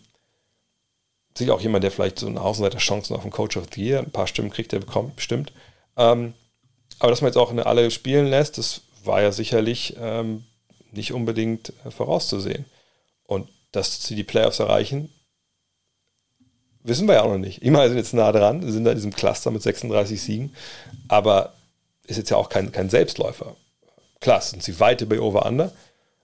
sicher 1.38 1.54
auch 1.54 1.62
jemand, 1.62 1.84
der 1.84 1.92
vielleicht 1.92 2.20
so 2.20 2.28
eine 2.28 2.42
Außenseiter-Chancen 2.42 3.16
auf 3.16 3.22
den 3.24 3.32
Coach 3.32 3.58
of 3.58 3.68
the 3.74 3.82
Year, 3.84 4.00
ein 4.00 4.12
paar 4.12 4.28
Stimmen 4.28 4.50
kriegt, 4.50 4.72
der 4.72 4.80
bekommt 4.80 5.16
bestimmt. 5.16 5.52
Ähm, 5.98 6.34
aber 7.00 7.10
dass 7.10 7.22
man 7.22 7.30
jetzt 7.30 7.38
auch 7.38 7.56
alle 7.56 7.92
spielen 7.92 8.28
lässt, 8.28 8.58
das 8.58 8.82
war 9.04 9.22
ja 9.22 9.32
sicherlich 9.32 9.96
ähm, 10.00 10.44
nicht 10.92 11.14
unbedingt 11.14 11.74
äh, 11.86 11.92
vorauszusehen. 11.92 12.66
Und 13.26 13.48
dass 13.72 14.04
sie 14.04 14.16
die 14.16 14.24
Playoffs 14.24 14.60
erreichen, 14.60 15.10
wissen 16.84 17.08
wir 17.08 17.16
ja 17.16 17.24
auch 17.24 17.32
noch 17.32 17.38
nicht. 17.38 17.62
Immer 17.62 17.88
sind 17.88 17.98
jetzt 17.98 18.14
nah 18.14 18.32
dran, 18.32 18.70
sind 18.70 18.84
da 18.84 18.92
in 18.92 18.98
diesem 18.98 19.14
Cluster 19.14 19.52
mit 19.52 19.62
36 19.62 20.22
Siegen, 20.22 20.54
aber 21.08 21.54
ist 22.08 22.18
jetzt 22.18 22.30
ja 22.30 22.38
auch 22.38 22.50
kein, 22.50 22.72
kein 22.72 22.90
Selbstläufer. 22.90 23.56
Klar, 24.22 24.40
sind 24.42 24.64
sie 24.64 24.80
weit 24.80 25.08
bei 25.10 25.20
Over-Under, 25.20 25.72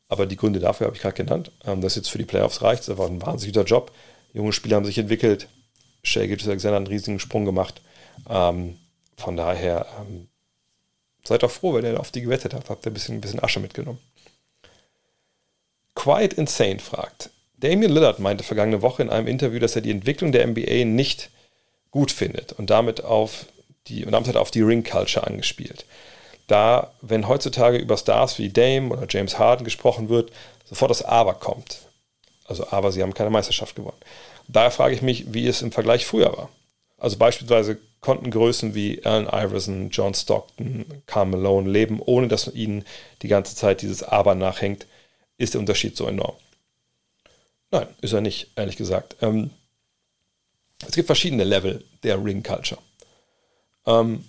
aber 0.07 0.25
die 0.25 0.37
Gründe 0.37 0.59
dafür 0.59 0.87
habe 0.87 0.95
ich 0.95 1.01
gerade 1.01 1.15
genannt. 1.15 1.51
Ähm, 1.65 1.81
dass 1.81 1.95
jetzt 1.95 2.09
für 2.09 2.19
die 2.19 2.25
Playoffs 2.25 2.61
reicht, 2.61 2.87
das 2.87 2.97
war 2.97 3.07
ein 3.07 3.21
wahnsinnig 3.21 3.53
guter 3.53 3.65
Job. 3.65 3.91
Junge 4.33 4.53
Spieler 4.53 4.77
haben 4.77 4.85
sich 4.85 4.97
entwickelt. 4.97 5.49
Shea 6.03 6.25
Gilgis 6.25 6.47
Alexander 6.47 6.77
einen 6.77 6.87
riesigen 6.87 7.19
Sprung 7.19 7.43
gemacht. 7.43 7.81
Ähm, 8.29 8.77
von 9.17 9.35
daher 9.35 9.87
ähm, 9.99 10.27
seid 11.25 11.43
doch 11.43 11.51
froh, 11.51 11.73
wenn 11.73 11.85
ihr 11.85 11.99
auf 11.99 12.11
die 12.11 12.21
gewettet 12.21 12.53
habt. 12.53 12.69
Habt 12.69 12.85
ihr 12.85 12.91
ein 12.91 12.93
bisschen, 12.93 13.15
ein 13.15 13.21
bisschen 13.21 13.43
Asche 13.43 13.59
mitgenommen. 13.59 13.99
Quiet 15.95 16.33
Insane 16.33 16.79
fragt, 16.79 17.31
Damian 17.57 17.91
Lillard 17.91 18.19
meinte 18.19 18.43
vergangene 18.43 18.83
Woche 18.83 19.01
in 19.01 19.09
einem 19.09 19.25
Interview, 19.25 19.57
dass 19.57 19.75
er 19.75 19.81
die 19.81 19.89
Entwicklung 19.89 20.31
der 20.31 20.45
NBA 20.45 20.85
nicht 20.85 21.31
gut 21.89 22.11
findet 22.11 22.53
und 22.53 22.69
damit 22.69 23.03
auf 23.03 23.47
die 23.87 24.05
und 24.05 24.11
damit 24.11 24.27
hat 24.27 24.35
er 24.35 24.41
auf 24.41 24.51
die 24.51 24.61
Ring 24.61 24.83
Culture 24.83 25.25
angespielt. 25.25 25.85
Da, 26.47 26.93
wenn 27.01 27.27
heutzutage 27.27 27.77
über 27.77 27.97
Stars 27.97 28.39
wie 28.39 28.49
Dame 28.49 28.89
oder 28.89 29.05
James 29.09 29.37
Harden 29.37 29.65
gesprochen 29.65 30.09
wird, 30.09 30.31
sofort 30.65 30.91
das 30.91 31.03
Aber 31.03 31.33
kommt. 31.35 31.79
Also 32.45 32.67
aber 32.71 32.91
sie 32.91 33.03
haben 33.03 33.13
keine 33.13 33.29
Meisterschaft 33.29 33.75
gewonnen. 33.75 33.97
Daher 34.47 34.71
frage 34.71 34.95
ich 34.95 35.01
mich, 35.01 35.33
wie 35.33 35.47
es 35.47 35.61
im 35.61 35.73
Vergleich 35.73 36.05
früher 36.05 36.35
war. 36.35 36.49
Also 36.97 37.17
beispielsweise 37.17 37.77
konnten 37.99 38.31
Größen 38.31 38.73
wie 38.73 39.03
Allen 39.05 39.27
Iverson, 39.27 39.89
John 39.89 40.13
Stockton, 40.13 40.85
Carl 41.05 41.25
Malone 41.25 41.69
leben, 41.69 42.01
ohne 42.03 42.27
dass 42.29 42.47
ihnen 42.53 42.85
die 43.21 43.27
ganze 43.27 43.55
Zeit 43.55 43.81
dieses 43.81 44.03
Aber 44.03 44.35
nachhängt. 44.35 44.85
Ist 45.37 45.53
der 45.53 45.59
Unterschied 45.59 45.97
so 45.97 46.07
enorm? 46.07 46.35
Nein, 47.69 47.87
ist 48.01 48.13
er 48.13 48.21
nicht, 48.21 48.51
ehrlich 48.55 48.77
gesagt. 48.77 49.17
Ähm, 49.21 49.51
es 50.87 50.95
gibt 50.95 51.07
verschiedene 51.07 51.43
Level 51.43 51.83
der 52.03 52.23
Ring 52.23 52.41
Culture. 52.41 52.81
Ähm, 53.85 54.25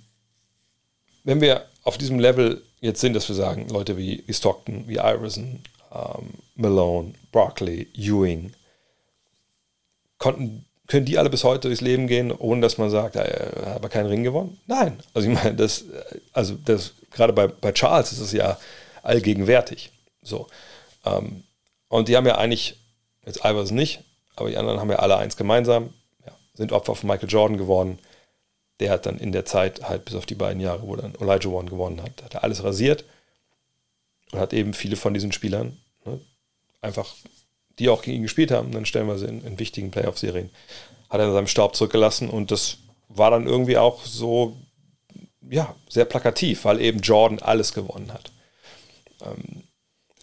wenn 1.25 1.41
wir 1.41 1.67
auf 1.89 1.99
diesem 1.99 2.19
Level 2.19 2.63
jetzt 2.81 3.01
sind, 3.01 3.15
dass 3.15 3.29
wir 3.29 3.35
sagen, 3.35 3.69
Leute 3.69 3.97
wie, 3.97 4.23
wie 4.27 4.35
Stockton, 4.35 4.87
wie 4.87 4.97
Iverson, 4.97 5.61
ähm, 5.93 6.35
Malone, 6.55 7.15
Barkley, 7.33 7.89
Ewing, 7.95 8.53
konnten, 10.19 10.65
können 10.87 11.05
die 11.05 11.19
alle 11.19 11.31
bis 11.31 11.45
heute 11.45 11.69
durchs 11.69 11.81
Leben 11.81 12.07
gehen, 12.07 12.33
ohne 12.33 12.61
dass 12.61 12.79
man 12.79 12.91
sagt, 12.91 13.17
er 13.17 13.67
hat 13.67 13.77
aber 13.77 13.89
keinen 13.89 14.07
Ring 14.07 14.23
gewonnen? 14.23 14.59
Nein. 14.67 15.01
Also 15.13 15.29
ich 15.29 15.35
meine, 15.35 15.55
das, 15.55 15.85
also 16.33 16.55
das, 16.65 16.93
gerade 17.11 17.33
bei, 17.33 17.49
bei 17.49 17.73
Charles 17.73 18.13
ist 18.13 18.21
es 18.21 18.33
ja 18.33 18.59
allgegenwärtig. 19.03 19.91
So. 20.23 20.47
Ähm, 21.05 21.43
und 21.89 22.09
die 22.09 22.17
haben 22.17 22.27
ja 22.27 22.39
eigentlich 22.39 22.77
Jetzt 23.29 23.45
Iverson 23.45 23.77
nicht, 23.77 24.01
aber 24.37 24.49
die 24.49 24.57
anderen 24.57 24.81
haben 24.81 24.89
ja 24.91 25.01
alle 25.01 25.19
eins 25.19 25.37
gemeinsam, 25.37 25.93
ja, 26.25 26.33
sind 26.55 26.73
Opfer 26.73 26.95
von 26.95 27.09
Michael 27.09 27.29
Jordan 27.29 27.59
geworden. 27.59 27.99
Der 28.81 28.91
hat 28.91 29.07
dann 29.07 29.19
in 29.19 29.33
der 29.33 29.45
Zeit, 29.45 29.83
halt 29.89 30.05
bis 30.05 30.15
auf 30.15 30.27
die 30.27 30.35
beiden 30.35 30.61
Jahre, 30.61 30.87
wo 30.87 30.95
dann 30.97 31.15
Elijah 31.21 31.49
One 31.49 31.69
gewonnen 31.69 32.03
hat, 32.03 32.23
hat 32.23 32.35
er 32.35 32.45
alles 32.45 32.63
rasiert 32.63 33.05
und 34.33 34.39
hat 34.39 34.53
eben 34.53 34.75
viele 34.75 34.97
von 34.97 35.15
diesen 35.15 35.33
Spielern 35.33 35.77
ne, 36.05 36.21
einfach, 36.81 37.15
die 37.79 37.89
auch 37.89 38.03
gegen 38.03 38.19
ihn 38.19 38.23
gespielt 38.23 38.51
haben, 38.51 38.73
dann 38.73 38.87
stellen 38.87 39.09
wir 39.09 39.19
sie 39.19 39.27
in, 39.27 39.45
in 39.45 39.59
wichtigen 39.59 39.91
Playoff-Serien, 39.91 40.51
hat 41.11 41.21
er 41.21 41.27
in 41.27 41.33
seinem 41.33 41.47
Staub 41.47 41.75
zurückgelassen 41.75 42.29
und 42.29 42.51
das 42.51 42.79
war 43.09 43.31
dann 43.31 43.47
irgendwie 43.47 43.79
auch 43.79 44.05
so, 44.05 44.57
ja, 45.49 45.75
sehr 45.89 46.05
plakativ, 46.05 46.65
weil 46.65 46.81
eben 46.81 47.01
Jordan 47.01 47.39
alles 47.41 47.73
gewonnen 47.73 48.13
hat. 48.13 48.31
Ähm, 49.25 49.65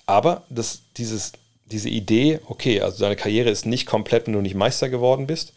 aber 0.05 0.43
das, 0.49 0.81
dieses, 0.97 1.33
diese 1.65 1.89
Idee, 1.89 2.39
okay, 2.45 2.81
also 2.81 2.99
deine 2.99 3.15
Karriere 3.15 3.49
ist 3.49 3.65
nicht 3.65 3.87
komplett, 3.87 4.27
wenn 4.27 4.33
du 4.33 4.41
nicht 4.41 4.55
Meister 4.55 4.89
geworden 4.89 5.25
bist, 5.27 5.53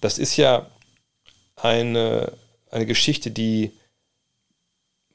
das 0.00 0.18
ist 0.18 0.36
ja 0.36 0.66
eine, 1.54 2.32
eine 2.72 2.86
Geschichte, 2.86 3.30
die 3.30 3.70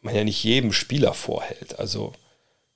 man 0.02 0.16
ja 0.16 0.24
nicht 0.24 0.44
jedem 0.44 0.72
Spieler 0.72 1.14
vorhält. 1.14 1.80
Also, 1.80 2.14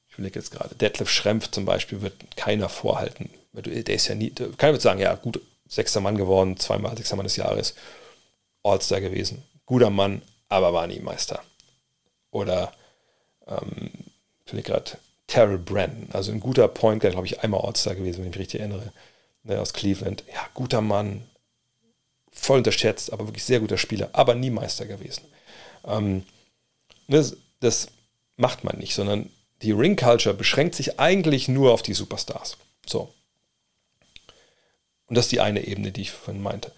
ich 0.09 0.15
überlege 0.15 0.39
jetzt 0.39 0.51
gerade, 0.51 0.75
Detlef 0.75 1.09
Schrempf 1.09 1.49
zum 1.51 1.65
Beispiel 1.65 2.01
wird 2.01 2.35
keiner 2.35 2.67
vorhalten. 2.67 3.29
Der 3.53 3.95
ist 3.95 4.07
ja 4.07 4.15
nie, 4.15 4.31
keiner 4.31 4.73
wird 4.73 4.81
sagen, 4.81 4.99
ja, 4.99 5.15
gut, 5.15 5.41
sechster 5.67 6.01
Mann 6.01 6.17
geworden, 6.17 6.57
zweimal 6.57 6.97
sechster 6.97 7.15
Mann 7.15 7.25
des 7.25 7.37
Jahres, 7.37 7.75
All-Star 8.63 9.01
gewesen. 9.01 9.43
Guter 9.65 9.89
Mann, 9.89 10.21
aber 10.49 10.73
war 10.73 10.87
nie 10.87 10.99
Meister. 10.99 11.41
Oder, 12.31 12.73
ähm, 13.47 13.91
ich 14.45 14.51
überlege 14.51 14.71
gerade, 14.71 14.91
Terrell 15.27 15.57
Brandon, 15.57 16.09
also 16.11 16.31
ein 16.31 16.41
guter 16.41 16.67
Point 16.67 17.01
Guard, 17.01 17.13
glaube 17.13 17.27
ich, 17.27 17.41
einmal 17.41 17.61
All-Star 17.61 17.95
gewesen, 17.95 18.17
wenn 18.17 18.31
ich 18.31 18.35
mich 18.35 18.39
richtig 18.39 18.59
erinnere, 18.59 18.91
ne, 19.43 19.61
aus 19.61 19.73
Cleveland. 19.73 20.23
Ja, 20.33 20.45
guter 20.53 20.81
Mann, 20.81 21.23
voll 22.31 22.59
unterschätzt, 22.59 23.11
aber 23.11 23.27
wirklich 23.27 23.43
sehr 23.43 23.59
guter 23.59 23.77
Spieler, 23.77 24.09
aber 24.13 24.35
nie 24.35 24.49
Meister 24.49 24.85
gewesen. 24.85 25.23
Ähm, 25.85 26.23
das, 27.07 27.37
das 27.59 27.87
macht 28.37 28.63
man 28.63 28.77
nicht, 28.77 28.93
sondern 28.95 29.29
die 29.61 29.71
Ring 29.71 29.95
Culture 29.95 30.33
beschränkt 30.33 30.75
sich 30.75 30.99
eigentlich 30.99 31.47
nur 31.47 31.71
auf 31.71 31.83
die 31.83 31.93
Superstars. 31.93 32.57
So. 32.85 33.13
Und 35.07 35.15
das 35.15 35.25
ist 35.25 35.31
die 35.31 35.41
eine 35.41 35.65
Ebene, 35.65 35.91
die 35.91 36.01
ich 36.01 36.11
vorhin 36.11 36.41
meinte. 36.41 36.71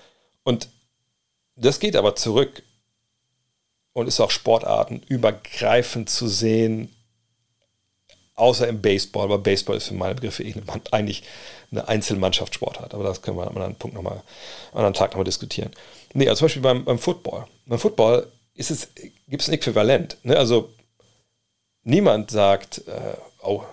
Und 0.44 0.68
das 1.56 1.80
geht 1.80 1.96
aber 1.96 2.16
zurück 2.16 2.64
und 3.94 4.08
ist 4.08 4.20
auch 4.20 4.32
sportartenübergreifend 4.32 6.10
zu 6.10 6.28
sehen 6.28 6.93
außer 8.36 8.68
im 8.68 8.82
Baseball, 8.82 9.26
aber 9.26 9.38
Baseball 9.38 9.78
ist 9.78 9.88
für 9.88 9.94
meine 9.94 10.16
Begriffe 10.16 10.44
eh 10.44 10.56
eigentlich 10.92 11.24
eine 11.72 11.88
Einzelmannschaftssportart, 11.88 12.94
aber 12.94 13.04
das 13.04 13.22
können 13.22 13.38
wir 13.38 13.44
an 13.44 13.50
einem 13.50 13.58
anderen 13.58 13.76
Punkt 13.76 13.96
nochmal, 13.96 14.22
an 14.74 14.86
einem 14.86 14.94
Tag 14.94 15.12
nochmal 15.12 15.26
diskutieren. 15.26 15.72
Nee, 16.14 16.28
also 16.28 16.40
zum 16.40 16.46
Beispiel 16.46 16.62
beim, 16.62 16.86
beim 16.86 17.00
Football. 17.00 17.46
Beim 17.66 17.80
Football 17.80 18.28
gibt 18.56 19.42
es 19.42 19.48
ein 19.48 19.54
Äquivalent. 19.54 20.18
Ne? 20.24 20.38
Also 20.38 20.70
niemand 21.84 22.32
sagt, 22.32 22.80
äh, 22.88 23.18
oh, 23.42 23.64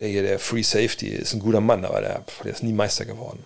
der, 0.00 0.22
der 0.22 0.38
Free 0.38 0.62
Safety 0.62 1.08
ist 1.08 1.32
ein 1.32 1.40
guter 1.40 1.60
Mann, 1.60 1.84
aber 1.84 2.00
der, 2.00 2.24
der 2.44 2.52
ist 2.52 2.62
nie 2.62 2.72
Meister 2.72 3.04
geworden. 3.04 3.44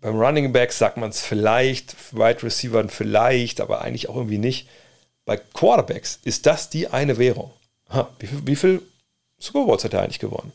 beim 0.00 0.18
Running 0.18 0.52
Back 0.52 0.72
sagt 0.72 0.96
man 0.96 1.10
es 1.10 1.20
vielleicht, 1.20 1.96
Wide 2.12 2.42
Receiver 2.42 2.88
vielleicht, 2.88 3.60
aber 3.60 3.82
eigentlich 3.82 4.08
auch 4.08 4.16
irgendwie 4.16 4.38
nicht. 4.38 4.68
Bei 5.24 5.36
Quarterbacks 5.36 6.20
ist 6.24 6.46
das 6.46 6.70
die 6.70 6.88
eine 6.88 7.18
Währung. 7.18 7.52
Ha, 7.90 8.08
wie, 8.18 8.46
wie 8.46 8.56
viel 8.56 8.82
Super 9.38 9.64
Bowls 9.64 9.84
hat 9.84 9.94
er 9.94 10.02
eigentlich 10.02 10.18
gewonnen? 10.18 10.52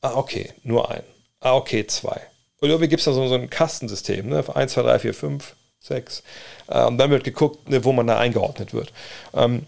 Ah, 0.00 0.14
okay, 0.14 0.52
nur 0.62 0.90
ein. 0.90 1.02
Ah, 1.40 1.54
okay, 1.54 1.86
zwei. 1.86 2.20
Und 2.60 2.68
irgendwie 2.68 2.88
gibt 2.88 3.00
es 3.00 3.04
da 3.04 3.12
so, 3.12 3.26
so 3.28 3.34
ein 3.34 3.50
Kastensystem, 3.50 4.28
ne? 4.28 4.44
1, 4.54 4.72
2, 4.72 4.82
3, 4.82 4.98
4, 5.00 5.14
5, 5.14 5.56
6. 5.80 6.22
und 6.68 6.98
dann 6.98 7.10
wird 7.10 7.24
geguckt, 7.24 7.68
ne, 7.68 7.84
wo 7.84 7.92
man 7.92 8.06
da 8.06 8.18
eingeordnet 8.18 8.72
wird. 8.72 8.92
Ähm, 9.34 9.66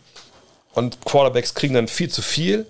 und 0.74 1.04
Quarterbacks 1.04 1.54
kriegen 1.54 1.74
dann 1.74 1.88
viel 1.88 2.08
zu 2.08 2.22
viel, 2.22 2.66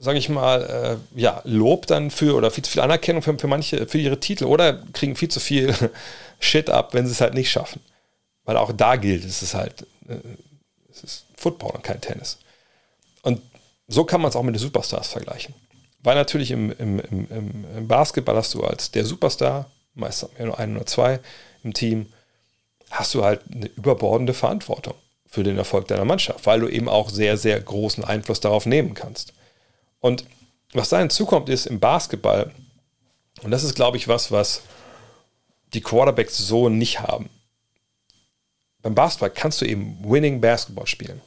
sage 0.00 0.18
ich 0.18 0.28
mal, 0.28 0.98
äh, 1.16 1.20
ja, 1.20 1.42
Lob 1.44 1.86
dann 1.86 2.10
für 2.10 2.34
oder 2.34 2.50
viel 2.50 2.64
zu 2.64 2.70
viel 2.70 2.82
Anerkennung 2.82 3.22
für, 3.22 3.38
für 3.38 3.46
manche, 3.48 3.86
für 3.86 3.98
ihre 3.98 4.18
Titel 4.18 4.44
oder 4.44 4.82
kriegen 4.92 5.14
viel 5.16 5.28
zu 5.28 5.40
viel 5.40 5.74
Shit 6.40 6.70
ab, 6.70 6.94
wenn 6.94 7.06
sie 7.06 7.12
es 7.12 7.20
halt 7.20 7.34
nicht 7.34 7.50
schaffen. 7.50 7.80
Weil 8.44 8.56
auch 8.56 8.72
da 8.72 8.96
gilt, 8.96 9.24
es 9.24 9.42
ist 9.42 9.54
halt, 9.54 9.82
äh, 10.08 10.16
es 10.90 11.04
ist 11.04 11.24
Football 11.36 11.72
und 11.72 11.84
kein 11.84 12.00
Tennis. 12.00 12.38
So 13.92 14.04
kann 14.04 14.20
man 14.20 14.28
es 14.30 14.36
auch 14.36 14.42
mit 14.44 14.54
den 14.54 14.60
Superstars 14.60 15.08
vergleichen. 15.08 15.54
Weil 15.98 16.14
natürlich 16.14 16.52
im, 16.52 16.70
im, 16.78 17.00
im, 17.00 17.64
im 17.76 17.88
Basketball 17.88 18.36
hast 18.36 18.54
du 18.54 18.62
als 18.62 18.92
der 18.92 19.04
Superstar, 19.04 19.70
meistens 19.94 20.30
nur 20.38 20.58
einen 20.58 20.76
oder 20.76 20.86
zwei 20.86 21.20
im 21.64 21.74
Team, 21.74 22.06
hast 22.90 23.14
du 23.14 23.24
halt 23.24 23.42
eine 23.52 23.66
überbordende 23.66 24.32
Verantwortung 24.32 24.94
für 25.26 25.42
den 25.42 25.58
Erfolg 25.58 25.88
deiner 25.88 26.04
Mannschaft, 26.04 26.46
weil 26.46 26.60
du 26.60 26.68
eben 26.68 26.88
auch 26.88 27.10
sehr, 27.10 27.36
sehr 27.36 27.60
großen 27.60 28.04
Einfluss 28.04 28.40
darauf 28.40 28.64
nehmen 28.64 28.94
kannst. 28.94 29.32
Und 29.98 30.24
was 30.72 30.88
da 30.88 31.00
hinzukommt, 31.00 31.48
ist 31.48 31.66
im 31.66 31.80
Basketball, 31.80 32.52
und 33.42 33.50
das 33.50 33.64
ist, 33.64 33.74
glaube 33.74 33.96
ich, 33.96 34.06
was, 34.06 34.30
was 34.30 34.62
die 35.74 35.80
Quarterbacks 35.80 36.38
so 36.38 36.68
nicht 36.68 37.00
haben. 37.00 37.28
Beim 38.82 38.94
Basketball 38.94 39.30
kannst 39.30 39.60
du 39.60 39.66
eben 39.66 39.98
Winning 40.02 40.40
Basketball 40.40 40.86
spielen. 40.86 41.20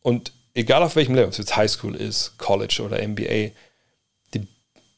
Und 0.00 0.32
egal 0.54 0.82
auf 0.82 0.96
welchem 0.96 1.14
Level, 1.14 1.26
ob 1.26 1.32
es 1.32 1.38
jetzt 1.38 1.56
Highschool 1.56 1.96
ist, 1.96 2.38
College 2.38 2.82
oder 2.84 3.06
NBA, 3.06 3.50
die, 4.32 4.46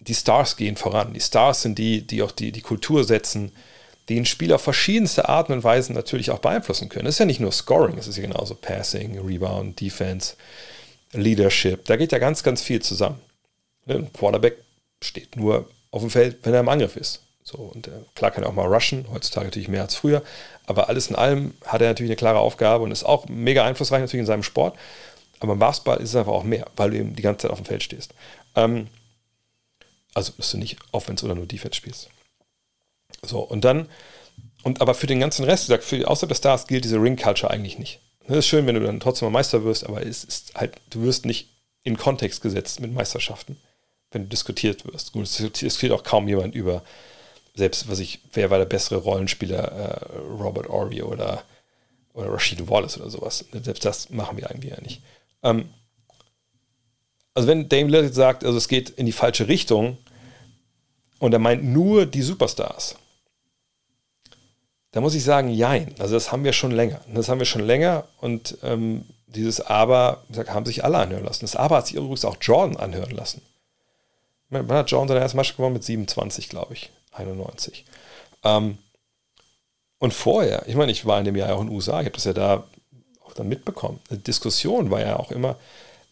die 0.00 0.14
Stars 0.14 0.56
gehen 0.56 0.76
voran. 0.76 1.14
Die 1.14 1.20
Stars 1.20 1.62
sind 1.62 1.78
die, 1.78 2.06
die 2.06 2.22
auch 2.22 2.32
die, 2.32 2.52
die 2.52 2.60
Kultur 2.60 3.04
setzen, 3.04 3.52
die 4.08 4.14
den 4.14 4.26
Spieler 4.26 4.56
auf 4.56 4.62
verschiedenste 4.62 5.28
Arten 5.28 5.52
und 5.52 5.64
Weisen 5.64 5.94
natürlich 5.94 6.30
auch 6.30 6.38
beeinflussen 6.38 6.88
können. 6.88 7.06
Es 7.06 7.16
ist 7.16 7.20
ja 7.20 7.24
nicht 7.24 7.40
nur 7.40 7.52
Scoring, 7.52 7.98
es 7.98 8.06
ist 8.06 8.16
ja 8.16 8.22
genauso 8.22 8.54
Passing, 8.54 9.18
Rebound, 9.18 9.80
Defense, 9.80 10.34
Leadership. 11.12 11.84
Da 11.86 11.96
geht 11.96 12.12
ja 12.12 12.18
ganz, 12.18 12.42
ganz 12.42 12.62
viel 12.62 12.80
zusammen. 12.80 13.20
Ne, 13.86 13.96
ein 13.96 14.12
Quarterback 14.12 14.58
steht 15.02 15.36
nur 15.36 15.68
auf 15.90 16.02
dem 16.02 16.10
Feld, 16.10 16.38
wenn 16.42 16.54
er 16.54 16.60
im 16.60 16.68
Angriff 16.68 16.96
ist. 16.96 17.22
So, 17.42 17.58
und 17.58 17.86
äh, 17.86 17.92
klar 18.14 18.32
kann 18.32 18.42
er 18.42 18.48
auch 18.48 18.54
mal 18.54 18.66
rushen, 18.66 19.06
heutzutage 19.12 19.46
natürlich 19.46 19.68
mehr 19.68 19.82
als 19.82 19.94
früher, 19.94 20.22
aber 20.66 20.88
alles 20.88 21.06
in 21.06 21.14
allem 21.14 21.54
hat 21.64 21.80
er 21.80 21.86
natürlich 21.86 22.10
eine 22.10 22.16
klare 22.16 22.40
Aufgabe 22.40 22.82
und 22.82 22.90
ist 22.90 23.04
auch 23.04 23.28
mega 23.28 23.64
einflussreich 23.64 24.00
natürlich 24.00 24.22
in 24.22 24.26
seinem 24.26 24.42
Sport. 24.42 24.76
Aber 25.40 25.52
im 25.54 25.58
Basketball 25.58 25.98
ist 25.98 26.10
es 26.10 26.16
einfach 26.16 26.32
auch 26.32 26.44
mehr, 26.44 26.66
weil 26.76 26.90
du 26.90 26.98
eben 26.98 27.14
die 27.14 27.22
ganze 27.22 27.42
Zeit 27.42 27.50
auf 27.50 27.58
dem 27.58 27.66
Feld 27.66 27.82
stehst. 27.82 28.14
Ähm, 28.54 28.88
also, 30.14 30.32
dass 30.36 30.50
du 30.50 30.58
nicht 30.58 30.78
Offense 30.92 31.24
oder 31.24 31.34
nur 31.34 31.46
Defense 31.46 31.76
spielst. 31.76 32.08
So, 33.22 33.40
und 33.40 33.64
dann, 33.64 33.88
und 34.62 34.80
aber 34.80 34.94
für 34.94 35.06
den 35.06 35.20
ganzen 35.20 35.44
Rest, 35.44 35.66
gesagt, 35.66 35.84
für, 35.84 36.08
außer 36.08 36.26
der 36.26 36.34
Stars 36.34 36.66
gilt 36.66 36.84
diese 36.84 37.00
Ring-Culture 37.00 37.50
eigentlich 37.50 37.78
nicht. 37.78 38.00
Es 38.26 38.36
ist 38.38 38.46
schön, 38.46 38.66
wenn 38.66 38.74
du 38.74 38.80
dann 38.80 38.98
trotzdem 38.98 39.26
mal 39.26 39.38
Meister 39.38 39.62
wirst, 39.64 39.84
aber 39.84 40.04
es 40.04 40.24
ist 40.24 40.54
halt, 40.54 40.72
du 40.90 41.02
wirst 41.02 41.26
nicht 41.26 41.50
in 41.84 41.96
Kontext 41.96 42.42
gesetzt 42.42 42.80
mit 42.80 42.92
Meisterschaften, 42.92 43.56
wenn 44.10 44.22
du 44.22 44.28
diskutiert 44.28 44.84
wirst. 44.90 45.12
Gut, 45.12 45.24
es 45.24 45.36
diskutiert 45.36 45.92
auch 45.92 46.02
kaum 46.02 46.26
jemand 46.26 46.54
über, 46.54 46.82
selbst 47.54 47.88
was 47.88 48.00
ich, 48.00 48.20
wer 48.32 48.50
war 48.50 48.58
der 48.58 48.64
bessere 48.64 48.98
Rollenspieler, 48.98 49.72
äh, 49.72 50.18
Robert 50.18 50.68
Ory 50.68 51.02
oder, 51.02 51.44
oder 52.14 52.32
Rashid 52.32 52.68
Wallace 52.68 52.98
oder 52.98 53.10
sowas. 53.10 53.44
Selbst 53.52 53.84
das 53.84 54.10
machen 54.10 54.36
wir 54.36 54.50
eigentlich 54.50 54.72
ja 54.72 54.80
nicht. 54.80 55.02
Ähm, 55.46 55.68
also 57.34 57.48
wenn 57.48 57.68
Dame 57.68 57.90
Lillard 57.90 58.14
sagt, 58.14 58.44
also 58.44 58.56
es 58.58 58.68
geht 58.68 58.90
in 58.90 59.06
die 59.06 59.12
falsche 59.12 59.48
Richtung 59.48 59.98
und 61.18 61.32
er 61.32 61.38
meint 61.38 61.64
nur 61.64 62.06
die 62.06 62.22
Superstars, 62.22 62.96
da 64.92 65.00
muss 65.02 65.14
ich 65.14 65.24
sagen, 65.24 65.50
jein. 65.50 65.94
Also 65.98 66.14
das 66.14 66.32
haben 66.32 66.44
wir 66.44 66.54
schon 66.54 66.70
länger. 66.70 67.02
Das 67.12 67.28
haben 67.28 67.38
wir 67.38 67.46
schon 67.46 67.66
länger 67.66 68.04
und 68.20 68.56
ähm, 68.62 69.04
dieses 69.26 69.60
Aber 69.60 70.24
gesagt, 70.28 70.50
haben 70.50 70.64
sich 70.64 70.84
alle 70.84 70.98
anhören 70.98 71.24
lassen. 71.24 71.42
Das 71.42 71.56
Aber 71.56 71.76
hat 71.76 71.86
sich 71.86 71.96
übrigens 71.96 72.24
auch 72.24 72.38
Jordan 72.40 72.76
anhören 72.76 73.10
lassen. 73.10 73.42
Man 74.48 74.70
hat 74.70 74.90
Jordan 74.90 75.08
seine 75.08 75.20
erste 75.20 75.36
Masche 75.36 75.54
gewonnen 75.54 75.74
mit 75.74 75.84
27, 75.84 76.48
glaube 76.48 76.72
ich, 76.72 76.90
91. 77.12 77.84
Ähm, 78.44 78.78
und 79.98 80.14
vorher, 80.14 80.66
ich 80.66 80.76
meine, 80.76 80.92
ich 80.92 81.04
war 81.04 81.18
in 81.18 81.24
dem 81.24 81.36
Jahr 81.36 81.54
auch 81.54 81.60
in 81.60 81.66
den 81.66 81.74
USA, 81.74 82.00
ich 82.00 82.06
habe 82.06 82.14
das 82.16 82.24
ja 82.24 82.32
da 82.32 82.64
auch 83.26 83.34
dann 83.34 83.48
mitbekommen. 83.48 84.00
Eine 84.08 84.20
Diskussion 84.20 84.90
war 84.90 85.00
ja 85.00 85.18
auch 85.18 85.30
immer, 85.30 85.56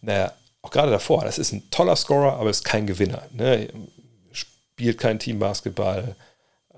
naja, 0.03 0.33
auch 0.62 0.71
gerade 0.71 0.91
davor, 0.91 1.25
das 1.25 1.39
ist 1.39 1.53
ein 1.53 1.71
toller 1.71 1.97
Scorer, 1.97 2.35
aber 2.35 2.51
ist 2.51 2.65
kein 2.65 2.87
Gewinner. 2.87 3.23
Ne? 3.33 3.69
Spielt 4.33 4.99
kein 4.99 5.19
Teambasketball, 5.19 6.17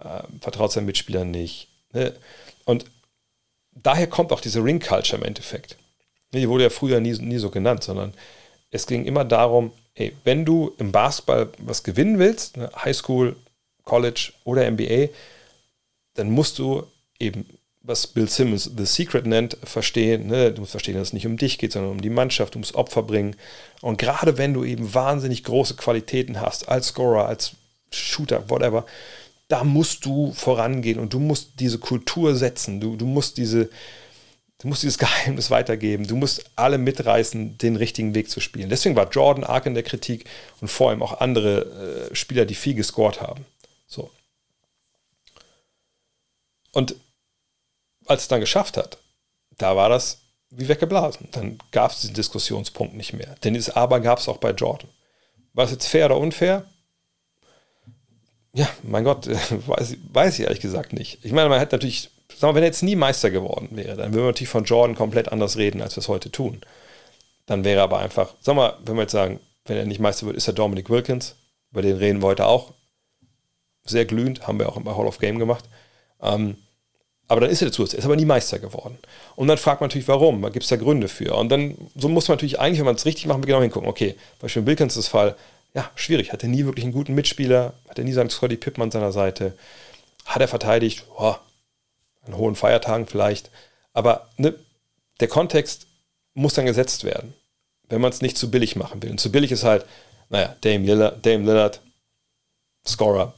äh, 0.00 0.22
vertraut 0.40 0.72
seinen 0.72 0.86
Mitspielern 0.86 1.30
nicht, 1.30 1.68
Ne? 1.96 2.14
Und 2.64 2.84
daher 3.72 4.06
kommt 4.06 4.32
auch 4.32 4.40
diese 4.40 4.62
Ring-Culture 4.62 5.20
im 5.20 5.26
Endeffekt. 5.26 5.76
Ne, 6.32 6.40
die 6.40 6.48
wurde 6.48 6.64
ja 6.64 6.70
früher 6.70 7.00
nie, 7.00 7.12
nie 7.12 7.38
so 7.38 7.50
genannt, 7.50 7.82
sondern 7.82 8.12
es 8.70 8.86
ging 8.86 9.04
immer 9.06 9.24
darum, 9.24 9.72
ey, 9.94 10.14
wenn 10.24 10.44
du 10.44 10.74
im 10.78 10.92
Basketball 10.92 11.50
was 11.58 11.82
gewinnen 11.82 12.18
willst, 12.18 12.56
ne, 12.58 12.70
Highschool, 12.76 13.36
College 13.84 14.32
oder 14.44 14.70
NBA, 14.70 15.08
dann 16.14 16.30
musst 16.30 16.58
du 16.58 16.84
eben, 17.18 17.46
was 17.86 18.06
Bill 18.08 18.28
Simmons 18.28 18.70
The 18.76 18.84
Secret 18.84 19.26
nennt, 19.26 19.56
verstehen. 19.62 20.26
Ne? 20.26 20.52
Du 20.52 20.60
musst 20.60 20.72
verstehen, 20.72 20.96
dass 20.96 21.08
es 21.08 21.12
nicht 21.12 21.26
um 21.26 21.36
dich 21.36 21.58
geht, 21.58 21.72
sondern 21.72 21.92
um 21.92 22.00
die 22.00 22.10
Mannschaft. 22.10 22.54
Du 22.54 22.58
musst 22.58 22.74
Opfer 22.74 23.02
bringen. 23.02 23.36
Und 23.80 23.98
gerade 23.98 24.38
wenn 24.38 24.54
du 24.54 24.64
eben 24.64 24.92
wahnsinnig 24.92 25.44
große 25.44 25.76
Qualitäten 25.76 26.40
hast, 26.40 26.68
als 26.68 26.88
Scorer, 26.88 27.26
als 27.26 27.52
Shooter, 27.92 28.50
whatever, 28.50 28.86
da 29.48 29.62
musst 29.62 30.04
du 30.04 30.32
vorangehen 30.32 30.98
und 30.98 31.12
du 31.12 31.20
musst 31.20 31.60
diese 31.60 31.78
Kultur 31.78 32.34
setzen. 32.34 32.80
Du, 32.80 32.96
du 32.96 33.06
musst 33.06 33.36
diese, 33.36 33.70
du 34.58 34.68
musst 34.68 34.82
dieses 34.82 34.98
Geheimnis 34.98 35.50
weitergeben. 35.50 36.08
Du 36.08 36.16
musst 36.16 36.44
alle 36.56 36.78
mitreißen, 36.78 37.56
den 37.58 37.76
richtigen 37.76 38.16
Weg 38.16 38.30
zu 38.30 38.40
spielen. 38.40 38.68
Deswegen 38.68 38.96
war 38.96 39.08
Jordan 39.10 39.44
arg 39.44 39.64
in 39.66 39.74
der 39.74 39.84
Kritik 39.84 40.24
und 40.60 40.68
vor 40.68 40.90
allem 40.90 41.02
auch 41.02 41.20
andere 41.20 42.08
äh, 42.10 42.14
Spieler, 42.16 42.46
die 42.46 42.56
viel 42.56 42.74
gescored 42.74 43.20
haben. 43.20 43.44
So. 43.86 44.10
Und 46.72 46.96
als 48.06 48.22
es 48.22 48.28
dann 48.28 48.40
geschafft 48.40 48.76
hat, 48.76 48.98
da 49.58 49.76
war 49.76 49.88
das 49.88 50.22
wie 50.50 50.68
weggeblasen. 50.68 51.28
Dann 51.32 51.58
gab 51.72 51.90
es 51.90 52.00
diesen 52.00 52.14
Diskussionspunkt 52.14 52.94
nicht 52.94 53.12
mehr. 53.12 53.34
Denn 53.44 53.54
dieses 53.54 53.74
Aber 53.74 54.00
gab 54.00 54.18
es 54.18 54.28
auch 54.28 54.38
bei 54.38 54.50
Jordan. 54.50 54.88
War 55.52 55.64
es 55.64 55.70
jetzt 55.70 55.88
fair 55.88 56.06
oder 56.06 56.18
unfair? 56.18 56.64
Ja, 58.52 58.68
mein 58.82 59.04
Gott, 59.04 59.28
weiß, 59.66 59.96
weiß 60.12 60.38
ich 60.38 60.44
ehrlich 60.44 60.60
gesagt 60.60 60.92
nicht. 60.92 61.24
Ich 61.24 61.32
meine, 61.32 61.48
man 61.48 61.58
hätte 61.58 61.76
natürlich, 61.76 62.10
sagen 62.34 62.52
wir, 62.52 62.56
wenn 62.56 62.62
er 62.62 62.68
jetzt 62.68 62.82
nie 62.82 62.96
Meister 62.96 63.30
geworden 63.30 63.70
wäre, 63.72 63.96
dann 63.96 64.12
würden 64.12 64.24
wir 64.24 64.32
natürlich 64.32 64.48
von 64.48 64.64
Jordan 64.64 64.96
komplett 64.96 65.30
anders 65.30 65.56
reden, 65.56 65.82
als 65.82 65.96
wir 65.96 66.00
es 66.00 66.08
heute 66.08 66.30
tun. 66.30 66.60
Dann 67.46 67.64
wäre 67.64 67.82
aber 67.82 67.98
einfach, 67.98 68.34
sagen 68.40 68.58
wir, 68.58 68.78
wenn 68.84 68.96
wir 68.96 69.02
jetzt 69.02 69.12
sagen, 69.12 69.40
wenn 69.66 69.76
er 69.76 69.84
nicht 69.84 70.00
Meister 70.00 70.26
wird, 70.26 70.36
ist 70.36 70.46
er 70.46 70.54
Dominic 70.54 70.90
Wilkins. 70.90 71.36
Über 71.70 71.82
den 71.82 71.96
reden 71.96 72.22
wir 72.22 72.28
heute 72.28 72.46
auch. 72.46 72.72
Sehr 73.84 74.04
glühend, 74.04 74.46
haben 74.46 74.58
wir 74.58 74.68
auch 74.68 74.80
bei 74.80 74.94
Hall 74.94 75.06
of 75.06 75.18
Game 75.18 75.38
gemacht. 75.38 75.64
Ähm, 76.20 76.56
aber 77.28 77.40
dann 77.40 77.50
ist 77.50 77.60
er 77.62 77.68
dazu, 77.68 77.82
er 77.82 77.94
ist 77.94 78.04
aber 78.04 78.16
nie 78.16 78.24
Meister 78.24 78.58
geworden. 78.58 78.98
Und 79.34 79.48
dann 79.48 79.58
fragt 79.58 79.80
man 79.80 79.88
natürlich, 79.88 80.08
warum? 80.08 80.42
Gibt 80.52 80.62
es 80.62 80.68
da 80.68 80.76
Gründe 80.76 81.08
für. 81.08 81.34
Und 81.34 81.48
dann, 81.48 81.76
so 81.96 82.08
muss 82.08 82.28
man 82.28 82.36
natürlich 82.36 82.60
eigentlich, 82.60 82.78
wenn 82.78 82.86
man 82.86 82.94
es 82.94 83.04
richtig 83.04 83.26
macht, 83.26 83.44
genau 83.44 83.60
hingucken. 83.60 83.88
Okay, 83.88 84.14
Beispiel 84.38 84.64
Wilkins 84.66 84.96
ist 84.96 85.08
Fall, 85.08 85.36
ja, 85.74 85.90
schwierig. 85.96 86.32
Hat 86.32 86.42
er 86.42 86.48
nie 86.48 86.64
wirklich 86.64 86.84
einen 86.84 86.94
guten 86.94 87.14
Mitspieler, 87.14 87.74
hat 87.88 87.98
er 87.98 88.04
nie 88.04 88.12
seinen 88.12 88.30
Scotty 88.30 88.56
Pippen 88.56 88.82
an 88.82 88.90
seiner 88.90 89.12
Seite. 89.12 89.54
Hat 90.24 90.40
er 90.40 90.48
verteidigt, 90.48 91.04
oh, 91.18 91.34
an 92.26 92.36
hohen 92.36 92.54
Feiertagen 92.54 93.06
vielleicht. 93.06 93.50
Aber 93.92 94.28
ne, 94.36 94.54
der 95.20 95.28
Kontext 95.28 95.86
muss 96.34 96.54
dann 96.54 96.66
gesetzt 96.66 97.04
werden, 97.04 97.34
wenn 97.88 98.00
man 98.00 98.10
es 98.10 98.20
nicht 98.20 98.38
zu 98.38 98.50
billig 98.50 98.76
machen 98.76 99.02
will. 99.02 99.10
Und 99.10 99.18
zu 99.18 99.32
billig 99.32 99.50
ist 99.50 99.64
halt, 99.64 99.84
naja, 100.28 100.54
Dame 100.60 100.84
Lillard, 100.86 101.24
Dame 101.26 101.44
Lillard 101.44 101.80
Scorer, 102.86 103.34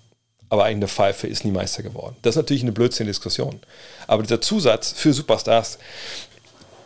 aber 0.48 0.64
eigene 0.64 0.88
Pfeife 0.88 1.26
ist 1.26 1.44
nie 1.44 1.50
Meister 1.50 1.82
geworden. 1.82 2.16
Das 2.22 2.34
ist 2.34 2.36
natürlich 2.36 2.62
eine 2.62 2.72
Blödsinn-Diskussion. 2.72 3.60
Aber 4.06 4.22
dieser 4.22 4.40
Zusatz 4.40 4.92
für 4.92 5.12
Superstars, 5.12 5.78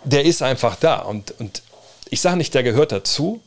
der 0.04 0.24
ist 0.24 0.42
einfach 0.42 0.76
da. 0.76 0.98
Und, 1.00 1.34
und 1.38 1.62
ich 2.10 2.20
sage 2.20 2.36
nicht, 2.36 2.54
der 2.54 2.62
gehört 2.62 2.92
dazu, 2.92 3.40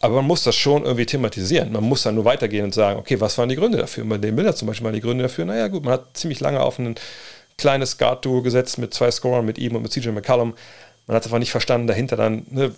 aber 0.00 0.16
man 0.16 0.26
muss 0.26 0.42
das 0.42 0.56
schon 0.56 0.84
irgendwie 0.84 1.06
thematisieren. 1.06 1.72
Man 1.72 1.84
muss 1.84 2.02
dann 2.02 2.14
nur 2.14 2.24
weitergehen 2.24 2.64
und 2.64 2.74
sagen, 2.74 2.98
okay, 2.98 3.20
was 3.20 3.36
waren 3.38 3.48
die 3.48 3.56
Gründe 3.56 3.78
dafür? 3.78 4.04
Bei 4.04 4.18
den 4.18 4.34
Bildern 4.34 4.56
zum 4.56 4.66
Beispiel 4.66 4.86
waren 4.86 4.94
die 4.94 5.00
Gründe 5.00 5.22
dafür, 5.22 5.44
naja 5.44 5.68
gut, 5.68 5.84
man 5.84 5.92
hat 5.94 6.16
ziemlich 6.16 6.40
lange 6.40 6.60
auf 6.60 6.78
ein 6.78 6.94
kleines 7.58 7.98
Guard-Duo 7.98 8.42
gesetzt 8.42 8.78
mit 8.78 8.94
zwei 8.94 9.10
Scorern, 9.10 9.44
mit 9.44 9.58
ihm 9.58 9.76
und 9.76 9.82
mit 9.82 9.92
CJ 9.92 10.08
McCallum. 10.08 10.54
Man 11.06 11.16
hat 11.16 11.24
einfach 11.24 11.38
nicht 11.38 11.50
verstanden, 11.50 11.86
dahinter 11.86 12.16
dann, 12.16 12.46
ne, 12.50 12.74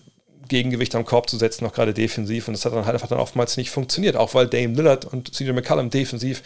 Gegengewicht 0.49 0.95
am 0.95 1.05
Korb 1.05 1.29
zu 1.31 1.39
setzen, 1.39 1.67
auch 1.67 1.73
gerade 1.73 1.95
defensiv. 1.95 2.49
Und 2.49 2.55
das 2.55 2.65
hat 2.65 2.73
dann 2.73 2.87
halt 2.87 2.95
einfach 2.95 3.09
dann 3.09 3.21
oftmals 3.21 3.57
nicht 3.57 3.71
funktioniert, 3.71 4.17
auch 4.17 4.35
weil 4.35 4.47
Dame 4.47 4.75
Lillard 4.75 5.05
und 5.05 5.35
CJ 5.35 5.53
McCallum 5.53 5.91
defensiv 5.91 6.43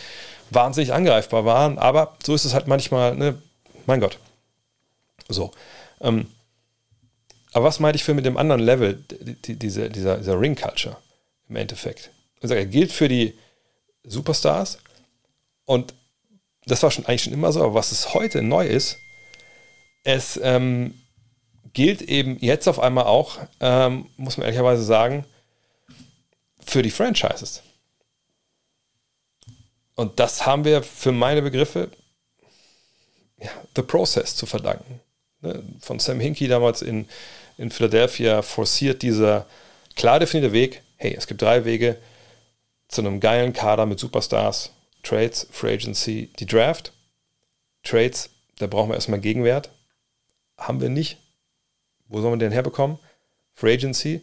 wahnsinnig 0.50 0.92
angreifbar 0.92 1.44
waren. 1.44 1.78
Aber 1.78 2.16
so 2.24 2.34
ist 2.34 2.44
es 2.44 2.54
halt 2.54 2.66
manchmal, 2.66 3.16
ne? 3.16 3.40
mein 3.86 4.00
Gott. 4.00 4.18
So. 5.28 5.52
Ähm, 6.00 6.26
aber 7.52 7.64
was 7.64 7.80
meinte 7.80 7.96
ich 7.96 8.04
für 8.04 8.14
mit 8.14 8.26
dem 8.26 8.36
anderen 8.36 8.60
Level, 8.60 9.02
die, 9.08 9.56
diese, 9.56 9.88
dieser, 9.88 10.18
dieser 10.18 10.38
Ring-Culture 10.38 10.96
im 11.48 11.56
Endeffekt? 11.56 12.10
Sage, 12.42 12.60
er 12.60 12.66
gilt 12.66 12.92
für 12.92 13.08
die 13.08 13.34
Superstars 14.04 14.78
und 15.64 15.94
das 16.66 16.82
war 16.82 16.90
schon 16.90 17.06
eigentlich 17.06 17.22
schon 17.22 17.32
immer 17.32 17.52
so, 17.52 17.62
aber 17.62 17.74
was 17.74 17.92
es 17.92 18.12
heute 18.14 18.42
neu 18.42 18.66
ist, 18.66 18.98
es 20.04 20.38
ähm, 20.42 20.94
gilt 21.72 22.02
eben 22.02 22.38
jetzt 22.38 22.68
auf 22.68 22.80
einmal 22.80 23.04
auch, 23.04 23.38
ähm, 23.60 24.06
muss 24.16 24.36
man 24.36 24.44
ehrlicherweise 24.46 24.82
sagen, 24.82 25.24
für 26.64 26.82
die 26.82 26.90
Franchises. 26.90 27.62
Und 29.94 30.20
das 30.20 30.44
haben 30.44 30.64
wir 30.64 30.82
für 30.82 31.12
meine 31.12 31.42
Begriffe 31.42 31.90
ja, 33.38 33.50
The 33.74 33.82
Process 33.82 34.36
zu 34.36 34.46
verdanken. 34.46 35.00
Ne? 35.40 35.62
Von 35.80 35.98
Sam 35.98 36.20
Hinkie 36.20 36.48
damals 36.48 36.82
in, 36.82 37.08
in 37.56 37.70
Philadelphia 37.70 38.42
forciert 38.42 39.02
dieser 39.02 39.46
klar 39.94 40.18
definierte 40.18 40.52
Weg, 40.52 40.82
hey, 40.96 41.14
es 41.14 41.26
gibt 41.26 41.42
drei 41.42 41.64
Wege 41.64 41.98
zu 42.88 43.00
einem 43.00 43.20
geilen 43.20 43.52
Kader 43.52 43.86
mit 43.86 43.98
Superstars, 43.98 44.70
Trades, 45.02 45.46
Free 45.50 45.74
Agency, 45.74 46.30
die 46.38 46.46
Draft. 46.46 46.92
Trades, 47.82 48.30
da 48.58 48.66
brauchen 48.66 48.90
wir 48.90 48.94
erstmal 48.94 49.20
Gegenwert. 49.20 49.70
Haben 50.58 50.80
wir 50.80 50.88
nicht. 50.88 51.18
Wo 52.08 52.20
sollen 52.20 52.34
wir 52.34 52.46
den 52.46 52.52
herbekommen? 52.52 52.98
Free 53.54 53.74
Agency. 53.74 54.20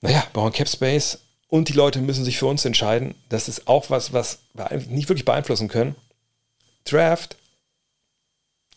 Naja, 0.00 0.24
brauchen 0.32 0.52
Cap 0.52 0.68
Space 0.68 1.18
und 1.48 1.68
die 1.68 1.72
Leute 1.72 2.00
müssen 2.00 2.24
sich 2.24 2.38
für 2.38 2.46
uns 2.46 2.64
entscheiden. 2.64 3.14
Das 3.28 3.48
ist 3.48 3.68
auch 3.68 3.90
was, 3.90 4.12
was 4.12 4.40
wir 4.54 4.68
nicht 4.88 5.08
wirklich 5.08 5.24
beeinflussen 5.24 5.68
können. 5.68 5.96
Draft 6.84 7.36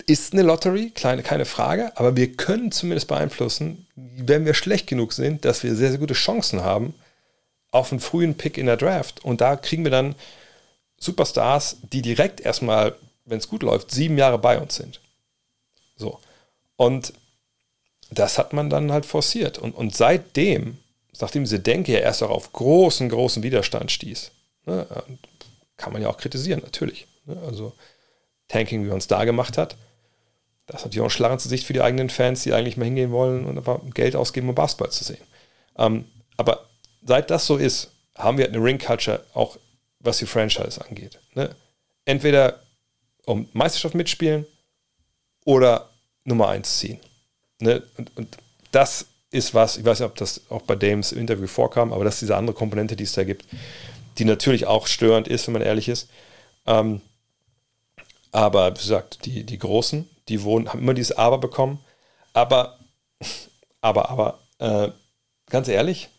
ist 0.05 0.33
eine 0.33 0.43
Lottery, 0.43 0.91
kleine, 0.91 1.23
keine 1.23 1.45
Frage, 1.45 1.91
aber 1.97 2.15
wir 2.15 2.33
können 2.33 2.71
zumindest 2.71 3.07
beeinflussen, 3.07 3.87
wenn 3.95 4.45
wir 4.45 4.53
schlecht 4.53 4.87
genug 4.87 5.11
sind, 5.11 5.43
dass 5.43 5.63
wir 5.63 5.75
sehr, 5.75 5.89
sehr 5.89 5.99
gute 5.99 6.13
Chancen 6.13 6.61
haben 6.61 6.93
auf 7.71 7.91
einen 7.91 7.99
frühen 7.99 8.35
Pick 8.35 8.57
in 8.57 8.65
der 8.65 8.77
Draft. 8.77 9.23
Und 9.25 9.41
da 9.41 9.55
kriegen 9.55 9.83
wir 9.83 9.91
dann 9.91 10.15
Superstars, 10.97 11.77
die 11.81 12.01
direkt 12.01 12.39
erstmal, 12.39 12.95
wenn 13.25 13.37
es 13.37 13.49
gut 13.49 13.63
läuft, 13.63 13.91
sieben 13.91 14.17
Jahre 14.17 14.39
bei 14.39 14.59
uns 14.59 14.75
sind. 14.75 15.01
So. 15.95 16.19
Und 16.75 17.13
das 18.11 18.37
hat 18.37 18.53
man 18.53 18.69
dann 18.69 18.91
halt 18.91 19.05
forciert. 19.05 19.57
Und, 19.57 19.73
und 19.73 19.95
seitdem, 19.95 20.77
nachdem 21.19 21.43
diese 21.43 21.59
Denke 21.59 21.93
ja 21.93 21.99
erst 21.99 22.23
auch 22.23 22.29
auf 22.29 22.53
großen, 22.53 23.09
großen 23.09 23.43
Widerstand 23.43 23.91
stieß, 23.91 24.31
ne, 24.65 24.87
kann 25.75 25.93
man 25.93 26.01
ja 26.01 26.09
auch 26.09 26.17
kritisieren, 26.17 26.61
natürlich. 26.63 27.07
Ne, 27.25 27.37
also 27.45 27.73
Tanking, 28.47 28.83
wie 28.85 28.89
man 28.89 28.97
es 28.97 29.07
da 29.07 29.25
gemacht 29.25 29.57
hat, 29.57 29.75
das 30.67 30.81
ist 30.81 30.85
natürlich 30.85 31.01
auch 31.01 31.07
ein 31.07 31.11
Schlag 31.11 31.31
ins 31.31 31.43
Gesicht 31.43 31.65
für 31.65 31.73
die 31.73 31.81
eigenen 31.81 32.09
Fans, 32.09 32.43
die 32.43 32.53
eigentlich 32.53 32.75
mal 32.77 32.85
hingehen 32.85 33.11
wollen 33.11 33.45
und 33.45 33.57
aber 33.57 33.81
Geld 33.93 34.15
ausgeben, 34.15 34.49
um 34.49 34.55
Basketball 34.55 34.91
zu 34.91 35.03
sehen. 35.03 35.23
Ähm, 35.77 36.05
aber 36.35 36.65
seit 37.05 37.29
das 37.29 37.45
so 37.45 37.55
ist, 37.55 37.91
haben 38.15 38.37
wir 38.37 38.47
eine 38.47 38.57
Ring-Culture 38.57 39.23
auch 39.33 39.57
was 39.99 40.17
die 40.19 40.25
Franchise 40.25 40.83
angeht. 40.83 41.19
Ne? 41.33 41.55
Entweder 42.05 42.61
um 43.25 43.49
Meisterschaft 43.53 43.95
mitspielen 43.95 44.45
oder 45.45 45.89
Nummer 46.23 46.49
1 46.49 46.79
ziehen. 46.79 46.99
Ne? 47.59 47.83
Und, 47.97 48.11
und, 48.15 48.37
das 48.71 49.07
ist 49.31 49.53
was, 49.53 49.77
ich 49.77 49.85
weiß 49.85 49.99
nicht, 49.99 50.09
ob 50.09 50.15
das 50.15 50.41
auch 50.49 50.61
bei 50.61 50.75
Dames 50.75 51.11
im 51.11 51.19
Interview 51.19 51.47
vorkam, 51.47 51.93
aber 51.93 52.03
das 52.03 52.15
ist 52.15 52.21
diese 52.21 52.35
andere 52.37 52.55
Komponente, 52.55 52.95
die 52.95 53.03
es 53.03 53.13
da 53.13 53.23
gibt, 53.23 53.45
die 54.17 54.25
natürlich 54.25 54.65
auch 54.65 54.87
störend 54.87 55.27
ist, 55.27 55.47
wenn 55.47 55.53
man 55.53 55.61
ehrlich 55.61 55.89
ist. 55.89 56.09
Ähm, 56.65 57.01
aber 58.31 58.71
wie 58.71 58.79
gesagt, 58.79 59.25
die, 59.25 59.43
die 59.43 59.57
Großen, 59.57 60.07
die 60.27 60.43
wohnen, 60.43 60.69
haben 60.69 60.79
immer 60.79 60.93
dieses 60.93 61.17
Aber 61.17 61.37
bekommen. 61.37 61.79
Aber, 62.33 62.77
aber, 63.81 64.09
aber, 64.09 64.39
äh, 64.59 64.91
ganz 65.49 65.67
ehrlich, 65.67 66.09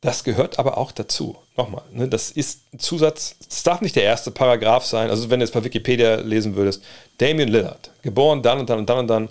das 0.00 0.24
gehört 0.24 0.58
aber 0.58 0.78
auch 0.78 0.92
dazu. 0.92 1.36
Nochmal, 1.56 1.82
ne, 1.92 2.08
das 2.08 2.30
ist 2.30 2.72
ein 2.72 2.78
Zusatz, 2.78 3.36
es 3.48 3.62
darf 3.62 3.82
nicht 3.82 3.96
der 3.96 4.04
erste 4.04 4.30
Paragraph 4.30 4.86
sein. 4.86 5.10
Also, 5.10 5.28
wenn 5.28 5.40
du 5.40 5.44
jetzt 5.44 5.52
bei 5.52 5.62
Wikipedia 5.62 6.16
lesen 6.16 6.56
würdest, 6.56 6.82
Damien 7.18 7.48
Lillard, 7.48 7.90
geboren 8.02 8.42
dann 8.42 8.60
und 8.60 8.70
dann 8.70 8.78
und 8.78 8.88
dann 8.88 8.98
und 8.98 9.08
dann, 9.08 9.28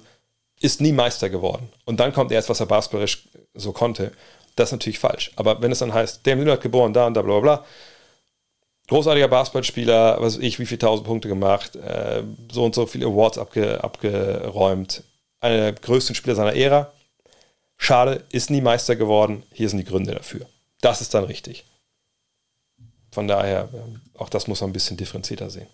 ist 0.60 0.82
nie 0.82 0.92
Meister 0.92 1.30
geworden. 1.30 1.70
Und 1.86 2.00
dann 2.00 2.14
kommt 2.14 2.32
erst, 2.32 2.50
was 2.50 2.60
er 2.60 2.66
basketballisch 2.66 3.30
so 3.54 3.72
konnte. 3.72 4.12
Das 4.56 4.70
ist 4.70 4.74
natürlich 4.74 5.00
falsch. 5.00 5.32
Aber 5.36 5.62
wenn 5.62 5.72
es 5.72 5.80
dann 5.80 5.94
heißt, 5.94 6.26
Damien 6.26 6.46
Lillard 6.46 6.62
geboren 6.62 6.94
da 6.94 7.08
und 7.08 7.14
da, 7.14 7.22
bla 7.22 7.40
bla 7.40 7.58
bla, 7.58 7.66
großartiger 8.90 9.28
Basketballspieler, 9.28 10.18
was 10.20 10.36
weiß 10.36 10.44
ich, 10.44 10.60
wie 10.60 10.66
viele 10.66 10.80
tausend 10.80 11.08
Punkte 11.08 11.28
gemacht, 11.28 11.76
äh, 11.76 12.24
so 12.52 12.66
und 12.66 12.76
so 12.76 12.86
viele 12.86 13.06
Awards 13.06 13.38
abge, 13.38 13.82
abgeräumt, 13.84 15.04
einer 15.40 15.58
der 15.58 15.74
größten 15.74 16.16
Spieler 16.16 16.36
seiner 16.36 16.56
Ära. 16.56 16.92
Schade, 17.78 18.24
ist 18.32 18.50
nie 18.50 18.62
Meister 18.62 18.98
geworden. 18.98 19.44
Hier 19.54 19.70
sind 19.70 19.78
die 19.78 19.86
Gründe 19.86 20.14
dafür. 20.14 20.46
Das 20.82 21.00
ist 21.00 21.14
dann 21.14 21.24
richtig. 21.24 21.64
Von 23.12 23.28
daher, 23.28 23.70
ähm, 23.74 24.02
auch 24.18 24.30
das 24.30 24.48
muss 24.48 24.60
man 24.62 24.72
ein 24.72 24.74
bisschen 24.74 24.98
differenzierter 24.98 25.50
sehen. 25.50 25.68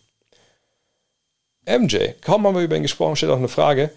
MJ, 1.67 2.13
kaum 2.21 2.45
haben 2.45 2.55
wir 2.55 2.61
über 2.61 2.75
ihn 2.75 2.83
gesprochen, 2.83 3.15
steht 3.15 3.29
auch 3.29 3.37
eine 3.37 3.47
Frage. 3.47 3.89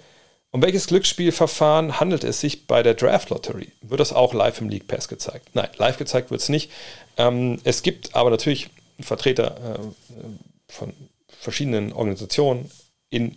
Um 0.50 0.62
welches 0.62 0.86
Glücksspielverfahren 0.86 2.00
handelt 2.00 2.24
es 2.24 2.40
sich 2.40 2.66
bei 2.66 2.82
der 2.82 2.94
Draft 2.94 3.28
Lottery? 3.28 3.70
Wird 3.82 4.00
das 4.00 4.12
auch 4.12 4.32
live 4.32 4.60
im 4.60 4.70
League 4.70 4.88
Pass 4.88 5.08
gezeigt? 5.08 5.50
Nein, 5.54 5.68
live 5.76 5.98
gezeigt 5.98 6.30
wird 6.30 6.40
es 6.40 6.48
nicht. 6.48 6.70
Ähm, 7.18 7.60
es 7.64 7.82
gibt 7.82 8.14
aber 8.14 8.30
natürlich 8.30 8.70
Vertreter 9.00 9.78
äh, 9.78 10.72
von 10.72 10.94
verschiedenen 11.38 11.92
Organisationen 11.92 12.70
in 13.10 13.36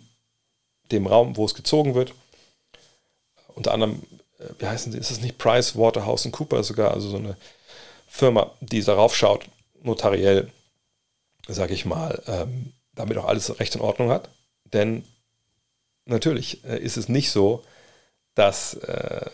dem 0.90 1.06
Raum, 1.06 1.36
wo 1.36 1.44
es 1.44 1.54
gezogen 1.54 1.94
wird. 1.94 2.14
Unter 3.54 3.72
anderem, 3.72 4.02
äh, 4.38 4.46
wie 4.58 4.66
heißen 4.66 4.90
sie, 4.90 4.98
ist 4.98 5.10
es 5.10 5.20
nicht 5.20 5.36
Price, 5.36 5.76
Waterhouse 5.76 6.26
Cooper 6.32 6.62
sogar, 6.62 6.92
also 6.92 7.10
so 7.10 7.18
eine 7.18 7.36
Firma, 8.08 8.50
die 8.60 8.82
darauf 8.82 9.14
schaut, 9.14 9.46
notariell, 9.82 10.50
sage 11.46 11.74
ich 11.74 11.84
mal, 11.84 12.22
ähm, 12.26 12.72
damit 12.94 13.18
auch 13.18 13.26
alles 13.26 13.58
recht 13.60 13.74
in 13.74 13.80
Ordnung 13.82 14.10
hat. 14.10 14.30
Denn 14.72 15.04
natürlich 16.06 16.64
äh, 16.64 16.78
ist 16.78 16.96
es 16.96 17.08
nicht 17.08 17.30
so, 17.30 17.64
dass 18.34 18.74
äh, 18.74 19.30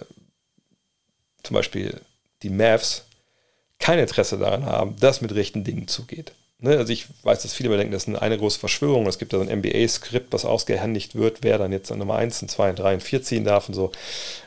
zum 1.42 1.54
Beispiel 1.54 2.00
die 2.42 2.50
Mavs 2.50 3.04
kein 3.78 3.98
Interesse 3.98 4.38
daran 4.38 4.66
haben, 4.66 4.96
dass 4.98 5.20
mit 5.20 5.34
rechten 5.34 5.64
Dingen 5.64 5.88
zugeht. 5.88 6.32
Ne? 6.60 6.76
Also 6.76 6.92
ich 6.92 7.06
weiß, 7.22 7.42
dass 7.42 7.54
viele 7.54 7.76
denken, 7.76 7.92
das 7.92 8.04
ist 8.04 8.16
eine 8.16 8.38
große 8.38 8.58
Verschwörung. 8.58 9.06
Es 9.06 9.18
gibt 9.18 9.32
da 9.32 9.38
so 9.38 9.48
ein 9.48 9.60
NBA-Skript, 9.60 10.32
was 10.32 10.44
ausgehändigt 10.44 11.14
wird, 11.14 11.38
wer 11.42 11.58
dann 11.58 11.72
jetzt 11.72 11.92
an 11.92 11.98
Nummer 11.98 12.16
1, 12.16 12.46
2, 12.46 12.72
3 12.72 12.94
und 12.94 13.02
4 13.02 13.22
ziehen 13.22 13.44
darf 13.44 13.68
und 13.68 13.74
so. 13.74 13.92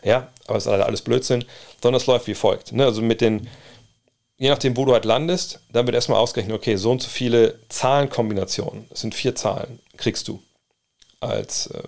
Ja, 0.04 0.30
aber 0.48 0.58
es 0.58 0.66
ist 0.66 0.72
alles 0.72 1.02
Blödsinn. 1.02 1.46
Sondern 1.82 2.02
es 2.02 2.08
läuft 2.08 2.28
wie 2.28 2.36
folgt. 2.36 2.74
Ne? 2.74 2.84
Also 2.86 3.02
mit 3.02 3.22
den, 3.22 3.48
je 4.38 4.50
nachdem, 4.50 4.76
wo 4.76 4.86
du 4.86 4.94
halt 4.94 5.06
landest, 5.06 5.62
dann 5.72 5.86
wird 5.86 5.96
erstmal 5.96 6.20
ausgerechnet, 6.20 6.56
okay, 6.56 6.76
so 6.76 6.92
und 6.92 7.02
so 7.02 7.10
viele 7.10 7.60
Zahlenkombinationen, 7.70 8.88
das 8.90 9.02
sind 9.02 9.16
vier 9.16 9.36
Zahlen, 9.36 9.80
kriegst 9.96 10.28
du 10.28 10.44
als, 11.22 11.68
äh, 11.68 11.84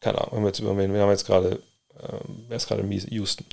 keine 0.00 0.18
Ahnung, 0.18 0.32
wir 0.32 0.38
haben 0.38 0.46
jetzt, 0.46 0.62
wir 0.62 1.00
haben 1.00 1.10
jetzt 1.10 1.26
gerade, 1.26 1.62
äh, 2.00 2.18
wer 2.48 2.56
ist 2.56 2.68
gerade 2.68 2.82
mies, 2.82 3.06
Houston. 3.10 3.44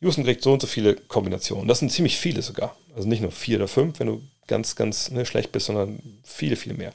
Houston 0.00 0.24
kriegt 0.24 0.42
so 0.42 0.52
und 0.52 0.60
so 0.62 0.66
viele 0.66 0.96
Kombinationen. 0.96 1.68
Das 1.68 1.78
sind 1.78 1.92
ziemlich 1.92 2.18
viele 2.18 2.42
sogar. 2.42 2.76
Also 2.94 3.08
nicht 3.08 3.20
nur 3.20 3.30
vier 3.30 3.58
oder 3.58 3.68
fünf, 3.68 4.00
wenn 4.00 4.06
du 4.06 4.22
ganz, 4.46 4.74
ganz 4.74 5.10
ne, 5.10 5.26
schlecht 5.26 5.52
bist, 5.52 5.66
sondern 5.66 6.20
viele, 6.24 6.56
viele 6.56 6.74
mehr. 6.74 6.92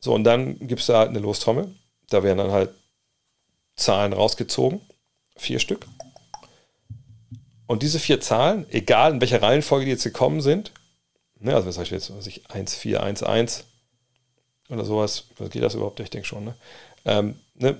So, 0.00 0.14
und 0.14 0.24
dann 0.24 0.58
gibt 0.58 0.80
es 0.80 0.86
da 0.86 0.98
halt 0.98 1.08
eine 1.10 1.18
Lostrommel. 1.18 1.74
Da 2.10 2.22
werden 2.22 2.38
dann 2.38 2.52
halt 2.52 2.70
Zahlen 3.74 4.12
rausgezogen. 4.12 4.80
Vier 5.36 5.58
Stück. 5.58 5.86
Und 7.66 7.82
diese 7.82 7.98
vier 7.98 8.20
Zahlen, 8.20 8.66
egal 8.70 9.14
in 9.14 9.20
welcher 9.20 9.42
Reihenfolge 9.42 9.86
die 9.86 9.90
jetzt 9.90 10.04
gekommen 10.04 10.40
sind, 10.40 10.72
ne, 11.40 11.54
also 11.54 11.66
was 11.66 11.78
heißt 11.78 11.90
jetzt, 11.90 12.16
was 12.16 12.26
ich, 12.26 12.48
1, 12.50 12.74
4, 12.74 13.02
1, 13.02 13.22
1 13.22 13.64
oder 14.68 14.84
sowas, 14.84 15.24
geht 15.50 15.62
das 15.62 15.74
überhaupt? 15.74 15.98
Ich 16.00 16.10
denke 16.10 16.26
schon, 16.26 16.44
ne? 16.44 16.54
Ähm, 17.04 17.40
ne? 17.54 17.78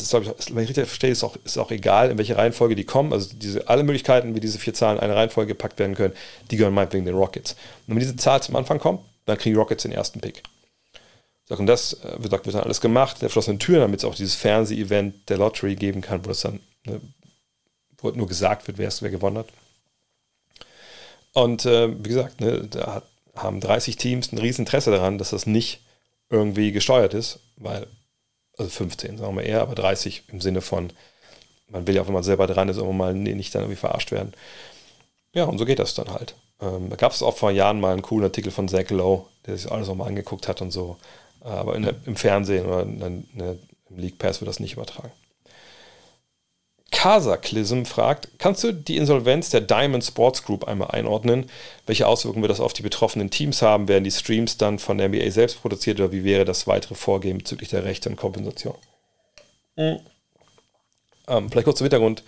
Das 0.00 0.12
ich, 0.12 0.54
wenn 0.54 0.62
ich 0.62 0.70
richtig 0.70 0.86
verstehe, 0.86 1.10
ist 1.10 1.24
auch, 1.24 1.36
ist 1.44 1.58
auch 1.58 1.70
egal, 1.70 2.10
in 2.10 2.18
welche 2.18 2.36
Reihenfolge 2.36 2.74
die 2.74 2.84
kommen. 2.84 3.12
Also 3.12 3.30
diese, 3.34 3.68
alle 3.68 3.82
Möglichkeiten, 3.82 4.34
wie 4.34 4.40
diese 4.40 4.58
vier 4.58 4.74
Zahlen 4.74 4.98
in 4.98 5.04
eine 5.04 5.16
Reihenfolge 5.16 5.48
gepackt 5.48 5.78
werden 5.78 5.94
können, 5.94 6.14
die 6.50 6.56
gehören 6.56 6.74
meinetwegen 6.74 7.04
den 7.04 7.16
Rockets. 7.16 7.52
Und 7.86 7.94
wenn 7.94 8.00
diese 8.00 8.16
Zahl 8.16 8.42
zum 8.42 8.56
Anfang 8.56 8.78
kommt, 8.78 9.00
dann 9.26 9.36
kriegen 9.38 9.54
die 9.54 9.58
Rockets 9.58 9.82
den 9.82 9.92
ersten 9.92 10.20
Pick. 10.20 10.42
Und 11.50 11.66
das 11.66 11.94
äh, 12.04 12.16
wird, 12.18 12.32
wird 12.32 12.54
dann 12.54 12.64
alles 12.64 12.80
gemacht, 12.80 13.22
der 13.22 13.28
verschlossenen 13.28 13.58
Türen, 13.58 13.80
damit 13.80 14.00
es 14.00 14.04
auch 14.04 14.14
dieses 14.14 14.34
Fernseh-Event 14.34 15.28
der 15.28 15.38
Lottery 15.38 15.76
geben 15.76 16.00
kann, 16.00 16.24
wo 16.24 16.28
das 16.28 16.40
dann, 16.40 16.60
ne, 16.84 17.00
wo 17.98 18.10
nur 18.10 18.28
gesagt 18.28 18.66
wird, 18.66 18.78
wer 18.78 18.88
es 18.88 19.02
wer 19.02 19.10
gewonnen 19.10 19.38
hat. 19.38 19.48
Und 21.32 21.64
äh, 21.64 21.88
wie 22.04 22.08
gesagt, 22.08 22.40
ne, 22.40 22.68
da 22.70 22.94
hat, 22.94 23.04
haben 23.34 23.60
30 23.60 23.96
Teams 23.96 24.32
ein 24.32 24.38
riesen 24.38 24.62
Interesse 24.62 24.90
daran, 24.90 25.18
dass 25.18 25.30
das 25.30 25.46
nicht 25.46 25.80
irgendwie 26.30 26.72
gesteuert 26.72 27.14
ist, 27.14 27.40
weil 27.56 27.86
also 28.58 28.70
15, 28.70 29.18
sagen 29.18 29.36
wir 29.36 29.44
eher, 29.44 29.62
aber 29.62 29.74
30 29.74 30.24
im 30.28 30.40
Sinne 30.40 30.60
von, 30.60 30.92
man 31.68 31.86
will 31.86 31.94
ja 31.94 32.02
auch, 32.02 32.06
wenn 32.06 32.14
man 32.14 32.22
selber 32.22 32.46
dran 32.46 32.68
ist, 32.68 32.76
irgendwann 32.76 32.96
mal 32.96 33.14
nicht 33.14 33.54
dann 33.54 33.62
irgendwie 33.62 33.78
verarscht 33.78 34.12
werden. 34.12 34.32
Ja, 35.32 35.44
und 35.44 35.58
so 35.58 35.64
geht 35.64 35.78
das 35.78 35.94
dann 35.94 36.10
halt. 36.12 36.34
Ähm, 36.60 36.90
da 36.90 36.96
gab 36.96 37.12
es 37.12 37.22
auch 37.22 37.36
vor 37.36 37.50
Jahren 37.50 37.80
mal 37.80 37.92
einen 37.92 38.02
coolen 38.02 38.24
Artikel 38.24 38.50
von 38.50 38.68
Zach 38.68 38.90
Lowe, 38.90 39.26
der 39.46 39.56
sich 39.56 39.70
alles 39.70 39.88
nochmal 39.88 40.08
angeguckt 40.08 40.48
hat 40.48 40.60
und 40.60 40.70
so. 40.70 40.96
Aber 41.40 41.78
der, 41.78 41.94
im 42.06 42.16
Fernsehen 42.16 42.66
oder 42.66 42.82
in, 42.82 43.00
in, 43.00 43.24
im 43.90 43.98
League 43.98 44.18
Pass 44.18 44.40
wird 44.40 44.48
das 44.48 44.60
nicht 44.60 44.72
übertragen. 44.72 45.12
Casaclism 46.90 47.84
fragt, 47.84 48.28
kannst 48.38 48.64
du 48.64 48.72
die 48.72 48.96
Insolvenz 48.96 49.50
der 49.50 49.60
Diamond 49.60 50.04
Sports 50.04 50.42
Group 50.42 50.64
einmal 50.64 50.90
einordnen? 50.92 51.50
Welche 51.86 52.06
Auswirkungen 52.06 52.42
wird 52.42 52.50
das 52.50 52.60
auf 52.60 52.72
die 52.72 52.82
betroffenen 52.82 53.30
Teams 53.30 53.60
haben? 53.60 53.88
Werden 53.88 54.04
die 54.04 54.10
Streams 54.10 54.56
dann 54.56 54.78
von 54.78 54.98
der 54.98 55.08
NBA 55.08 55.30
selbst 55.30 55.60
produziert 55.60 56.00
oder 56.00 56.12
wie 56.12 56.24
wäre 56.24 56.44
das 56.44 56.66
weitere 56.66 56.94
Vorgehen 56.94 57.38
bezüglich 57.38 57.68
der 57.68 57.84
Rechte 57.84 58.08
und 58.08 58.16
Kompensation? 58.16 58.74
Mhm. 59.76 60.00
Ähm, 61.28 61.50
vielleicht 61.50 61.64
kurz 61.66 61.78
zum 61.78 61.84
Hintergrund. 61.84 62.22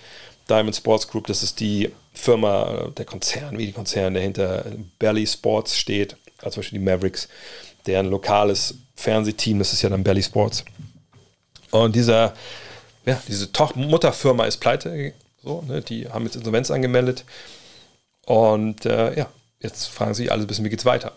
Diamond 0.48 0.76
Sports 0.76 1.08
Group, 1.08 1.26
das 1.26 1.42
ist 1.42 1.60
die 1.60 1.90
Firma, 2.12 2.86
äh, 2.86 2.90
der 2.90 3.06
Konzern, 3.06 3.56
wie 3.56 3.66
die 3.66 3.72
Konzern, 3.72 4.14
der 4.14 4.22
hinter 4.22 4.66
Belly 4.98 5.26
Sports 5.26 5.78
steht, 5.78 6.16
also 6.38 6.54
zum 6.54 6.60
Beispiel 6.62 6.78
die 6.80 6.84
Mavericks, 6.84 7.28
deren 7.86 8.06
lokales 8.06 8.74
Fernsehteam, 8.94 9.58
das 9.58 9.72
ist 9.72 9.82
ja 9.82 9.88
dann 9.88 10.04
Belly 10.04 10.22
Sports. 10.22 10.64
Und 11.70 11.94
dieser 11.94 12.34
ja, 13.06 13.20
diese 13.28 13.52
Toch 13.52 13.74
Mutterfirma 13.76 14.44
ist 14.44 14.58
pleite. 14.58 15.12
So, 15.42 15.62
ne, 15.62 15.80
die 15.80 16.08
haben 16.08 16.24
jetzt 16.24 16.36
Insolvenz 16.36 16.70
angemeldet. 16.70 17.24
Und 18.26 18.84
äh, 18.86 19.16
ja, 19.16 19.30
jetzt 19.60 19.86
fragen 19.86 20.14
sich 20.14 20.30
alle 20.30 20.42
ein 20.42 20.46
bisschen, 20.46 20.64
wie 20.64 20.70
geht's 20.70 20.84
weiter. 20.84 21.12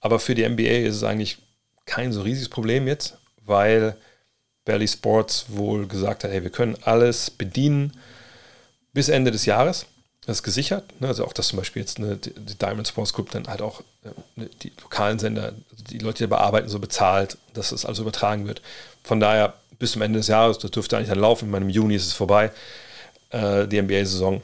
Aber 0.00 0.18
für 0.18 0.34
die 0.34 0.48
NBA 0.48 0.86
ist 0.86 0.96
es 0.96 1.04
eigentlich 1.04 1.38
kein 1.86 2.12
so 2.12 2.22
riesiges 2.22 2.48
Problem 2.48 2.86
jetzt, 2.86 3.16
weil 3.44 3.96
Belly 4.64 4.88
Sports 4.88 5.46
wohl 5.48 5.86
gesagt 5.86 6.24
hat, 6.24 6.30
hey, 6.30 6.42
wir 6.42 6.50
können 6.50 6.76
alles 6.82 7.30
bedienen 7.30 7.96
bis 8.92 9.08
Ende 9.08 9.30
des 9.30 9.46
Jahres. 9.46 9.86
Das 10.26 10.38
ist 10.38 10.42
gesichert. 10.42 11.00
Ne? 11.00 11.08
Also 11.08 11.24
auch, 11.24 11.32
dass 11.32 11.48
zum 11.48 11.58
Beispiel 11.58 11.80
jetzt 11.80 11.98
ne, 11.98 12.16
die, 12.16 12.32
Diamond 12.58 12.86
Sports 12.86 13.12
Group 13.12 13.30
dann 13.30 13.46
halt 13.46 13.62
auch 13.62 13.80
äh, 14.04 14.46
die 14.62 14.72
lokalen 14.82 15.18
Sender, 15.18 15.54
also 15.70 15.84
die 15.84 15.98
Leute, 15.98 16.24
die 16.24 16.28
bearbeiten, 16.28 16.68
so 16.68 16.78
bezahlt, 16.78 17.38
dass 17.54 17.70
das 17.70 17.84
also 17.84 18.02
übertragen 18.02 18.46
wird. 18.46 18.62
Von 19.02 19.18
daher 19.18 19.54
bis 19.80 19.92
zum 19.92 20.02
Ende 20.02 20.20
des 20.20 20.28
Jahres. 20.28 20.58
Das 20.58 20.70
dürfte 20.70 20.96
eigentlich 20.96 21.08
dann 21.08 21.18
laufen. 21.18 21.46
Ich 21.46 21.50
meine, 21.50 21.64
im 21.64 21.70
Juni 21.70 21.96
ist 21.96 22.06
es 22.06 22.12
vorbei, 22.12 22.52
äh, 23.30 23.66
die 23.66 23.82
NBA-Saison. 23.82 24.40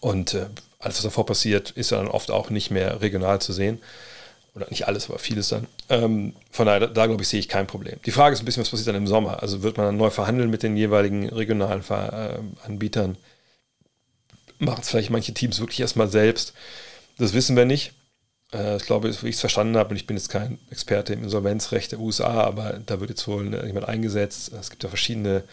Und 0.00 0.32
äh, 0.32 0.46
alles, 0.78 0.96
was 0.96 1.02
davor 1.02 1.26
passiert, 1.26 1.70
ist 1.72 1.92
dann 1.92 2.08
oft 2.08 2.30
auch 2.30 2.48
nicht 2.48 2.70
mehr 2.70 3.02
regional 3.02 3.42
zu 3.42 3.52
sehen. 3.52 3.80
Oder 4.54 4.66
nicht 4.68 4.86
alles, 4.86 5.08
aber 5.08 5.18
vieles 5.18 5.48
dann. 5.48 5.66
Ähm, 5.88 6.34
von 6.50 6.66
daher, 6.66 6.80
da, 6.80 6.86
da 6.86 7.06
glaube 7.06 7.22
ich, 7.22 7.28
sehe 7.28 7.40
ich 7.40 7.48
kein 7.48 7.66
Problem. 7.66 7.98
Die 8.04 8.10
Frage 8.10 8.34
ist 8.34 8.42
ein 8.42 8.44
bisschen, 8.44 8.62
was 8.62 8.70
passiert 8.70 8.88
dann 8.88 8.96
im 8.96 9.06
Sommer? 9.06 9.42
Also 9.42 9.62
wird 9.62 9.76
man 9.76 9.86
dann 9.86 9.96
neu 9.96 10.10
verhandeln 10.10 10.50
mit 10.50 10.62
den 10.62 10.76
jeweiligen 10.76 11.28
regionalen 11.28 11.82
Ver 11.82 12.38
äh, 12.38 12.66
Anbietern? 12.66 13.16
Machen 14.58 14.80
es 14.82 14.90
vielleicht 14.90 15.10
manche 15.10 15.34
Teams 15.34 15.58
wirklich 15.58 15.80
erstmal 15.80 16.08
selbst? 16.08 16.52
Das 17.18 17.32
wissen 17.32 17.56
wir 17.56 17.64
nicht. 17.64 17.92
Äh, 18.52 18.76
ich 18.76 18.84
glaube, 18.84 19.12
wie 19.22 19.28
ich 19.28 19.36
es 19.36 19.40
verstanden 19.40 19.76
habe, 19.76 19.90
und 19.90 19.96
ich 19.96 20.06
bin 20.06 20.16
jetzt 20.16 20.28
kein 20.28 20.58
Experte 20.70 21.12
im 21.12 21.24
Insolvenzrecht 21.24 21.92
der 21.92 22.00
USA, 22.00 22.44
aber 22.44 22.80
da 22.84 23.00
wird 23.00 23.10
jetzt 23.10 23.26
wohl 23.28 23.54
jemand 23.66 23.88
eingesetzt. 23.88 24.52
Es 24.52 24.70
gibt 24.70 24.82
ja 24.82 24.88
verschiedene 24.88 25.44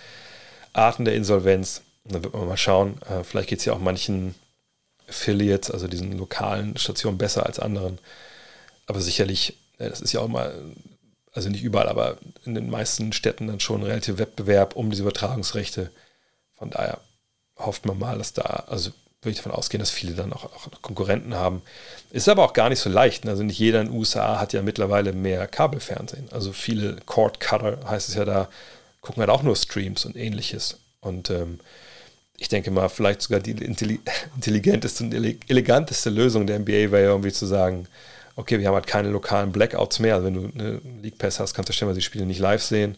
Arten 0.73 1.05
der 1.05 1.15
Insolvenz. 1.15 1.81
Und 2.05 2.13
dann 2.13 2.23
wird 2.23 2.33
man 2.33 2.47
mal 2.47 2.57
schauen. 2.57 3.01
Äh, 3.03 3.23
vielleicht 3.23 3.49
geht 3.49 3.59
es 3.59 3.65
ja 3.65 3.73
auch 3.73 3.79
manchen 3.79 4.35
Affiliates, 5.07 5.71
also 5.71 5.87
diesen 5.87 6.17
lokalen 6.17 6.77
Stationen, 6.77 7.17
besser 7.17 7.45
als 7.45 7.59
anderen. 7.59 7.99
Aber 8.85 9.01
sicherlich, 9.01 9.57
äh, 9.77 9.89
das 9.89 10.01
ist 10.01 10.13
ja 10.13 10.21
auch 10.21 10.27
mal, 10.27 10.53
also 11.33 11.49
nicht 11.49 11.63
überall, 11.63 11.89
aber 11.89 12.17
in 12.45 12.55
den 12.55 12.69
meisten 12.69 13.13
Städten 13.13 13.47
dann 13.47 13.59
schon 13.59 13.83
relativ 13.83 14.17
Wettbewerb 14.17 14.75
um 14.75 14.89
diese 14.89 15.03
Übertragungsrechte. 15.03 15.91
Von 16.55 16.69
daher 16.69 16.99
hofft 17.57 17.85
man 17.85 17.99
mal, 17.99 18.17
dass 18.17 18.33
da, 18.33 18.63
also 18.67 18.91
würde 19.21 19.31
ich 19.31 19.37
davon 19.37 19.51
ausgehen, 19.51 19.79
dass 19.79 19.91
viele 19.91 20.13
dann 20.13 20.31
auch, 20.31 20.45
auch, 20.45 20.69
Konkurrenten 20.81 21.35
haben. 21.35 21.61
Ist 22.11 22.29
aber 22.29 22.43
auch 22.45 22.53
gar 22.53 22.69
nicht 22.69 22.79
so 22.79 22.89
leicht. 22.89 23.27
Also 23.27 23.43
nicht 23.43 23.59
jeder 23.59 23.81
in 23.81 23.87
den 23.87 23.95
USA 23.95 24.39
hat 24.39 24.53
ja 24.53 24.61
mittlerweile 24.61 25.11
mehr 25.11 25.45
Kabelfernsehen. 25.47 26.29
Also 26.31 26.53
viele 26.53 26.97
Cord 27.05 27.39
Cutter 27.39 27.79
heißt 27.85 28.07
es 28.07 28.15
ja 28.15 28.23
da, 28.23 28.47
gucken 29.01 29.19
halt 29.21 29.29
auch 29.29 29.43
nur 29.43 29.55
Streams 29.55 30.05
und 30.05 30.15
ähnliches. 30.15 30.77
Und 31.01 31.29
ähm, 31.29 31.59
ich 32.37 32.47
denke 32.47 32.71
mal, 32.71 32.87
vielleicht 32.87 33.21
sogar 33.21 33.41
die 33.41 33.51
intelligenteste 34.35 35.03
und 35.03 35.13
eleganteste 35.13 36.09
Lösung 36.09 36.47
der 36.47 36.59
NBA 36.59 36.91
wäre 36.91 37.03
ja 37.03 37.09
irgendwie 37.09 37.33
zu 37.33 37.45
sagen, 37.45 37.87
okay, 38.37 38.57
wir 38.59 38.67
haben 38.67 38.75
halt 38.75 38.87
keine 38.87 39.09
lokalen 39.09 39.51
Blackouts 39.51 39.99
mehr. 39.99 40.15
Also 40.15 40.27
wenn 40.27 40.33
du 40.33 40.51
eine 40.53 40.81
League 41.01 41.17
Pass 41.17 41.41
hast, 41.41 41.53
kannst 41.53 41.67
du 41.67 41.73
stellen, 41.73 41.93
die 41.93 42.01
Spiele 42.01 42.25
nicht 42.25 42.39
live 42.39 42.63
sehen 42.63 42.95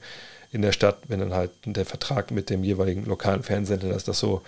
in 0.52 0.62
der 0.62 0.74
Stadt, 0.74 1.00
wenn 1.08 1.20
dann 1.20 1.34
halt 1.34 1.52
der 1.66 1.86
Vertrag 1.86 2.30
mit 2.30 2.50
dem 2.50 2.64
jeweiligen 2.64 3.06
lokalen 3.06 3.42
Fernsehsender, 3.42 3.94
dass 3.94 4.04
das 4.04 4.20
so 4.20 4.42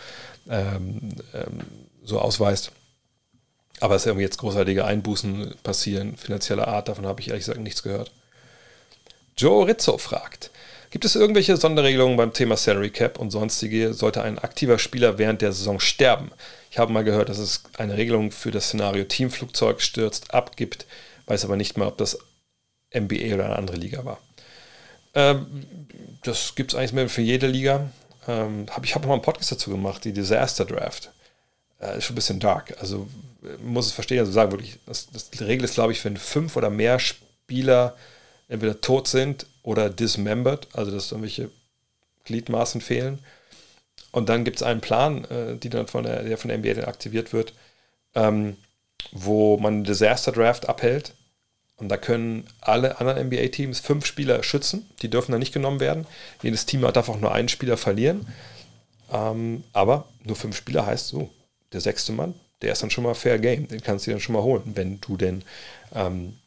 ähm, 0.49 1.11
ähm, 1.33 1.59
so 2.03 2.19
ausweist. 2.19 2.71
Aber 3.79 3.95
es 3.95 4.05
irgendwie 4.05 4.23
jetzt 4.23 4.37
großartige 4.37 4.85
Einbußen 4.85 5.55
passieren, 5.63 6.15
finanzieller 6.15 6.67
Art, 6.67 6.87
davon 6.87 7.05
habe 7.05 7.21
ich 7.21 7.29
ehrlich 7.29 7.43
gesagt 7.43 7.59
nichts 7.59 7.83
gehört. 7.83 8.11
Joe 9.37 9.67
Rizzo 9.67 9.97
fragt, 9.97 10.51
gibt 10.91 11.05
es 11.05 11.15
irgendwelche 11.15 11.57
Sonderregelungen 11.57 12.17
beim 12.17 12.33
Thema 12.33 12.55
Salary 12.55 12.91
Cap 12.91 13.17
und 13.17 13.31
sonstige? 13.31 13.93
Sollte 13.93 14.21
ein 14.21 14.37
aktiver 14.37 14.77
Spieler 14.77 15.17
während 15.17 15.41
der 15.41 15.51
Saison 15.51 15.79
sterben? 15.79 16.31
Ich 16.69 16.77
habe 16.77 16.93
mal 16.93 17.03
gehört, 17.03 17.29
dass 17.29 17.39
es 17.39 17.63
eine 17.77 17.97
Regelung 17.97 18.31
für 18.31 18.51
das 18.51 18.67
Szenario 18.67 19.03
Teamflugzeug 19.03 19.81
stürzt 19.81 20.33
abgibt, 20.33 20.85
weiß 21.25 21.45
aber 21.45 21.55
nicht 21.55 21.77
mehr, 21.77 21.87
ob 21.87 21.97
das 21.97 22.19
NBA 22.95 23.33
oder 23.33 23.45
eine 23.45 23.55
andere 23.55 23.77
Liga 23.77 24.05
war. 24.05 24.19
Ähm, 25.15 25.65
das 26.23 26.55
gibt 26.55 26.73
es 26.73 26.77
eigentlich 26.77 26.93
mehr 26.93 27.09
für 27.09 27.21
jede 27.21 27.47
Liga 27.47 27.89
ähm, 28.27 28.65
hab, 28.69 28.85
ich 28.85 28.95
habe 28.95 29.07
mal 29.07 29.13
einen 29.13 29.21
Podcast 29.21 29.51
dazu 29.51 29.69
gemacht, 29.69 30.03
die 30.03 30.13
Disaster 30.13 30.65
Draft. 30.65 31.11
Äh, 31.79 31.97
ist 31.97 32.05
schon 32.05 32.13
ein 32.13 32.15
bisschen 32.15 32.39
dark. 32.39 32.75
Also 32.79 33.07
muss 33.63 33.87
es 33.87 33.91
verstehen, 33.91 34.19
also 34.19 34.31
sagen 34.31 34.51
wirklich, 34.51 34.79
das, 34.85 35.09
das, 35.11 35.29
die 35.29 35.43
Regel 35.43 35.65
ist, 35.65 35.73
glaube 35.73 35.91
ich, 35.91 36.03
wenn 36.05 36.17
fünf 36.17 36.55
oder 36.55 36.69
mehr 36.69 36.99
Spieler 36.99 37.95
entweder 38.47 38.79
tot 38.81 39.07
sind 39.07 39.45
oder 39.63 39.89
dismembered, 39.89 40.67
also 40.73 40.91
dass 40.91 41.11
irgendwelche 41.11 41.49
Gliedmaßen 42.25 42.81
fehlen. 42.81 43.19
Und 44.11 44.29
dann 44.29 44.43
gibt 44.43 44.57
es 44.57 44.63
einen 44.63 44.81
Plan, 44.81 45.25
äh, 45.25 45.57
die 45.57 45.69
dann 45.69 45.87
von 45.87 46.03
der, 46.03 46.23
der 46.23 46.37
von 46.37 46.49
der 46.49 46.57
NBA 46.57 46.87
aktiviert 46.87 47.33
wird, 47.33 47.53
ähm, 48.15 48.57
wo 49.11 49.57
man 49.57 49.73
einen 49.73 49.83
Disaster 49.83 50.31
Draft 50.31 50.69
abhält 50.69 51.13
und 51.77 51.89
da 51.89 51.97
können 51.97 52.45
alle 52.61 52.99
anderen 52.99 53.27
NBA-Teams 53.27 53.79
fünf 53.79 54.05
Spieler 54.05 54.43
schützen. 54.43 54.89
Die 55.01 55.09
dürfen 55.09 55.31
dann 55.31 55.39
nicht 55.39 55.53
genommen 55.53 55.79
werden. 55.79 56.05
Jedes 56.41 56.65
Team 56.65 56.81
darf 56.81 57.09
auch 57.09 57.19
nur 57.19 57.33
einen 57.33 57.49
Spieler 57.49 57.77
verlieren. 57.77 58.27
Ähm, 59.11 59.63
aber 59.73 60.07
nur 60.23 60.35
fünf 60.35 60.55
Spieler 60.55 60.85
heißt 60.85 61.07
so, 61.07 61.29
der 61.71 61.81
sechste 61.81 62.11
Mann, 62.11 62.35
der 62.61 62.73
ist 62.73 62.83
dann 62.83 62.89
schon 62.89 63.03
mal 63.03 63.15
Fair 63.15 63.39
Game. 63.39 63.67
Den 63.67 63.81
kannst 63.81 64.05
du 64.05 64.11
dann 64.11 64.19
schon 64.19 64.33
mal 64.33 64.43
holen, 64.43 64.71
wenn 64.75 65.01
du 65.01 65.17
denn 65.17 65.43
ähm, 65.93 66.37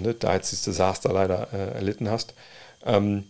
ne, 0.00 0.14
da 0.14 0.34
jetzt 0.34 0.50
dieses 0.50 0.64
Desaster 0.64 1.12
leider 1.12 1.52
äh, 1.52 1.74
erlitten 1.74 2.10
hast. 2.10 2.34
Ähm, 2.84 3.24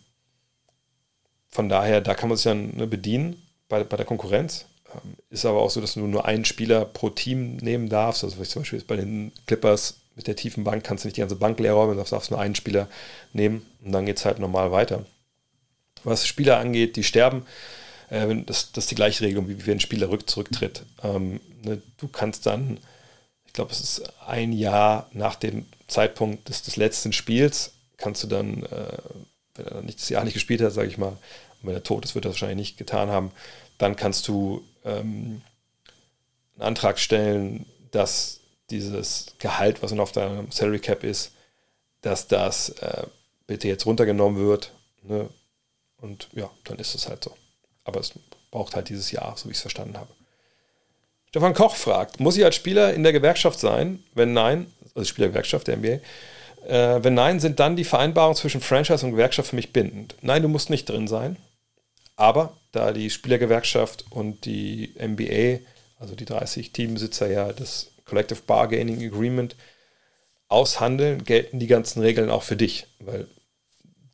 von 1.49 1.69
daher, 1.69 2.01
da 2.01 2.15
kann 2.15 2.29
man 2.31 2.37
sich 2.37 2.45
dann 2.45 2.75
ne, 2.77 2.87
bedienen 2.87 3.43
bei, 3.69 3.85
bei 3.85 3.97
der 3.97 4.07
Konkurrenz. 4.07 4.67
Ähm, 4.93 5.17
ist 5.31 5.45
aber 5.45 5.61
auch 5.61 5.71
so, 5.71 5.81
dass 5.81 5.95
du 5.95 6.01
nur 6.01 6.25
einen 6.25 6.47
Spieler 6.47 6.87
pro 6.87 7.11
Team 7.11 7.57
nehmen 7.57 7.89
darfst. 7.89 8.25
Also, 8.25 8.43
zum 8.43 8.63
Beispiel 8.63 8.83
bei 8.87 8.97
den 8.97 9.33
Clippers 9.47 10.02
mit 10.15 10.27
der 10.27 10.37
tiefen 10.37 10.65
Bank 10.65 10.85
kannst 10.85 11.05
du 11.05 11.09
nicht 11.09 11.17
die 11.17 11.21
ganze 11.21 11.37
Bank 11.37 11.59
leer 11.59 11.75
räumen, 11.75 11.97
darfst 11.97 12.31
nur 12.31 12.41
einen 12.41 12.55
Spieler 12.55 12.89
nehmen 13.33 13.67
und 13.85 13.93
dann 13.93 14.07
geht 14.07 14.19
es 14.19 14.25
halt 14.25 14.39
normal 14.39 14.73
weiter. 14.73 15.05
Was 16.05 16.27
Spieler 16.27 16.59
angeht, 16.59 16.97
die 16.97 17.05
sterben, 17.05 17.47
äh, 18.11 18.35
das, 18.45 18.73
das 18.73 18.85
ist 18.85 18.91
die 18.91 18.97
gleiche 18.97 19.25
Regelung, 19.25 19.49
wie 19.49 19.67
wenn 19.67 19.79
ein 19.79 19.81
Spieler 19.81 20.11
rück, 20.11 20.29
zurücktritt. 20.29 20.85
Ähm, 21.03 21.41
ne, 21.63 21.81
du 21.99 22.09
kannst 22.09 22.47
dann, 22.47 22.79
ich 23.47 23.53
glaube, 23.53 23.73
es 23.73 23.81
ist 23.81 24.03
ein 24.27 24.53
Jahr 24.53 25.09
nach 25.13 25.37
dem 25.37 25.67
Zeitpunkt 25.87 26.49
des, 26.49 26.63
des 26.63 26.77
letzten 26.77 27.13
Spiels, 27.13 27.73
kannst 27.97 28.23
du 28.23 28.27
dann, 28.27 28.65
äh, 28.65 28.99
wenn 29.55 29.67
er 29.67 29.83
nicht 29.83 30.01
das 30.01 30.09
Jahr 30.09 30.25
nicht 30.25 30.35
gespielt 30.35 30.61
hat, 30.61 30.73
sage 30.73 30.89
ich 30.89 30.99
mal, 30.99 31.09
und 31.63 31.69
wenn 31.69 31.75
er 31.75 31.83
tot 31.83 32.05
ist, 32.05 32.15
wird 32.15 32.25
er 32.25 32.33
wahrscheinlich 32.33 32.59
nicht 32.59 32.79
getan 32.79 33.11
haben, 33.11 33.31
dann 33.79 33.97
kannst 33.97 34.29
du 34.29 34.63
ähm, 34.85 35.43
einen 36.55 36.63
Antrag 36.63 36.99
stellen, 36.99 37.67
dass 37.91 38.42
dieses 38.73 39.27
Gehalt, 39.39 39.83
was 39.83 39.91
dann 39.91 40.01
auf 40.01 40.13
deinem 40.13 40.51
Salary 40.51 40.81
Cap 40.81 41.05
ist, 41.05 41.33
dass 42.01 42.27
das 42.27 42.71
äh, 42.71 43.05
bitte 43.47 43.69
jetzt 43.69 43.87
runtergenommen 43.87 44.45
wird. 44.45 44.73
Ne? 45.03 45.29
Und 45.99 46.29
ja, 46.33 46.51
dann 46.65 46.79
ist 46.79 46.95
es 46.95 47.09
halt 47.09 47.23
so. 47.23 47.37
Aber 47.85 48.01
es 48.01 48.13
braucht 48.51 48.75
halt 48.75 48.89
dieses 48.89 49.11
Jahr, 49.13 49.37
so 49.37 49.47
wie 49.47 49.53
ich 49.53 49.59
es 49.59 49.63
verstanden 49.63 49.97
habe. 49.97 50.11
Stefan 51.29 51.55
Koch 51.55 51.77
fragt, 51.77 52.21
muss 52.21 52.37
ich 52.37 52.45
als 52.45 52.57
Spieler 52.57 52.93
in 52.93 53.03
der 53.03 53.13
Gewerkschaft 53.13 53.59
sein? 53.59 54.03
Wenn 54.15 54.33
nein, 54.33 54.67
also 54.95 55.09
Spielergewerkschaft 55.09 55.67
der 55.67 55.79
NBA, 55.79 56.01
äh, 56.69 57.03
wenn 57.03 57.15
nein, 57.15 57.41
sind 57.41 57.59
dann 57.59 57.77
die 57.77 57.85
Vereinbarungen 57.85 58.37
zwischen 58.37 58.61
Franchise 58.61 59.05
und 59.07 59.13
Gewerkschaft 59.13 59.51
für 59.51 59.57
mich 59.57 59.73
bindend? 59.73 60.15
Nein, 60.21 60.43
du 60.43 60.49
musst 60.49 60.69
nicht 60.69 60.89
drin 60.89 61.09
sein. 61.09 61.37
Aber 62.17 62.57
da 62.73 62.93
die 62.93 63.09
Spielergewerkschaft 63.11 64.05
und 64.11 64.45
die 64.45 64.95
NBA, 64.99 65.61
also 65.99 66.15
die 66.15 66.27
30 66.27 66.73
Teambesitzer 66.73 67.31
ja 67.31 67.53
das 67.53 67.92
Collective 68.13 68.43
Bargaining 68.47 69.03
Agreement 69.03 69.57
aushandeln, 70.49 71.25
gelten 71.25 71.59
die 71.59 71.67
ganzen 71.67 72.03
Regeln 72.03 72.29
auch 72.29 72.43
für 72.43 72.57
dich, 72.57 72.87
weil 72.99 73.27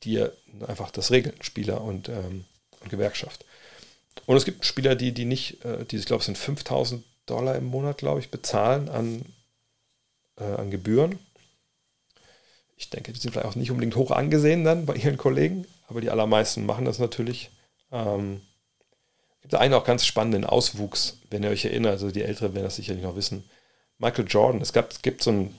dir 0.04 0.32
einfach 0.68 0.92
das 0.92 1.10
regeln, 1.10 1.34
Spieler 1.40 1.80
und, 1.80 2.08
ähm, 2.08 2.44
Gewerkschaft. 2.88 3.44
Und 4.26 4.36
es 4.36 4.44
gibt 4.44 4.64
Spieler, 4.64 4.94
die, 4.94 5.10
die 5.10 5.24
nicht, 5.24 5.64
äh, 5.64 5.84
die, 5.84 5.96
ich 5.96 6.06
glaube, 6.06 6.20
es 6.20 6.26
sind 6.26 6.38
5000 6.38 7.04
Dollar 7.26 7.56
im 7.56 7.64
Monat, 7.64 7.98
glaube 7.98 8.20
ich, 8.20 8.30
bezahlen 8.30 8.88
an, 8.88 9.24
äh, 10.36 10.44
an 10.44 10.70
Gebühren. 10.70 11.18
Ich 12.76 12.90
denke, 12.90 13.12
die 13.12 13.18
sind 13.18 13.32
vielleicht 13.32 13.48
auch 13.48 13.56
nicht 13.56 13.72
unbedingt 13.72 13.96
hoch 13.96 14.12
angesehen 14.12 14.62
dann 14.62 14.86
bei 14.86 14.94
ihren 14.94 15.16
Kollegen, 15.16 15.66
aber 15.88 16.00
die 16.00 16.10
allermeisten 16.10 16.66
machen 16.66 16.84
das 16.84 17.00
natürlich. 17.00 17.50
Ähm, 17.90 18.42
gibt 19.42 19.56
einen 19.56 19.74
auch 19.74 19.84
ganz 19.84 20.06
spannenden 20.06 20.44
Auswuchs, 20.44 21.18
wenn 21.30 21.42
ihr 21.42 21.50
euch 21.50 21.64
erinnert, 21.64 21.92
also 21.92 22.12
die 22.12 22.22
Älteren 22.22 22.54
werden 22.54 22.64
das 22.64 22.76
sicherlich 22.76 23.02
noch 23.02 23.16
wissen. 23.16 23.42
Michael 23.98 24.26
Jordan, 24.28 24.60
es, 24.60 24.72
gab, 24.72 24.90
es 24.90 25.02
gibt 25.02 25.22
so 25.22 25.30
ein, 25.30 25.54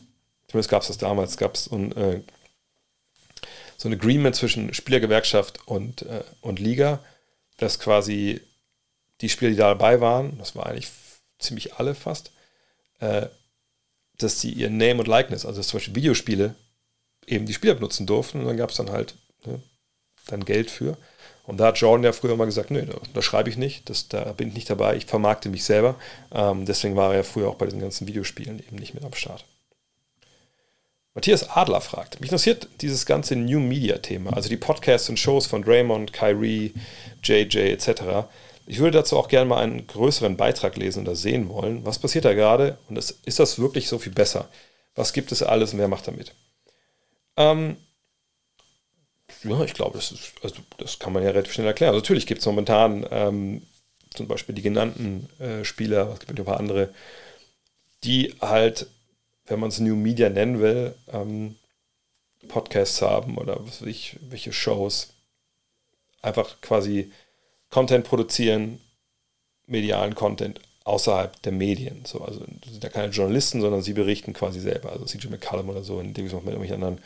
zumindest 0.48 0.70
gab 0.70 0.82
es 0.82 0.88
das 0.88 0.98
damals, 0.98 1.38
gab 1.38 1.56
es 1.56 1.66
so 1.66 1.76
ein, 1.76 1.92
äh, 1.96 2.22
so 3.78 3.88
ein 3.88 3.94
Agreement 3.94 4.36
zwischen 4.36 4.74
Spielergewerkschaft 4.74 5.68
und, 5.68 6.02
äh, 6.04 6.24
und 6.42 6.60
Liga, 6.60 7.04
dass 7.58 7.80
quasi 7.80 8.42
die 9.22 9.30
Spieler, 9.30 9.52
die 9.52 9.58
da 9.58 9.70
dabei 9.70 10.02
waren, 10.02 10.38
das 10.38 10.56
war 10.56 10.66
eigentlich 10.66 10.90
ziemlich 11.40 11.76
alle 11.76 11.96
fast, 11.96 12.32
äh, 13.00 13.28
dass 14.18 14.42
sie 14.42 14.52
ihr 14.52 14.70
Name 14.70 15.00
und 15.00 15.08
Likeness, 15.08 15.46
also 15.46 15.62
zum 15.62 15.78
Beispiel 15.78 15.96
Videospiele, 15.96 16.56
eben 17.26 17.46
die 17.46 17.54
Spieler 17.54 17.76
benutzen 17.76 18.06
durften 18.06 18.40
und 18.40 18.48
dann 18.48 18.58
gab 18.58 18.72
es 18.72 18.78
dann 18.78 18.92
halt 18.92 19.16
ne, 19.46 19.62
dann 20.28 20.46
Geld 20.46 20.70
für. 20.72 20.98
Und 21.50 21.58
da 21.58 21.66
hat 21.66 21.80
Jordan 21.80 22.04
ja 22.04 22.12
früher 22.12 22.36
mal 22.36 22.46
gesagt, 22.46 22.70
nee, 22.70 22.86
da, 23.14 23.22
schreibe 23.24 23.50
ich 23.50 23.58
nicht, 23.58 23.90
das, 23.90 24.08
da 24.08 24.34
bin 24.34 24.50
ich 24.50 24.54
nicht 24.54 24.70
dabei, 24.70 24.96
ich 24.96 25.08
vermarkte 25.08 25.50
mich 25.50 25.64
selber. 25.64 25.96
Ähm, 26.32 26.66
deswegen 26.66 26.96
war 26.96 27.10
er 27.10 27.18
ja 27.18 27.24
früher 27.24 27.50
auch 27.50 27.56
bei 27.56 27.66
diesen 27.66 27.82
ganzen 27.82 28.08
Videospielen 28.08 28.60
eben 28.60 28.76
nicht 28.76 28.94
mit 28.94 29.04
am 29.04 29.14
Start. 29.14 29.46
Matthias 31.16 31.50
Adler 31.50 31.82
fragt, 31.82 32.22
mich 32.22 32.30
interessiert 32.30 32.68
dieses 32.82 33.08
ganze 33.08 33.36
New 33.36 33.60
Media 33.60 33.98
Thema, 33.98 34.32
also 34.34 34.48
die 34.48 34.58
Podcasts 34.58 35.10
und 35.10 35.18
Shows 35.18 35.48
von 35.48 35.64
Draymond, 35.64 36.14
Kyrie, 36.14 36.72
JJ 37.24 37.58
etc. 37.58 38.28
Ich 38.68 38.78
würde 38.78 39.00
dazu 39.00 39.18
auch 39.18 39.28
gerne 39.28 39.50
mal 39.50 39.64
einen 39.64 39.88
größeren 39.88 40.38
Beitrag 40.38 40.78
lesen 40.78 41.02
oder 41.02 41.16
sehen 41.16 41.50
wollen. 41.50 41.84
Was 41.84 41.98
passiert 41.98 42.26
da 42.26 42.36
gerade 42.36 42.78
und 42.90 42.96
ist 42.96 43.40
das 43.40 43.58
wirklich 43.58 43.88
so 43.88 43.98
viel 43.98 44.14
besser? 44.14 44.50
Was 44.94 45.14
gibt 45.14 45.32
es 45.32 45.42
alles 45.42 45.74
und 45.74 45.80
wer 45.80 45.88
macht 45.88 46.08
damit? 46.08 46.36
Ähm, 47.38 47.78
ja, 49.44 49.64
ich 49.64 49.74
glaube, 49.74 49.98
das, 49.98 50.12
ist, 50.12 50.34
also 50.42 50.56
das 50.78 51.00
kann 51.00 51.14
man 51.14 51.24
ja 51.24 51.30
relativ 51.30 51.54
schnell 51.54 51.68
erklären. 51.68 51.94
Also 51.94 52.02
natürlich 52.02 52.28
gibt 52.28 52.42
es 52.42 52.46
momentan 52.46 53.06
ähm, 53.12 53.62
zum 54.12 54.28
Beispiel 54.28 54.56
die 54.56 54.62
genannten 54.62 55.30
äh, 55.40 55.64
Spieler, 55.64 56.12
es 56.14 56.20
gibt 56.20 56.40
ein 56.40 56.46
paar 56.46 56.60
andere, 56.60 56.94
die 58.04 58.36
halt, 58.42 58.88
wenn 59.46 59.60
man 59.60 59.70
es 59.70 59.80
New 59.80 59.96
Media 59.96 60.30
nennen 60.30 60.60
will, 60.60 60.96
ähm, 61.12 61.56
Podcasts 62.48 63.02
haben 63.02 63.38
oder 63.38 63.66
was 63.66 63.82
weiß 63.82 63.88
ich, 63.88 64.18
welche 64.30 64.54
Shows, 64.54 65.14
einfach 66.22 66.62
quasi 66.62 67.12
Content 67.70 68.06
produzieren, 68.06 68.80
medialen 69.68 70.16
Content 70.16 70.60
außerhalb 70.84 71.42
der 71.44 71.52
Medien. 71.52 72.04
So, 72.06 72.22
also 72.22 72.40
sind 72.40 72.84
ja 72.84 72.90
keine 72.90 73.12
Journalisten, 73.12 73.62
sondern 73.62 73.84
sie 73.84 73.94
berichten 73.94 74.34
quasi 74.34 74.60
selber. 74.60 74.92
Also 74.92 75.06
CJ 75.06 75.28
McCallum 75.28 75.70
oder 75.70 75.84
so, 75.84 76.00
in 76.00 76.14
dem 76.14 76.26
mit 76.26 76.34
irgendwelchen 76.34 76.76
anderen 76.76 77.00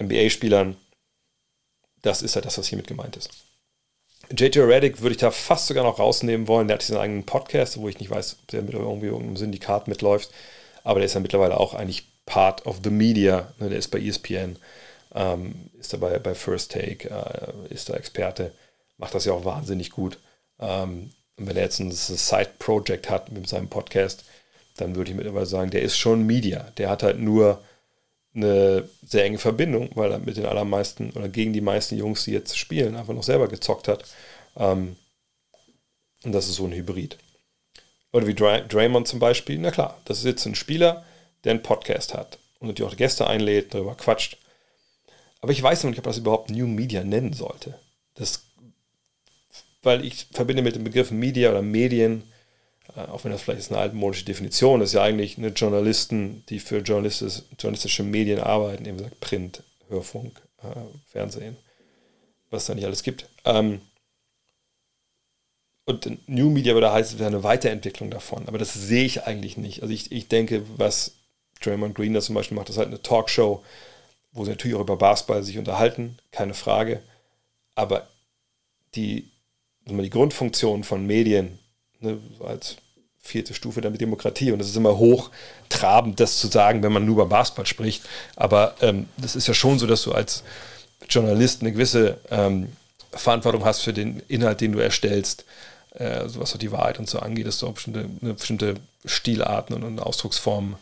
NBA-Spielern 0.00 0.76
das 2.02 2.22
ist 2.22 2.34
ja 2.34 2.40
das, 2.40 2.58
was 2.58 2.66
hiermit 2.66 2.86
gemeint 2.86 3.16
ist. 3.16 3.30
JJ 4.30 4.60
Reddick 4.60 5.00
würde 5.00 5.12
ich 5.12 5.20
da 5.20 5.30
fast 5.30 5.66
sogar 5.66 5.84
noch 5.84 5.98
rausnehmen 5.98 6.46
wollen. 6.46 6.68
Der 6.68 6.76
hat 6.76 6.82
diesen 6.82 6.96
eigenen 6.96 7.24
Podcast, 7.24 7.78
wo 7.78 7.88
ich 7.88 7.98
nicht 7.98 8.10
weiß, 8.10 8.36
ob 8.40 8.48
der 8.48 8.62
mit 8.62 8.74
irgendwie 8.74 9.06
irgendeinem 9.06 9.36
Syndikat 9.36 9.88
mitläuft. 9.88 10.30
Aber 10.84 11.00
der 11.00 11.06
ist 11.06 11.14
ja 11.14 11.20
mittlerweile 11.20 11.58
auch 11.58 11.74
eigentlich 11.74 12.06
Part 12.26 12.64
of 12.66 12.80
the 12.84 12.90
Media. 12.90 13.52
Ne, 13.58 13.70
der 13.70 13.78
ist 13.78 13.88
bei 13.88 13.98
ESPN, 13.98 14.56
ähm, 15.14 15.70
ist 15.78 15.92
dabei 15.92 16.18
bei 16.20 16.34
First 16.34 16.72
Take, 16.72 17.10
äh, 17.10 17.72
ist 17.74 17.88
da 17.88 17.94
Experte, 17.94 18.52
macht 18.98 19.14
das 19.14 19.24
ja 19.24 19.32
auch 19.32 19.44
wahnsinnig 19.44 19.90
gut. 19.90 20.18
Ähm, 20.60 21.10
und 21.36 21.46
wenn 21.48 21.56
er 21.56 21.64
jetzt 21.64 21.80
ein 21.80 21.90
Side-Project 21.90 23.10
hat 23.10 23.32
mit 23.32 23.48
seinem 23.48 23.68
Podcast, 23.68 24.24
dann 24.76 24.94
würde 24.94 25.10
ich 25.10 25.16
mittlerweile 25.16 25.46
sagen, 25.46 25.70
der 25.70 25.82
ist 25.82 25.96
schon 25.96 26.24
Media. 26.24 26.70
Der 26.76 26.88
hat 26.88 27.02
halt 27.02 27.18
nur 27.18 27.62
eine 28.34 28.88
sehr 29.06 29.24
enge 29.24 29.38
Verbindung, 29.38 29.90
weil 29.94 30.12
er 30.12 30.18
mit 30.18 30.36
den 30.36 30.46
allermeisten 30.46 31.10
oder 31.12 31.28
gegen 31.28 31.52
die 31.52 31.60
meisten 31.60 31.96
Jungs, 31.96 32.24
die 32.24 32.32
jetzt 32.32 32.56
spielen, 32.56 32.96
einfach 32.96 33.14
noch 33.14 33.22
selber 33.22 33.48
gezockt 33.48 33.88
hat. 33.88 34.04
Ähm, 34.56 34.96
und 36.22 36.32
das 36.32 36.48
ist 36.48 36.56
so 36.56 36.66
ein 36.66 36.72
Hybrid. 36.72 37.16
Oder 38.12 38.26
wie 38.26 38.34
Dray 38.34 38.66
Draymond 38.66 39.08
zum 39.08 39.18
Beispiel, 39.18 39.58
na 39.58 39.70
klar, 39.70 40.00
das 40.04 40.18
ist 40.18 40.24
jetzt 40.24 40.46
ein 40.46 40.54
Spieler, 40.54 41.04
der 41.44 41.52
einen 41.52 41.62
Podcast 41.62 42.14
hat 42.14 42.38
und 42.58 42.68
natürlich 42.68 42.92
auch 42.92 42.96
Gäste 42.96 43.26
einlädt, 43.26 43.74
darüber 43.74 43.94
quatscht. 43.94 44.36
Aber 45.40 45.52
ich 45.52 45.62
weiß 45.62 45.82
noch 45.82 45.90
nicht, 45.90 45.98
ob 45.98 46.04
das 46.04 46.18
überhaupt 46.18 46.50
New 46.50 46.66
Media 46.66 47.02
nennen 47.02 47.32
sollte. 47.32 47.78
Das, 48.14 48.44
weil 49.82 50.04
ich 50.04 50.26
verbinde 50.32 50.62
mit 50.62 50.76
dem 50.76 50.84
Begriff 50.84 51.10
Media 51.10 51.50
oder 51.50 51.62
Medien 51.62 52.24
auch 52.96 53.24
wenn 53.24 53.32
das 53.32 53.42
vielleicht 53.42 53.70
eine 53.70 53.80
altmodische 53.80 54.24
Definition 54.24 54.80
ist, 54.80 54.92
ja 54.92 55.02
eigentlich 55.02 55.38
eine 55.38 55.48
Journalisten, 55.48 56.44
die 56.48 56.58
für 56.58 56.78
journalistisch, 56.78 57.42
journalistische 57.58 58.02
Medien 58.02 58.40
arbeiten, 58.40 58.84
eben 58.84 58.98
gesagt 58.98 59.20
Print, 59.20 59.62
Hörfunk, 59.88 60.40
äh, 60.62 60.74
Fernsehen, 61.06 61.56
was 62.50 62.62
es 62.62 62.66
da 62.66 62.74
nicht 62.74 62.86
alles 62.86 63.02
gibt. 63.02 63.28
Ähm, 63.44 63.80
und 65.86 66.28
New 66.28 66.50
Media 66.50 66.74
würde 66.74 66.92
heißen, 66.92 67.14
es 67.14 67.18
wäre 67.18 67.28
eine 67.28 67.42
Weiterentwicklung 67.42 68.10
davon, 68.10 68.46
aber 68.46 68.58
das 68.58 68.74
sehe 68.74 69.04
ich 69.04 69.24
eigentlich 69.24 69.56
nicht. 69.56 69.82
Also 69.82 69.92
ich, 69.92 70.12
ich 70.12 70.28
denke, 70.28 70.62
was 70.76 71.12
Draymond 71.60 71.94
Green 71.94 72.14
da 72.14 72.20
zum 72.20 72.34
Beispiel 72.34 72.56
macht, 72.56 72.68
das 72.68 72.76
ist 72.76 72.78
halt 72.78 72.88
eine 72.88 73.02
Talkshow, 73.02 73.64
wo 74.32 74.44
sie 74.44 74.50
natürlich 74.50 74.76
auch 74.76 74.82
über 74.82 74.96
Basketball 74.96 75.42
sich 75.42 75.58
unterhalten, 75.58 76.18
keine 76.30 76.54
Frage, 76.54 77.02
aber 77.74 78.08
die, 78.94 79.30
die 79.86 80.10
Grundfunktion 80.10 80.84
von 80.84 81.06
Medien 81.06 81.59
ne, 82.00 82.18
als 82.44 82.76
vierte 83.20 83.54
Stufe 83.54 83.80
der 83.80 83.90
Demokratie. 83.90 84.52
Und 84.52 84.60
es 84.60 84.68
ist 84.68 84.76
immer 84.76 84.96
hochtrabend, 84.96 86.20
das 86.20 86.38
zu 86.38 86.48
sagen, 86.48 86.82
wenn 86.82 86.92
man 86.92 87.04
nur 87.04 87.16
über 87.16 87.26
Basketball 87.26 87.66
spricht. 87.66 88.02
Aber 88.36 88.74
ähm, 88.80 89.08
das 89.16 89.36
ist 89.36 89.46
ja 89.46 89.54
schon 89.54 89.78
so, 89.78 89.86
dass 89.86 90.02
du 90.02 90.12
als 90.12 90.42
Journalist 91.08 91.60
eine 91.60 91.72
gewisse 91.72 92.18
ähm, 92.30 92.72
Verantwortung 93.12 93.64
hast 93.64 93.80
für 93.80 93.92
den 93.92 94.22
Inhalt, 94.28 94.60
den 94.60 94.72
du 94.72 94.78
erstellst, 94.78 95.44
äh, 95.94 96.28
so 96.28 96.40
was 96.40 96.50
so 96.50 96.58
die 96.58 96.72
Wahrheit 96.72 96.98
und 96.98 97.08
so 97.08 97.18
angeht, 97.18 97.46
dass 97.46 97.58
du 97.58 97.66
auch 97.66 97.74
bestimmte, 97.74 98.08
eine 98.22 98.34
bestimmte 98.34 98.74
Stilarten 99.04 99.74
und, 99.74 99.82
und 99.82 99.98
Ausdrucksformen 100.00 100.76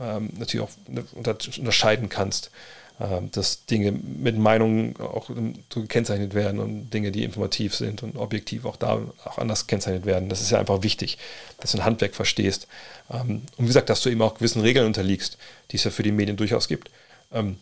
ähm, 0.00 0.30
natürlich 0.38 0.66
auch 0.66 0.70
ne, 0.88 1.04
unterscheiden 1.12 2.08
kannst. 2.08 2.50
Ähm, 2.98 3.30
dass 3.30 3.66
Dinge 3.66 3.92
mit 3.92 4.38
Meinungen 4.38 4.96
auch 4.98 5.28
so 5.28 5.82
gekennzeichnet 5.82 6.32
werden 6.32 6.58
und 6.58 6.88
Dinge, 6.88 7.12
die 7.12 7.24
informativ 7.24 7.74
sind 7.74 8.02
und 8.02 8.16
objektiv 8.16 8.64
auch 8.64 8.76
da 8.76 9.02
auch 9.24 9.36
anders 9.36 9.66
gekennzeichnet 9.66 10.06
werden. 10.06 10.30
Das 10.30 10.40
ist 10.40 10.50
ja 10.50 10.58
einfach 10.58 10.82
wichtig, 10.82 11.18
dass 11.58 11.72
du 11.72 11.78
ein 11.78 11.84
Handwerk 11.84 12.14
verstehst. 12.14 12.68
Ähm, 13.10 13.42
und 13.58 13.64
wie 13.64 13.66
gesagt, 13.66 13.90
dass 13.90 14.00
du 14.00 14.08
eben 14.08 14.22
auch 14.22 14.36
gewissen 14.36 14.62
Regeln 14.62 14.86
unterliegst, 14.86 15.36
die 15.70 15.76
es 15.76 15.84
ja 15.84 15.90
für 15.90 16.04
die 16.04 16.12
Medien 16.12 16.38
durchaus 16.38 16.68
gibt. 16.68 16.90
Ähm, 17.32 17.58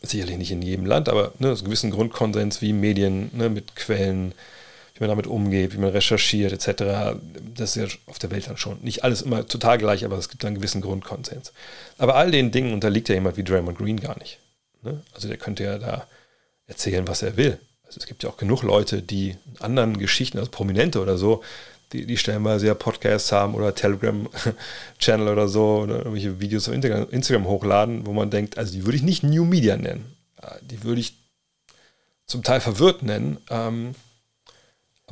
sicherlich 0.00 0.38
nicht 0.38 0.52
in 0.52 0.62
jedem 0.62 0.86
Land, 0.86 1.10
aber 1.10 1.32
ne, 1.38 1.48
einen 1.48 1.64
gewissen 1.64 1.90
Grundkonsens 1.90 2.62
wie 2.62 2.72
Medien 2.72 3.30
ne, 3.34 3.50
mit 3.50 3.76
Quellen, 3.76 4.32
wie 4.94 5.00
man 5.00 5.08
damit 5.08 5.26
umgeht, 5.26 5.74
wie 5.74 5.78
man 5.78 5.90
recherchiert, 5.90 6.52
etc. 6.52 7.18
Das 7.54 7.76
ist 7.76 7.92
ja 7.92 7.98
auf 8.06 8.18
der 8.18 8.30
Welt 8.30 8.46
dann 8.46 8.56
schon. 8.56 8.78
Nicht 8.82 9.02
alles 9.02 9.22
immer 9.22 9.46
total 9.46 9.78
gleich, 9.78 10.04
aber 10.04 10.16
es 10.16 10.28
gibt 10.28 10.44
einen 10.44 10.54
gewissen 10.54 10.80
Grundkonsens. 10.80 11.52
Aber 11.98 12.14
all 12.14 12.30
den 12.30 12.52
Dingen 12.52 12.72
unterliegt 12.72 13.08
ja 13.08 13.16
jemand 13.16 13.36
wie 13.36 13.44
Draymond 13.44 13.78
Green 13.78 13.98
gar 13.98 14.16
nicht. 14.18 14.38
Ne? 14.82 15.02
Also 15.12 15.26
der 15.28 15.36
könnte 15.36 15.64
ja 15.64 15.78
da 15.78 16.06
erzählen, 16.66 17.08
was 17.08 17.22
er 17.22 17.36
will. 17.36 17.58
Also 17.84 17.98
es 17.98 18.06
gibt 18.06 18.22
ja 18.22 18.30
auch 18.30 18.36
genug 18.36 18.62
Leute, 18.62 19.02
die 19.02 19.36
anderen 19.58 19.98
Geschichten, 19.98 20.38
also 20.38 20.50
Prominente 20.50 21.00
oder 21.00 21.18
so, 21.18 21.42
die, 21.92 22.06
die 22.06 22.16
stellenweise 22.16 22.66
ja 22.68 22.74
Podcasts 22.74 23.30
haben 23.32 23.54
oder 23.54 23.74
Telegram-Channel 23.74 25.28
oder 25.32 25.48
so 25.48 25.78
oder 25.78 25.98
irgendwelche 25.98 26.40
Videos 26.40 26.68
auf 26.68 26.74
Instagram 26.74 27.46
hochladen, 27.46 28.06
wo 28.06 28.12
man 28.12 28.30
denkt, 28.30 28.58
also 28.58 28.72
die 28.72 28.84
würde 28.84 28.96
ich 28.96 29.02
nicht 29.02 29.22
New 29.22 29.44
Media 29.44 29.76
nennen. 29.76 30.16
Die 30.62 30.82
würde 30.82 31.00
ich 31.00 31.14
zum 32.26 32.42
Teil 32.42 32.60
verwirrt 32.60 33.02
nennen. 33.02 33.38
Ähm, 33.50 33.94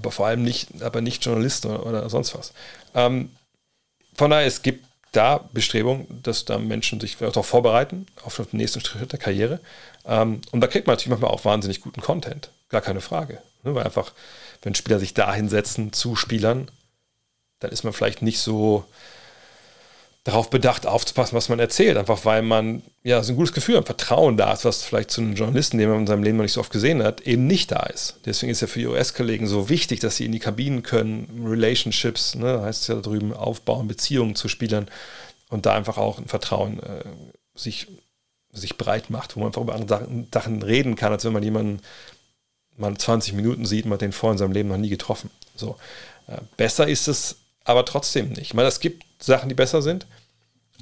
aber 0.02 0.10
vor 0.10 0.26
allem 0.26 0.42
nicht, 0.42 0.82
aber 0.82 1.00
nicht 1.00 1.24
Journalisten 1.24 1.68
oder, 1.68 1.86
oder 1.86 2.10
sonst 2.10 2.34
was. 2.34 2.52
Ähm, 2.94 3.30
von 4.14 4.30
daher, 4.30 4.46
es 4.46 4.62
gibt 4.62 4.84
da 5.12 5.48
Bestrebungen, 5.52 6.06
dass 6.22 6.44
da 6.44 6.58
Menschen 6.58 6.98
sich 7.00 7.16
vielleicht 7.16 7.36
auch 7.36 7.44
vorbereiten 7.44 8.06
auf 8.24 8.36
den 8.36 8.46
nächsten 8.52 8.80
Schritt 8.80 9.12
der 9.12 9.18
Karriere. 9.18 9.60
Ähm, 10.06 10.40
und 10.50 10.60
da 10.60 10.66
kriegt 10.66 10.86
man 10.86 10.94
natürlich 10.94 11.10
manchmal 11.10 11.30
auch 11.30 11.44
wahnsinnig 11.44 11.80
guten 11.80 12.00
Content. 12.00 12.50
Gar 12.68 12.80
keine 12.80 13.00
Frage. 13.00 13.34
Ne? 13.62 13.74
Weil 13.74 13.84
einfach, 13.84 14.12
wenn 14.62 14.74
Spieler 14.74 14.98
sich 14.98 15.14
da 15.14 15.32
hinsetzen 15.32 15.92
zu 15.92 16.16
Spielern, 16.16 16.70
dann 17.60 17.70
ist 17.70 17.84
man 17.84 17.92
vielleicht 17.92 18.22
nicht 18.22 18.40
so 18.40 18.84
darauf 20.24 20.50
bedacht, 20.50 20.86
aufzupassen, 20.86 21.34
was 21.34 21.48
man 21.48 21.58
erzählt. 21.58 21.96
Einfach 21.96 22.24
weil 22.24 22.42
man 22.42 22.82
ja 23.02 23.22
so 23.22 23.32
ein 23.32 23.36
gutes 23.36 23.52
Gefühl, 23.52 23.76
ein 23.76 23.84
Vertrauen 23.84 24.36
da 24.36 24.52
ist, 24.52 24.64
was 24.64 24.84
vielleicht 24.84 25.10
zu 25.10 25.20
einem 25.20 25.34
Journalisten, 25.34 25.78
den 25.78 25.88
man 25.88 26.00
in 26.00 26.06
seinem 26.06 26.22
Leben 26.22 26.36
noch 26.36 26.44
nicht 26.44 26.52
so 26.52 26.60
oft 26.60 26.70
gesehen 26.70 27.02
hat, 27.02 27.22
eben 27.22 27.46
nicht 27.46 27.72
da 27.72 27.80
ist. 27.84 28.18
Deswegen 28.24 28.52
ist 28.52 28.60
ja 28.60 28.68
für 28.68 28.78
die 28.78 28.86
US-Kollegen 28.86 29.48
so 29.48 29.68
wichtig, 29.68 29.98
dass 30.00 30.16
sie 30.16 30.24
in 30.24 30.32
die 30.32 30.38
Kabinen 30.38 30.84
können, 30.84 31.44
Relationships, 31.44 32.36
ne, 32.36 32.62
heißt 32.62 32.82
es 32.82 32.88
ja 32.88 32.94
da 32.94 33.00
drüben, 33.00 33.32
aufbauen, 33.32 33.88
Beziehungen 33.88 34.36
zu 34.36 34.46
Spielern 34.48 34.88
und 35.50 35.66
da 35.66 35.74
einfach 35.74 35.98
auch 35.98 36.18
ein 36.18 36.28
Vertrauen 36.28 36.80
äh, 36.80 37.04
sich, 37.56 37.88
sich 38.52 38.78
breit 38.78 39.10
macht, 39.10 39.34
wo 39.34 39.40
man 39.40 39.48
einfach 39.48 39.62
über 39.62 39.74
andere 39.74 40.08
Sachen, 40.32 40.62
reden 40.62 40.94
kann, 40.94 41.12
als 41.12 41.24
wenn 41.24 41.32
man 41.32 41.42
jemanden 41.42 41.80
man 42.78 42.98
20 42.98 43.34
Minuten 43.34 43.66
sieht, 43.66 43.84
man 43.84 43.94
hat 43.94 44.00
den 44.00 44.12
vorher 44.12 44.32
in 44.32 44.38
seinem 44.38 44.52
Leben 44.52 44.68
noch 44.68 44.78
nie 44.78 44.88
getroffen. 44.88 45.30
So. 45.56 45.76
Äh, 46.26 46.38
besser 46.56 46.88
ist 46.88 47.08
es 47.08 47.36
aber 47.64 47.84
trotzdem 47.84 48.30
nicht. 48.30 48.42
Ich 48.42 48.54
meine, 48.54 48.68
es 48.68 48.80
gibt 48.80 49.04
Sachen, 49.18 49.48
die 49.48 49.54
besser 49.54 49.82
sind, 49.82 50.06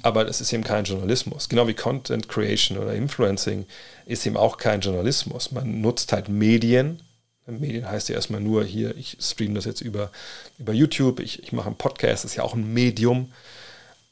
aber 0.03 0.25
das 0.25 0.41
ist 0.41 0.51
eben 0.51 0.63
kein 0.63 0.85
Journalismus. 0.85 1.49
Genau 1.49 1.67
wie 1.67 1.73
Content 1.73 2.27
Creation 2.27 2.77
oder 2.77 2.93
Influencing 2.93 3.65
ist 4.05 4.25
eben 4.25 4.37
auch 4.37 4.57
kein 4.57 4.81
Journalismus. 4.81 5.51
Man 5.51 5.81
nutzt 5.81 6.11
halt 6.11 6.27
Medien. 6.27 7.01
Medien 7.45 7.89
heißt 7.89 8.09
ja 8.09 8.15
erstmal 8.15 8.39
nur 8.39 8.63
hier, 8.63 8.95
ich 8.95 9.17
streame 9.19 9.55
das 9.55 9.65
jetzt 9.65 9.81
über, 9.81 10.11
über 10.57 10.73
YouTube, 10.73 11.19
ich, 11.19 11.43
ich 11.43 11.51
mache 11.51 11.67
einen 11.67 11.75
Podcast, 11.75 12.23
das 12.23 12.31
ist 12.31 12.37
ja 12.37 12.43
auch 12.43 12.53
ein 12.53 12.73
Medium, 12.73 13.33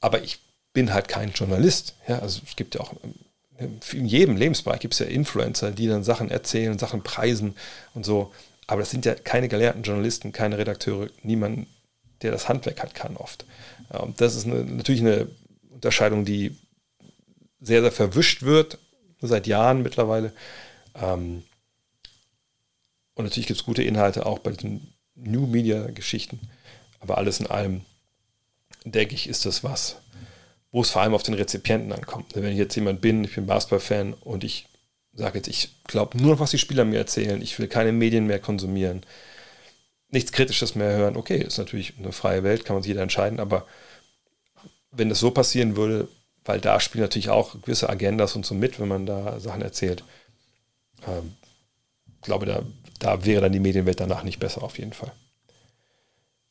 aber 0.02 0.22
ich 0.24 0.40
bin 0.74 0.94
halt 0.94 1.08
kein 1.08 1.32
Journalist. 1.32 1.96
Ja, 2.08 2.20
also 2.20 2.42
es 2.46 2.56
gibt 2.56 2.76
ja 2.76 2.82
auch 2.82 2.94
in 3.94 4.06
jedem 4.06 4.38
Lebensbereich 4.38 4.80
gibt 4.80 4.94
es 4.94 5.00
ja 5.00 5.06
Influencer, 5.06 5.72
die 5.72 5.88
dann 5.88 6.04
Sachen 6.04 6.32
erzählen, 6.32 6.80
Sachen 6.80 7.04
preisen 7.04 7.56
und 7.94 8.06
so. 8.06 8.34
Aber 8.68 8.82
das 8.82 8.92
sind 8.92 9.06
ja 9.06 9.16
keine 9.16 9.50
gelehrten 9.50 9.84
Journalisten, 9.84 10.32
keine 10.32 10.58
Redakteure, 10.58 11.10
niemand, 11.24 11.68
der 12.22 12.32
das 12.32 12.50
Handwerk 12.50 12.82
hat, 12.82 12.94
kann 12.94 13.18
oft. 13.18 13.46
Das 14.18 14.36
ist 14.36 14.46
eine, 14.46 14.64
natürlich 14.64 15.02
eine 15.02 15.28
Unterscheidung, 15.70 16.26
die 16.26 16.56
sehr, 17.62 17.82
sehr 17.82 17.92
verwischt 17.92 18.44
wird, 18.44 18.78
seit 19.22 19.48
Jahren 19.48 19.82
mittlerweile. 19.82 20.34
Ähm, 20.96 21.44
und 23.16 23.26
natürlich 23.26 23.48
gibt 23.48 23.60
es 23.60 23.66
gute 23.66 23.84
Inhalte 23.84 24.26
auch 24.26 24.40
bei 24.40 24.52
den 24.52 24.94
New 25.16 25.46
Media-Geschichten. 25.48 26.40
Aber 27.00 27.18
alles 27.18 27.40
in 27.40 27.48
allem, 27.48 27.82
denke 28.86 29.16
ich, 29.16 29.28
ist 29.28 29.46
das 29.46 29.64
was, 29.64 29.98
wo 30.72 30.82
es 30.82 30.90
vor 30.90 31.02
allem 31.02 31.14
auf 31.14 31.24
den 31.24 31.34
Rezipienten 31.34 31.92
ankommt. 31.92 32.36
Wenn 32.36 32.52
ich 32.52 32.58
jetzt 32.58 32.76
jemand 32.76 33.02
bin, 33.02 33.24
ich 33.24 33.36
bin 33.36 33.46
Basketball-Fan 33.46 34.14
und 34.14 34.44
ich 34.44 34.68
sage 35.14 35.40
jetzt, 35.40 35.48
ich 35.48 35.70
glaube 35.86 36.18
nur 36.18 36.34
noch, 36.34 36.40
was 36.40 36.52
die 36.52 36.58
Spieler 36.58 36.86
mir 36.86 36.98
erzählen, 36.98 37.42
ich 37.42 37.60
will 37.60 37.68
keine 37.68 37.92
Medien 37.92 38.26
mehr 38.26 38.40
konsumieren, 38.40 39.04
nichts 40.10 40.32
Kritisches 40.32 40.76
mehr 40.76 40.92
hören, 40.92 41.18
okay, 41.18 41.38
ist 41.38 41.58
natürlich 41.58 41.94
eine 41.98 42.12
freie 42.12 42.44
Welt, 42.44 42.66
kann 42.66 42.76
man 42.76 42.84
sich 42.84 42.90
jeder 42.90 43.04
entscheiden, 43.04 43.40
aber 43.40 43.66
wenn 44.92 45.10
das 45.10 45.20
so 45.20 45.32
passieren 45.32 45.76
würde, 45.76 46.08
weil 46.46 46.60
da 46.60 46.80
spielen 46.80 47.04
natürlich 47.04 47.30
auch 47.30 47.54
gewisse 47.62 47.90
Agendas 47.90 48.36
und 48.36 48.46
so 48.46 48.56
mit, 48.56 48.80
wenn 48.80 48.88
man 48.88 49.06
da 49.06 49.40
Sachen 49.40 49.62
erzählt, 49.62 50.04
ähm, 51.08 51.36
glaube, 52.22 52.46
da, 52.46 52.64
da 53.00 53.26
wäre 53.26 53.42
dann 53.42 53.52
die 53.52 53.60
Medienwelt 53.60 54.00
danach 54.00 54.24
nicht 54.24 54.40
besser 54.40 54.64
auf 54.64 54.80
jeden 54.80 54.94
Fall. 54.94 55.12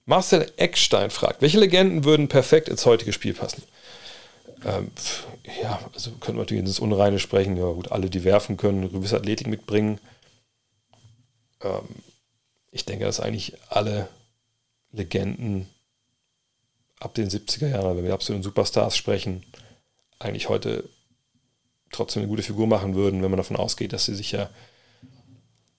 Marcel 0.07 0.51
Eckstein 0.57 1.11
fragt, 1.11 1.43
welche 1.43 1.59
Legenden 1.59 2.05
würden 2.05 2.29
perfekt 2.29 2.69
ins 2.69 2.87
heutige 2.87 3.13
Spiel 3.13 3.35
passen? 3.35 3.63
Ähm, 4.65 4.91
ja, 5.63 5.79
also 5.93 6.11
könnte 6.13 6.33
man 6.33 6.41
natürlich 6.41 6.65
ins 6.65 6.81
Unreine 6.81 7.19
sprechen. 7.19 7.57
Ja, 7.57 7.71
gut, 7.73 7.93
alle, 7.93 8.09
die 8.09 8.25
werfen 8.25 8.57
können, 8.57 8.91
gewisse 8.91 9.17
Athletik 9.17 9.47
mitbringen. 9.47 10.01
Ähm, 11.63 11.85
ich 12.71 12.85
denke, 12.85 13.05
dass 13.05 13.21
eigentlich 13.21 13.55
alle 13.69 14.09
Legenden 14.93 15.69
ab 17.01 17.15
den 17.15 17.29
70er 17.29 17.69
Jahren, 17.69 17.97
wenn 17.97 18.05
wir 18.05 18.15
absoluten 18.15 18.43
Superstars 18.43 18.97
sprechen, 18.97 19.45
eigentlich 20.19 20.49
heute 20.49 20.89
trotzdem 21.93 22.23
eine 22.23 22.29
gute 22.29 22.43
Figur 22.43 22.67
machen 22.67 22.95
würden, 22.95 23.23
wenn 23.23 23.31
man 23.31 23.39
davon 23.39 23.57
ausgeht, 23.57 23.93
dass 23.93 24.05
sie 24.05 24.15
sich 24.15 24.33
ja 24.33 24.51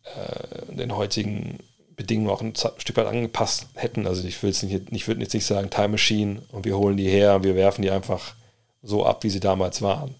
äh, 0.03 0.75
den 0.75 0.95
heutigen 0.95 1.59
Bedingungen 1.95 2.29
auch 2.29 2.41
ein 2.41 2.53
Stück 2.55 2.95
weit 2.95 3.07
angepasst 3.07 3.67
hätten. 3.75 4.07
Also 4.07 4.25
ich 4.25 4.41
will 4.41 4.51
nicht, 4.61 4.91
ich 4.91 5.07
würde 5.07 5.21
jetzt 5.21 5.33
nicht 5.33 5.45
sagen 5.45 5.69
Time 5.69 5.89
Machine 5.89 6.41
und 6.51 6.65
wir 6.65 6.77
holen 6.77 6.97
die 6.97 7.09
her, 7.09 7.43
wir 7.43 7.55
werfen 7.55 7.81
die 7.81 7.91
einfach 7.91 8.35
so 8.81 9.05
ab, 9.05 9.23
wie 9.23 9.29
sie 9.29 9.41
damals 9.41 9.81
waren. 9.81 10.15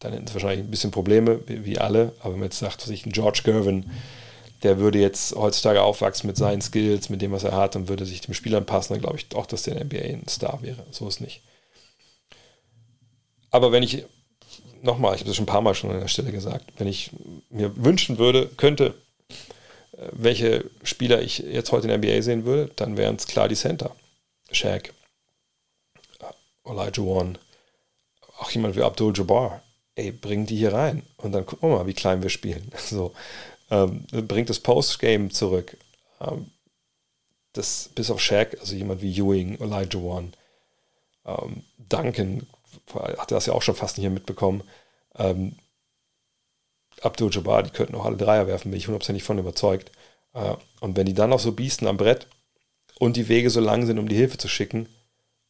Dann 0.00 0.12
hätten 0.12 0.26
sie 0.26 0.34
wahrscheinlich 0.34 0.66
ein 0.66 0.70
bisschen 0.70 0.90
Probleme, 0.90 1.40
wie, 1.46 1.78
alle, 1.78 2.14
aber 2.20 2.32
wenn 2.32 2.40
man 2.40 2.48
jetzt 2.48 2.58
sagt, 2.58 2.82
dass 2.82 2.88
ich 2.88 3.06
ein 3.06 3.12
George 3.12 3.42
Gervin, 3.44 3.90
der 4.62 4.78
würde 4.78 4.98
jetzt 4.98 5.34
heutzutage 5.34 5.82
aufwachsen 5.82 6.26
mit 6.26 6.36
seinen 6.36 6.60
Skills, 6.60 7.08
mit 7.08 7.22
dem, 7.22 7.32
was 7.32 7.44
er 7.44 7.56
hat 7.56 7.76
und 7.76 7.88
würde 7.88 8.06
sich 8.06 8.20
dem 8.20 8.34
Spiel 8.34 8.54
anpassen, 8.54 8.94
dann 8.94 9.02
glaube 9.02 9.16
ich 9.16 9.34
auch, 9.34 9.46
dass 9.46 9.62
der 9.62 9.82
NBA 9.82 9.98
ein 9.98 10.28
Star 10.28 10.62
wäre. 10.62 10.84
So 10.90 11.08
ist 11.08 11.20
nicht. 11.20 11.42
Aber 13.50 13.72
wenn 13.72 13.82
ich, 13.82 14.04
nochmal, 14.82 15.14
ich 15.14 15.20
habe 15.20 15.30
es 15.30 15.36
schon 15.36 15.44
ein 15.44 15.46
paar 15.46 15.62
Mal 15.62 15.74
schon 15.74 15.90
an 15.90 16.00
der 16.00 16.08
Stelle 16.08 16.32
gesagt, 16.32 16.72
wenn 16.78 16.86
ich 16.86 17.10
mir 17.48 17.72
wünschen 17.76 18.18
würde, 18.18 18.48
könnte, 18.56 18.94
äh, 19.92 20.08
welche 20.12 20.70
Spieler 20.82 21.22
ich 21.22 21.38
jetzt 21.38 21.72
heute 21.72 21.88
in 21.88 21.88
der 21.88 21.98
NBA 21.98 22.22
sehen 22.22 22.44
würde, 22.44 22.70
dann 22.76 22.96
wären 22.96 23.16
es 23.16 23.26
klar 23.26 23.48
die 23.48 23.56
Center. 23.56 23.94
Shaq, 24.52 24.92
One, 26.64 27.34
auch 28.38 28.50
jemand 28.50 28.76
wie 28.76 28.82
Abdul 28.82 29.16
Jabbar. 29.16 29.62
Ey, 29.96 30.12
bring 30.12 30.46
die 30.46 30.56
hier 30.56 30.72
rein 30.72 31.02
und 31.16 31.32
dann 31.32 31.44
gucken 31.44 31.68
wir 31.68 31.78
mal, 31.78 31.86
wie 31.86 31.94
klein 31.94 32.22
wir 32.22 32.30
spielen. 32.30 32.70
So, 32.78 33.12
ähm, 33.70 34.06
bringt 34.10 34.50
das 34.50 34.60
Postgame 34.60 35.28
zurück. 35.30 35.76
Ähm, 36.20 36.50
das, 37.52 37.90
bis 37.94 38.10
auf 38.10 38.20
Shaq, 38.20 38.58
also 38.60 38.74
jemand 38.76 39.02
wie 39.02 39.12
Ewing, 39.12 39.58
Elijah 39.60 39.98
One, 39.98 40.32
ähm, 41.24 41.64
Duncan, 41.88 42.46
hat 42.94 43.30
das 43.30 43.46
ja 43.46 43.52
auch 43.52 43.62
schon 43.62 43.74
fast 43.74 43.96
nicht 43.98 44.04
mehr 44.04 44.12
mitbekommen. 44.12 44.62
Ähm, 45.16 45.56
Abdul 47.02 47.30
Jabbar, 47.32 47.62
die 47.62 47.70
könnten 47.70 47.94
auch 47.94 48.04
alle 48.04 48.16
Dreier 48.16 48.46
werfen, 48.46 48.70
bin 48.70 48.78
ich 48.78 48.86
hundertprozentig 48.86 49.24
von 49.24 49.38
überzeugt. 49.38 49.90
Äh, 50.34 50.54
und 50.80 50.96
wenn 50.96 51.06
die 51.06 51.14
dann 51.14 51.30
noch 51.30 51.40
so 51.40 51.52
biesten 51.52 51.86
am 51.86 51.96
Brett 51.96 52.26
und 52.98 53.16
die 53.16 53.28
Wege 53.28 53.50
so 53.50 53.60
lang 53.60 53.86
sind, 53.86 53.98
um 53.98 54.08
die 54.08 54.16
Hilfe 54.16 54.38
zu 54.38 54.48
schicken, 54.48 54.88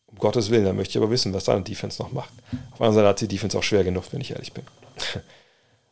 um 0.07 0.19
Gottes 0.19 0.51
Willen, 0.51 0.65
dann 0.65 0.77
möchte 0.77 0.93
ich 0.93 0.97
aber 0.97 1.11
wissen, 1.11 1.35
was 1.35 1.45
da 1.45 1.53
eine 1.53 1.63
Defense 1.63 2.03
noch 2.03 2.13
macht. 2.13 2.33
Auf 2.73 2.79
der 2.79 2.87
anderen 2.87 2.95
Seite 2.95 3.09
hat 3.09 3.21
die 3.21 3.29
Defense 3.29 3.59
auch 3.59 3.63
schwer 3.63 3.85
genug, 3.85 4.05
wenn 4.13 4.21
ich 4.21 4.31
ehrlich 4.31 4.53
bin. 4.53 4.65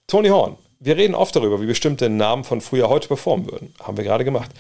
Tony 0.07 0.29
Horn, 0.29 0.57
wir 0.81 0.97
reden 0.97 1.15
oft 1.15 1.35
darüber, 1.35 1.61
wie 1.61 1.67
bestimmte 1.67 2.09
Namen 2.09 2.45
von 2.45 2.61
früher 2.61 2.89
heute 2.89 3.09
performen 3.09 3.51
würden. 3.51 3.75
Haben 3.83 3.97
wir 3.97 4.05
gerade 4.05 4.25
gemacht. 4.25 4.51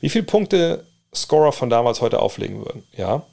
Wie 0.00 0.08
viele 0.08 0.24
Punkte 0.24 0.86
Scorer 1.14 1.52
von 1.52 1.70
damals 1.70 2.00
heute 2.00 2.20
auflegen 2.20 2.58
würden? 2.58 2.84
Ja. 2.96 3.26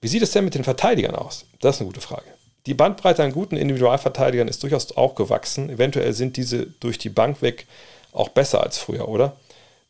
Wie 0.00 0.08
sieht 0.08 0.22
es 0.22 0.32
denn 0.32 0.44
mit 0.44 0.54
den 0.54 0.64
Verteidigern 0.64 1.14
aus? 1.14 1.46
Das 1.60 1.76
ist 1.76 1.80
eine 1.80 1.88
gute 1.88 2.00
Frage. 2.00 2.26
Die 2.66 2.74
Bandbreite 2.74 3.22
an 3.22 3.32
guten 3.32 3.56
Individualverteidigern 3.56 4.48
ist 4.48 4.62
durchaus 4.62 4.96
auch 4.96 5.14
gewachsen. 5.14 5.68
Eventuell 5.68 6.12
sind 6.14 6.36
diese 6.36 6.66
durch 6.80 6.98
die 6.98 7.10
Bank 7.10 7.42
weg 7.42 7.66
auch 8.12 8.30
besser 8.30 8.62
als 8.62 8.78
früher, 8.78 9.08
oder? 9.08 9.36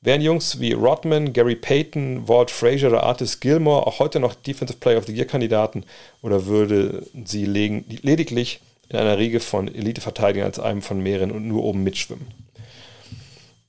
Wären 0.00 0.20
Jungs 0.20 0.60
wie 0.60 0.72
Rodman, 0.72 1.32
Gary 1.32 1.54
Payton, 1.56 2.28
Walt 2.28 2.50
Frazier 2.50 2.88
oder 2.88 3.04
Artis 3.04 3.40
Gilmore 3.40 3.86
auch 3.86 4.00
heute 4.00 4.20
noch 4.20 4.34
Defensive 4.34 4.78
Player 4.78 4.98
of 4.98 5.06
the 5.06 5.14
Year 5.14 5.24
Kandidaten 5.24 5.84
oder 6.20 6.46
würde 6.46 7.06
sie 7.24 7.46
lediglich 7.46 8.60
in 8.88 8.98
einer 8.98 9.18
Riege 9.18 9.40
von 9.40 9.72
Elite-Verteidigern 9.72 10.46
als 10.46 10.58
einem 10.58 10.82
von 10.82 11.00
mehreren 11.00 11.30
und 11.30 11.46
nur 11.46 11.64
oben 11.64 11.82
mitschwimmen? 11.82 12.26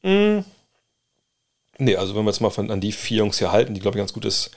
Mm. 0.04 0.46
Nee, 1.78 1.96
also 1.98 2.16
wenn 2.16 2.24
wir 2.24 2.32
jetzt 2.32 2.42
mal 2.42 2.52
von, 2.52 2.72
an 2.72 2.80
die 2.80 2.92
vier 2.92 3.18
Jungs 3.18 3.40
hier 3.40 3.52
halten, 3.52 3.74
die 3.74 3.82
glaube 3.82 3.98
ich 3.98 4.02
ganz 4.02 4.14
gutes, 4.14 4.52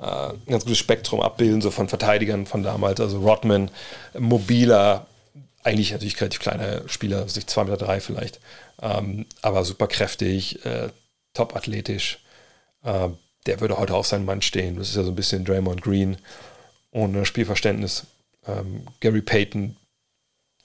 äh, 0.00 0.04
ein 0.04 0.46
ganz 0.46 0.64
gutes 0.64 0.78
Spektrum 0.78 1.20
abbilden, 1.20 1.60
so 1.60 1.70
von 1.70 1.88
Verteidigern 1.88 2.46
von 2.46 2.62
damals, 2.62 3.00
also 3.00 3.18
Rodman, 3.20 3.70
mobiler, 4.18 5.06
eigentlich 5.62 5.92
natürlich 5.92 6.20
relativ 6.20 6.40
kleiner 6.40 6.88
Spieler, 6.88 7.28
sich 7.28 7.44
2,3 7.44 7.64
Meter 7.64 7.76
drei 7.76 8.00
vielleicht, 8.00 8.40
ähm, 8.82 9.26
aber 9.40 9.64
super 9.64 9.86
kräftig, 9.86 10.64
äh, 10.64 10.88
top 11.32 11.54
athletisch. 11.54 12.18
Äh, 12.82 13.08
der 13.46 13.60
würde 13.60 13.78
heute 13.78 13.94
auch 13.94 14.04
seinen 14.04 14.24
Mann 14.24 14.42
stehen. 14.42 14.76
Das 14.76 14.88
ist 14.88 14.96
ja 14.96 15.02
so 15.02 15.10
ein 15.10 15.16
bisschen 15.16 15.44
Draymond 15.44 15.82
Green 15.82 16.16
ohne 16.90 17.26
Spielverständnis. 17.26 18.06
Ähm, 18.46 18.86
Gary 19.00 19.22
Payton, 19.22 19.76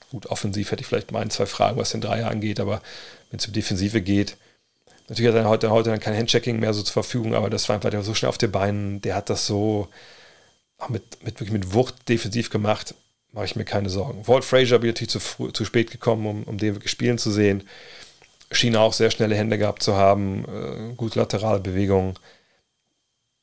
gut, 0.09 0.27
offensiv 0.27 0.71
hätte 0.71 0.81
ich 0.81 0.87
vielleicht 0.87 1.11
mal 1.11 1.21
ein, 1.21 1.29
zwei 1.29 1.45
Fragen, 1.45 1.77
was 1.77 1.91
den 1.91 2.01
Dreier 2.01 2.29
angeht, 2.29 2.59
aber 2.59 2.81
wenn 3.29 3.39
es 3.39 3.47
um 3.47 3.53
Defensive 3.53 4.01
geht, 4.01 4.37
natürlich 5.07 5.31
hat 5.31 5.41
er 5.41 5.49
heute, 5.49 5.69
heute 5.71 5.89
dann 5.89 5.99
kein 5.99 6.15
Handchecking 6.15 6.59
mehr 6.59 6.73
so 6.73 6.81
zur 6.83 6.93
Verfügung, 6.93 7.35
aber 7.35 7.49
das 7.49 7.69
war 7.69 7.75
einfach 7.75 8.03
so 8.03 8.13
schnell 8.13 8.29
auf 8.29 8.37
den 8.37 8.51
Beinen, 8.51 9.01
der 9.01 9.15
hat 9.15 9.29
das 9.29 9.45
so 9.45 9.87
mit, 10.87 11.23
mit, 11.23 11.35
wirklich 11.35 11.51
mit 11.51 11.73
Wucht 11.73 12.07
defensiv 12.07 12.49
gemacht, 12.49 12.95
mache 13.31 13.45
ich 13.45 13.55
mir 13.55 13.65
keine 13.65 13.89
Sorgen. 13.89 14.27
Walt 14.27 14.45
Frazier 14.45 14.79
bin 14.79 14.89
natürlich 14.89 15.11
zu, 15.11 15.19
früh, 15.19 15.51
zu 15.51 15.65
spät 15.65 15.91
gekommen, 15.91 16.25
um, 16.25 16.43
um 16.43 16.57
den 16.57 16.75
wirklich 16.75 16.91
spielen 16.91 17.17
zu 17.17 17.31
sehen 17.31 17.63
schien 18.51 18.75
auch 18.75 18.93
sehr 18.93 19.11
schnelle 19.11 19.35
Hände 19.35 19.57
gehabt 19.57 19.83
zu 19.83 19.95
haben, 19.95 20.45
äh, 20.45 20.93
gute 20.95 21.19
laterale 21.19 21.59
Bewegungen. 21.59 22.13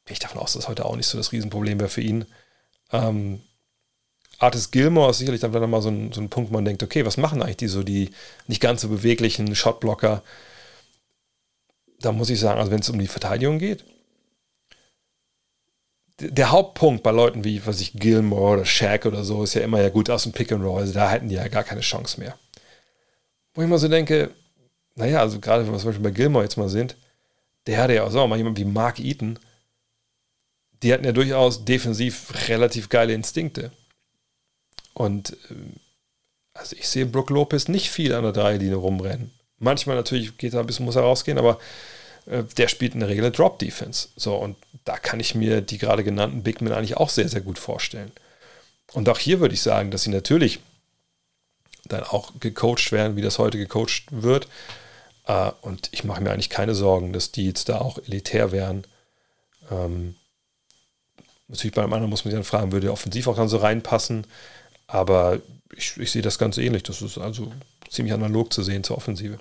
Bin 0.05 0.13
ich 0.13 0.19
davon 0.19 0.41
aus, 0.41 0.53
dass 0.53 0.69
heute 0.69 0.85
auch 0.85 0.97
nicht 0.97 1.07
so 1.07 1.19
das 1.19 1.33
Riesenproblem 1.33 1.81
wäre 1.81 1.89
für 1.89 2.01
ihn. 2.01 2.27
Ähm, 2.93 3.43
Artis 4.39 4.71
Gilmore 4.71 5.11
ist 5.11 5.19
sicherlich 5.19 5.41
dann 5.41 5.55
wieder 5.55 5.67
mal 5.67 5.83
so 5.83 5.89
ein, 5.89 6.13
so 6.13 6.21
ein 6.21 6.29
Punkt, 6.29 6.51
wo 6.51 6.55
man 6.55 6.65
denkt, 6.65 6.83
okay, 6.83 7.05
was 7.05 7.17
machen 7.17 7.43
eigentlich 7.43 7.57
die 7.57 7.69
so, 7.69 7.83
die 7.83 8.11
nicht 8.47 8.61
ganz 8.61 8.83
so 8.83 8.89
beweglichen 8.89 9.55
Shotblocker? 9.55 10.23
Da 12.01 12.13
muss 12.13 12.31
ich 12.31 12.39
sagen, 12.39 12.59
also 12.61 12.71
wenn 12.71 12.81
es 12.81 12.91
um 12.91 12.99
die 12.99 13.07
Verteidigung 13.07 13.59
geht, 13.59 13.85
der 16.19 16.51
Hauptpunkt 16.51 17.03
bei 17.03 17.11
Leuten 17.11 17.45
wie, 17.45 17.67
was 17.67 17.81
ich, 17.81 17.93
Gilmore 17.95 18.55
oder 18.55 18.65
Shaq 18.65 19.07
oder 19.07 19.25
so, 19.25 19.43
ist 19.43 19.55
ja 19.55 19.63
immer 19.63 19.83
ja 19.83 19.91
gut 19.91 20.09
aus 20.09 20.23
dem 20.23 20.33
Pick 20.33 20.53
and 20.53 20.65
Roll. 20.65 20.81
Also 20.81 20.95
da 20.95 21.11
hätten 21.11 21.29
die 21.29 21.35
ja 21.35 21.49
gar 21.49 21.65
keine 21.65 21.83
Chance 21.83 22.21
mehr. 22.21 22.39
Wo 23.55 23.63
ich 23.63 23.69
mal 23.69 23.79
so 23.79 23.89
denke, 23.89 24.31
naja, 24.95 25.21
also 25.21 25.41
gerade 25.41 25.65
wenn 25.65 25.73
wir 25.73 25.79
zum 25.79 25.91
Beispiel 25.91 26.05
bei 26.05 26.11
Gilmore 26.11 26.45
jetzt 26.45 26.57
mal 26.57 26.69
sind, 26.69 26.97
der 27.67 27.79
hatte 27.79 27.95
ja 27.95 28.05
auch, 28.05 28.13
wir 28.13 28.27
mal, 28.27 28.39
jemand 28.39 28.59
wie 28.59 28.65
Mark 28.65 28.99
Eaton, 28.99 29.39
die 30.83 30.93
hatten 30.93 31.05
ja 31.05 31.13
durchaus 31.13 31.65
defensiv 31.65 32.33
relativ 32.49 32.89
geile 32.89 33.13
Instinkte. 33.13 33.73
Und 34.97 35.33
äh, 35.51 35.55
also 36.55 36.75
ich 36.75 36.89
sehe 36.89 37.05
Brook 37.05 37.29
Lopez 37.29 37.69
nicht 37.69 37.91
viel 37.91 38.15
an 38.15 38.23
der 38.23 38.33
Dreilinie 38.33 38.77
rumrennen. 38.77 39.31
Manchmal 39.59 39.95
natürlich 39.95 40.39
geht 40.39 40.55
er 40.55 40.61
ein 40.61 40.67
bisschen, 40.67 40.87
muss 40.87 40.97
er 40.97 41.03
rausgehen, 41.03 41.37
aber 41.37 41.59
äh, 42.25 42.45
der 42.57 42.69
spielt 42.69 42.95
in 42.95 43.01
der 43.01 43.11
Regel 43.11 43.31
Drop 43.31 43.59
Defense. 43.59 44.09
So, 44.17 44.35
und 44.37 44.57
da 44.87 44.97
kann 44.97 45.21
ich 45.21 45.35
mir 45.35 45.61
die 45.61 45.77
gerade 45.77 46.03
genannten 46.03 46.43
Big 46.43 46.63
Men 46.63 46.73
eigentlich 46.73 46.97
auch 46.97 47.11
sehr, 47.11 47.29
sehr 47.29 47.43
gut 47.43 47.59
vorstellen. 47.59 48.11
Und 48.95 49.07
auch 49.11 49.19
hier 49.19 49.41
würde 49.41 49.53
ich 49.53 49.61
sagen, 49.61 49.91
dass 49.91 50.05
sie 50.05 50.11
natürlich 50.11 50.61
dann 51.85 52.03
auch 52.03 52.33
gecoacht 52.41 52.91
werden, 52.91 53.17
wie 53.17 53.23
das 53.23 53.39
heute 53.39 53.59
gecoacht 53.59 54.07
wird. 54.11 54.49
Äh, 55.27 55.51
und 55.61 55.91
ich 55.93 56.05
mache 56.05 56.23
mir 56.23 56.31
eigentlich 56.31 56.49
keine 56.49 56.75
Sorgen, 56.75 57.13
dass 57.13 57.33
die 57.33 57.49
jetzt 57.49 57.69
da 57.69 57.83
auch 57.83 57.99
elitär 57.99 58.51
wären. 58.51 58.87
Ähm, 59.71 60.15
natürlich 61.49 61.75
bei 61.75 61.83
einem 61.83 61.93
anderen 61.93 62.09
muss 62.09 62.25
man 62.25 62.31
sich 62.31 62.39
dann 62.39 62.45
fragen, 62.45 62.73
würde 62.73 62.87
der 62.87 62.95
offensiv 62.95 63.27
auch 63.29 63.37
dann 63.37 63.51
so 63.51 63.59
reinpassen. 63.59 64.27
Aber 64.87 65.41
ich, 65.75 65.97
ich 65.97 66.11
sehe 66.11 66.23
das 66.23 66.39
ganz 66.39 66.59
ähnlich. 66.59 66.83
Das 66.83 67.03
ist 67.03 67.19
also 67.19 67.53
ziemlich 67.89 68.15
analog 68.15 68.53
zu 68.53 68.63
sehen 68.63 68.85
zur 68.85 68.97
Offensive. 68.97 69.39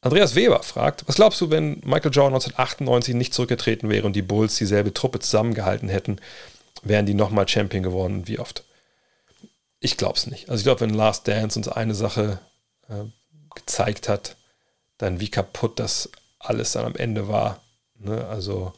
Andreas 0.00 0.34
Weber 0.34 0.62
fragt, 0.62 1.08
was 1.08 1.16
glaubst 1.16 1.40
du, 1.40 1.50
wenn 1.50 1.80
Michael 1.84 2.12
Jordan 2.12 2.34
1998 2.34 3.14
nicht 3.14 3.34
zurückgetreten 3.34 3.88
wäre 3.88 4.06
und 4.06 4.14
die 4.14 4.22
Bulls 4.22 4.56
dieselbe 4.56 4.94
Truppe 4.94 5.18
zusammengehalten 5.18 5.88
hätten, 5.88 6.20
wären 6.82 7.06
die 7.06 7.14
nochmal 7.14 7.48
Champion 7.48 7.82
geworden? 7.82 8.28
Wie 8.28 8.38
oft? 8.38 8.62
Ich 9.80 9.96
glaube 9.96 10.16
es 10.16 10.26
nicht. 10.26 10.48
Also 10.48 10.60
ich 10.60 10.64
glaube, 10.64 10.82
wenn 10.82 10.90
Last 10.90 11.26
Dance 11.26 11.58
uns 11.58 11.68
eine 11.68 11.94
Sache 11.94 12.38
äh, 12.88 13.04
gezeigt 13.54 14.08
hat, 14.08 14.36
dann 14.98 15.20
wie 15.20 15.30
kaputt 15.30 15.78
das 15.78 16.10
alles 16.38 16.72
dann 16.72 16.84
am 16.84 16.96
Ende 16.96 17.28
war. 17.28 17.60
Ne? 17.98 18.26
Also 18.26 18.72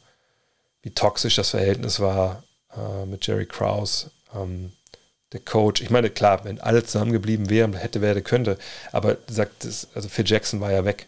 wie 0.82 0.90
toxisch 0.90 1.36
das 1.36 1.50
Verhältnis 1.50 2.00
war 2.00 2.42
äh, 2.74 3.04
mit 3.04 3.26
Jerry 3.26 3.46
Krause. 3.46 4.10
Ähm, 4.34 4.72
der 5.32 5.40
Coach, 5.40 5.82
ich 5.82 5.90
meine, 5.90 6.10
klar, 6.10 6.44
wenn 6.44 6.60
alle 6.60 6.84
zusammengeblieben 6.84 7.50
wären, 7.50 7.74
hätte, 7.74 8.00
werde, 8.00 8.22
könnte, 8.22 8.58
aber 8.92 9.18
sagt 9.28 9.64
es, 9.64 9.88
also 9.94 10.08
Phil 10.08 10.26
Jackson 10.26 10.60
war 10.60 10.72
ja 10.72 10.84
weg. 10.84 11.06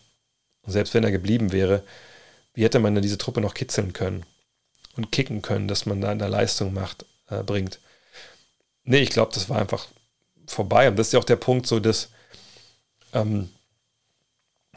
Und 0.63 0.73
selbst 0.73 0.93
wenn 0.93 1.05
er 1.05 1.11
geblieben 1.11 1.53
wäre, 1.53 1.83
wie 2.53 2.65
hätte 2.65 2.81
man 2.81 2.95
denn 2.95 3.03
diese 3.03 3.19
Truppe 3.19 3.41
noch 3.41 3.55
kitzeln 3.55 3.93
können 3.93 4.27
und 4.97 5.11
kicken 5.11 5.41
können, 5.41 5.69
dass 5.69 5.87
man 5.87 6.01
da 6.01 6.13
in 6.13 6.19
der 6.19 6.29
Leistung 6.29 6.75
macht, 6.75 7.07
äh, 7.29 7.43
bringt? 7.43 7.81
Nee, 8.85 9.01
ich 9.01 9.11
glaube, 9.11 9.33
das 9.33 9.49
war 9.49 9.59
einfach 9.59 9.89
vorbei. 10.47 10.89
Und 10.89 10.97
das 10.97 11.09
ist 11.09 11.13
ja 11.15 11.19
auch 11.19 11.25
der 11.25 11.37
Punkt, 11.37 11.67
so 11.67 11.81
dass, 11.81 12.11
ähm, 13.15 13.51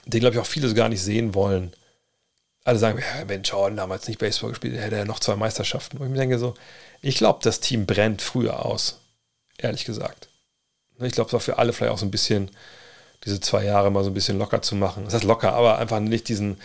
den 0.06 0.20
glaube 0.22 0.36
ich 0.36 0.42
auch 0.42 0.46
viele 0.46 0.74
gar 0.74 0.88
nicht 0.88 1.02
sehen 1.02 1.34
wollen. 1.34 1.74
Alle 2.64 2.80
sagen, 2.80 3.00
ja, 3.00 3.28
wenn 3.28 3.44
Jordan 3.44 3.76
damals 3.76 4.08
nicht 4.08 4.20
Baseball 4.20 4.52
gespielt 4.52 4.76
hätte, 4.76 4.86
hätte 4.86 4.96
er 4.96 5.06
noch 5.06 5.20
zwei 5.20 5.36
Meisterschaften. 5.36 5.98
Und 5.98 6.14
ich 6.14 6.18
denke 6.18 6.40
so, 6.40 6.54
ich 7.02 7.18
glaube, 7.18 7.40
das 7.44 7.60
Team 7.60 7.86
brennt 7.86 8.22
früher 8.22 8.66
aus 8.66 9.03
ehrlich 9.64 9.86
gesagt. 9.86 10.30
Ne, 10.98 11.08
ich 11.08 11.14
glaube, 11.14 11.28
es 11.28 11.34
war 11.34 11.40
für 11.40 11.58
alle 11.58 11.74
vielleicht 11.74 11.94
auch 11.94 11.98
so 11.98 12.06
ein 12.06 12.12
bisschen, 12.12 12.52
diese 13.26 13.40
zwei 13.40 13.64
Jahre 13.64 13.92
mal 13.92 14.04
so 14.04 14.10
ein 14.10 14.14
bisschen 14.14 14.38
locker 14.38 14.62
zu 14.62 14.76
machen. 14.76 15.06
Das 15.06 15.14
heißt 15.14 15.24
locker, 15.24 15.54
aber 15.54 15.80
einfach 15.80 16.00
nicht 16.00 16.28
diesen, 16.28 16.58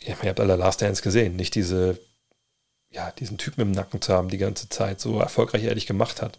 ihr 0.00 0.16
habt 0.16 0.40
alle 0.40 0.56
Last 0.56 0.82
Dance 0.82 1.02
gesehen, 1.02 1.36
nicht 1.36 1.54
diese, 1.54 1.98
ja, 2.90 3.10
diesen 3.12 3.38
Typen 3.38 3.60
im 3.60 3.70
Nacken 3.70 4.00
zu 4.00 4.12
haben 4.12 4.28
die 4.28 4.38
ganze 4.38 4.68
Zeit, 4.68 5.00
so 5.00 5.20
erfolgreich 5.20 5.64
ehrlich 5.64 5.86
gemacht 5.86 6.22
hat. 6.22 6.38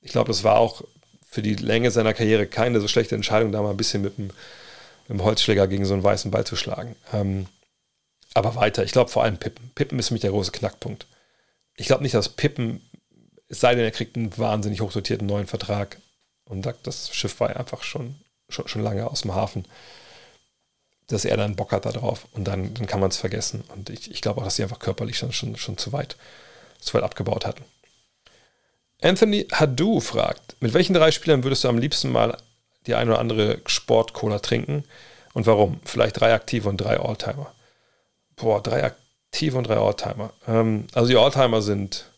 Ich 0.00 0.12
glaube, 0.12 0.28
das 0.28 0.44
war 0.44 0.58
auch 0.58 0.82
für 1.28 1.42
die 1.42 1.54
Länge 1.54 1.90
seiner 1.90 2.14
Karriere 2.14 2.46
keine 2.46 2.80
so 2.80 2.88
schlechte 2.88 3.14
Entscheidung, 3.14 3.52
da 3.52 3.62
mal 3.62 3.70
ein 3.70 3.76
bisschen 3.76 4.02
mit 4.02 4.18
dem, 4.18 4.26
mit 4.26 5.08
dem 5.08 5.24
Holzschläger 5.24 5.66
gegen 5.68 5.84
so 5.84 5.94
einen 5.94 6.04
weißen 6.04 6.30
Ball 6.30 6.44
zu 6.44 6.56
schlagen. 6.56 6.96
Ähm, 7.12 7.46
aber 8.34 8.54
weiter, 8.54 8.84
ich 8.84 8.92
glaube 8.92 9.10
vor 9.10 9.24
allem 9.24 9.38
Pippen. 9.38 9.70
Pippen 9.74 9.98
ist 9.98 10.08
für 10.08 10.14
mich 10.14 10.22
der 10.22 10.30
große 10.30 10.52
Knackpunkt. 10.52 11.06
Ich 11.76 11.86
glaube 11.86 12.02
nicht, 12.02 12.14
dass 12.14 12.30
Pippen 12.30 12.80
es 13.52 13.60
sei 13.60 13.74
denn, 13.74 13.84
er 13.84 13.90
kriegt 13.90 14.16
einen 14.16 14.36
wahnsinnig 14.38 14.80
hochsortierten 14.80 15.26
neuen 15.26 15.46
Vertrag 15.46 15.98
und 16.46 16.64
sagt, 16.64 16.86
das 16.86 17.14
Schiff 17.14 17.38
war 17.38 17.54
einfach 17.54 17.82
schon, 17.82 18.16
schon, 18.48 18.66
schon 18.66 18.82
lange 18.82 19.06
aus 19.06 19.20
dem 19.20 19.34
Hafen, 19.34 19.66
dass 21.08 21.26
er 21.26 21.36
dann 21.36 21.54
Bock 21.54 21.72
hat 21.72 21.84
darauf 21.84 22.26
und 22.32 22.44
dann, 22.44 22.72
dann 22.72 22.86
kann 22.86 23.00
man 23.00 23.10
es 23.10 23.18
vergessen. 23.18 23.62
Und 23.68 23.90
ich, 23.90 24.10
ich 24.10 24.22
glaube 24.22 24.40
auch, 24.40 24.44
dass 24.44 24.56
sie 24.56 24.62
einfach 24.62 24.78
körperlich 24.78 25.18
schon, 25.18 25.32
schon, 25.32 25.56
schon 25.56 25.76
zu, 25.76 25.92
weit, 25.92 26.16
zu 26.80 26.94
weit 26.94 27.02
abgebaut 27.02 27.44
hatten. 27.44 27.62
Anthony 29.02 29.46
Hadou 29.52 30.00
fragt, 30.00 30.56
mit 30.60 30.72
welchen 30.72 30.94
drei 30.94 31.10
Spielern 31.10 31.44
würdest 31.44 31.64
du 31.64 31.68
am 31.68 31.76
liebsten 31.76 32.10
mal 32.10 32.38
die 32.86 32.94
eine 32.94 33.10
oder 33.10 33.20
andere 33.20 33.60
Sport-Cola 33.66 34.38
trinken 34.38 34.84
und 35.34 35.46
warum? 35.46 35.78
Vielleicht 35.84 36.18
drei 36.18 36.32
aktive 36.32 36.70
und 36.70 36.78
drei 36.78 36.98
Alltimer. 36.98 37.52
Boah, 38.36 38.62
drei 38.62 38.82
aktive 38.82 39.58
und 39.58 39.64
drei 39.64 39.76
Alltimer. 39.76 40.32
Ähm, 40.48 40.86
also 40.94 41.10
die 41.10 41.18
Alltimer 41.18 41.60
sind 41.60 42.11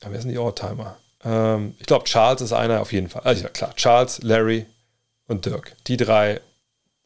wer 0.00 0.20
sind 0.20 0.30
die 0.30 0.38
Alltimer? 0.38 0.96
Ähm, 1.24 1.74
ich 1.78 1.86
glaube, 1.86 2.04
Charles 2.04 2.40
ist 2.40 2.52
einer 2.52 2.80
auf 2.80 2.92
jeden 2.92 3.08
Fall. 3.08 3.22
Also 3.22 3.44
ja, 3.44 3.48
klar, 3.48 3.74
Charles, 3.76 4.22
Larry 4.22 4.66
und 5.26 5.46
Dirk. 5.46 5.76
Die 5.86 5.96
drei, 5.96 6.40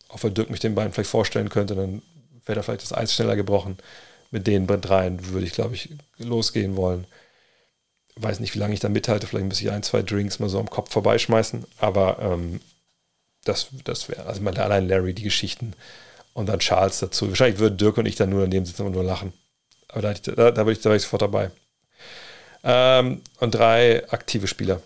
auch 0.09 0.23
wenn 0.23 0.35
Dirk 0.35 0.51
mich 0.51 0.61
den 0.61 0.75
beiden 0.75 0.93
vielleicht 0.93 1.11
vorstellen 1.11 1.49
könnte, 1.49 1.75
dann 1.75 2.03
wäre 2.45 2.57
da 2.57 2.63
vielleicht 2.63 2.83
das 2.83 2.93
Eis 2.93 3.15
schneller 3.15 3.37
gebrochen. 3.37 3.79
Mit 4.31 4.47
den 4.47 4.67
dreien 4.67 5.27
würde 5.29 5.47
ich, 5.47 5.53
glaube 5.53 5.75
ich, 5.75 5.89
losgehen 6.19 6.77
wollen. 6.77 7.07
Weiß 8.17 8.41
nicht, 8.41 8.55
wie 8.55 8.59
lange 8.59 8.75
ich 8.75 8.81
da 8.81 8.89
mithalte. 8.89 9.27
Vielleicht 9.27 9.47
muss 9.47 9.61
ich 9.61 9.71
ein, 9.71 9.83
zwei 9.83 10.03
Drinks 10.03 10.39
mal 10.39 10.49
so 10.49 10.61
am 10.61 10.71
Kopf 10.71 10.93
vorbeischmeißen. 10.93 11.65
Aber 11.79 12.19
ähm, 12.21 12.61
das, 13.45 13.69
das 13.85 14.09
wäre, 14.09 14.27
also 14.27 14.41
mal 14.43 14.57
allein 14.57 14.89
Larry, 14.89 15.15
die 15.15 15.23
Geschichten 15.23 15.75
und 16.33 16.49
dann 16.49 16.61
Charles 16.61 17.01
dazu. 17.01 17.29
Wahrscheinlich 17.29 17.59
würden 17.59 17.79
Dirk 17.79 17.99
und 17.99 18.07
ich 18.07 18.17
dann 18.17 18.31
nur 18.31 18.43
daneben 18.43 18.67
sitzen 18.67 18.87
und 18.87 18.93
nur 18.93 19.05
lachen. 19.05 19.33
Aber 19.89 20.03
da, 20.03 20.13
da, 20.13 20.51
da, 20.51 20.65
bin 20.65 20.73
ich, 20.73 20.81
da 20.81 20.91
wäre 20.91 20.97
ich 20.97 21.03
sofort 21.03 21.23
dabei. 21.23 21.51
Ähm, 22.63 23.23
und 23.39 23.55
drei 23.55 24.09
aktive 24.11 24.47
Spieler. 24.47 24.83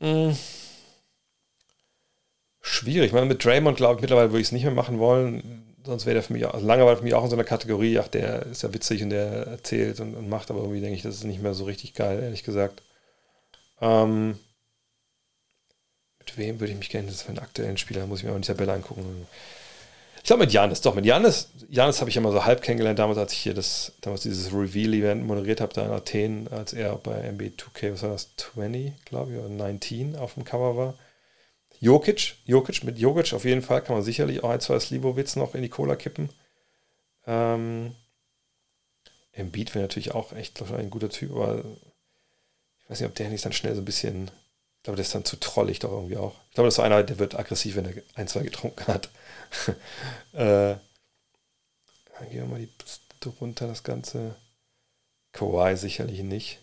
Hm. 0.00 0.36
Schwierig. 2.60 3.08
Ich 3.08 3.12
meine, 3.12 3.26
mit 3.26 3.44
Draymond, 3.44 3.76
glaube 3.76 3.96
ich, 3.96 4.00
mittlerweile 4.00 4.30
würde 4.30 4.40
ich 4.40 4.48
es 4.48 4.52
nicht 4.52 4.64
mehr 4.64 4.72
machen 4.72 4.98
wollen. 4.98 5.64
Sonst 5.84 6.06
wäre 6.06 6.14
der 6.14 6.22
für 6.22 6.32
mich, 6.32 6.46
also 6.46 6.66
lange 6.66 6.86
war 6.86 6.96
für 6.96 7.02
mich 7.04 7.12
auch 7.14 7.24
in 7.24 7.30
so 7.30 7.36
einer 7.36 7.44
Kategorie, 7.44 7.98
ach, 7.98 8.08
der 8.08 8.46
ist 8.46 8.62
ja 8.62 8.72
witzig 8.72 9.02
und 9.02 9.10
der 9.10 9.46
erzählt 9.46 10.00
und, 10.00 10.14
und 10.14 10.30
macht, 10.30 10.50
aber 10.50 10.60
irgendwie 10.60 10.80
denke 10.80 10.96
ich, 10.96 11.02
das 11.02 11.16
ist 11.16 11.24
nicht 11.24 11.42
mehr 11.42 11.52
so 11.52 11.64
richtig 11.64 11.92
geil, 11.92 12.22
ehrlich 12.22 12.42
gesagt. 12.42 12.82
Ähm, 13.82 14.38
mit 16.20 16.38
wem 16.38 16.58
würde 16.58 16.72
ich 16.72 16.78
mich 16.78 16.88
gerne, 16.88 17.08
das 17.08 17.22
für 17.22 17.28
einen 17.28 17.38
aktuellen 17.38 17.76
Spieler, 17.76 18.06
muss 18.06 18.20
ich 18.20 18.24
mir 18.24 18.32
auch 18.32 18.36
in 18.36 18.42
die 18.42 18.48
Tabelle 18.48 18.72
angucken. 18.72 19.26
Ich 20.24 20.28
glaube 20.28 20.44
mit 20.44 20.54
Janis, 20.54 20.80
doch, 20.80 20.94
mit 20.94 21.04
Janis. 21.04 21.50
Janis 21.68 22.00
habe 22.00 22.08
ich 22.08 22.16
immer 22.16 22.32
so 22.32 22.46
halb 22.46 22.62
kennengelernt, 22.62 22.98
damals, 22.98 23.18
als 23.18 23.34
ich 23.34 23.40
hier 23.40 23.52
das, 23.52 23.92
damals 24.00 24.22
dieses 24.22 24.54
Reveal-Event 24.54 25.22
moderiert 25.22 25.60
habe, 25.60 25.74
da 25.74 25.84
in 25.84 25.90
Athen, 25.90 26.48
als 26.48 26.72
er 26.72 26.96
bei 26.96 27.30
NBA 27.30 27.48
2K, 27.58 27.92
was 27.92 28.02
war 28.02 28.08
das, 28.12 28.34
20, 28.38 29.04
glaube 29.04 29.32
ich, 29.32 29.38
oder 29.38 29.50
19 29.50 30.16
auf 30.16 30.32
dem 30.32 30.44
Cover 30.44 30.78
war. 30.78 30.94
Jokic, 31.78 32.36
Jokic, 32.46 32.84
mit 32.84 32.98
Jokic 32.98 33.34
auf 33.34 33.44
jeden 33.44 33.60
Fall 33.60 33.82
kann 33.82 33.96
man 33.96 34.02
sicherlich 34.02 34.42
auch 34.42 34.48
ein, 34.48 34.60
zwei 34.60 34.80
Slivovitz 34.80 35.36
noch 35.36 35.54
in 35.54 35.60
die 35.60 35.68
Cola 35.68 35.94
kippen. 35.94 36.30
Ähm, 37.26 37.94
Embiid 39.32 39.74
wäre 39.74 39.84
natürlich 39.84 40.14
auch 40.14 40.32
echt 40.32 40.62
ein 40.72 40.88
guter 40.88 41.10
Typ, 41.10 41.32
aber 41.32 41.58
ich 41.58 42.88
weiß 42.88 43.00
nicht, 43.00 43.08
ob 43.10 43.14
der 43.14 43.28
nicht 43.28 43.44
dann 43.44 43.52
schnell 43.52 43.74
so 43.74 43.82
ein 43.82 43.84
bisschen, 43.84 44.28
ich 44.78 44.84
glaube, 44.84 44.96
der 44.96 45.04
ist 45.04 45.14
dann 45.14 45.26
zu 45.26 45.36
trollig 45.36 45.80
doch 45.80 45.92
irgendwie 45.92 46.16
auch. 46.16 46.34
Ich 46.48 46.54
glaube, 46.54 46.68
das 46.68 46.78
ist 46.78 46.80
einer, 46.80 47.02
der 47.02 47.18
wird 47.18 47.38
aggressiv, 47.38 47.76
wenn 47.76 47.84
er 47.84 48.02
ein, 48.14 48.26
zwei 48.26 48.40
getrunken 48.40 48.86
hat. 48.86 49.10
äh, 50.32 50.76
dann 52.18 52.30
gehen 52.30 52.42
wir 52.42 52.46
mal 52.46 52.60
die 52.60 52.68
runter, 53.40 53.66
das 53.66 53.82
Ganze. 53.82 54.36
Kawhi 55.32 55.76
sicherlich 55.76 56.20
nicht. 56.22 56.60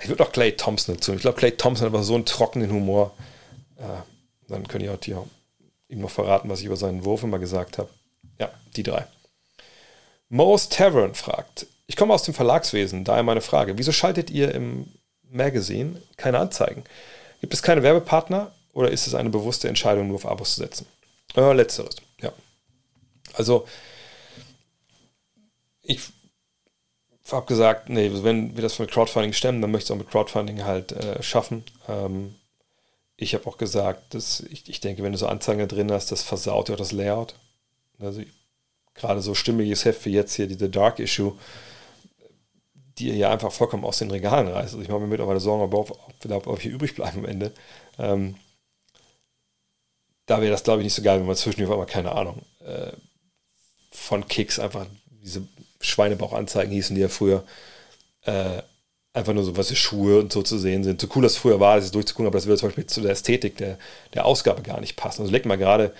Ich 0.00 0.08
würde 0.08 0.24
auch 0.24 0.32
Clay 0.32 0.52
Thompson 0.52 0.94
dazu. 0.94 1.12
Ich 1.12 1.20
glaube, 1.20 1.38
Clay 1.38 1.52
Thompson 1.52 1.86
hat 1.86 1.94
aber 1.94 2.02
so 2.02 2.14
einen 2.14 2.24
trockenen 2.24 2.70
Humor. 2.70 3.14
Äh, 3.76 4.02
dann 4.48 4.66
können 4.66 4.84
ich 4.84 4.90
auch 4.90 4.98
die, 4.98 5.16
ihm 5.88 6.00
noch 6.00 6.10
verraten, 6.10 6.48
was 6.48 6.60
ich 6.60 6.66
über 6.66 6.76
seinen 6.76 7.04
Wurf 7.04 7.22
immer 7.22 7.38
gesagt 7.38 7.78
habe. 7.78 7.90
Ja, 8.38 8.50
die 8.76 8.82
drei. 8.82 9.06
Mo's 10.28 10.68
Tavern 10.68 11.14
fragt: 11.14 11.66
Ich 11.86 11.96
komme 11.96 12.14
aus 12.14 12.22
dem 12.22 12.34
Verlagswesen, 12.34 13.04
daher 13.04 13.22
meine 13.22 13.40
Frage. 13.40 13.78
Wieso 13.78 13.92
schaltet 13.92 14.30
ihr 14.30 14.54
im 14.54 14.92
Magazine 15.22 16.00
keine 16.16 16.38
Anzeigen? 16.38 16.84
Gibt 17.40 17.54
es 17.54 17.62
keine 17.62 17.82
Werbepartner 17.82 18.52
oder 18.72 18.90
ist 18.90 19.06
es 19.06 19.14
eine 19.14 19.30
bewusste 19.30 19.68
Entscheidung, 19.68 20.08
nur 20.08 20.16
auf 20.16 20.26
Abos 20.26 20.54
zu 20.54 20.60
setzen? 20.60 20.86
Äh, 21.34 21.52
letzteres, 21.52 21.96
ja. 22.20 22.32
Also, 23.34 23.66
ich 25.82 26.00
habe 27.30 27.46
gesagt, 27.46 27.88
nee, 27.88 28.10
wenn 28.22 28.56
wir 28.56 28.62
das 28.62 28.78
mit 28.78 28.90
Crowdfunding 28.90 29.32
stemmen, 29.32 29.60
dann 29.60 29.70
möchte 29.70 29.84
ich 29.84 29.90
es 29.90 29.94
auch 29.94 30.04
mit 30.04 30.10
Crowdfunding 30.10 30.64
halt 30.64 30.92
äh, 30.92 31.22
schaffen. 31.22 31.64
Ähm, 31.88 32.34
ich 33.16 33.34
habe 33.34 33.46
auch 33.46 33.58
gesagt, 33.58 34.14
dass 34.14 34.40
ich, 34.40 34.68
ich 34.68 34.80
denke, 34.80 35.02
wenn 35.02 35.12
du 35.12 35.18
so 35.18 35.26
Anzeigen 35.26 35.66
drin 35.68 35.90
hast, 35.90 36.12
das 36.12 36.22
versaut 36.22 36.68
ja 36.68 36.76
das 36.76 36.92
Layout. 36.92 37.34
Also 37.98 38.22
gerade 38.94 39.20
so 39.20 39.34
stimmiges 39.34 39.84
Heft 39.84 40.04
wie 40.04 40.12
jetzt 40.12 40.34
hier, 40.34 40.46
diese 40.46 40.70
Dark 40.70 40.98
Issue, 41.00 41.36
die 42.98 43.08
ihr 43.08 43.16
ja 43.16 43.30
einfach 43.30 43.52
vollkommen 43.52 43.84
aus 43.84 43.98
den 43.98 44.10
Regalen 44.10 44.48
reißt. 44.48 44.74
Also 44.74 44.80
ich 44.80 44.88
mache 44.88 45.00
mir 45.00 45.06
mittlerweile 45.06 45.40
Sorgen, 45.40 45.62
ob, 45.62 45.74
ob, 45.74 45.98
ob, 46.30 46.46
ob 46.46 46.60
hier 46.60 46.72
übrig 46.72 46.94
bleiben 46.94 47.18
am 47.20 47.24
Ende. 47.24 47.52
Ähm, 47.98 48.36
da 50.28 50.40
wäre 50.40 50.52
das, 50.52 50.62
glaube 50.62 50.80
ich, 50.80 50.84
nicht 50.84 50.94
so 50.94 51.02
geil, 51.02 51.18
wenn 51.18 51.26
man 51.26 51.34
zwischendurch 51.34 51.72
einmal, 51.72 51.86
keine 51.86 52.12
Ahnung, 52.12 52.42
äh, 52.64 52.92
von 53.90 54.28
Kicks 54.28 54.60
einfach 54.60 54.86
diese 55.22 55.42
Schweinebauchanzeigen 55.80 56.72
hießen, 56.72 56.94
die 56.94 57.02
ja 57.02 57.08
früher 57.08 57.42
äh, 58.22 58.62
einfach 59.14 59.32
nur 59.32 59.42
so, 59.42 59.56
was 59.56 59.68
für 59.68 59.76
Schuhe 59.76 60.20
und 60.20 60.32
so 60.32 60.42
zu 60.42 60.58
sehen 60.58 60.84
sind. 60.84 61.00
So 61.00 61.08
cool 61.16 61.22
das 61.22 61.36
früher 61.36 61.60
war, 61.60 61.76
das 61.76 61.90
durchzugucken, 61.90 62.26
aber 62.26 62.38
das 62.38 62.46
würde 62.46 62.60
zum 62.60 62.68
Beispiel 62.68 62.86
zu 62.86 63.00
der 63.00 63.12
Ästhetik 63.12 63.56
der, 63.56 63.78
der 64.14 64.26
Ausgabe 64.26 64.62
gar 64.62 64.80
nicht 64.80 64.96
passen. 64.96 65.22
Also 65.22 65.32
leg 65.32 65.46
mal 65.46 65.56
gerade, 65.56 65.94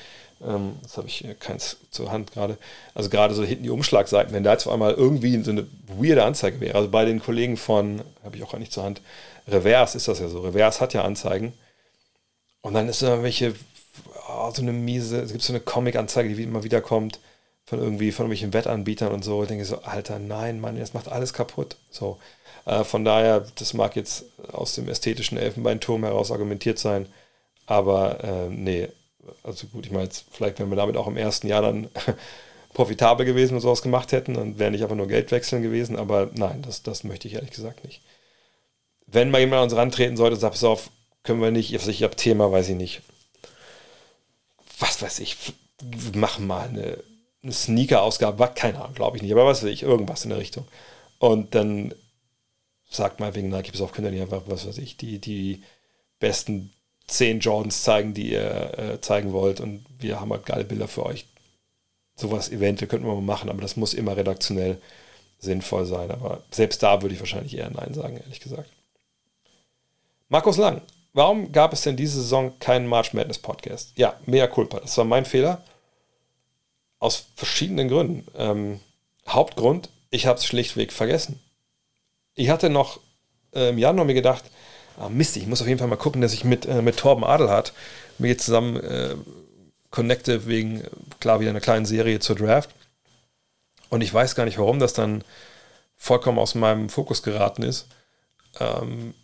ähm, 0.46 0.74
das 0.82 0.98
habe 0.98 1.08
ich 1.08 1.24
keins 1.40 1.78
zur 1.90 2.12
Hand 2.12 2.32
gerade, 2.32 2.58
also 2.94 3.08
gerade 3.08 3.34
so 3.34 3.44
hinten 3.44 3.64
die 3.64 3.70
Umschlagseiten, 3.70 4.34
wenn 4.34 4.44
da 4.44 4.52
jetzt 4.52 4.66
auf 4.66 4.72
einmal 4.74 4.92
irgendwie 4.92 5.42
so 5.42 5.50
eine 5.50 5.66
weirde 5.86 6.24
Anzeige 6.24 6.60
wäre. 6.60 6.76
Also 6.76 6.90
bei 6.90 7.06
den 7.06 7.20
Kollegen 7.20 7.56
von, 7.56 8.02
habe 8.22 8.36
ich 8.36 8.42
auch 8.42 8.52
gar 8.52 8.58
nicht 8.58 8.72
zur 8.72 8.84
Hand, 8.84 9.00
Reverse 9.48 9.96
ist 9.96 10.06
das 10.06 10.20
ja 10.20 10.28
so. 10.28 10.42
Reverse 10.42 10.80
hat 10.80 10.92
ja 10.92 11.02
Anzeigen. 11.02 11.54
Und 12.60 12.74
dann 12.74 12.88
ist 12.88 13.00
da 13.00 13.22
welche, 13.22 13.54
oh, 14.28 14.50
so 14.54 14.62
eine 14.62 14.72
miese, 14.72 15.20
es 15.20 15.32
gibt 15.32 15.42
so 15.42 15.52
eine 15.52 15.60
Comic-Anzeige, 15.60 16.34
die 16.34 16.42
immer 16.42 16.64
wieder 16.64 16.80
kommt 16.80 17.20
von 17.68 17.80
irgendwie 17.80 18.12
von 18.12 18.24
irgendwelchen 18.24 18.54
Wettanbietern 18.54 19.12
und 19.12 19.22
so. 19.22 19.42
Ich 19.42 19.48
denke 19.48 19.64
so, 19.66 19.82
Alter, 19.82 20.18
nein, 20.18 20.58
Mann, 20.58 20.78
das 20.78 20.94
macht 20.94 21.08
alles 21.08 21.34
kaputt. 21.34 21.76
So. 21.90 22.18
Äh, 22.64 22.82
von 22.84 23.04
daher, 23.04 23.46
das 23.56 23.74
mag 23.74 23.94
jetzt 23.94 24.24
aus 24.52 24.74
dem 24.74 24.88
ästhetischen 24.88 25.36
Elfenbeinturm 25.36 26.02
heraus 26.04 26.32
argumentiert 26.32 26.78
sein, 26.78 27.06
aber 27.66 28.24
äh, 28.24 28.48
nee, 28.48 28.88
also 29.42 29.66
gut, 29.66 29.84
ich 29.84 29.92
meine, 29.92 30.08
vielleicht 30.30 30.58
wären 30.58 30.70
wir 30.70 30.76
damit 30.76 30.96
auch 30.96 31.06
im 31.06 31.18
ersten 31.18 31.46
Jahr 31.46 31.60
dann 31.60 31.88
profitabel 32.72 33.26
gewesen 33.26 33.54
und 33.54 33.60
sowas 33.60 33.82
gemacht 33.82 34.12
hätten 34.12 34.36
und 34.36 34.58
wäre 34.58 34.70
nicht 34.70 34.82
einfach 34.82 34.96
nur 34.96 35.08
Geld 35.08 35.30
wechseln 35.30 35.62
gewesen, 35.62 35.96
aber 35.96 36.30
nein, 36.34 36.62
das, 36.62 36.82
das 36.82 37.04
möchte 37.04 37.28
ich 37.28 37.34
ehrlich 37.34 37.50
gesagt 37.50 37.84
nicht. 37.84 38.00
Wenn 39.06 39.30
mal 39.30 39.40
jemand 39.40 39.58
an 39.58 39.64
uns 39.64 39.76
rantreten 39.76 40.16
sollte, 40.16 40.36
sagt, 40.36 40.54
pass 40.54 40.64
auf, 40.64 40.90
können 41.22 41.42
wir 41.42 41.50
nicht, 41.50 41.74
ich 41.74 42.02
habe 42.02 42.16
Thema, 42.16 42.50
weiß 42.50 42.70
ich 42.70 42.76
nicht. 42.76 43.02
Was 44.78 45.02
weiß 45.02 45.18
ich, 45.20 45.36
machen 46.14 46.46
mal 46.46 46.68
eine 46.68 46.98
eine 47.42 47.52
Sneaker-Ausgabe, 47.52 48.50
keine 48.54 48.80
Ahnung, 48.80 48.94
glaube 48.94 49.16
ich 49.16 49.22
nicht, 49.22 49.32
aber 49.32 49.46
was 49.46 49.62
weiß 49.62 49.70
ich, 49.70 49.82
irgendwas 49.82 50.24
in 50.24 50.30
der 50.30 50.38
Richtung. 50.38 50.66
Und 51.18 51.54
dann 51.54 51.94
sagt 52.90 53.20
mal 53.20 53.34
wegen 53.34 53.48
Nike, 53.48 53.80
auf, 53.80 53.92
könnt 53.92 54.06
ihr 54.06 54.10
nicht 54.10 54.22
einfach, 54.22 54.42
was 54.46 54.66
weiß 54.66 54.78
ich, 54.78 54.96
die, 54.96 55.18
die 55.18 55.62
besten 56.18 56.72
10 57.06 57.40
Jordans 57.40 57.82
zeigen, 57.82 58.14
die 58.14 58.32
ihr 58.32 58.78
äh, 58.78 59.00
zeigen 59.00 59.32
wollt 59.32 59.60
und 59.60 59.84
wir 59.98 60.20
haben 60.20 60.32
halt 60.32 60.46
geile 60.46 60.64
Bilder 60.64 60.88
für 60.88 61.06
euch. 61.06 61.26
Sowas 62.16 62.50
eventuell 62.50 62.88
könnten 62.88 63.06
wir 63.06 63.14
mal 63.14 63.20
machen, 63.20 63.48
aber 63.48 63.62
das 63.62 63.76
muss 63.76 63.94
immer 63.94 64.16
redaktionell 64.16 64.80
sinnvoll 65.38 65.86
sein. 65.86 66.10
Aber 66.10 66.42
selbst 66.50 66.82
da 66.82 67.00
würde 67.00 67.14
ich 67.14 67.20
wahrscheinlich 67.20 67.56
eher 67.56 67.70
Nein 67.70 67.94
sagen, 67.94 68.16
ehrlich 68.16 68.40
gesagt. 68.40 68.68
Markus 70.28 70.56
Lang, 70.56 70.82
warum 71.12 71.52
gab 71.52 71.72
es 71.72 71.82
denn 71.82 71.96
diese 71.96 72.20
Saison 72.20 72.58
keinen 72.58 72.86
March 72.86 73.12
Madness 73.12 73.38
Podcast? 73.38 73.92
Ja, 73.96 74.14
mea 74.26 74.46
culpa. 74.46 74.80
Das 74.80 74.96
war 74.98 75.04
mein 75.04 75.24
Fehler. 75.24 75.62
Aus 76.98 77.26
verschiedenen 77.36 77.88
Gründen. 77.88 78.26
Ähm, 78.36 78.80
Hauptgrund, 79.28 79.90
ich 80.10 80.26
habe 80.26 80.38
es 80.38 80.46
schlichtweg 80.46 80.92
vergessen. 80.92 81.40
Ich 82.34 82.50
hatte 82.50 82.70
noch 82.70 83.00
äh, 83.54 83.70
im 83.70 83.78
Januar 83.78 84.04
mir 84.04 84.14
gedacht, 84.14 84.44
ah 84.98 85.08
Mist, 85.08 85.36
ich 85.36 85.46
muss 85.46 85.60
auf 85.60 85.68
jeden 85.68 85.78
Fall 85.78 85.88
mal 85.88 85.96
gucken, 85.96 86.20
dass 86.22 86.32
ich 86.32 86.44
mit, 86.44 86.66
äh, 86.66 86.82
mit 86.82 86.96
Torben 86.96 87.24
Adelhardt 87.24 87.72
mir 88.18 88.36
zusammen 88.38 88.76
äh, 88.76 89.14
connecte 89.90 90.46
wegen, 90.46 90.84
klar, 91.20 91.40
wieder 91.40 91.50
einer 91.50 91.60
kleinen 91.60 91.86
Serie 91.86 92.20
zur 92.20 92.36
Draft. 92.36 92.70
Und 93.90 94.02
ich 94.02 94.12
weiß 94.12 94.34
gar 94.34 94.44
nicht, 94.44 94.58
warum 94.58 94.78
das 94.78 94.92
dann 94.92 95.24
vollkommen 95.96 96.38
aus 96.38 96.54
meinem 96.54 96.88
Fokus 96.88 97.22
geraten 97.22 97.62
ist. 97.62 97.86
Ähm, 98.60 99.14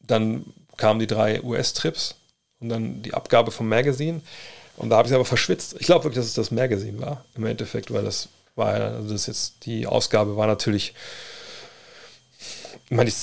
dann 0.00 0.44
kamen 0.76 1.00
die 1.00 1.06
drei 1.06 1.42
US-Trips 1.42 2.16
und 2.60 2.68
dann 2.68 3.02
die 3.02 3.14
Abgabe 3.14 3.50
vom 3.50 3.68
Magazine. 3.68 4.20
Und 4.76 4.90
da 4.90 4.96
habe 4.96 5.06
ich 5.06 5.12
es 5.12 5.14
aber 5.14 5.24
verschwitzt. 5.24 5.76
Ich 5.78 5.86
glaube 5.86 6.04
wirklich, 6.04 6.18
dass 6.18 6.26
es 6.26 6.34
das 6.34 6.50
Magazine 6.50 7.00
war, 7.00 7.24
im 7.36 7.46
Endeffekt, 7.46 7.92
weil 7.92 8.04
das 8.04 8.28
war 8.56 8.78
ja, 8.78 8.86
also 8.88 9.12
das 9.12 9.26
jetzt, 9.26 9.66
die 9.66 9.86
Ausgabe 9.86 10.36
war 10.36 10.46
natürlich, 10.46 10.94
ich 12.86 12.96
meine, 12.96 13.10
die, 13.10 13.16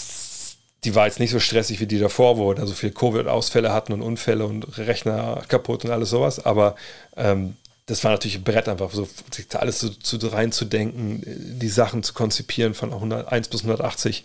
die 0.84 0.96
war 0.96 1.08
jetzt 1.08 1.20
nicht 1.20 1.32
so 1.32 1.40
stressig 1.40 1.80
wie 1.80 1.88
die 1.88 2.00
davor, 2.00 2.38
wo 2.38 2.54
da 2.54 2.66
so 2.66 2.74
viele 2.74 2.94
Covid-Ausfälle 2.94 3.74
hatten 3.74 3.94
und 3.94 4.02
Unfälle 4.02 4.46
und 4.46 4.78
Rechner 4.78 5.44
kaputt 5.48 5.86
und 5.86 5.92
alles 5.92 6.10
sowas, 6.10 6.44
aber 6.44 6.76
ähm, 7.16 7.56
das 7.86 8.04
war 8.04 8.12
natürlich 8.12 8.38
ein 8.38 8.44
Brett, 8.44 8.70
einfach 8.70 8.92
so 8.92 9.08
sich 9.32 9.48
da 9.48 9.60
alles 9.60 9.80
so, 9.80 9.90
so 10.02 10.28
reinzudenken, 10.28 11.24
die 11.60 11.70
Sachen 11.70 12.04
zu 12.04 12.14
konzipieren 12.14 12.74
von 12.74 12.94
101 12.94 13.50
bis 13.50 13.62
180. 13.62 14.24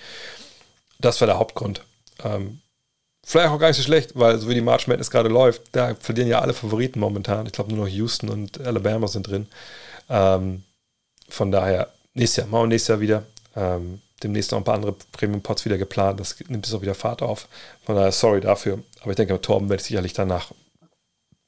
Das 1.01 1.21
war 1.21 1.27
der 1.27 1.39
Hauptgrund. 1.39 1.83
Ähm, 2.23 2.61
Vielleicht 3.29 3.51
auch 3.51 3.59
gar 3.59 3.67
nicht 3.67 3.77
so 3.77 3.83
schlecht, 3.83 4.13
weil 4.15 4.39
so 4.39 4.49
wie 4.49 4.55
die 4.55 4.61
March 4.61 4.87
Madness 4.87 5.11
gerade 5.11 5.29
läuft, 5.29 5.63
da 5.73 5.97
verlieren 5.97 6.29
ja 6.29 6.39
alle 6.39 6.55
Favoriten 6.55 7.01
momentan. 7.01 7.45
Ich 7.45 7.53
glaube 7.53 7.75
nur 7.75 7.85
noch 7.85 7.93
Houston 7.93 8.29
und 8.29 8.61
Alabama 8.61 9.09
sind 9.09 9.27
drin. 9.27 9.49
Ähm, 10.09 10.63
von 11.29 11.51
daher, 11.51 11.93
nächstes 12.15 12.37
Jahr, 12.37 12.47
machen 12.47 12.63
wir 12.63 12.69
nächstes 12.69 12.87
Jahr 12.87 13.01
wieder. 13.01 13.25
Ähm, 13.57 14.01
demnächst 14.23 14.53
noch 14.53 14.59
ein 14.59 14.65
paar 14.65 14.77
andere 14.77 14.95
Premium-Pots 15.11 15.65
wieder 15.65 15.77
geplant. 15.77 16.21
Das 16.21 16.39
nimmt 16.47 16.67
jetzt 16.67 16.75
auch 16.75 16.83
wieder 16.83 16.95
Fahrt 16.95 17.21
auf. 17.21 17.49
Von 17.85 17.97
daher, 17.97 18.13
sorry 18.13 18.41
dafür. 18.41 18.79
Aber 19.01 19.11
ich 19.11 19.17
denke, 19.17 19.41
Torben 19.41 19.69
werde 19.71 19.81
ich 19.81 19.89
sicherlich 19.89 20.13
danach 20.13 20.53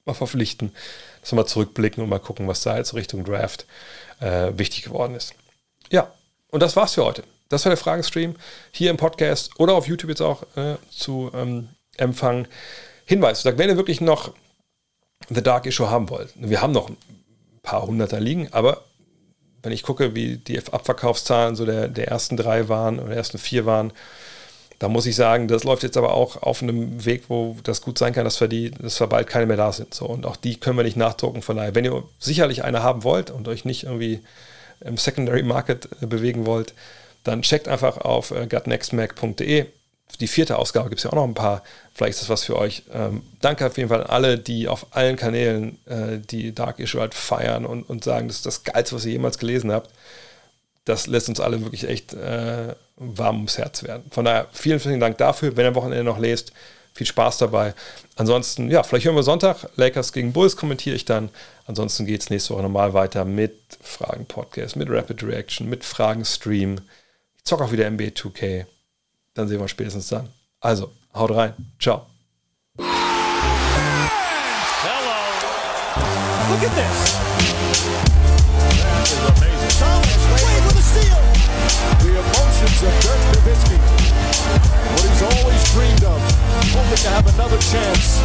mal 0.04 0.14
verpflichten, 0.14 0.72
dass 1.20 1.30
wir 1.30 1.36
mal 1.36 1.46
zurückblicken 1.46 2.02
und 2.02 2.10
mal 2.10 2.18
gucken, 2.18 2.48
was 2.48 2.62
da 2.62 2.76
jetzt 2.76 2.94
Richtung 2.94 3.22
Draft 3.22 3.66
äh, 4.18 4.50
wichtig 4.56 4.82
geworden 4.82 5.14
ist. 5.14 5.32
Ja, 5.90 6.12
und 6.50 6.60
das 6.60 6.74
war's 6.74 6.94
für 6.94 7.04
heute. 7.04 7.22
Das 7.48 7.64
war 7.64 7.70
der 7.70 7.78
Fragenstream 7.78 8.34
hier 8.70 8.90
im 8.90 8.96
Podcast 8.96 9.58
oder 9.58 9.74
auf 9.74 9.86
YouTube 9.86 10.10
jetzt 10.10 10.20
auch 10.20 10.42
äh, 10.56 10.76
zu 10.90 11.30
ähm, 11.34 11.68
empfangen. 11.96 12.46
Hinweis, 13.06 13.44
wenn 13.44 13.70
ihr 13.70 13.76
wirklich 13.76 14.00
noch 14.00 14.34
The 15.30 15.42
Dark 15.42 15.66
Issue 15.66 15.90
haben 15.90 16.10
wollt, 16.10 16.32
wir 16.36 16.60
haben 16.60 16.72
noch 16.72 16.90
ein 16.90 16.96
paar 17.62 17.86
Hunderter 17.86 18.20
liegen, 18.20 18.52
aber 18.52 18.84
wenn 19.62 19.72
ich 19.72 19.82
gucke, 19.82 20.14
wie 20.14 20.36
die 20.36 20.58
Abverkaufszahlen 20.58 21.56
so 21.56 21.64
der, 21.64 21.88
der 21.88 22.08
ersten 22.08 22.36
drei 22.36 22.68
waren 22.68 22.98
oder 22.98 23.08
der 23.08 23.16
ersten 23.16 23.38
vier 23.38 23.66
waren, 23.66 23.92
da 24.78 24.88
muss 24.88 25.06
ich 25.06 25.16
sagen, 25.16 25.48
das 25.48 25.64
läuft 25.64 25.82
jetzt 25.82 25.96
aber 25.96 26.14
auch 26.14 26.40
auf 26.42 26.62
einem 26.62 27.04
Weg, 27.04 27.24
wo 27.28 27.56
das 27.64 27.82
gut 27.82 27.98
sein 27.98 28.12
kann, 28.12 28.24
dass 28.24 28.40
wir 28.40 28.46
die, 28.46 28.70
dass 28.70 29.00
wir 29.00 29.08
bald 29.08 29.26
keine 29.26 29.46
mehr 29.46 29.56
da 29.56 29.72
sind. 29.72 29.92
So, 29.92 30.06
und 30.06 30.24
auch 30.24 30.36
die 30.36 30.60
können 30.60 30.76
wir 30.76 30.84
nicht 30.84 30.96
nachdrucken. 30.96 31.42
Von 31.42 31.56
daher, 31.56 31.74
wenn 31.74 31.84
ihr 31.84 32.04
sicherlich 32.20 32.62
eine 32.62 32.82
haben 32.82 33.02
wollt 33.02 33.32
und 33.32 33.48
euch 33.48 33.64
nicht 33.64 33.84
irgendwie 33.84 34.20
im 34.80 34.96
Secondary 34.96 35.42
Market 35.42 35.88
äh, 36.00 36.06
bewegen 36.06 36.46
wollt, 36.46 36.74
dann 37.28 37.42
checkt 37.42 37.68
einfach 37.68 37.98
auf 37.98 38.30
äh, 38.30 38.46
gutnextmac.de. 38.46 39.66
Die 40.20 40.26
vierte 40.26 40.58
Ausgabe 40.58 40.88
gibt 40.88 40.98
es 40.98 41.04
ja 41.04 41.10
auch 41.10 41.16
noch 41.16 41.24
ein 41.24 41.34
paar. 41.34 41.62
Vielleicht 41.94 42.14
ist 42.14 42.22
das 42.22 42.28
was 42.28 42.44
für 42.44 42.56
euch. 42.56 42.82
Ähm, 42.92 43.22
danke 43.40 43.66
auf 43.66 43.76
jeden 43.76 43.88
Fall 43.88 44.02
an 44.02 44.10
alle, 44.10 44.38
die 44.38 44.66
auf 44.66 44.86
allen 44.90 45.16
Kanälen 45.16 45.78
äh, 45.86 46.18
die 46.18 46.54
Dark 46.54 46.80
Issue 46.80 47.00
halt 47.00 47.14
feiern 47.14 47.66
und, 47.66 47.82
und 47.84 48.04
sagen, 48.04 48.28
das 48.28 48.38
ist 48.38 48.46
das 48.46 48.64
Geilste, 48.64 48.96
was 48.96 49.04
ihr 49.04 49.12
jemals 49.12 49.38
gelesen 49.38 49.70
habt. 49.70 49.90
Das 50.84 51.06
lässt 51.06 51.28
uns 51.28 51.40
alle 51.40 51.60
wirklich 51.62 51.86
echt 51.86 52.14
äh, 52.14 52.74
warm 52.96 53.36
ums 53.36 53.58
Herz 53.58 53.82
werden. 53.82 54.04
Von 54.10 54.24
daher 54.24 54.48
vielen, 54.52 54.80
vielen 54.80 55.00
Dank 55.00 55.18
dafür. 55.18 55.56
Wenn 55.56 55.66
ihr 55.66 55.68
am 55.68 55.74
Wochenende 55.74 56.04
noch 56.04 56.18
lest, 56.18 56.52
viel 56.94 57.06
Spaß 57.06 57.38
dabei. 57.38 57.74
Ansonsten, 58.16 58.70
ja, 58.70 58.82
vielleicht 58.82 59.06
hören 59.06 59.14
wir 59.14 59.22
Sonntag. 59.22 59.68
Lakers 59.76 60.12
gegen 60.12 60.32
Bulls 60.32 60.56
kommentiere 60.56 60.96
ich 60.96 61.04
dann. 61.04 61.30
Ansonsten 61.66 62.06
geht 62.06 62.22
es 62.22 62.30
nächste 62.30 62.54
Woche 62.54 62.62
normal 62.62 62.92
weiter 62.92 63.24
mit 63.24 63.54
Fragen-Podcast, 63.80 64.74
mit 64.74 64.90
Rapid 64.90 65.22
Reaction, 65.22 65.68
mit 65.68 65.84
Fragen-Stream 65.84 66.80
zock 67.48 67.62
auch 67.62 67.72
wieder 67.72 67.90
NBA 67.90 68.08
2K. 68.08 68.66
Dann 69.32 69.48
sehen 69.48 69.58
wir 69.58 69.68
spätestens 69.68 70.08
dann. 70.08 70.28
Also, 70.60 70.92
haut 71.14 71.30
rein. 71.34 71.54
Ciao. 71.78 72.06
Hello. 72.76 72.86
Look 76.50 76.62
at 76.62 76.74
this. 76.76 77.16
The 82.00 82.12
emotions 82.20 82.82
of 82.82 82.92
Dirk 83.00 83.20
Nowitzki. 83.32 83.76
What 84.92 85.04
he's 85.08 85.22
always 85.22 85.62
dreamed 85.72 86.04
of. 86.04 86.20
Hoping 86.74 87.00
to 87.02 87.08
have 87.08 87.26
another 87.34 87.58
chance 87.58 88.20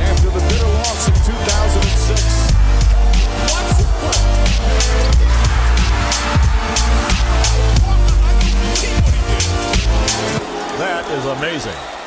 after 0.00 0.30
the 0.30 0.40
bitter 0.48 0.70
loss 0.80 1.08
in 1.08 1.14
2006. 1.14 2.52
Watch 3.52 3.76
this 3.76 3.90
play. 4.00 5.51
That 10.78 11.04
is 11.10 11.24
amazing. 11.26 12.01